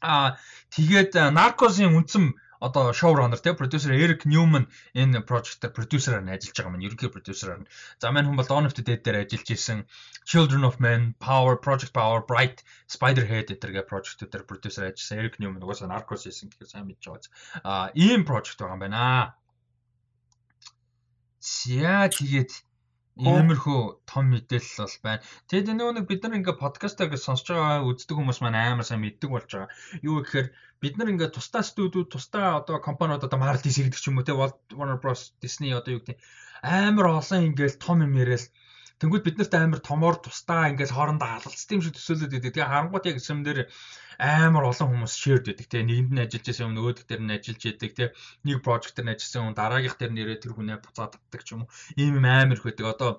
[0.04, 0.36] А
[0.76, 6.72] тэгээд наркосын үндсэн одоо шоураннер те продюсер Эрик Ньюман энэ project-ээр продюсераар нь ажиллаж байгаа
[6.72, 7.70] маань ерөнхий продюсераар нь.
[7.98, 9.78] За маань хүн бол Dawn of the Dead дээр ажиллаж исэн
[10.30, 15.90] Children of Men, Power, Project Power, Bright, Spiderhead гэтэргээ project-уудаар продюсер ажилласан Эрик Ньюман угаасаа
[15.90, 17.30] Narcos хийсэн гэхээр сайн мэдж байгаа.
[17.66, 19.34] А ийм project байгаа юм байна.
[21.42, 22.52] За тэгээд
[23.20, 25.24] Иймэрхүү том мэдээлэл бол байна.
[25.48, 29.04] Тэгэд энэ нэг бид нар ингээ подкастаар гэж сонсож байгаа үздэг хүмүүс маань амар сайн
[29.04, 29.68] мэддэг болж байгаа.
[30.00, 30.48] Юу гэхээр
[30.80, 34.24] бид нар ингээ тусдаа студиуд, тусдаа одоо компаниуд одоо Marvel DC гэдэг ч юм уу
[34.24, 36.16] те Warner Bros, Disney одоо юу гэдэг
[36.64, 38.48] амар олон ингээл том юм яриад
[39.02, 42.54] Тэнгүүд бид нарт амар томоор тусдаа ингээл хоорондоо халалцсан юм шиг төсөөлөд идэв.
[42.54, 43.66] Тэгээ харангуут яг эсэм дээр
[44.22, 45.82] амар олон хүмүүс shared байдаг те.
[45.82, 48.04] Нэгэнд нь ажиллаж байсан хүн нөгөөдг дээр нь ажиллаж яадаг те.
[48.46, 51.66] Нэг project дээр нь ажилласан хүн дараагийнх дээр нэрээ тэр хүнээ буцаад татдаг ч юм
[51.66, 51.72] уу.
[51.98, 52.86] Ийм юм амар их байдаг.
[52.94, 53.10] Одоо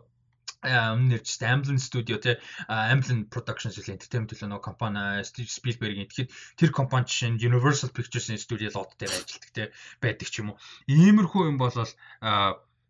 [0.64, 2.40] өмнө нэрчтэй Amblin Studio те.
[2.72, 7.92] Amblin Productions гэх entertainment төлөө нөгөө компани Steve Spielberg-ийн тэгэхэд тэр компани жишээ нь Universal
[7.92, 9.64] Pictures-ийн студио лот дээр ажилладаг те.
[10.00, 10.58] Байдаг ч юм уу.
[10.88, 11.76] Иймэрхүү юм бол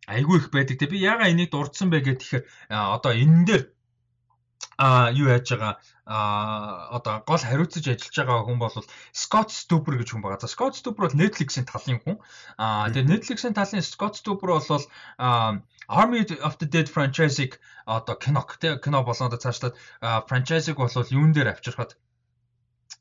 [0.07, 3.63] айгүй их байдаг те би ягаа энийг дурдсан бэ гэхээр тэгэхээр одоо энэ дээр
[4.77, 5.73] а юу яаж байгаа
[6.05, 8.75] а одоо гол хариуцаж ажиллаж байгаа хүн бол
[9.13, 10.41] Scott Stuber гэж хүн байгаа.
[10.43, 12.17] За Scott Stuber бол Netflix-ийн талын хүн.
[12.57, 14.83] А тэгээ Netflix-ийн талын Scott Stuber бол
[15.87, 19.75] Army of the Dead franchise-ыг одоо кино те кино болоодо цаашлаад
[20.27, 21.95] франчайзыг бол юун дээр авчирхад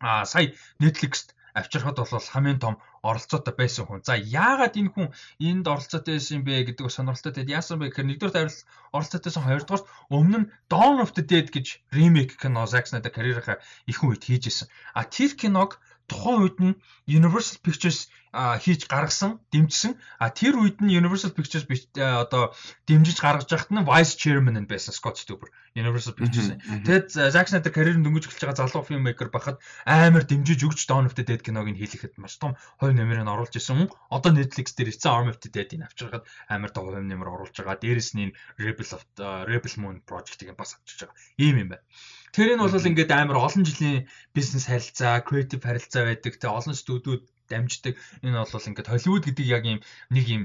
[0.01, 4.01] а сая Netflix-т авчирхад бол хамгийн том оролцоотой байсан хүн.
[4.05, 5.09] За яагаад энэ хүн
[5.41, 7.33] энд оролцоотой байсан юм бэ гэдэг сонирхолтой.
[7.33, 8.51] Тэгэд яасан бэ гэхээр нэгдүгээр
[8.97, 9.83] оролцоотойсэн хоёрдугаар
[10.17, 13.61] өмнө нь Dawn of the Dead гэж ремейк кино Zack Snyder карьерийнхаа
[13.91, 14.69] их үед хийжсэн.
[14.97, 20.01] А тэр киног тухайн үед нь Universal Pictures хийж гаргасан, дэмжсэн.
[20.17, 21.69] А тэр үед нь Universal Pictures
[22.01, 22.57] одоо
[22.89, 26.57] дэмжиж гаргаж байхад нь Vice Chairman нь байсан Scott Stuber Universal Pictures.
[26.89, 31.13] Тэгэд Zack Snyder карьерын дөнгөж эхэлж байгаа залуу фильммейкер байхад амар дэмжиж өгч Dawn of
[31.13, 33.93] the Dead киног нь хийлэхэд маш том хувь нь оруулж исэн.
[34.09, 37.77] Одоо Netflix дээр ирсэн Army of the Dead-ийг авчирхад амар том хувь нэмэр оруулж байгаа.
[37.85, 39.05] Дээрэс нь Rebel of
[39.45, 41.17] Rebel Moon Project-ийг бас авчирч байгаа.
[41.37, 41.85] Ийм юм байна.
[42.33, 46.33] Тэр нь бол ингээд амар олон жилийн бизнес харилцаа, креатив харилцаа байдаг.
[46.41, 47.95] Тэ олон студиуд дамждаг.
[48.25, 50.43] Энэ бол ингээд Холливуд гэдэг яг юм нэг юм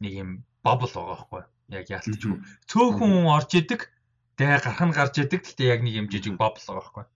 [0.00, 0.30] нэг юм
[0.64, 1.42] бабл байгаа байхгүй
[1.76, 2.38] яг яалтчгүй.
[2.70, 3.90] Цөөхөн орж идэг,
[4.38, 5.42] тэгээ гарах нь гарч идэг.
[5.42, 7.06] Гэхдээ яг нэг юм жижиг бабл байгаа байхгүй.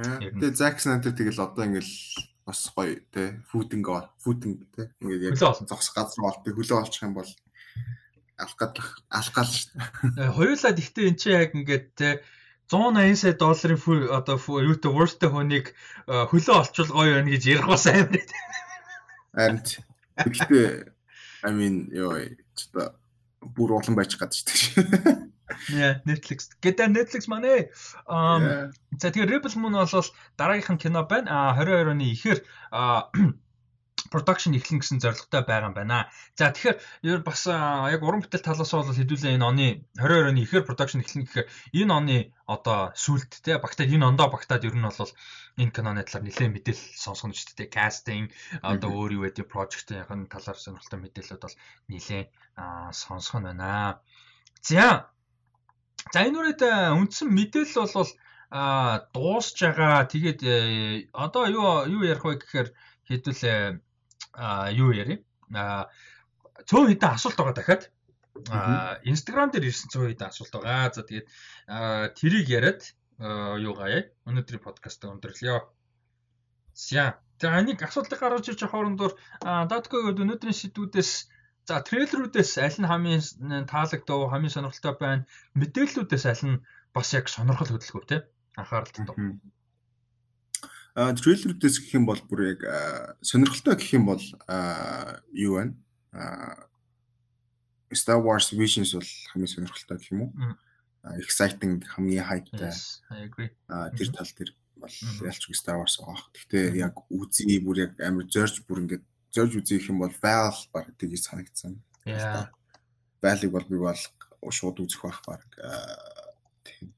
[0.00, 1.92] Тэгээ Zack Snyder тэгэл одоо ингээл
[2.48, 3.86] бас гоё те фүүдинг
[4.16, 7.28] фүүдинг те ингээд яг зогсох газар болтыг хөлөө олчих юм бол
[8.40, 8.56] алах
[9.36, 9.76] гал шүү
[10.16, 10.32] дээ.
[10.32, 12.08] Хоёулаа гэхдээ эн чинь яг ингээд те
[12.70, 15.74] 180 сая долларын одоо юутай worst хүнийг
[16.06, 18.22] хөлөө олчвол гоё байна гэж ярих бас амар.
[19.34, 19.58] Харин
[20.22, 20.68] гэхдээ
[21.42, 22.94] I mean ёо ч та
[23.42, 24.46] бүр улан байж гад шүү
[24.86, 25.30] дээ.
[25.74, 26.54] Yeah, Netflix.
[26.62, 27.74] Гэдэг Netflix манай.
[28.06, 28.70] Um
[29.02, 31.50] за тэгээ Rebel Moon бол дараагийнх нь кино байна.
[31.50, 32.38] А 22 оны ихэр
[34.12, 36.10] production эхлэн гэсэн зорилготой байгаа юм байна.
[36.34, 39.66] За тэгэхээр бас яг уран бүтээл талаас бол хэдүүлээ энэ оны
[39.96, 41.48] 22 оны ихэр production эхлэн гэхээр
[41.80, 42.16] энэ оны
[42.50, 45.12] одоо сүлд те багтаад энэ ондоо багтаад ер нь бол
[45.62, 47.70] энэ киноны талаар нэлээд мэдээлэл сонсгоно шүү дээ.
[47.70, 48.28] Кастинг
[48.60, 51.56] одоо өөр юу гэдэг project-ийн талаар сонирхолтой мэдээлэлүүд бол
[51.86, 52.28] нэлээд
[52.90, 54.02] сонсгоно байна.
[54.60, 55.10] За.
[56.12, 56.62] За энэ үрээд
[56.98, 58.10] үндсэн мэдээлэл бол
[58.50, 60.10] дуусж байгаа.
[60.10, 62.68] Тэгээд э, одоо юу юу ярих вэ гэхээр
[63.06, 63.78] хэдүүл а
[64.36, 65.24] юу яри?
[65.54, 65.90] А
[66.66, 67.82] цөөн хэдэн асуулт байгаа дахиад.
[68.50, 70.94] А инстаграм дээр ирсэн цөөн хэдэн асуулт байгаа.
[70.94, 71.26] За тэгээд
[72.18, 72.82] тэрийг яриад
[73.18, 74.08] юу гаяа?
[74.28, 75.66] Өнөөдрийн подкаст өндөрлөё.
[76.74, 79.12] За тэгээд анийг асуултыг гаргаж ирж хоорондоор
[79.42, 81.12] датко өнөөдрийн сэдвүүдээс
[81.68, 83.22] за трейлерүүдээс аль нь хамгийн
[83.68, 85.28] таалагдав, хамгийн сонирхолтой байна,
[85.60, 86.62] мэдээллүүдээс аль нь
[86.94, 88.16] бас яг сонирхол хөдөлгөв те?
[88.60, 89.16] Анхааралтай дуу
[90.94, 92.60] трейлерүүдээс гэх юм бол бүр яг
[93.22, 94.22] сонирхолтой гэх юм бол
[95.32, 95.74] юу байна?
[97.90, 100.32] Star Wars Visions бол хамгийн сонирхолтой гэх юм уу?
[101.18, 102.74] Exciting хамгийн хайптай.
[103.10, 103.50] Agree.
[103.96, 104.94] Тэр тал дээр бол
[105.24, 106.26] ялчгүй Star Wars байгаа.
[106.34, 110.54] Гэхдээ яг үзье бүр яг амар зорж бүр ингээд зорж үзье гэх юм бол Val
[110.74, 111.78] баг тгий санагдсан.
[112.04, 112.50] Yeah.
[113.22, 114.00] Val-ыг бол би бол
[114.50, 115.44] шууд үзэх байх баг.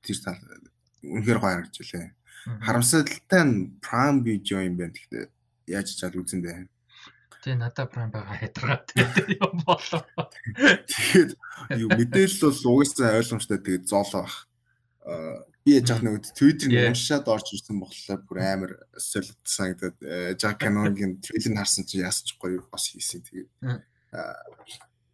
[0.03, 0.39] Тэр тал
[1.03, 2.15] үнэхээр гоё харагдчихлээ.
[2.45, 4.95] Харамсалтай нь Prime Video юм байна.
[4.95, 5.25] Гэхдээ
[5.71, 6.67] яаж чад үзэн дээ.
[7.43, 10.03] Тэгээ надад Prime байгаа хэтэрхээ юм болоо.
[10.87, 11.31] Тэгээд
[11.79, 14.37] юу мэдээлэл бол угаасаа ойлгомжтой тэгээд зоолоо бах.
[15.07, 19.99] Аа би яаж яах нэг Twitter-ийг уншаад орж ирсэн болохоор бүр амар солид санагдаад
[20.35, 23.51] Jack Canon-гийн трейлер харсан чинь яасан ч гоё бас хийсэн тэгээд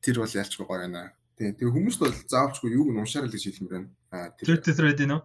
[0.00, 1.12] тэр бол ялчгүй гоё байна.
[1.36, 3.88] Тэгээ хүмүүс бол заавчгүй юуг нь уншаар л гэж хэлмээр байна.
[4.08, 5.20] Аа Twitter thread нөө.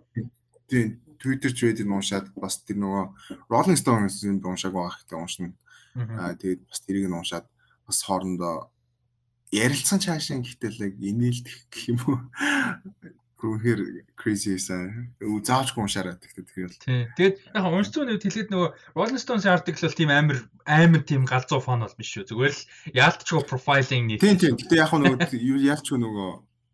[0.70, 3.04] Тийм Twitter thread-ийг уншаад бас тэр нөгөө
[3.48, 5.56] Rolling Stone-ын уншааг байгаа хэрэгтэй уншина.
[5.96, 7.48] Аа тэгээд бас тэрийг нь уншаад
[7.88, 8.74] бас хоорондоо
[9.54, 12.20] ярилцсан цаашаа гэхдээ л инээлдэх гэх юм уу.
[13.40, 15.16] Гүнхээр crazy сэн.
[15.20, 16.80] Заавчгүй уншаарай гэхдээ тэгэл.
[16.80, 17.08] Тий.
[17.16, 21.60] Тэгээд яг уншсан үед хэлээд нөгөө Rolling Stone-ийн article бол тийм амар амар тийм галзуу
[21.64, 22.28] фон бол биш шүү.
[22.32, 22.64] Зүгээр л
[22.96, 24.24] яалтчгүй profiling нийт.
[24.24, 24.56] Тий, тий.
[24.56, 25.28] Гэтэ яг нөгөө
[25.72, 26.32] яалтчгүй нөгөө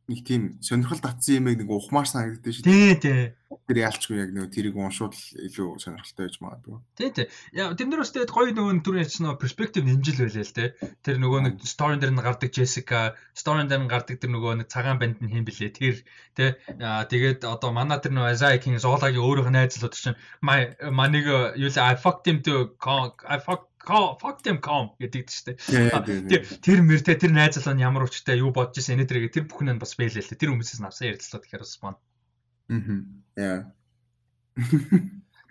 [0.10, 2.66] нэг тийм сонирхол татсан юмыг нэг ухмаар санагддаг шүү.
[2.66, 3.22] Тий, тий.
[3.70, 6.78] Тэр яалчгүй яг нөгөө тэрийг уншууд илүү сонирхолтой байж магадгүй.
[6.98, 7.28] Тий, тий.
[7.54, 10.66] Яа, тэр нэр өстэй гоё нөгөө түр ярьсан нөгөө перспектив нэмжил байлаа л те.
[11.06, 14.68] Тэр нөгөө нэг сторин дээр нь гардаг Джессика, сторин дээр нь гардаг тэр нөгөө нэг
[14.74, 15.70] цагаан банд нь хэм блэ.
[15.78, 15.96] Тэр
[16.34, 16.58] те.
[16.78, 21.26] Тэгээд одоо манай тэр нөгөө King Zolaгийн өөрийнх нь найзлууд чинь маныг
[21.58, 22.74] юу л I fucked him to
[23.26, 23.69] I fucked
[24.20, 28.38] fuck them com гэдэг чинь тийм тэр мэр те тэр найз залуу нь ямар учиртай
[28.40, 31.64] юу бодож ирсэн энэдрэг тэр бүхэн нь бас бэлээ л тэр хүмүүсээс авсан ярилцлаа тэгэхээр
[31.64, 31.96] бас бан.
[32.70, 33.00] Аа.
[33.40, 33.60] Яа.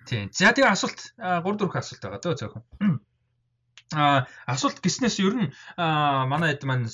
[0.08, 0.28] Тийм.
[0.32, 2.64] За тэгээ асуулт 3 4 асуулт байгаа дөө зөөхөн.
[3.96, 6.88] А асуулт гиснээс ер нь манай хэд маань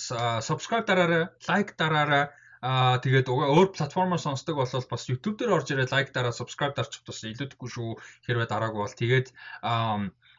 [0.46, 2.30] subscribe дараарай, like дараарай.
[2.64, 7.04] Аа тэгээд өөр платформоор сонсдог бол бас YouTube дээр орж ирээ лайк дараа subscribe дарчих
[7.04, 7.90] тус илүүдэхгүй шүү.
[8.24, 9.28] Хэрвээ дараагүй бол тэгээд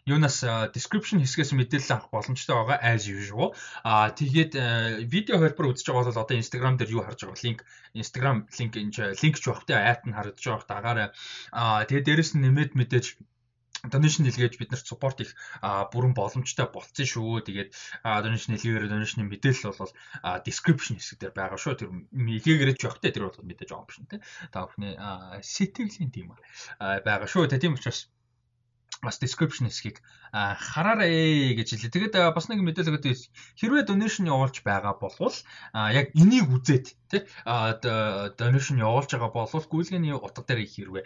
[0.05, 0.37] юунаас
[0.75, 3.57] description хэсгээс мэдээлэл авах боломжтой байгаа as usual.
[3.81, 4.53] Аа тэгээд
[5.09, 7.59] видео хэлбэр үзэж байгаа бол одоо Instagram дээр юу харж байгаа линк
[7.97, 11.09] Instagram линк энэ линк ч багтай айт нь харагдаж байгаа дагаараа.
[11.49, 13.05] Аа тэгээд дээрэс нь нэмээд мэдээж
[13.89, 15.33] donation нэлгээж бид нарт support их
[15.93, 17.45] бүрэн боломжтой болцсон шүү.
[17.45, 17.69] Тэгээд
[18.05, 19.93] donation нэлгээгээр donation мэдээлэл бол
[20.45, 21.81] description хэсэг дээр байгаа шүү.
[21.81, 24.21] Тэр нэлгээгээрч явахтай тэр бол мэдээж option тий.
[24.53, 24.93] Та бүхний
[25.41, 26.33] сэтгэлийн тийм
[26.77, 27.49] байгаа шүү.
[27.57, 28.09] Тийм учраас
[29.05, 30.01] бас description хэсгийг
[30.33, 31.93] хараарай гэж хэлээ.
[31.95, 33.07] Тэгээд бас нэг мэдээлэл өгöd
[33.55, 35.37] хэрвээ donation явуулж байгаа болвол
[35.71, 37.21] яг энийг үзээд тий
[38.35, 41.03] donation явуулж байгаа болвол гүйлгээний утга дээр хэрвээ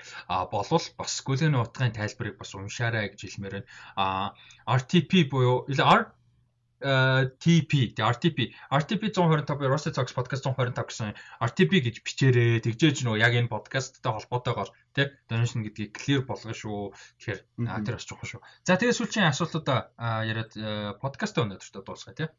[0.49, 4.33] болвол бас гүйлгээний утгын тайлбарыг бас уншаарай гэж хэлмээр байна.
[4.65, 5.69] RTP буюу
[6.79, 11.11] TP RTP RTP 125 Rusty Talks podcast 125 гэсэн
[11.43, 12.63] RTP гэж бичээрэй.
[12.63, 16.95] Тэгжээж нөө яг энэ подкасттай холбоотойгоор тий donation гэдгийг clear болгоно шүү.
[17.19, 17.39] Тэгэхээр
[17.83, 18.41] тэр бас чухал шүү.
[18.63, 19.91] За тэгээ сүүлчийн асуултуудаа
[20.23, 20.55] яриад
[21.03, 22.29] подкаст өнөөдөртөө дуусгая тий.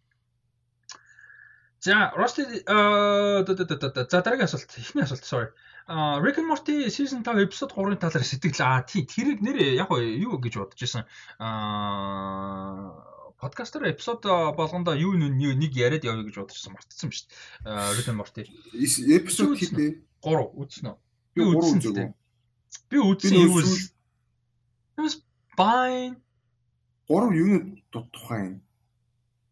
[1.84, 5.52] За Rusty за дараагийн асуулт эхний асуулт sorry.
[6.24, 10.40] Rick and Morty season 5 episode 3-ын талаар сэтгэл аа тий тэрийг нэр яг юу
[10.40, 11.04] гэж бодож исэн.
[11.40, 13.10] Аа
[13.40, 14.22] подкастер эпизод
[14.56, 17.26] болгондоо юу нэг яриад явъя гэж бодчихсон мартсан шүү
[17.64, 18.04] дээ.
[18.06, 18.44] And Morty.
[18.76, 20.04] Эпизод хийдэ.
[20.20, 20.96] 3 үзсэн үү?
[21.32, 22.12] Би үзсэн үү?
[22.92, 23.64] Би үзсэн юу вэ?
[25.00, 25.24] Was
[25.56, 26.20] fine.
[27.08, 28.60] 3 юуны тухайн.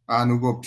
[0.04, 0.60] Аа нөгөө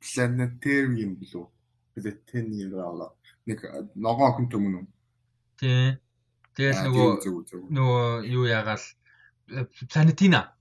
[0.00, 1.44] planetarium билүү?
[1.92, 3.12] Planetarium
[3.44, 3.60] нэг
[3.94, 4.86] ногоон охин төмөн үү?
[5.60, 6.00] Тий.
[6.56, 7.08] Тэгэл нөгөө
[7.68, 8.80] нөгөө юу ягаал
[9.92, 10.55] Planetina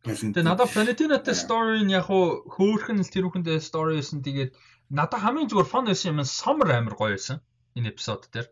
[0.00, 4.24] Тэгээ надад Planetina-тай story нь яг хөөхөн л тэр бүхэндээ story байсан.
[4.24, 4.56] Тэгээд
[4.88, 7.44] надад хамгийн зүгээр fun байсан юм Summer амар гоё байсан.
[7.76, 8.48] Энэ эпизод дээр.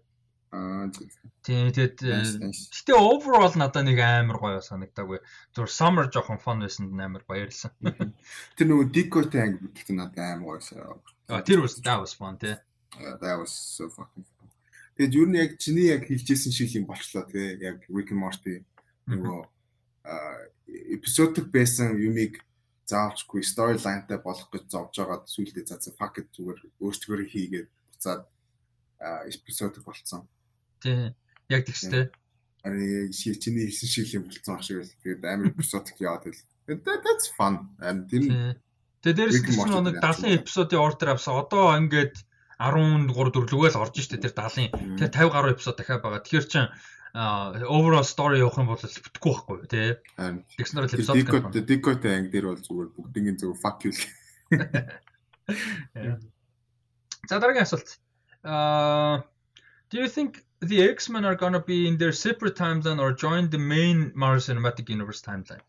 [0.53, 0.93] Аа
[1.41, 5.25] тийм тэгээд гэтээ overall надад нэг амар гоё санагдаагүй.
[5.57, 7.73] Зүгээр Summer жоохон fun байсан амар баярлсан.
[8.57, 11.01] Тэр нөгөө Dico-тэй анги бүтэлт надад амар гоё байсан.
[11.33, 12.61] Аа тэр was that was fun тий.
[13.01, 14.53] That was so fucking fun.
[15.01, 17.57] Тэгээд юу нэг яг чиний яг хэлжсэн шиг юм болчлоо тий.
[17.57, 18.61] Яг Rick and Morty
[19.09, 19.49] нөгөө
[20.67, 22.43] эпизодик байсан юмыг
[22.89, 28.25] заавчгүй storyline-тай болох гэж зовж байгаад сүйдээ за за fuck it зүгээр өөртөө хийгээд буцаад
[29.29, 30.25] эпизодик болцсон.
[30.81, 31.13] Тий.
[31.49, 32.09] Яг тэгчтэй.
[32.65, 34.97] Ари чиний хэлсэн шиг юм болцсон ах шиг л.
[35.05, 36.43] Тэгээд амар эпизодик яваад л.
[36.69, 37.77] That's fun.
[37.81, 38.57] And тэр
[39.05, 41.39] Тэгээд дээрээс нь нэг 70 эпизодын ордер авсан.
[41.39, 42.19] Одоо ингээд
[42.59, 44.75] 13 4 лүгээл орж штэ тэр 70.
[44.99, 46.19] Тэр 50 гаруй эпизод дахиад байгаа.
[46.27, 46.67] Тэгэхээр чин
[47.15, 49.97] overall story явах юм бол бүтэхгүй байхгүй тий.
[50.59, 53.93] Тэгснээр л эпизод Дикот Дикот анги дээр бол зүгээр бүгдийн зөв fuck you.
[57.29, 57.99] За дараагийн асуулт.
[58.45, 59.23] Uh
[59.91, 63.49] do you think the X-Men are going to be in their separate timeline or join
[63.49, 65.65] the main Marvel Cinematic Universe timeline?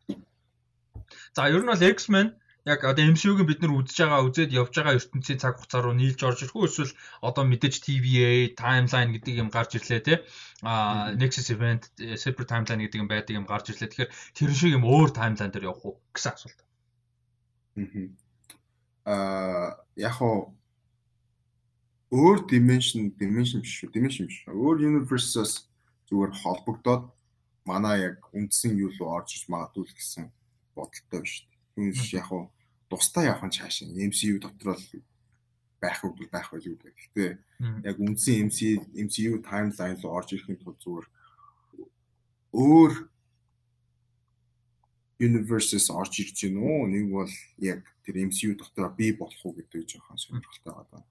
[1.34, 2.36] За ер нь бол X-Men
[2.70, 6.22] яг одоо MCU-г бид нар үзэж байгаа үзээд явж байгаа ертөнцийн цаг хугацаа руу нийлж
[6.22, 6.94] орж ирэх үү эсвэл
[7.26, 10.16] одоо мэдээж TVA, timeline гэдэг юм гарч ирлээ те.
[10.62, 13.90] А Nexus event, separate timeline гэдэг юм байдаг юм гарч ирлээ.
[13.90, 16.60] Тэгэхээр тэр шиг юм өөр timeline дээр явах уу гэсэн асуулт.
[19.10, 20.54] Аа яг хоо
[22.14, 24.46] өөр dimension, dimension биш шүү, dimension биш.
[24.46, 25.66] Өөр universe-ос
[26.06, 27.10] зүгээр холбогдоод
[27.66, 30.30] манай яг үндсэн юу руу орж иж магадгүй гэсэн
[30.78, 31.50] бодолтой биш.
[31.74, 32.50] Түүнээс яг хоо
[32.90, 34.86] тусдаа явах нь цааш MCU дотор л
[35.82, 36.78] байх уу байх байл үү.
[36.82, 37.32] Гэхдээ
[37.88, 38.60] яг үндсэн MC
[38.94, 41.08] MCU таймлайн руу орж ирэхин тулд зүгээр
[42.52, 42.94] өөр
[45.20, 46.90] universes орж ирж гин үү?
[46.92, 47.34] Нэг бол
[47.64, 51.04] яг тэр MCU дотор би болох уу гэдэг жоохон сонирхолтой байгаа.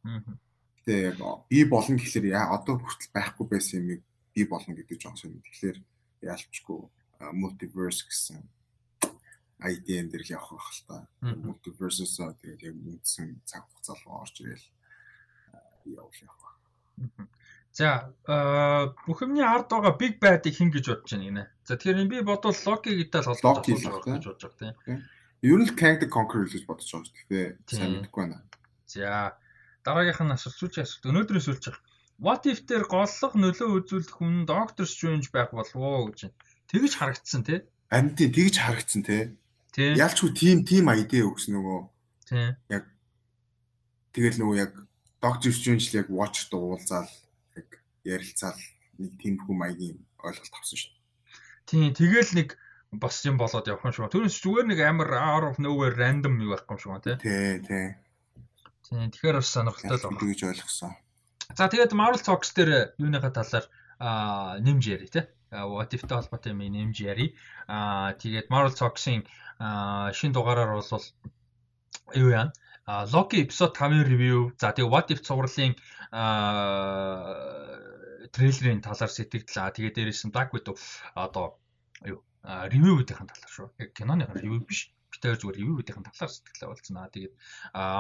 [0.85, 1.19] Гэтэ яг
[1.49, 4.03] би болно гэхэлэр яа одоо хүртэл байхгүй байсан юмыг
[4.35, 5.49] би болно гэдэг жоохон сонирхол.
[5.49, 5.79] Тэгэхээр
[6.29, 6.81] яалчгүй
[7.33, 8.43] multiverse гэсэн
[9.59, 10.97] IDN дээр л явах байх л та.
[11.23, 14.67] Multiverse-с тэгээд яг үндсэн цаг хугацаа руу орж ирэл
[15.85, 16.55] явуул явах.
[17.75, 18.11] За
[19.07, 21.45] бүх юмний ард байгаа Big Bad-ыг хин гэж бодож байна гинэ.
[21.67, 25.03] За тэгэхээр би бодвол Loki гэдээ л холбож байгаа гэж бодож байгаа тийм.
[25.43, 27.49] Ер нь Kang the Conqueror гэж бодож байгаа шүү дээ.
[27.71, 28.43] Сайн мэдэхгүй байна.
[28.87, 29.39] За
[29.87, 31.87] дараагийнх нь асуулт сүүчийн асуулт өнөөдрөөс сүүлж байгаа.
[32.19, 36.35] What if дээр голлох нөлөө үзүүлэх хүн Doctor Strange байх болов уу гэж.
[36.67, 37.63] Тэгэж харагдсан тий.
[37.87, 39.39] Харин тий тэгэж харагдсан тий.
[39.79, 41.81] Ялчгүй тим тим айдэ өгсөн нөгөө.
[42.29, 42.49] Тий.
[42.75, 42.85] Яг
[44.13, 44.73] тэгэл нөгөө яг
[45.23, 47.11] Doctor Strange л яг watch дуулзаал
[47.55, 47.69] яг
[48.03, 48.59] ярилцаал
[48.99, 50.95] нэг тиймэрхүү маягийн ойлголт авсан шүү.
[51.71, 52.59] Тийм тэгэл нэг
[52.91, 54.11] бас юм болоод явах юм шиг.
[54.11, 57.17] Түүнээс зүгээр нэг амар out of nowhere random юу байхгүй юм шиг тий.
[57.23, 57.87] Тий, тий.
[58.89, 60.27] Тийм тэгэхээр бас сонирхолтой л байна.
[60.27, 60.93] гэж ойлгосон.
[61.55, 63.67] За тэгээд Marvel Talks дээр юуныхаа талаар
[64.01, 65.25] аа нэмж яри тий.
[65.51, 67.33] What if-тэй холбоотой юм нэмж яри.
[67.69, 69.25] Аа тэгээд Marvel Talks-ийн
[70.13, 71.05] шинэ дугаараар бол
[72.13, 72.53] юу яа?
[72.89, 74.53] Loki episode 5-ын review.
[74.61, 75.73] За тэгээ What if цувралын
[78.33, 79.73] трейлерийн талаар сэтгэлдлээ.
[79.73, 80.77] Тэгээ дээрээс нь Black Widow
[81.17, 81.61] одоо
[82.05, 83.69] юу ревю үүдийн талаар шүү.
[83.81, 84.93] Яг киноны ревю биш.
[85.13, 87.13] Битээр зүгээр ревю үүдийн талаар сэтгэлээ болцсон аа.
[87.13, 87.35] Тэгээд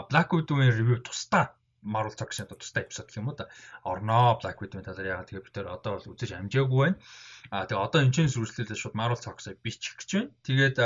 [0.08, 3.48] Black Widow-ийн ревю тусдаа Marvel Talks-ын тусдаа эпизод гэх юм уу да.
[3.84, 6.98] Орноо Black Widow-ийн талаар яагаад тэгээ бид тээр одоо бол үзэж амжаагүй байна.
[7.54, 10.30] Аа тэгээ одоо энэ чинь сүрслэлээ шууд Marvel Talks-ыг бичих гэж байна.
[10.42, 10.76] Тэгээд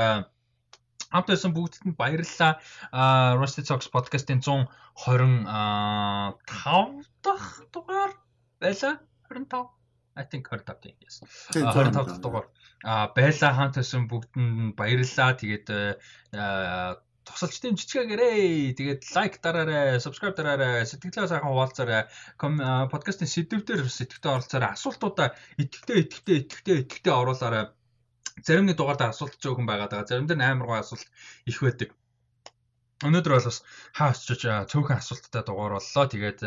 [1.13, 2.53] хамт байсан бүгдд нь баярлалаа.
[2.93, 4.69] Аа Rusty Talks podcast-ийн 125
[7.25, 8.13] дахь дугаар
[8.61, 8.95] байлаа.
[9.29, 9.69] 25
[10.15, 11.25] I think 25 тийм yes.
[11.57, 12.47] 25 дахь дугаар
[12.85, 15.39] а байла хаант байсан бүгдэнд баярлалаа.
[15.41, 15.67] Тэгээд
[17.27, 22.11] тусалчдын жижигээрээ тэгээд лайк дараарай, subscribe дараарай, сэтгэлээ сайхан хуваалцаарай.
[22.93, 24.75] Подкастын сэдвээр сэтгэвтэй оролцоорой.
[24.75, 25.29] Асуултуудаа
[25.63, 27.65] итгэвтэй, итгэвтэй, итгэвтэй, итгэвтэй оруулаарай.
[28.43, 30.11] Зарим нэг дугаардаа асуулт зөөхөн байгаад байгаа.
[30.11, 31.07] Зарим дээр амар гоо асуулт
[31.47, 31.91] их байдаг.
[33.03, 33.59] Өнөөдөр бол бас
[33.99, 36.05] хаа очиж цөөхөн асуулттай дугаар боллоо.
[36.07, 36.41] Тэгээд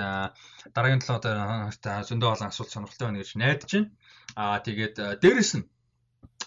[0.76, 3.91] дараагийн 7 хоногт зөндөө олон асуулт сонирхолтой байна гэж найдаж байна.
[4.39, 5.68] Аа тэгээд дээрэс нь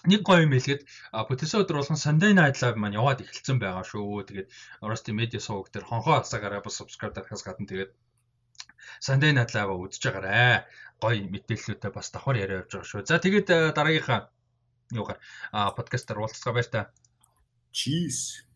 [0.07, 4.23] нэг гоё юм хэлгээд бүтээсэн өдөр болгон Sunday Night Live маань яваад эхэлсэн байгаа шүү.
[4.27, 4.49] Тэгээд
[4.79, 7.91] Rusty Media сувг дээр хонхоо хасаагаараа бас subscribe дарахаас гадна тэгээд
[9.03, 10.63] Sunday Night Live үзэж байгаарэ.
[11.03, 13.07] Гоё мэдээллүүдээ бас давхар яриа явж байгаа шүү.
[13.07, 14.31] За тэгээд дараагийнхаа
[14.95, 15.19] юугаар
[15.75, 16.81] подкастаар уулзгаа баяр та.
[17.75, 18.48] Cheese